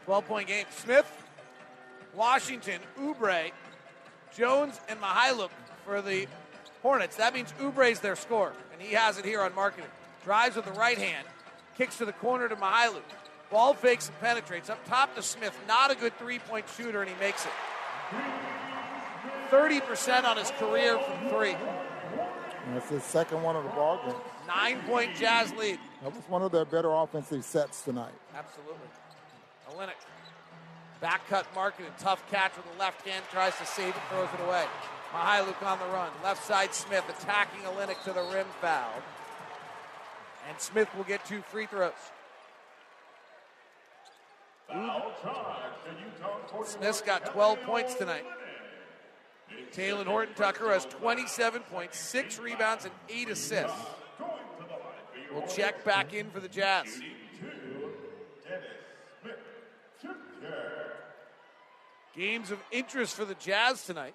12 0.04 0.26
point 0.26 0.48
game. 0.48 0.66
Smith, 0.70 1.10
Washington, 2.14 2.80
Oubre, 3.00 3.50
Jones, 4.36 4.80
and 4.88 5.00
Mykhailiuk 5.00 5.50
for 5.84 6.02
the 6.02 6.26
Hornets. 6.82 7.16
That 7.16 7.34
means 7.34 7.52
Oubre's 7.60 8.00
their 8.00 8.16
score, 8.16 8.52
and 8.72 8.80
he 8.80 8.94
has 8.94 9.18
it 9.18 9.24
here 9.24 9.40
on 9.40 9.52
Markkanen. 9.52 9.88
Drives 10.24 10.56
with 10.56 10.66
the 10.66 10.72
right 10.72 10.98
hand, 10.98 11.26
kicks 11.76 11.98
to 11.98 12.04
the 12.04 12.12
corner 12.12 12.48
to 12.48 12.56
Mykhailiuk. 12.56 13.02
Ball 13.50 13.74
fakes 13.74 14.08
and 14.08 14.20
penetrates. 14.20 14.68
Up 14.70 14.84
top 14.86 15.14
to 15.16 15.22
Smith. 15.22 15.56
Not 15.68 15.90
a 15.90 15.94
good 15.94 16.16
three 16.18 16.38
point 16.38 16.66
shooter, 16.76 17.00
and 17.00 17.10
he 17.10 17.16
makes 17.20 17.44
it. 17.44 17.52
30% 19.50 20.24
on 20.24 20.36
his 20.36 20.50
career 20.52 20.98
from 20.98 21.28
three. 21.28 21.54
And 22.66 22.76
it's 22.76 22.88
his 22.88 23.04
second 23.04 23.42
one 23.42 23.56
of 23.56 23.64
the 23.64 23.70
ball 23.70 24.00
game. 24.04 24.14
Nine 24.46 24.80
point 24.82 25.14
Jazz 25.14 25.52
lead. 25.54 25.78
That 26.02 26.14
was 26.14 26.24
one 26.28 26.42
of 26.42 26.52
their 26.52 26.64
better 26.64 26.92
offensive 26.92 27.44
sets 27.44 27.82
tonight. 27.82 28.12
Absolutely. 28.34 28.88
Olynyk. 29.70 29.92
Back 31.00 31.26
cut 31.28 31.46
Markkanen, 31.54 31.88
a 31.96 32.02
tough 32.02 32.28
catch 32.30 32.56
with 32.56 32.70
the 32.72 32.78
left 32.78 33.06
hand, 33.06 33.24
tries 33.30 33.56
to 33.58 33.66
save 33.66 33.88
it, 33.88 34.02
throws 34.10 34.28
it 34.32 34.46
away. 34.46 34.64
Mykhailiuk 35.12 35.62
on 35.62 35.78
the 35.78 35.86
run. 35.86 36.10
Left 36.22 36.44
side 36.44 36.74
Smith 36.74 37.04
attacking 37.08 37.62
Olynyk 37.62 38.02
to 38.04 38.12
the 38.12 38.22
rim 38.32 38.46
foul. 38.60 39.02
And 40.48 40.60
Smith 40.60 40.88
will 40.96 41.04
get 41.04 41.24
two 41.24 41.40
free 41.42 41.66
throws. 41.66 41.92
Smith's 46.64 47.00
got 47.02 47.26
12 47.26 47.60
points 47.62 47.94
tonight. 47.94 48.24
Talen 49.72 50.06
Horton 50.06 50.34
Tucker 50.34 50.70
has 50.70 50.84
27 50.86 51.62
points, 51.62 51.98
six 51.98 52.38
rebounds, 52.38 52.84
and 52.84 52.94
eight 53.08 53.28
assists. 53.28 53.76
We'll 55.32 55.46
check 55.46 55.84
back 55.84 56.14
in 56.14 56.30
for 56.30 56.40
the 56.40 56.48
Jazz. 56.48 57.00
Games 62.16 62.50
of 62.50 62.58
interest 62.70 63.16
for 63.16 63.24
the 63.24 63.34
Jazz 63.34 63.84
tonight. 63.84 64.14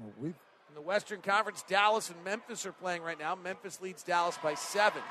Well, 0.00 0.12
we 0.20 0.28
In 0.28 0.74
the 0.74 0.80
Western 0.80 1.20
Conference, 1.20 1.64
Dallas 1.68 2.10
and 2.10 2.22
Memphis 2.24 2.66
are 2.66 2.72
playing 2.72 3.02
right 3.02 3.18
now. 3.18 3.34
Memphis 3.34 3.80
leads 3.80 4.02
Dallas 4.02 4.38
by 4.42 4.54
seven. 4.54 5.02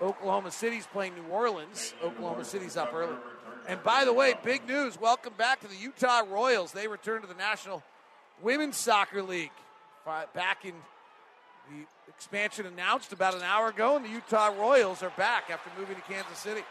Oklahoma 0.00 0.50
City's 0.50 0.86
playing 0.86 1.14
New 1.14 1.26
Orleans. 1.30 1.94
Oklahoma 2.02 2.44
City's 2.44 2.76
up 2.76 2.94
early. 2.94 3.16
And 3.68 3.82
by 3.82 4.06
the 4.06 4.12
way, 4.14 4.34
big 4.42 4.66
news. 4.66 4.98
Welcome 4.98 5.34
back 5.36 5.60
to 5.60 5.68
the 5.68 5.76
Utah 5.76 6.22
Royals. 6.26 6.72
They 6.72 6.88
return 6.88 7.20
to 7.20 7.26
the 7.26 7.34
National 7.34 7.82
Women's 8.42 8.78
Soccer 8.78 9.22
League. 9.22 9.50
Back 10.06 10.64
in 10.64 10.72
the 11.70 11.84
expansion 12.08 12.64
announced 12.64 13.12
about 13.12 13.34
an 13.34 13.42
hour 13.42 13.68
ago, 13.68 13.96
and 13.96 14.04
the 14.04 14.08
Utah 14.08 14.48
Royals 14.58 15.02
are 15.02 15.12
back 15.18 15.50
after 15.50 15.70
moving 15.78 15.96
to 15.96 16.02
Kansas 16.02 16.38
City. 16.38 16.62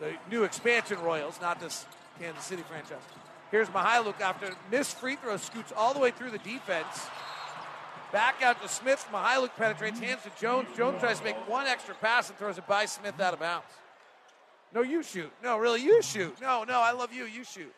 The 0.00 0.12
new 0.30 0.44
expansion 0.44 1.00
Royals, 1.00 1.40
not 1.40 1.60
this 1.60 1.86
Kansas 2.20 2.44
City 2.44 2.62
franchise. 2.68 2.98
Here's 3.50 3.68
Mykhailiuk 3.68 4.20
after 4.20 4.50
missed 4.70 4.96
free 4.96 5.16
throw, 5.16 5.36
scoots 5.36 5.72
all 5.76 5.94
the 5.94 6.00
way 6.00 6.10
through 6.10 6.30
the 6.30 6.38
defense. 6.38 7.06
Back 8.12 8.42
out 8.42 8.60
to 8.62 8.68
Smith. 8.68 9.06
Mykhailiuk 9.12 9.54
penetrates, 9.56 10.00
hands 10.00 10.22
to 10.22 10.30
Jones. 10.40 10.68
Jones 10.76 11.00
tries 11.00 11.18
to 11.18 11.24
make 11.24 11.36
one 11.48 11.66
extra 11.66 11.94
pass 11.94 12.28
and 12.28 12.38
throws 12.38 12.58
it 12.58 12.66
by 12.66 12.84
Smith 12.86 13.20
out 13.20 13.34
of 13.34 13.40
bounds. 13.40 13.66
No, 14.72 14.82
you 14.82 15.02
shoot. 15.04 15.30
No, 15.42 15.56
really, 15.58 15.82
you 15.82 16.02
shoot. 16.02 16.40
No, 16.40 16.64
no, 16.64 16.80
I 16.80 16.90
love 16.92 17.12
you. 17.12 17.24
You 17.26 17.44
shoot. 17.44 17.72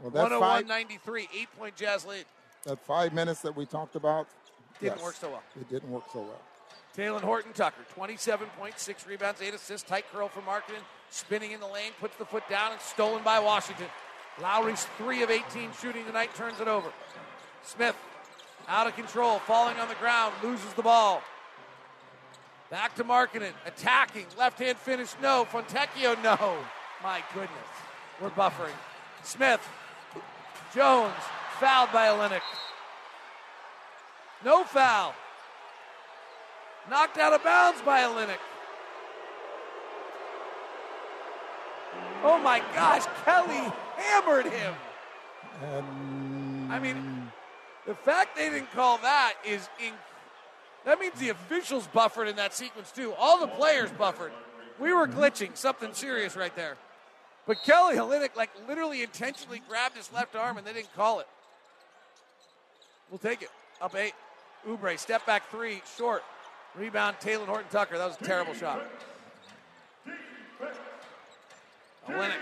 Well, 0.00 0.10
that 0.10 0.22
101 0.22 0.40
five- 0.40 0.66
93, 0.66 1.28
eight 1.36 1.48
point 1.56 1.76
Jazz 1.76 2.04
lead. 2.04 2.24
that 2.64 2.80
five 2.84 3.12
minutes 3.12 3.40
that 3.42 3.54
we 3.54 3.66
talked 3.66 3.94
about 3.94 4.26
Didn't 4.80 4.96
yes, 4.96 5.04
work 5.04 5.14
so 5.14 5.30
well. 5.30 5.42
It 5.60 5.68
didn't 5.68 5.90
work 5.90 6.04
so 6.12 6.20
well. 6.20 6.40
Talen 6.96 7.22
Horton 7.22 7.52
Tucker, 7.54 7.82
27.6 7.96 9.08
rebounds, 9.08 9.40
eight 9.40 9.54
assists, 9.54 9.88
tight 9.88 10.04
curl 10.12 10.28
for 10.28 10.40
Markkanen, 10.42 10.82
spinning 11.08 11.52
in 11.52 11.60
the 11.60 11.66
lane, 11.66 11.92
puts 11.98 12.16
the 12.16 12.26
foot 12.26 12.46
down, 12.50 12.72
and 12.72 12.80
stolen 12.80 13.22
by 13.22 13.40
Washington. 13.40 13.86
Lauri's 14.40 14.86
three 14.98 15.22
of 15.22 15.30
18 15.30 15.70
shooting 15.80 16.04
tonight 16.04 16.34
turns 16.34 16.60
it 16.60 16.68
over. 16.68 16.92
Smith 17.62 17.96
out 18.68 18.86
of 18.86 18.94
control, 18.94 19.38
falling 19.40 19.78
on 19.78 19.88
the 19.88 19.94
ground, 19.94 20.34
loses 20.42 20.72
the 20.74 20.82
ball. 20.82 21.22
Back 22.70 22.94
to 22.96 23.04
Markkanen, 23.04 23.52
attacking, 23.66 24.26
left 24.38 24.58
hand 24.58 24.78
finish, 24.78 25.10
no. 25.20 25.46
Fontecchio, 25.50 26.22
no. 26.22 26.56
My 27.02 27.22
goodness, 27.34 27.50
we're 28.20 28.30
buffering. 28.30 28.72
Smith, 29.22 29.60
Jones, 30.74 31.14
fouled 31.58 31.92
by 31.92 32.08
Olynyk. 32.08 32.40
No 34.44 34.64
foul. 34.64 35.14
Knocked 36.90 37.18
out 37.18 37.32
of 37.32 37.44
bounds 37.44 37.80
by 37.82 38.00
Olynyk. 38.00 38.38
Oh 42.24 42.38
my 42.38 42.60
gosh, 42.74 43.04
Kelly 43.24 43.72
hammered 43.96 44.46
him. 44.46 44.74
I 46.70 46.78
mean, 46.78 47.30
the 47.86 47.94
fact 47.94 48.36
they 48.36 48.48
didn't 48.48 48.72
call 48.72 48.98
that 48.98 49.34
is 49.44 49.68
inc- 49.80 49.92
that 50.84 50.98
means 50.98 51.18
the 51.18 51.28
officials 51.28 51.86
buffered 51.88 52.28
in 52.28 52.36
that 52.36 52.54
sequence 52.54 52.90
too. 52.90 53.12
All 53.18 53.40
the 53.40 53.46
players 53.46 53.90
buffered. 53.90 54.32
We 54.78 54.92
were 54.92 55.06
glitching, 55.06 55.56
something 55.56 55.92
serious 55.92 56.36
right 56.36 56.54
there. 56.56 56.76
But 57.46 57.62
Kelly 57.64 57.96
Olynyk 57.96 58.36
like 58.36 58.50
literally 58.68 59.02
intentionally 59.02 59.62
grabbed 59.68 59.96
his 59.96 60.12
left 60.12 60.34
arm 60.34 60.58
and 60.58 60.66
they 60.66 60.72
didn't 60.72 60.94
call 60.94 61.20
it. 61.20 61.28
We'll 63.10 63.18
take 63.18 63.42
it. 63.42 63.50
Up 63.80 63.94
eight. 63.94 64.14
Oubre, 64.66 64.98
step 64.98 65.26
back 65.26 65.50
three, 65.50 65.82
short. 65.96 66.22
Rebound, 66.74 67.16
Talen 67.20 67.46
Horton 67.46 67.68
Tucker. 67.70 67.98
That 67.98 68.06
was 68.06 68.16
a 68.20 68.24
terrible 68.24 68.54
shot. 68.54 68.82
Olynyk. 72.08 72.32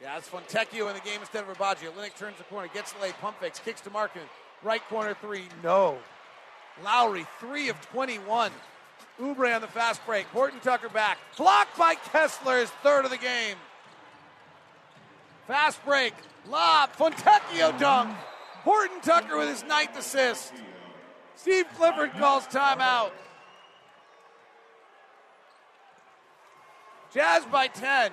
Jazz 0.00 0.28
Fontecchio 0.28 0.88
in 0.88 0.94
the 0.94 1.00
game 1.00 1.20
instead 1.20 1.44
of 1.44 1.56
Rabaggio. 1.56 1.92
Olynyk 1.92 2.16
turns 2.16 2.36
the 2.38 2.44
corner, 2.44 2.68
gets 2.72 2.92
the 2.92 3.02
lay, 3.02 3.12
pump 3.12 3.38
fakes, 3.40 3.58
kicks 3.60 3.80
to 3.82 3.90
Markkanen. 3.90 4.28
Right 4.62 4.82
corner 4.88 5.14
three, 5.20 5.44
no. 5.62 5.98
Lauri, 6.84 7.26
three 7.38 7.68
of 7.68 7.80
21. 7.90 8.50
Oubre 9.20 9.54
on 9.54 9.60
the 9.60 9.66
fast 9.66 10.04
break. 10.06 10.26
Horton 10.26 10.60
Tucker 10.60 10.88
back. 10.88 11.18
Blocked 11.36 11.76
by 11.78 11.94
Kessler, 11.94 12.58
his 12.58 12.70
third 12.82 13.04
of 13.04 13.10
the 13.10 13.18
game. 13.18 13.56
Fast 15.46 15.84
break. 15.84 16.14
Lob. 16.48 16.90
Fontecchio 16.92 17.78
dunk. 17.78 18.16
Horton 18.64 19.00
Tucker 19.02 19.36
with 19.36 19.48
his 19.48 19.64
ninth 19.64 19.98
assist. 19.98 20.52
Steve 21.40 21.64
Clifford 21.74 22.12
calls 22.12 22.46
timeout. 22.48 23.12
Jazz 27.14 27.46
by 27.46 27.66
10. 27.66 28.12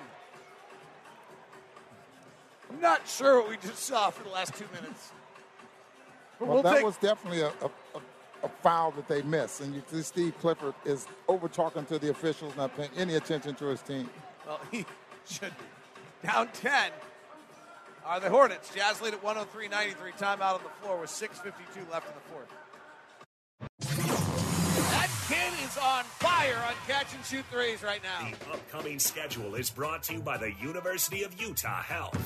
I'm 2.70 2.80
not 2.80 3.06
sure 3.06 3.42
what 3.42 3.50
we 3.50 3.56
just 3.58 3.80
saw 3.80 4.08
for 4.08 4.22
the 4.22 4.30
last 4.30 4.54
two 4.54 4.64
minutes. 4.72 5.12
But 6.38 6.48
Well, 6.48 6.54
we'll 6.54 6.62
that 6.62 6.76
take, 6.76 6.84
was 6.84 6.96
definitely 6.96 7.42
a, 7.42 7.48
a, 7.48 7.70
a, 8.44 8.48
foul 8.62 8.92
that 8.92 9.08
they 9.08 9.20
missed. 9.20 9.60
And 9.60 9.74
you 9.74 9.82
see 9.90 10.02
Steve 10.02 10.34
Clifford 10.40 10.74
is 10.86 11.06
over 11.28 11.48
talking 11.48 11.84
to 11.84 11.98
the 11.98 12.08
officials, 12.08 12.56
not 12.56 12.74
paying 12.78 12.90
any 12.96 13.16
attention 13.16 13.54
to 13.56 13.66
his 13.66 13.82
team. 13.82 14.08
well, 14.46 14.58
he 14.70 14.86
should 15.28 15.50
be. 15.50 16.26
Down 16.26 16.48
10 16.54 16.92
are 18.06 18.20
the 18.20 18.30
Hornets. 18.30 18.74
Jazz 18.74 19.02
lead 19.02 19.12
at 19.12 19.22
103 19.22 19.68
93. 19.68 20.12
Timeout 20.12 20.54
on 20.54 20.60
the 20.62 20.70
floor 20.80 20.98
with 20.98 21.10
6.52 21.10 21.90
left 21.92 22.08
in 22.08 22.14
the 22.14 22.32
fourth. 22.32 22.48
That 25.28 25.34
kid 25.34 25.64
is 25.64 25.76
on 25.78 26.04
fire 26.04 26.56
on 26.66 26.74
catch 26.86 27.14
and 27.14 27.24
shoot 27.24 27.44
threes 27.50 27.82
right 27.82 28.00
now. 28.02 28.30
The 28.30 28.54
upcoming 28.54 28.98
schedule 28.98 29.54
is 29.56 29.68
brought 29.68 30.02
to 30.04 30.14
you 30.14 30.20
by 30.20 30.38
the 30.38 30.52
University 30.60 31.22
of 31.22 31.38
Utah 31.40 31.82
Health. 31.82 32.18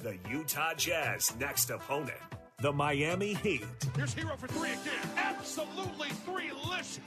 The 0.00 0.18
Utah 0.28 0.74
Jazz 0.74 1.34
next 1.38 1.70
opponent, 1.70 2.18
the 2.58 2.72
Miami 2.72 3.34
Heat. 3.34 3.64
Here's 3.96 4.14
Herro 4.14 4.36
for 4.36 4.48
three 4.48 4.70
again. 4.70 5.10
Absolutely 5.16 6.08
three-licious. 6.24 6.98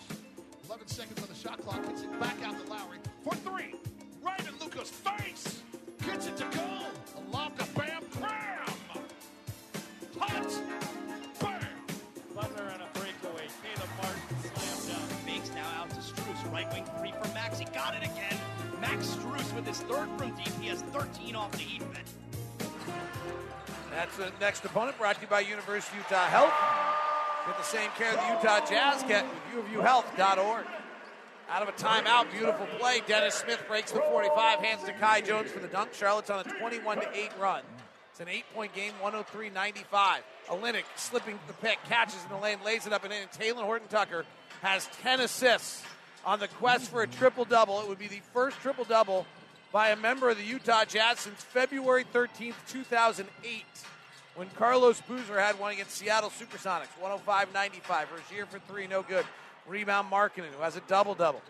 11 0.67 0.87
seconds 0.87 1.21
on 1.21 1.27
the 1.27 1.35
shot 1.35 1.59
clock. 1.61 1.85
Gets 1.85 2.03
it 2.03 2.19
back 2.19 2.35
out 2.43 2.63
to 2.63 2.69
Lowry 2.71 2.97
for 3.23 3.35
three. 3.35 3.75
Right 4.21 4.47
in 4.47 4.57
Luka's 4.59 4.89
face. 4.89 5.61
Gets 6.05 6.27
it 6.27 6.37
to 6.37 6.45
go. 6.57 6.63
A 7.17 7.31
lob 7.31 7.57
to 7.59 7.65
Bam. 7.73 8.03
Cram. 8.11 8.67
Hot. 10.19 10.61
Bam. 11.39 11.67
Butler 12.35 12.71
on 12.73 12.81
a 12.81 12.86
Right 16.57 16.73
wing 16.73 16.85
three 16.97 17.13
for 17.21 17.31
Max. 17.35 17.59
He 17.59 17.65
got 17.65 17.93
it 17.93 18.01
again. 18.01 18.35
Max 18.81 19.05
Strus 19.05 19.55
with 19.55 19.67
his 19.67 19.81
third 19.81 20.09
from 20.17 20.31
deep. 20.31 20.49
He 20.59 20.69
has 20.69 20.81
13 20.81 21.35
off 21.35 21.51
the 21.51 21.59
Heat 21.59 21.83
bench. 21.93 22.07
That's 23.91 24.17
the 24.17 24.31
next 24.41 24.65
opponent 24.65 24.97
brought 24.97 25.17
to 25.17 25.21
you 25.21 25.27
by 25.27 25.41
University 25.41 25.99
of 25.99 26.05
Utah 26.09 26.25
Health. 26.25 26.53
Get 27.45 27.57
the 27.59 27.63
same 27.63 27.91
care 27.91 28.11
the 28.11 28.33
Utah 28.33 28.65
Jazz 28.65 29.03
get 29.03 29.23
with. 29.53 29.65
Out 31.47 31.61
of 31.61 31.69
a 31.69 31.73
timeout, 31.73 32.31
beautiful 32.31 32.65
play. 32.79 33.03
Dennis 33.05 33.35
Smith 33.35 33.63
breaks 33.67 33.91
the 33.91 33.99
45, 33.99 34.57
hands 34.57 34.83
to 34.85 34.93
Kai 34.93 35.21
Jones 35.21 35.51
for 35.51 35.59
the 35.59 35.67
dunk. 35.67 35.93
Charlotte's 35.93 36.31
on 36.31 36.39
a 36.39 36.43
21 36.43 37.01
to 37.01 37.15
8 37.15 37.29
run. 37.39 37.61
It's 38.09 38.19
an 38.19 38.29
eight 38.29 38.45
point 38.55 38.73
game, 38.73 38.93
103 38.93 39.51
95. 39.51 40.23
Olynyk 40.47 40.85
slipping 40.95 41.37
the 41.45 41.53
pick, 41.53 41.77
catches 41.87 42.23
in 42.23 42.29
the 42.29 42.37
lane, 42.37 42.57
lays 42.65 42.87
it 42.87 42.93
up 42.93 43.03
and 43.03 43.13
in. 43.13 43.27
Talen 43.27 43.61
Horton 43.61 43.87
Tucker 43.89 44.25
has 44.63 44.89
10 45.03 45.19
assists 45.19 45.83
on 46.25 46.39
the 46.39 46.47
quest 46.47 46.89
for 46.89 47.01
a 47.01 47.07
triple 47.07 47.45
double. 47.45 47.81
It 47.81 47.87
would 47.87 47.99
be 47.99 48.07
the 48.07 48.21
first 48.33 48.59
triple 48.59 48.83
double 48.83 49.25
by 49.71 49.89
a 49.89 49.95
member 49.95 50.29
of 50.29 50.37
the 50.37 50.43
Utah 50.43 50.85
Jazz 50.85 51.19
since 51.19 51.43
February 51.43 52.05
13th, 52.13 52.55
2008, 52.69 53.63
when 54.35 54.49
Carlos 54.51 55.01
Boozer 55.01 55.39
had 55.39 55.59
one 55.59 55.73
against 55.73 55.91
Seattle 55.91 56.29
Supersonics, 56.29 56.95
105 56.99 57.53
95. 57.53 58.07
Rozier 58.11 58.45
for 58.45 58.59
three, 58.59 58.87
no 58.87 59.01
good. 59.01 59.25
Rebound 59.67 60.09
Markkanen, 60.09 60.51
who 60.55 60.63
has 60.63 60.75
a 60.75 60.81
double 60.81 61.15
double. 61.15 61.41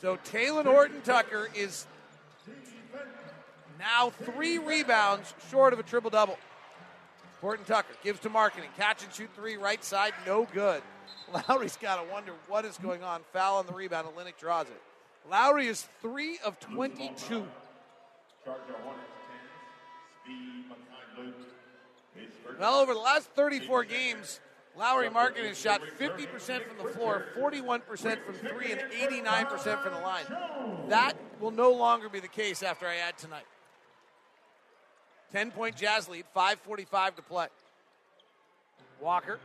So 0.00 0.16
Talen 0.16 0.64
Horton 0.64 1.00
Tucker 1.02 1.48
is 1.54 1.86
now 3.78 4.10
three 4.10 4.58
rebounds 4.58 5.32
short 5.50 5.72
of 5.72 5.78
a 5.78 5.82
triple 5.82 6.10
double. 6.10 6.38
Horton 7.40 7.64
Tucker 7.64 7.94
gives 8.02 8.20
to 8.20 8.30
Markkanen. 8.30 8.74
Catch 8.76 9.04
and 9.04 9.12
shoot 9.12 9.30
three, 9.36 9.56
right 9.56 9.82
side, 9.84 10.12
no 10.26 10.48
good. 10.52 10.82
Lauri's 11.48 11.76
got 11.76 12.02
to 12.02 12.12
wonder 12.12 12.32
what 12.48 12.64
is 12.64 12.78
going 12.78 13.02
on. 13.02 13.22
Foul 13.32 13.58
on 13.58 13.66
the 13.66 13.72
rebound, 13.72 14.06
and 14.08 14.16
Olynyk 14.16 14.38
draws 14.38 14.66
it. 14.66 14.82
Lauri 15.30 15.66
is 15.66 15.88
three 16.00 16.38
of 16.44 16.58
22. 16.60 17.44
Well, 22.58 22.74
over 22.76 22.94
the 22.94 23.00
last 23.00 23.28
34 23.30 23.84
games, 23.84 24.40
Lauri 24.76 25.08
Markkanen 25.08 25.48
has 25.48 25.58
shot 25.58 25.82
50% 25.82 26.62
from 26.62 26.86
the 26.86 26.92
floor, 26.92 27.26
41% 27.36 27.82
from 28.24 28.34
three, 28.34 28.72
and 28.72 28.80
89% 28.92 29.82
from 29.82 29.94
the 29.94 30.00
line. 30.00 30.24
That 30.88 31.14
will 31.40 31.50
no 31.50 31.72
longer 31.72 32.08
be 32.08 32.20
the 32.20 32.28
case 32.28 32.62
after 32.62 32.86
I 32.86 32.96
add 32.96 33.18
tonight. 33.18 33.46
10 35.32 35.50
point 35.50 35.76
Jazz 35.76 36.08
lead, 36.08 36.24
5.45 36.34 37.16
to 37.16 37.22
play. 37.22 37.48
Walker, 39.00 39.38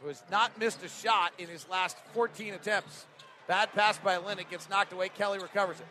who 0.00 0.08
has 0.08 0.22
not 0.30 0.58
missed 0.58 0.82
a 0.84 0.88
shot 0.88 1.32
in 1.38 1.48
his 1.48 1.68
last 1.68 1.96
14 2.14 2.54
attempts. 2.54 3.06
Bad 3.46 3.72
pass 3.72 3.98
by 3.98 4.16
Olynyk 4.16 4.50
gets 4.50 4.68
knocked 4.68 4.92
away. 4.92 5.08
Kelly 5.08 5.38
recovers 5.38 5.80
it. 5.80 5.86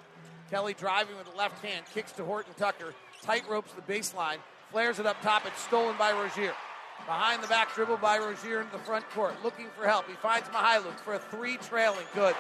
Kelly 0.50 0.74
driving 0.74 1.18
with 1.18 1.30
the 1.30 1.38
left 1.38 1.64
hand, 1.64 1.86
kicks 1.94 2.12
to 2.14 2.24
Horton 2.24 2.54
Tucker, 2.58 2.94
tight 3.22 3.44
ropes 3.50 3.74
the 3.74 3.82
baseline, 3.82 4.38
flares 4.72 5.00
it 5.00 5.06
up 5.06 5.22
top. 5.22 5.46
It's 5.46 5.62
stolen 5.62 5.98
by 5.98 6.14
Rozier. 6.14 6.54
Behind 7.06 7.44
the 7.44 7.48
back 7.48 7.74
dribble 7.76 7.98
by 7.98 8.18
Rozier 8.18 8.62
into 8.62 8.72
the 8.72 8.84
front 8.84 9.10
court, 9.10 9.34
looking 9.44 9.68
for 9.78 9.86
help. 9.86 10.08
He 10.08 10.16
finds 10.16 10.48
Mykhailiuk 10.50 11.00
for 11.00 11.16
a 11.16 11.20
three 11.20 11.58
trailing. 11.58 12.06
Good. 12.14 12.36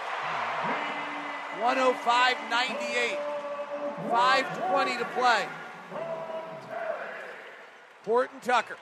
105 1.60 2.38
98. 2.50 3.18
5.20 4.10 5.00
to 5.00 5.06
play. 5.06 5.46
Horton 8.06 8.40
Tucker 8.40 8.78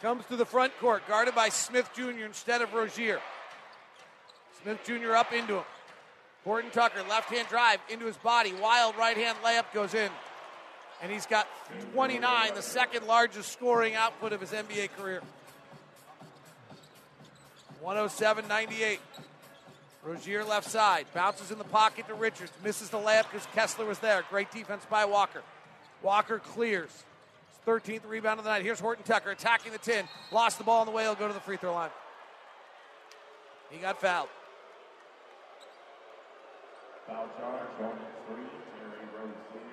comes 0.00 0.24
to 0.26 0.36
the 0.36 0.46
front 0.46 0.76
court, 0.78 1.02
guarded 1.06 1.34
by 1.34 1.48
Smith 1.48 1.90
Jr. 1.94 2.24
instead 2.24 2.62
of 2.62 2.72
Rozier. 2.72 3.20
Smith 4.62 4.80
Jr. 4.84 5.14
up 5.14 5.32
into 5.32 5.56
him. 5.56 5.64
Horton 6.44 6.70
Tucker, 6.70 7.02
left 7.08 7.30
hand 7.30 7.48
drive 7.48 7.80
into 7.90 8.06
his 8.06 8.16
body. 8.16 8.52
Wild 8.54 8.96
right 8.96 9.16
hand 9.16 9.36
layup 9.44 9.72
goes 9.74 9.94
in. 9.94 10.10
And 11.02 11.12
he's 11.12 11.26
got 11.26 11.46
29, 11.92 12.54
the 12.54 12.62
second 12.62 13.06
largest 13.06 13.52
scoring 13.52 13.94
output 13.94 14.32
of 14.32 14.40
his 14.40 14.50
NBA 14.50 14.90
career. 14.96 15.22
107 17.80 18.48
98. 18.48 19.00
Rozier 20.02 20.44
left 20.44 20.68
side. 20.68 21.06
Bounces 21.14 21.50
in 21.50 21.58
the 21.58 21.64
pocket 21.64 22.06
to 22.08 22.14
Richards. 22.14 22.52
Misses 22.64 22.88
the 22.88 22.98
layup 22.98 23.30
because 23.30 23.46
Kessler 23.54 23.84
was 23.84 23.98
there. 23.98 24.24
Great 24.30 24.50
defense 24.50 24.84
by 24.88 25.04
Walker. 25.04 25.42
Walker 26.02 26.38
clears. 26.38 27.04
13th 27.66 28.08
rebound 28.08 28.38
of 28.38 28.44
the 28.44 28.50
night. 28.50 28.62
Here's 28.62 28.80
Horton 28.80 29.04
Tucker 29.04 29.30
attacking 29.30 29.72
the 29.72 29.78
10. 29.78 30.04
Lost 30.32 30.58
the 30.58 30.64
ball 30.64 30.80
on 30.80 30.86
the 30.86 30.92
way. 30.92 31.04
He'll 31.04 31.14
go 31.14 31.28
to 31.28 31.34
the 31.34 31.40
free 31.40 31.56
throw 31.56 31.74
line. 31.74 31.90
He 33.70 33.78
got 33.78 34.00
fouled. 34.00 34.28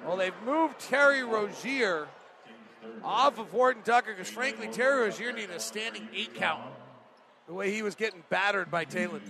Well, 0.05 0.17
they've 0.17 0.33
moved 0.45 0.79
Terry 0.79 1.23
Rozier 1.23 2.07
off 3.03 3.39
of 3.39 3.49
Horton 3.49 3.83
Tucker 3.83 4.13
because, 4.13 4.29
frankly, 4.29 4.67
Terry 4.67 5.01
Rozier 5.01 5.31
needed 5.31 5.55
a 5.55 5.59
standing 5.59 6.07
eight 6.13 6.33
count 6.35 6.63
the 7.47 7.53
way 7.53 7.71
he 7.71 7.81
was 7.81 7.95
getting 7.95 8.23
battered 8.29 8.69
by 8.69 8.85
Talen. 8.85 9.21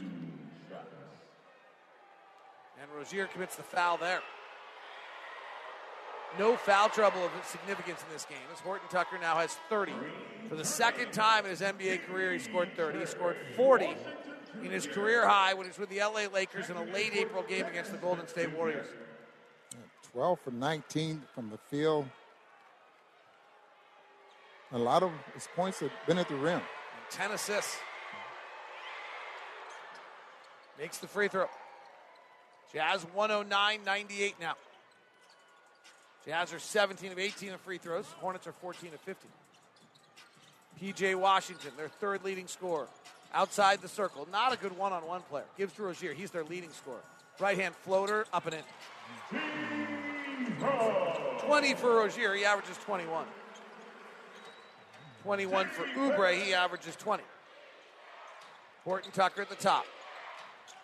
And 2.80 2.92
Rozier 2.96 3.28
commits 3.28 3.56
the 3.56 3.64
foul 3.64 3.98
there. 3.98 4.22
No 6.38 6.56
foul 6.56 6.90
trouble 6.90 7.26
of 7.26 7.32
significance 7.46 8.04
in 8.08 8.14
this 8.14 8.26
game 8.26 8.38
as 8.54 8.60
Horton 8.60 8.88
Tucker 8.90 9.18
now 9.20 9.36
has 9.38 9.58
30. 9.70 9.94
For 10.50 10.56
the 10.56 10.66
second 10.66 11.12
time 11.12 11.46
in 11.46 11.50
his 11.50 11.62
NBA 11.62 12.06
career, 12.06 12.32
he 12.34 12.40
scored 12.40 12.76
30. 12.76 13.00
He 13.00 13.06
scored 13.06 13.38
40 13.56 13.96
in 14.64 14.72
his 14.72 14.86
career 14.86 15.28
high 15.28 15.54
when 15.54 15.66
he 15.66 15.70
was 15.70 15.80
with 15.80 15.90
the 15.90 16.00
LA 16.00 16.28
Lakers 16.32 16.70
in 16.70 16.78
a 16.78 16.84
late 16.84 17.14
April 17.16 17.44
game 17.44 17.66
against 17.66 17.92
the 17.92 17.98
Golden 17.98 18.28
State 18.28 18.56
Warriors. 18.56 18.88
12 20.12 20.40
for 20.40 20.52
19 20.52 21.24
from 21.34 21.50
the 21.50 21.58
field. 21.70 22.06
A 24.74 24.78
lot 24.78 25.02
of 25.02 25.12
his 25.34 25.48
points 25.56 25.80
have 25.80 25.92
been 26.06 26.18
at 26.18 26.28
the 26.28 26.36
rim. 26.36 26.62
10 27.10 27.32
assists. 27.32 27.78
Makes 30.78 30.98
the 31.00 31.08
free 31.08 31.28
throw. 31.28 31.48
Jazz 32.74 33.04
109 33.14 33.80
98 33.86 34.36
now. 34.40 34.56
Jazz 36.28 36.52
are 36.52 36.60
17 36.60 37.14
of 37.14 37.20
18 37.20 37.54
of 37.54 37.62
free 37.62 37.78
throws. 37.78 38.06
Hornets 38.20 38.46
are 38.48 38.52
14 38.52 38.94
of 38.94 39.00
15. 39.00 39.32
PJ 40.82 41.16
Washington, 41.16 41.72
their 41.78 41.88
third 41.88 42.26
leading 42.26 42.48
scorer. 42.48 42.88
Outside 43.34 43.82
the 43.82 43.88
circle. 43.88 44.28
Not 44.30 44.54
a 44.54 44.58
good 44.58 44.78
one 44.78 44.92
on 44.92 45.08
one 45.08 45.22
player. 45.22 45.46
Gives 45.58 45.74
to 45.76 45.84
Rozier. 45.84 46.14
He's 46.14 46.30
their 46.32 46.44
leading 46.44 46.70
scorer. 46.72 47.00
Right 47.40 47.58
hand 47.58 47.76
floater, 47.76 48.26
up 48.34 48.46
and 48.46 48.56
in. 48.56 48.64
20 51.48 51.74
for 51.76 51.96
Rozier. 51.96 52.36
He 52.36 52.44
averages 52.44 52.78
21. 52.84 53.26
21 55.24 55.68
for 55.68 55.84
Oubre. 55.98 56.42
He 56.42 56.54
averages 56.54 56.98
20. 56.98 57.24
Horton 58.84 59.12
Tucker 59.12 59.44
at 59.44 59.50
the 59.50 59.56
top. 59.56 59.86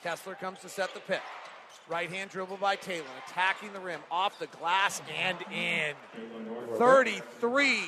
Kessler 0.04 0.36
comes 0.36 0.60
to 0.60 0.70
set 0.70 0.94
the 0.94 1.02
pick. 1.02 1.22
Right 1.90 2.10
hand 2.10 2.30
dribble 2.30 2.58
by 2.58 2.78
Talen, 2.78 3.04
attacking 3.28 3.74
the 3.74 3.80
rim, 3.80 4.00
off 4.10 4.40
the 4.40 4.48
glass 4.48 5.02
and 5.18 5.38
in. 5.52 5.94
33 6.78 7.84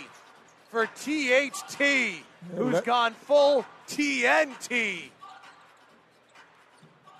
for 0.69 0.85
THT, 0.85 2.21
who's 2.55 2.81
gone 2.81 3.13
full 3.13 3.65
TNT. 3.87 5.09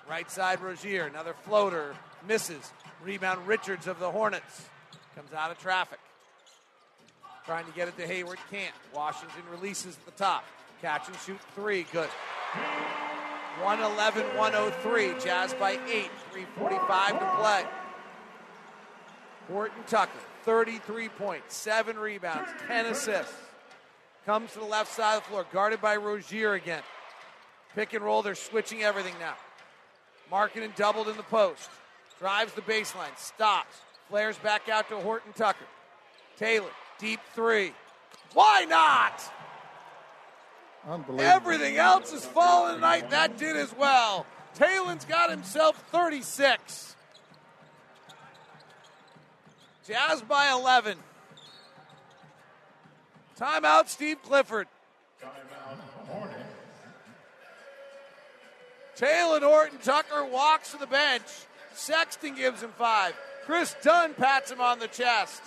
Right 0.09 0.29
side 0.29 0.61
Rozier, 0.61 1.05
another 1.05 1.33
floater, 1.43 1.95
misses. 2.27 2.73
Rebound 3.03 3.47
Richards 3.47 3.87
of 3.87 3.99
the 3.99 4.11
Hornets. 4.11 4.65
Comes 5.15 5.31
out 5.33 5.51
of 5.51 5.59
traffic. 5.59 5.99
Trying 7.45 7.65
to 7.65 7.71
get 7.71 7.87
it 7.87 7.97
to 7.97 8.05
Hayward, 8.05 8.39
can't. 8.51 8.73
Washington 8.93 9.43
releases 9.51 9.95
at 9.95 10.05
the 10.05 10.23
top. 10.23 10.43
Catch 10.81 11.07
and 11.07 11.17
shoot 11.25 11.39
three, 11.55 11.85
good. 11.91 12.09
111 13.61 14.37
103. 14.37 15.13
Jazz 15.23 15.53
by 15.53 15.71
8. 15.71 16.09
345 16.31 17.19
to 17.19 17.35
play. 17.37 17.65
Horton 19.47 19.83
Tucker, 19.87 20.11
33 20.43 21.09
points, 21.09 21.55
7 21.55 21.97
rebounds, 21.97 22.49
10 22.67 22.87
assists. 22.87 23.33
Comes 24.25 24.51
to 24.53 24.59
the 24.59 24.65
left 24.65 24.91
side 24.91 25.17
of 25.17 25.23
the 25.23 25.29
floor, 25.29 25.45
guarded 25.53 25.81
by 25.81 25.95
Rozier 25.97 26.53
again. 26.53 26.81
Pick 27.75 27.93
and 27.93 28.03
roll, 28.03 28.23
they're 28.23 28.35
switching 28.35 28.81
everything 28.81 29.13
now. 29.19 29.35
Markkinen 30.31 30.75
doubled 30.75 31.07
in 31.07 31.17
the 31.17 31.23
post. 31.23 31.69
Drives 32.19 32.53
the 32.53 32.61
baseline, 32.61 33.15
stops, 33.17 33.75
flares 34.09 34.37
back 34.37 34.69
out 34.69 34.89
to 34.89 34.95
Horton 34.97 35.33
Tucker. 35.33 35.65
Talen, 36.39 36.69
deep 36.97 37.19
three. 37.33 37.73
Why 38.33 38.65
not? 38.67 39.21
Unbelievable. 40.87 41.21
Everything 41.21 41.77
else 41.77 42.13
is 42.13 42.25
falling 42.25 42.75
tonight. 42.75 43.09
That 43.09 43.37
did 43.37 43.55
as 43.55 43.75
well. 43.75 44.25
Talen's 44.53 45.05
got 45.05 45.29
himself 45.29 45.83
36. 45.91 46.95
Jazz 49.87 50.21
by 50.21 50.51
11. 50.51 50.97
Timeout, 53.39 53.89
Steve 53.89 54.21
Clifford. 54.23 54.67
Timeout, 55.21 56.29
Talen 58.97 59.41
Horton 59.41 59.77
Tucker 59.83 60.25
walks 60.25 60.71
to 60.71 60.77
the 60.77 60.87
bench. 60.87 61.23
Sexton 61.73 62.35
gives 62.35 62.63
him 62.63 62.71
five. 62.77 63.13
Kris 63.45 63.75
Dunn 63.81 64.13
pats 64.13 64.51
him 64.51 64.61
on 64.61 64.79
the 64.79 64.87
chest. 64.87 65.41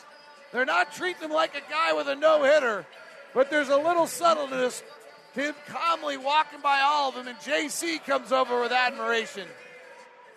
They're 0.52 0.66
not 0.66 0.92
treating 0.92 1.22
him 1.22 1.32
like 1.32 1.56
a 1.56 1.70
guy 1.70 1.94
with 1.94 2.08
a 2.08 2.14
no 2.14 2.44
hitter, 2.44 2.86
but 3.34 3.50
there's 3.50 3.70
a 3.70 3.76
little 3.76 4.06
subtleness 4.06 4.82
Tim 5.38 5.54
calmly 5.68 6.16
walking 6.16 6.60
by 6.60 6.80
all 6.80 7.10
of 7.10 7.14
them, 7.14 7.28
and 7.28 7.38
JC 7.38 8.04
comes 8.04 8.32
over 8.32 8.60
with 8.60 8.72
admiration. 8.72 9.46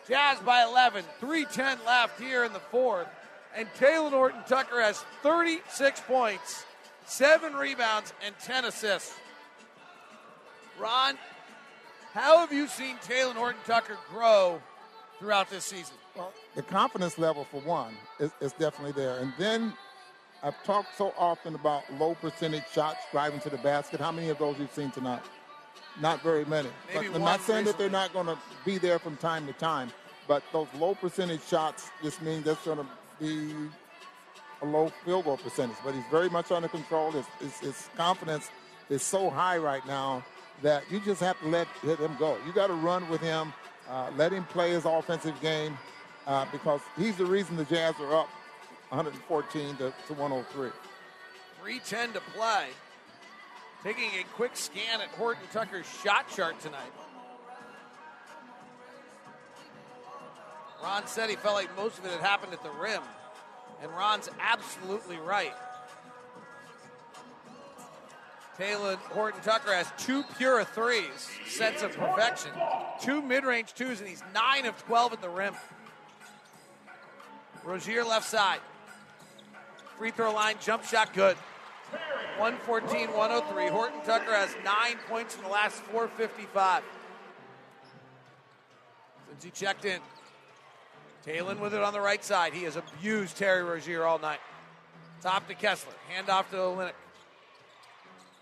Jazz 0.08 0.38
by 0.42 0.62
11, 0.62 1.04
3.10 1.20 1.84
left 1.88 2.22
here 2.22 2.44
in 2.44 2.54
the 2.54 2.60
fourth. 2.60 3.08
And 3.56 3.68
Talen 3.80 4.12
Horton 4.12 4.44
Tucker 4.48 4.80
has 4.80 5.04
36 5.24 6.02
points, 6.02 6.66
7 7.06 7.54
rebounds, 7.54 8.14
and 8.24 8.36
10 8.44 8.66
assists. 8.66 9.16
Ron, 10.80 11.18
how 12.14 12.38
have 12.38 12.54
you 12.54 12.68
seen 12.68 12.98
Talen 12.98 13.34
Horton 13.34 13.62
Tucker 13.66 13.98
grow 14.12 14.62
throughout 15.18 15.50
this 15.50 15.66
season? 15.66 15.96
Well, 16.16 16.32
the 16.54 16.62
confidence 16.62 17.18
level, 17.18 17.46
for 17.46 17.62
one, 17.62 17.96
is, 18.20 18.30
is 18.40 18.54
definitely 18.54 18.92
there. 18.92 19.18
And 19.18 19.34
then 19.40 19.74
I've 20.44 20.62
talked 20.64 20.98
so 20.98 21.14
often 21.18 21.54
about 21.54 21.84
low 22.00 22.16
percentage 22.16 22.64
shots 22.74 23.00
driving 23.12 23.40
to 23.42 23.50
the 23.50 23.58
basket. 23.58 24.00
How 24.00 24.12
many 24.12 24.30
of 24.30 24.40
those 24.40 24.58
you've 24.58 24.72
seen 24.72 24.90
tonight? 24.90 25.22
Not 26.00 26.24
very 26.24 26.46
many. 26.46 26.70
Maybe 26.94 27.08
but 27.08 27.16
I'm 27.18 27.22
not 27.22 27.42
saying 27.42 27.66
that 27.66 27.78
they're 27.78 27.90
not 27.90 28.12
going 28.12 28.26
to 28.26 28.38
be 28.66 28.78
there 28.78 28.98
from 28.98 29.18
time 29.18 29.46
to 29.46 29.54
time, 29.54 29.92
but 30.28 30.42
those 30.52 30.68
low 30.80 30.96
percentage 30.96 31.44
shots 31.44 31.90
just 32.02 32.22
mean 32.24 32.42
that's 32.42 32.64
going 32.66 32.80
to 32.80 32.88
be 33.20 33.54
a 34.64 34.66
low 34.66 34.92
field 35.06 35.26
goal 35.26 35.38
percentage. 35.38 35.78
But 35.84 35.94
he's 35.94 36.06
very 36.10 36.30
much 36.30 36.52
under 36.52 36.68
control. 36.68 37.12
His, 37.12 37.26
his, 37.40 37.60
his 37.60 37.90
confidence 37.96 38.50
is 38.90 39.04
so 39.04 39.30
high 39.30 39.58
right 39.58 39.86
now 39.86 40.24
that 40.64 40.84
you 40.90 41.00
just 41.02 41.22
have 41.22 41.40
to 41.42 41.48
let, 41.50 41.68
let 41.84 42.00
him 42.00 42.16
go. 42.18 42.38
You 42.48 42.54
got 42.54 42.68
to 42.68 42.74
run 42.74 43.08
with 43.10 43.22
him, 43.22 43.54
uh, 43.90 44.10
let 44.18 44.32
him 44.32 44.46
play 44.46 44.72
his 44.72 44.86
offensive 44.86 45.40
game 45.42 45.78
uh, 46.26 46.46
because 46.52 46.82
he's 46.98 47.18
the 47.18 47.26
reason 47.26 47.58
the 47.58 47.66
Jazz 47.66 47.94
are 48.00 48.16
up 48.16 48.30
114 48.92 49.78
to, 49.78 49.94
to 50.08 50.14
103. 50.14 50.70
310 51.62 52.14
to 52.14 52.20
play. 52.36 52.68
Taking 53.84 54.10
a 54.20 54.24
quick 54.36 54.52
scan 54.58 55.00
at 55.00 55.08
Horton 55.10 55.44
Tucker's 55.54 55.88
shot 56.04 56.30
chart 56.30 56.60
tonight. 56.60 56.92
Ron 60.84 61.08
said 61.08 61.30
he 61.30 61.38
felt 61.38 61.56
like 61.56 61.74
most 61.78 62.00
of 62.00 62.06
it 62.06 62.12
had 62.12 62.20
happened 62.20 62.52
at 62.52 62.64
the 62.64 62.70
rim. 62.72 63.02
And 63.82 63.90
Ron's 63.92 64.30
absolutely 64.42 65.18
right. 65.18 65.54
Talen 68.60 68.98
Horton 68.98 69.42
Tucker 69.42 69.74
has 69.74 69.92
two 69.98 70.24
pure 70.38 70.66
threes, 70.66 71.30
sets 71.48 71.82
of 71.82 71.96
perfection, 71.96 72.52
two 73.02 73.22
mid 73.22 73.46
range 73.46 73.74
twos, 73.74 74.02
and 74.02 74.10
he's 74.10 74.22
9 74.34 74.66
of 74.66 74.78
12 74.84 75.14
at 75.14 75.22
the 75.22 75.30
rim. 75.30 75.56
Rozier 77.64 78.04
left 78.04 78.28
side. 78.28 78.60
Free 80.02 80.10
throw 80.10 80.34
line, 80.34 80.56
jump 80.60 80.84
shot 80.84 81.14
good. 81.14 81.38
114 82.40 83.14
103. 83.14 83.68
Horton 83.68 84.02
Tucker 84.04 84.34
has 84.34 84.50
nine 84.66 84.98
points 85.08 85.36
in 85.36 85.44
the 85.44 85.48
last 85.48 85.76
455. 85.76 86.82
Since 89.30 89.44
he 89.44 89.52
checked 89.52 89.86
in. 89.86 90.00
Talen 91.24 91.60
with 91.60 91.76
it 91.76 91.84
on 91.84 91.94
the 91.94 92.02
right 92.02 92.26
side. 92.26 92.52
He 92.52 92.64
has 92.64 92.78
abused 92.78 93.38
Terry 93.38 93.62
Rozier 93.62 94.04
all 94.04 94.18
night. 94.18 94.40
Top 95.22 95.48
to 95.50 95.54
Kessler. 95.54 95.94
Hand 96.10 96.32
off 96.32 96.50
to 96.50 96.58
Olynyk. 96.58 96.94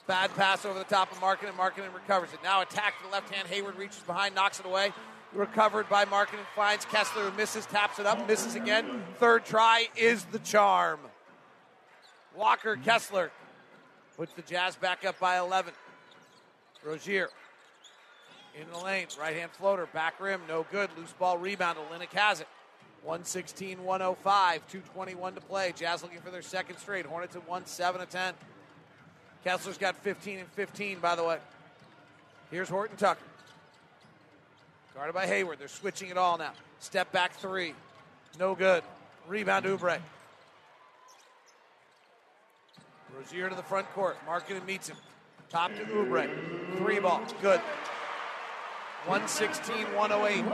Bad 0.08 0.34
pass 0.38 0.64
over 0.64 0.80
the 0.80 0.86
top 0.86 1.12
of 1.12 1.18
Markkanen, 1.18 1.50
and 1.50 1.58
Markkanen 1.58 1.94
recovers 1.94 2.32
it. 2.32 2.40
Now 2.42 2.62
attack 2.62 2.98
to 3.00 3.04
the 3.04 3.12
left 3.12 3.34
hand. 3.36 3.50
Hayward 3.50 3.78
reaches 3.78 4.00
behind, 4.08 4.34
knocks 4.34 4.62
it 4.62 4.66
away. 4.66 4.94
Recovered 5.34 5.90
by 5.90 6.06
Markkanen, 6.06 6.38
and 6.38 6.48
finds 6.56 6.86
Kessler, 6.86 7.30
who 7.30 7.36
misses, 7.36 7.66
taps 7.66 8.00
it 8.00 8.06
up, 8.06 8.26
misses 8.30 8.56
again. 8.56 9.04
Third 9.20 9.44
try 9.44 9.90
is 9.98 10.24
the 10.24 10.40
charm. 10.40 11.02
Walker 12.36 12.76
Kessler 12.78 13.32
puts 14.18 14.34
the 14.34 14.42
Jazz 14.42 14.76
back 14.76 15.06
up 15.06 15.20
by 15.20 15.38
11. 15.40 15.74
Rozier 16.84 17.30
in 18.60 18.70
the 18.72 18.78
lane, 18.78 19.08
right 19.20 19.36
hand 19.36 19.52
floater, 19.52 19.86
back 19.88 20.20
rim, 20.20 20.42
no 20.48 20.66
good. 20.72 20.90
Loose 20.98 21.14
ball 21.14 21.38
rebound. 21.38 21.78
Olynyk 21.78 22.14
has 22.14 22.42
it. 22.42 22.48
116 23.04 23.84
105, 23.84 24.68
221 24.68 25.36
to 25.36 25.42
play. 25.42 25.74
Jazz 25.76 26.04
looking 26.04 26.20
for 26.20 26.32
their 26.32 26.42
second 26.42 26.78
straight. 26.78 27.06
Hornets 27.06 27.36
at 27.36 27.48
1 27.48 27.66
7 27.66 28.02
of 28.02 28.10
10. 28.10 28.34
Kessler's 29.46 29.78
got 29.78 29.96
15 29.98 30.40
and 30.40 30.48
15, 30.50 31.00
by 31.00 31.16
the 31.16 31.24
way. 31.24 31.38
Here's 32.52 32.68
Horton 32.68 32.98
Tucker. 32.98 33.22
Guarded 34.94 35.16
by 35.16 35.28
Hayward. 35.28 35.60
They're 35.60 35.70
switching 35.70 36.10
it 36.10 36.18
all 36.18 36.38
now. 36.38 36.52
Step 36.80 37.12
back 37.12 37.34
three. 37.36 37.74
No 38.38 38.54
good. 38.54 38.84
Rebound 39.28 39.66
Oubre. 39.66 40.00
Rozier 43.18 43.50
to 43.50 43.56
the 43.56 43.64
front 43.64 43.90
court. 43.94 44.18
Markkanen 44.28 44.66
meets 44.66 44.90
him. 44.90 44.98
Top 45.50 45.74
to 45.76 45.84
Oubre. 45.86 46.30
Three 46.78 47.00
ball. 47.00 47.22
Good. 47.42 47.60
116 49.06 49.96
108. 49.96 50.46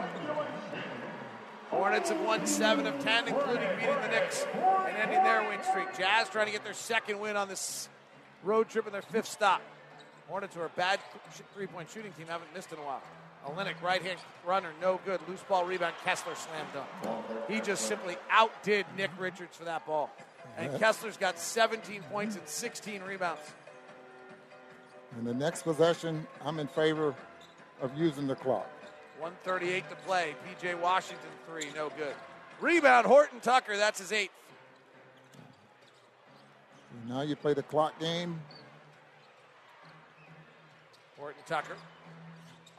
Hornets 1.70 2.10
have 2.10 2.22
won 2.22 2.46
7 2.46 2.86
of 2.86 3.00
10, 3.00 3.28
including 3.28 3.68
beating 3.78 3.96
the 4.02 4.08
Knicks 4.08 4.46
and 4.54 4.98
ending 4.98 5.24
their 5.24 5.42
win 5.50 5.60
streak. 5.64 5.98
Jazz 5.98 6.30
trying 6.30 6.46
to 6.46 6.52
get 6.52 6.64
their 6.64 6.74
second 6.74 7.20
win 7.20 7.36
on 7.36 7.50
this 7.50 7.90
road 8.44 8.70
trip 8.70 8.86
and 8.86 8.94
their 8.94 9.02
fifth 9.02 9.28
stop. 9.28 9.62
Hornets, 10.28 10.56
are 10.56 10.66
a 10.66 10.70
bad 10.70 11.00
three 11.54 11.68
point 11.68 11.90
shooting 11.90 12.12
team, 12.14 12.28
haven't 12.28 12.54
missed 12.54 12.72
in 12.72 12.80
a 12.80 12.82
while. 12.82 13.02
Olynyk, 13.46 13.82
right 13.82 14.02
hand 14.02 14.20
runner, 14.46 14.72
no 14.82 15.00
good. 15.06 15.20
Loose 15.28 15.42
ball 15.44 15.66
rebound. 15.66 15.94
Kessler 16.04 16.34
slam 16.36 16.66
dunk. 16.74 17.24
He 17.48 17.62
just 17.62 17.86
simply 17.86 18.18
outdid 18.32 18.86
Nick 18.98 19.12
Richards 19.20 19.56
for 19.56 19.66
that 19.66 19.86
ball. 19.86 20.10
And 20.58 20.72
Kessler's 20.80 21.18
got 21.18 21.38
17 21.38 22.02
points 22.04 22.36
and 22.36 22.48
16 22.48 23.02
rebounds. 23.04 23.42
In 25.18 25.26
the 25.26 25.34
next 25.34 25.64
possession, 25.64 26.26
I'm 26.44 26.60
in 26.60 26.68
favor 26.68 27.16
of 27.82 27.98
using 27.98 28.28
the 28.28 28.36
clock. 28.36 28.68
138 29.20 29.90
to 29.90 29.96
play. 29.98 30.36
PJ 30.46 30.80
Washington, 30.80 31.30
three, 31.48 31.68
no 31.74 31.90
good. 31.98 32.14
Rebound, 32.60 33.06
Horton 33.06 33.40
Tucker, 33.40 33.78
that's 33.78 34.00
his 34.00 34.12
eighth. 34.12 34.32
Now 37.08 37.22
you 37.22 37.36
play 37.36 37.54
the 37.54 37.64
clock 37.64 38.00
game. 38.00 38.40
Horton 41.18 41.42
Tucker 41.48 41.76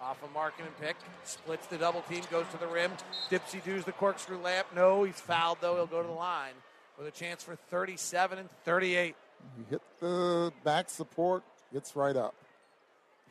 off 0.01 0.23
a 0.23 0.39
Markkanen 0.39 0.69
pick, 0.81 0.97
splits 1.25 1.67
the 1.69 1.79
double 1.79 2.03
team, 2.03 2.23
goes 2.31 2.47
to 2.53 2.59
the 2.59 2.67
rim. 2.67 2.93
Dipsy 3.31 3.65
doos 3.65 3.85
the 3.85 3.93
corkscrew 3.93 4.39
layup. 4.41 4.65
No, 4.75 5.05
he's 5.05 5.21
fouled 5.21 5.59
though. 5.61 5.77
He'll 5.77 5.87
go 5.87 6.03
to 6.03 6.09
the 6.09 6.15
line 6.15 6.53
with 6.99 7.07
a 7.07 7.11
chance 7.11 7.43
for 7.43 7.57
37 7.57 8.39
and 8.39 8.49
38. 8.65 9.15
You 9.59 9.65
hit 9.71 9.83
the 10.01 10.53
back 10.65 10.89
support, 10.89 11.43
gets 11.73 11.95
right 11.95 12.17
up. 12.17 12.35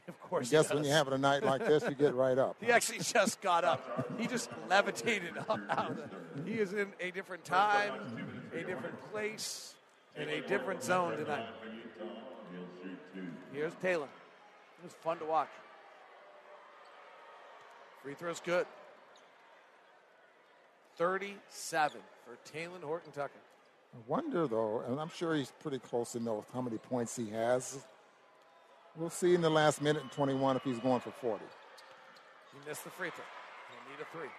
Of 0.08 0.20
course, 0.22 0.50
I 0.50 0.52
guess 0.52 0.72
when 0.72 0.84
you 0.84 0.92
have 0.92 1.08
a 1.08 1.18
night 1.18 1.44
like 1.44 1.66
this, 1.66 1.84
you 1.84 1.96
get 1.96 2.14
right 2.14 2.38
up. 2.38 2.58
He 2.62 2.72
actually 2.72 3.00
just 3.00 3.42
got 3.42 3.64
up. 3.64 4.08
He 4.20 4.28
just 4.28 4.52
levitated 4.70 5.36
up 5.50 5.60
out 5.70 5.92
of 5.92 5.98
the, 5.98 6.52
He 6.52 6.60
is 6.60 6.74
in 6.74 6.90
a 7.00 7.10
different 7.10 7.44
time, 7.44 7.94
a 8.54 8.64
different 8.64 9.12
place, 9.12 9.74
in 10.16 10.30
a 10.30 10.42
different 10.42 10.84
zone 10.84 11.18
tonight. 11.18 11.48
Here's 13.52 13.74
Talen. 13.76 14.04
It 14.04 14.84
was 14.84 14.94
fun 14.94 15.18
to 15.20 15.26
watch. 15.26 15.50
Free 18.04 18.14
throw's 18.14 18.40
good. 18.40 18.68
37 20.98 22.00
for 22.24 22.58
Talen 22.58 22.84
Horton 22.84 23.12
Tucker. 23.12 23.32
I 23.96 23.98
wonder 24.08 24.46
though, 24.46 24.84
and 24.88 25.00
I'm 25.00 25.10
sure 25.10 25.36
he's 25.36 25.54
pretty 25.62 25.80
close 25.80 26.12
to 26.12 26.20
know 26.20 26.44
how 26.54 26.62
many 26.62 26.78
points 26.78 27.16
he 27.16 27.30
has. 27.30 27.80
We'll 28.98 29.10
see 29.10 29.34
in 29.34 29.42
the 29.42 29.50
last 29.50 29.82
minute 29.82 30.02
and 30.02 30.12
21 30.12 30.58
if 30.58 30.64
he's 30.64 30.80
going 30.80 31.00
for 31.00 31.12
40. 31.12 31.44
He 32.54 32.70
missed 32.70 32.84
the 32.84 32.90
free 32.90 33.10
throw. 33.10 33.24
He'll 33.70 33.92
need 33.92 34.02
a 34.02 34.18
three. 34.18 34.30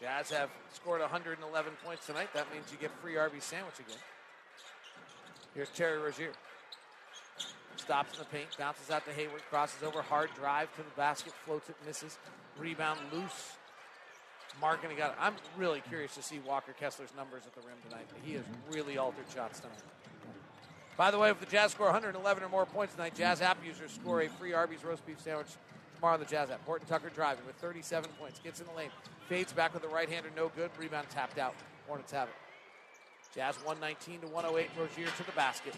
Jazz 0.00 0.30
have 0.30 0.48
scored 0.72 1.02
111 1.02 1.72
points 1.84 2.06
tonight. 2.06 2.28
That 2.32 2.50
means 2.52 2.66
you 2.72 2.78
get 2.78 2.90
free 3.02 3.14
RB 3.14 3.42
sandwich 3.42 3.78
again. 3.78 3.98
Here's 5.54 5.68
Terry 5.70 5.98
Rozier. 5.98 6.32
Stops 7.76 8.14
in 8.14 8.20
the 8.20 8.24
paint, 8.26 8.48
bounces 8.58 8.90
out 8.90 9.04
to 9.06 9.12
Hayward, 9.12 9.42
crosses 9.50 9.82
over, 9.82 10.00
hard 10.00 10.30
drive 10.34 10.74
to 10.76 10.82
the 10.82 10.90
basket, 10.96 11.32
floats 11.44 11.68
it, 11.68 11.76
misses. 11.86 12.18
Rebound 12.58 13.00
loose. 13.12 13.56
Markkanen 14.60 14.96
got 14.96 15.12
it. 15.12 15.16
I'm 15.20 15.34
really 15.56 15.82
curious 15.88 16.14
to 16.14 16.22
see 16.22 16.40
Walker 16.46 16.72
Kessler's 16.78 17.14
numbers 17.16 17.42
at 17.46 17.54
the 17.54 17.60
rim 17.66 17.76
tonight. 17.88 18.06
He 18.22 18.34
has 18.34 18.44
really 18.70 18.98
altered 18.98 19.26
shots 19.34 19.60
tonight. 19.60 19.78
By 20.96 21.10
the 21.10 21.18
way, 21.18 21.30
if 21.30 21.40
the 21.40 21.46
Jazz 21.46 21.70
score 21.72 21.86
111 21.86 22.42
or 22.42 22.48
more 22.48 22.66
points 22.66 22.94
tonight, 22.94 23.14
Jazz 23.14 23.40
app 23.40 23.58
users 23.64 23.92
score 23.92 24.22
a 24.22 24.28
free 24.28 24.52
Arby's 24.52 24.84
roast 24.84 25.06
beef 25.06 25.20
sandwich 25.20 25.48
tomorrow 25.96 26.14
on 26.14 26.20
the 26.20 26.26
Jazz 26.26 26.50
app. 26.50 26.64
Horton 26.66 26.86
Tucker 26.86 27.10
driving 27.14 27.46
with 27.46 27.56
37 27.56 28.10
points. 28.18 28.38
Gets 28.40 28.60
in 28.60 28.66
the 28.66 28.72
lane. 28.72 28.90
Fades 29.28 29.52
back 29.52 29.72
with 29.72 29.82
the 29.82 29.88
right 29.88 30.08
hander. 30.08 30.28
No 30.36 30.50
good. 30.54 30.70
Rebound 30.78 31.08
tapped 31.10 31.38
out. 31.38 31.54
Hornets 31.86 32.12
have 32.12 32.28
it. 32.28 32.34
Jazz 33.34 33.56
119 33.64 34.20
to 34.20 34.26
108. 34.26 34.70
Rozier 34.78 35.06
to 35.16 35.24
the 35.24 35.32
basket. 35.32 35.74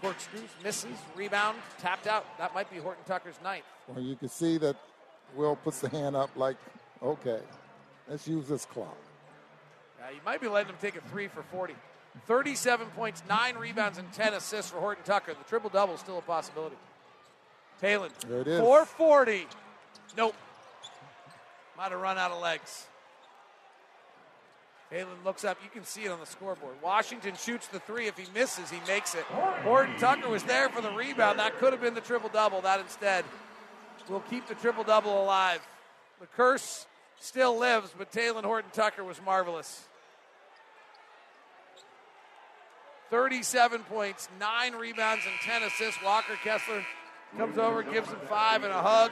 Corkscrews, 0.00 0.50
misses. 0.62 0.96
Rebound 1.16 1.58
tapped 1.78 2.06
out. 2.06 2.24
That 2.38 2.54
might 2.54 2.70
be 2.70 2.78
Horton 2.78 3.04
Tucker's 3.04 3.38
ninth. 3.42 3.64
Well, 3.88 4.02
you 4.02 4.16
can 4.16 4.28
see 4.28 4.58
that 4.58 4.76
Will 5.34 5.56
puts 5.56 5.80
the 5.80 5.88
hand 5.88 6.14
up 6.14 6.30
like, 6.36 6.56
okay, 7.02 7.40
let's 8.08 8.26
use 8.26 8.48
this 8.48 8.64
clock. 8.64 8.96
Yeah, 9.98 10.10
you 10.10 10.20
might 10.24 10.40
be 10.40 10.48
letting 10.48 10.70
him 10.70 10.76
take 10.80 10.96
a 10.96 11.00
three 11.02 11.28
for 11.28 11.42
40. 11.42 11.74
37 12.26 12.86
points, 12.88 13.22
nine 13.28 13.56
rebounds, 13.56 13.98
and 13.98 14.12
10 14.12 14.34
assists 14.34 14.70
for 14.70 14.78
Horton 14.78 15.04
Tucker. 15.04 15.34
The 15.34 15.44
triple 15.48 15.70
double 15.70 15.94
is 15.94 16.00
still 16.00 16.18
a 16.18 16.22
possibility. 16.22 16.76
Talen. 17.82 18.10
There 18.28 18.40
it 18.40 18.46
is. 18.46 18.60
440. 18.60 19.46
Nope. 20.16 20.34
Might 21.76 21.90
have 21.90 22.00
run 22.00 22.18
out 22.18 22.30
of 22.30 22.40
legs. 22.40 22.86
Talen 24.92 25.24
looks 25.24 25.44
up. 25.44 25.58
You 25.64 25.70
can 25.70 25.84
see 25.84 26.04
it 26.04 26.10
on 26.10 26.20
the 26.20 26.26
scoreboard. 26.26 26.74
Washington 26.80 27.34
shoots 27.34 27.66
the 27.66 27.80
three. 27.80 28.06
If 28.06 28.16
he 28.16 28.26
misses, 28.32 28.70
he 28.70 28.78
makes 28.86 29.16
it. 29.16 29.24
Horton 29.24 29.96
Tucker 29.98 30.28
was 30.28 30.44
there 30.44 30.68
for 30.68 30.80
the 30.80 30.92
rebound. 30.92 31.40
That 31.40 31.58
could 31.58 31.72
have 31.72 31.82
been 31.82 31.94
the 31.94 32.00
triple 32.00 32.28
double. 32.28 32.60
That 32.60 32.78
instead 32.78 33.24
will 34.08 34.20
keep 34.20 34.46
the 34.46 34.54
triple 34.54 34.84
double 34.84 35.22
alive. 35.22 35.60
The 36.20 36.26
curse 36.26 36.86
still 37.24 37.58
lives, 37.58 37.90
but 37.96 38.12
Talen 38.12 38.44
Horton 38.44 38.70
Tucker 38.72 39.02
was 39.02 39.20
marvelous. 39.24 39.84
37 43.10 43.82
points, 43.84 44.28
nine 44.38 44.74
rebounds, 44.74 45.24
and 45.24 45.34
10 45.42 45.62
assists. 45.62 46.02
Walker 46.04 46.34
Kessler 46.42 46.84
comes 47.36 47.56
over, 47.58 47.82
gives 47.82 48.08
him 48.08 48.18
five 48.28 48.62
and 48.62 48.72
a 48.72 48.82
hug. 48.82 49.10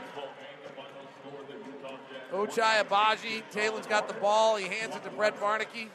Ochai 2.33 2.83
Agbaji, 2.83 3.43
Talen's 3.53 3.87
got 3.87 4.09
the 4.09 4.15
ball. 4.15 4.57
He 4.57 4.67
hands 4.67 4.95
it 4.95 5.05
to 5.05 5.11
Brent 5.11 5.37
Barnaky. 5.37 5.89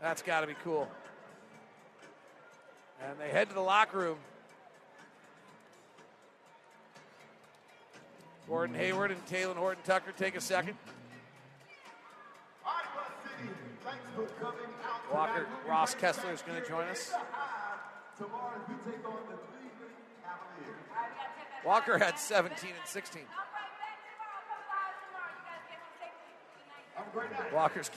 That's 0.00 0.22
got 0.22 0.42
to 0.42 0.46
be 0.46 0.54
cool. 0.64 0.88
And 3.02 3.18
they 3.18 3.28
head 3.28 3.48
to 3.48 3.54
the 3.54 3.60
locker 3.60 3.98
room. 3.98 4.18
Gordon 8.48 8.74
Hayward 8.76 9.10
and 9.10 9.26
Talen 9.26 9.56
Horton 9.56 9.82
Tucker 9.84 10.12
take 10.16 10.34
a 10.34 10.40
second. 10.40 10.74
Walker 15.12 15.46
Ross 15.66 15.94
Kessler 15.94 16.32
is 16.32 16.42
going 16.42 16.60
to 16.60 16.66
join 16.66 16.84
us. 16.88 17.12
Walker 21.64 21.98
had 21.98 22.18
17 22.18 22.70
and 22.70 22.86
16. 22.86 23.22
Walker's. 27.52 27.90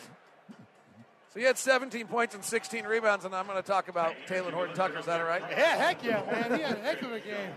So 1.33 1.39
he 1.39 1.45
had 1.45 1.57
17 1.57 2.07
points 2.07 2.35
and 2.35 2.43
16 2.43 2.85
rebounds, 2.85 3.23
and 3.23 3.33
I'm 3.33 3.45
going 3.45 3.57
to 3.57 3.65
talk 3.65 3.87
about 3.87 4.15
Talen 4.27 4.51
Horton 4.51 4.75
Tucker. 4.75 4.99
Is 4.99 5.05
that 5.05 5.21
all 5.21 5.27
right? 5.27 5.41
Yeah, 5.49 5.77
heck 5.77 6.03
yeah, 6.03 6.23
man. 6.29 6.59
He 6.59 6.63
had 6.63 6.77
a 6.77 6.81
heck 6.81 7.01
of 7.01 7.13
a 7.13 7.19
game. 7.21 7.51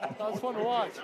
That 0.00 0.18
was 0.18 0.40
fun 0.40 0.54
to 0.54 0.64
watch. 0.64 0.94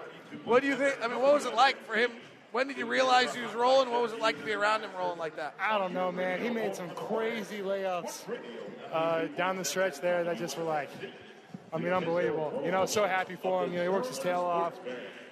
What 0.45 0.63
do 0.63 0.69
you 0.69 0.77
think? 0.77 0.97
I 1.03 1.09
mean, 1.09 1.21
what 1.21 1.35
was 1.35 1.47
it 1.47 1.55
like 1.55 1.85
for 1.85 1.95
him? 1.95 2.11
When 2.53 2.69
did 2.69 2.79
you 2.79 2.87
realize 2.87 3.35
he 3.35 3.43
was 3.43 3.55
rolling? 3.55 3.91
What 3.91 4.03
was 4.03 4.13
it 4.13 4.21
like 4.21 4.39
to 4.39 4.45
be 4.45 4.53
around 4.53 4.83
him 4.83 4.91
rolling 4.97 5.19
like 5.19 5.37
that? 5.37 5.55
I 5.61 5.79
don't 5.79 5.93
know, 5.93 6.11
man. 6.11 6.41
He 6.41 6.49
made 6.49 6.75
some 6.75 6.89
crazy 6.91 7.59
layups 7.59 8.23
uh, 8.93 9.27
down 9.37 9.57
the 9.57 9.65
stretch 9.65 10.01
there 10.01 10.25
that 10.25 10.39
just 10.39 10.57
were 10.57 10.65
like, 10.65 10.89
I 11.73 11.79
mean, 11.79 11.93
unbelievable. 11.93 12.63
You 12.65 12.71
know, 12.71 12.87
so 12.87 13.07
happy 13.07 13.37
for 13.37 13.65
him. 13.65 13.73
You 13.73 13.79
know, 13.79 13.83
he 13.83 13.89
works 13.89 14.09
his 14.09 14.19
tail 14.19 14.41
off. 14.41 14.75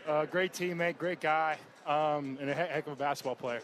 Uh, 0.07 0.27
great 0.27 0.53
teammate, 0.53 0.99
great 0.99 1.21
guy, 1.21 1.57
um, 1.87 2.37
and 2.41 2.51
a 2.51 2.55
heck 2.55 2.87
of 2.87 2.93
a 2.93 2.97
basketball 2.97 3.37
player. 3.37 3.61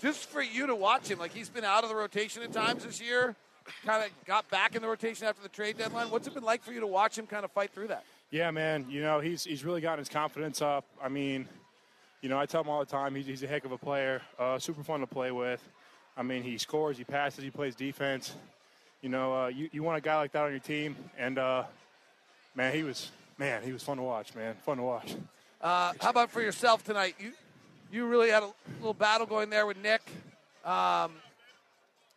Just 0.00 0.30
for 0.30 0.40
you 0.40 0.66
to 0.66 0.74
watch 0.74 1.08
him, 1.08 1.18
like 1.18 1.32
he's 1.32 1.50
been 1.50 1.64
out 1.64 1.82
of 1.84 1.90
the 1.90 1.96
rotation 1.96 2.42
at 2.42 2.52
times 2.52 2.84
this 2.84 3.00
year, 3.00 3.36
kind 3.84 4.02
of 4.02 4.10
got 4.24 4.48
back 4.48 4.74
in 4.74 4.80
the 4.80 4.88
rotation 4.88 5.26
after 5.26 5.42
the 5.42 5.50
trade 5.50 5.76
deadline. 5.76 6.10
What's 6.10 6.26
it 6.26 6.34
been 6.34 6.44
like 6.44 6.62
for 6.62 6.72
you 6.72 6.80
to 6.80 6.86
watch 6.86 7.18
him 7.18 7.26
kind 7.26 7.44
of 7.44 7.50
fight 7.50 7.72
through 7.72 7.88
that? 7.88 8.04
Yeah, 8.32 8.50
man. 8.50 8.86
You 8.88 9.02
know, 9.02 9.20
he's 9.20 9.44
he's 9.44 9.62
really 9.62 9.82
gotten 9.82 9.98
his 9.98 10.08
confidence 10.08 10.62
up. 10.62 10.86
I 11.00 11.08
mean, 11.08 11.46
you 12.22 12.30
know, 12.30 12.38
I 12.38 12.46
tell 12.46 12.62
him 12.62 12.70
all 12.70 12.80
the 12.80 12.90
time 12.90 13.14
he's, 13.14 13.26
he's 13.26 13.42
a 13.42 13.46
heck 13.46 13.66
of 13.66 13.72
a 13.72 13.78
player. 13.78 14.22
Uh, 14.38 14.58
super 14.58 14.82
fun 14.82 15.00
to 15.00 15.06
play 15.06 15.30
with. 15.30 15.62
I 16.16 16.22
mean, 16.22 16.42
he 16.42 16.56
scores, 16.56 16.96
he 16.96 17.04
passes, 17.04 17.44
he 17.44 17.50
plays 17.50 17.74
defense. 17.74 18.34
You 19.02 19.10
know, 19.10 19.34
uh, 19.34 19.46
you 19.48 19.68
you 19.70 19.82
want 19.82 19.98
a 19.98 20.00
guy 20.00 20.16
like 20.16 20.32
that 20.32 20.44
on 20.44 20.50
your 20.50 20.60
team, 20.60 20.96
and 21.18 21.38
uh, 21.38 21.64
man, 22.54 22.74
he 22.74 22.82
was 22.82 23.10
man, 23.36 23.62
he 23.62 23.72
was 23.72 23.82
fun 23.82 23.98
to 23.98 24.02
watch. 24.02 24.34
Man, 24.34 24.54
fun 24.64 24.78
to 24.78 24.82
watch. 24.82 25.14
Uh, 25.60 25.92
how 26.00 26.10
about 26.10 26.30
for 26.30 26.40
yourself 26.40 26.84
tonight? 26.84 27.16
You 27.20 27.32
you 27.92 28.06
really 28.06 28.30
had 28.30 28.42
a 28.42 28.50
little 28.78 28.94
battle 28.94 29.26
going 29.26 29.50
there 29.50 29.66
with 29.66 29.76
Nick. 29.76 30.00
Um, 30.64 31.12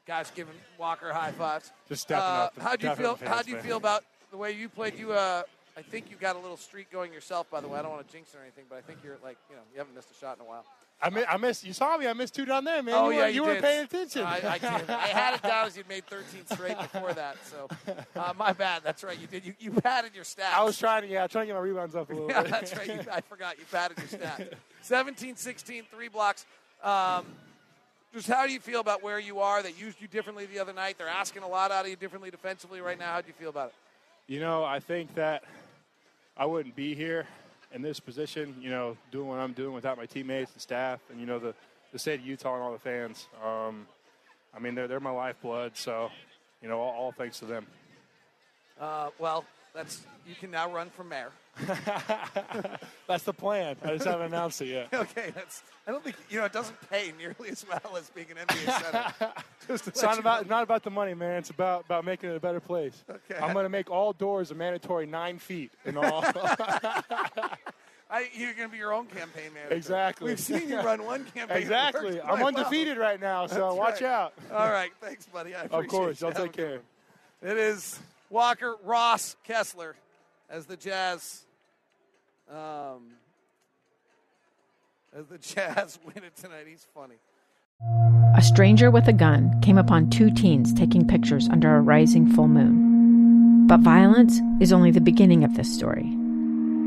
guys 0.08 0.32
giving 0.34 0.54
Walker 0.78 1.12
high 1.12 1.32
fives. 1.32 1.72
Just 1.90 2.04
stepping 2.04 2.24
up. 2.24 2.58
How 2.58 2.78
do 2.78 2.88
you 2.88 2.96
feel? 2.96 3.20
How 3.26 3.42
do 3.42 3.50
you 3.50 3.58
man. 3.58 3.66
feel 3.66 3.78
about 3.78 4.06
the 4.32 4.38
way 4.38 4.54
you 4.54 4.70
played? 4.70 4.98
You, 4.98 5.12
uh, 5.12 5.44
I 5.78 5.82
think 5.82 6.10
you 6.10 6.18
got 6.18 6.36
a 6.36 6.40
little 6.40 6.58
streak 6.58 6.90
going 6.92 7.12
yourself. 7.12 7.50
By 7.50 7.60
the 7.60 7.68
way, 7.68 7.80
I 7.80 7.82
don't 7.82 7.92
want 7.92 8.08
to 8.08 8.14
jinx 8.14 8.34
it 8.34 8.38
or 8.38 8.42
anything, 8.42 8.66
but 8.70 8.78
I 8.78 8.82
think 8.82 9.00
you're 9.04 9.18
like, 9.24 9.38
you 9.50 9.56
know, 9.56 9.62
you 9.74 9.80
haven't 9.80 9.94
missed 9.94 10.10
a 10.12 10.14
shot 10.14 10.38
in 10.38 10.46
a 10.46 10.48
while. 10.48 10.66
I, 11.02 11.10
mi- 11.10 11.26
I 11.28 11.36
missed. 11.36 11.66
You 11.66 11.74
saw 11.74 11.98
me. 11.98 12.08
I 12.08 12.14
missed 12.14 12.36
two 12.36 12.46
down 12.46 12.64
there, 12.64 12.82
man. 12.82 12.96
oh 12.96 13.10
you 13.10 13.18
yeah, 13.18 13.24
were, 13.24 13.30
you, 13.30 13.44
weren't 13.44 13.62
did. 13.62 13.64
paying 13.64 13.84
attention. 13.84 14.24
I, 14.24 14.36
I 14.36 14.58
did. 14.58 14.90
I 14.90 15.08
had 15.08 15.36
it 15.36 15.44
down 15.44 15.68
as 15.68 15.76
you'd 15.76 15.90
made 15.90 16.06
13 16.08 16.46
straight 16.46 16.78
before 16.80 17.14
that. 17.14 17.36
So 17.44 17.68
uh, 18.16 18.34
my 18.38 18.54
bad. 18.54 18.82
That's 18.84 19.04
right. 19.04 19.20
You 19.20 19.28
did. 19.28 19.46
You, 19.46 19.54
you 19.60 19.72
padded 19.72 20.16
your 20.16 20.24
stats. 20.24 20.54
I 20.54 20.64
was 20.64 20.78
trying 20.78 21.02
to, 21.02 21.10
yeah, 21.10 21.28
trying 21.28 21.44
to 21.44 21.48
get 21.48 21.56
my 21.56 21.60
rebounds 21.62 21.96
up 21.96 22.10
a 22.10 22.14
little 22.14 22.30
yeah, 22.30 22.44
bit. 22.44 22.52
that's 22.52 22.78
right. 22.78 22.88
You, 22.88 23.00
I 23.12 23.20
forgot. 23.22 23.60
You 23.60 23.66
padded 23.70 23.98
your 23.98 24.08
stats. 24.08 24.54
17, 24.84 25.36
16, 25.36 25.84
three 25.92 26.08
blocks. 26.08 26.46
Um, 26.82 27.26
just 28.14 28.30
how 28.30 28.48
do 28.48 28.54
you 28.54 28.62
feel 28.62 28.80
about 28.80 29.04
where 29.04 29.20
you 29.20 29.40
are? 29.40 29.62
They 29.62 29.72
used 29.72 30.00
you 30.00 30.08
differently 30.08 30.46
the 30.46 30.60
other 30.60 30.72
night. 30.72 30.98
They're 30.98 31.10
asking 31.10 31.44
a 31.44 31.48
lot 31.48 31.72
out 31.72 31.84
of 31.84 31.90
you 31.90 31.98
differently 31.98 32.32
defensively 32.32 32.80
right 32.80 32.98
now. 32.98 33.12
How 33.12 33.20
do 33.20 33.28
you 33.28 33.34
feel 33.34 33.50
about 33.50 33.68
it? 33.68 33.74
You 34.34 34.40
know, 34.40 34.64
I 34.64 34.80
think 34.80 35.14
that 35.16 35.44
I 36.38 36.46
wouldn't 36.46 36.76
be 36.76 36.96
here 36.96 37.28
in 37.74 37.82
this 37.82 38.00
position, 38.00 38.56
you 38.60 38.70
know, 38.70 38.98
doing 39.10 39.28
what 39.28 39.40
I'm 39.40 39.54
doing 39.54 39.74
without 39.74 39.98
my 39.98 40.06
teammates 40.06 40.52
and 40.52 40.62
staff 40.62 41.00
and, 41.10 41.20
you 41.20 41.26
know, 41.26 41.40
the, 41.40 41.54
the 41.94 42.00
state 42.00 42.20
of 42.20 42.26
Utah 42.26 42.56
and 42.56 42.64
all 42.64 42.74
the 42.74 42.80
fans. 42.80 43.28
Um, 43.44 43.88
I 44.54 44.60
mean, 44.60 44.76
they're, 44.76 44.88
they're 44.88 45.00
my 45.00 45.12
lifeblood, 45.12 45.78
so, 45.78 46.10
you 46.62 46.68
know, 46.68 46.80
all, 46.80 46.94
all 46.94 47.12
thanks 47.14 47.40
to 47.40 47.46
them. 47.46 47.66
Uh, 48.80 49.10
well, 49.18 49.46
that's 49.76 50.06
you 50.26 50.34
can 50.40 50.50
now 50.52 50.72
run 50.72 50.90
for 50.90 51.04
mayor. 51.04 51.32
That's 53.08 53.24
the 53.24 53.32
plan. 53.34 53.78
I 53.84 53.94
just 53.94 54.06
haven't 54.06 54.26
announced 54.26 54.62
it 54.62 54.68
yet. 54.68 54.90
okay, 54.94 55.32
that's. 55.34 55.64
I 55.88 55.92
don't 55.92 56.04
think 56.04 56.18
you 56.30 56.40
know 56.40 56.46
it 56.46 56.52
doesn't 56.52 56.90
pay 56.90 57.14
nearly 57.18 57.50
as 57.50 57.66
well 57.68 57.96
as 57.96 58.10
being 58.10 58.28
an 58.32 58.38
NBA 58.46 58.82
center. 58.82 59.34
Just 59.68 59.88
It's 59.88 60.02
not 60.02 60.20
about 60.20 60.48
know. 60.48 60.56
not 60.56 60.64
about 60.64 60.84
the 60.84 60.90
money, 60.90 61.14
man. 61.14 61.38
It's 61.38 61.52
about 61.52 61.86
about 61.86 62.04
making 62.04 62.32
it 62.32 62.36
a 62.36 62.40
better 62.42 62.60
place. 62.60 63.06
Okay. 63.10 63.40
I'm 63.40 63.54
going 63.54 63.64
to 63.64 63.70
make 63.70 63.90
all 63.90 64.12
doors 64.12 64.52
a 64.52 64.56
mandatory 64.56 65.06
nine 65.06 65.38
feet 65.38 65.72
and 65.86 65.98
all. 65.98 66.26
I, 68.08 68.28
you're 68.34 68.54
going 68.54 68.68
to 68.68 68.72
be 68.72 68.78
your 68.78 68.94
own 68.94 69.06
campaign 69.08 69.54
manager. 69.54 69.76
exactly. 69.76 70.28
We've 70.30 70.40
seen 70.40 70.70
you 70.70 70.82
run 70.82 71.04
one 71.06 71.26
campaign. 71.26 71.58
Exactly. 71.58 72.20
I'm 72.20 72.28
quite 72.28 72.40
well. 72.40 72.48
undefeated 72.48 72.98
right 72.98 73.20
now, 73.20 73.48
so 73.48 73.56
That's 73.56 73.76
watch 73.76 74.02
right. 74.02 74.10
out. 74.12 74.34
All 74.52 74.70
right, 74.70 74.92
thanks, 75.02 75.26
buddy. 75.26 75.56
I 75.56 75.64
Of 75.64 75.88
course. 75.88 76.22
I'll 76.22 76.32
take 76.34 76.54
care. 76.54 76.82
It 77.42 77.58
is 77.58 78.00
Walker, 78.30 78.76
Ross, 78.84 79.36
Kessler, 79.44 79.96
as 80.50 80.66
the 80.66 80.76
Jazz, 80.76 81.44
um, 82.50 83.14
as 85.16 85.28
the 85.28 85.38
Jazz 85.56 86.00
win 86.06 86.24
it 86.24 86.36
tonight. 86.36 86.66
He's 86.68 86.86
funny. 86.94 87.16
A 88.36 88.42
stranger 88.42 88.90
with 88.90 89.08
a 89.08 89.14
gun 89.14 89.60
came 89.62 89.78
upon 89.78 90.10
two 90.10 90.32
teens 90.32 90.74
taking 90.74 91.08
pictures 91.08 91.48
under 91.50 91.76
a 91.76 91.82
rising 91.82 92.28
full 92.28 92.48
moon. 92.48 93.68
But 93.68 93.80
violence 93.82 94.40
is 94.62 94.72
only 94.72 94.92
the 94.92 95.02
beginning 95.02 95.44
of 95.44 95.56
this 95.56 95.74
story. 95.74 96.10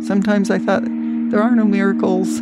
Sometimes 0.05 0.51
I 0.51 0.59
thought, 0.59 0.85
there 0.85 1.43
are 1.43 1.55
no 1.55 1.65
miracles. 1.65 2.41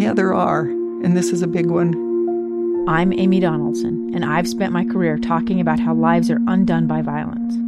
Yeah, 0.00 0.12
there 0.14 0.32
are, 0.32 0.62
and 0.62 1.16
this 1.16 1.30
is 1.30 1.42
a 1.42 1.46
big 1.46 1.66
one. 1.66 2.86
I'm 2.88 3.12
Amy 3.12 3.40
Donaldson, 3.40 4.12
and 4.14 4.24
I've 4.24 4.48
spent 4.48 4.72
my 4.72 4.84
career 4.84 5.18
talking 5.18 5.60
about 5.60 5.80
how 5.80 5.92
lives 5.92 6.30
are 6.30 6.40
undone 6.46 6.86
by 6.86 7.02
violence. 7.02 7.67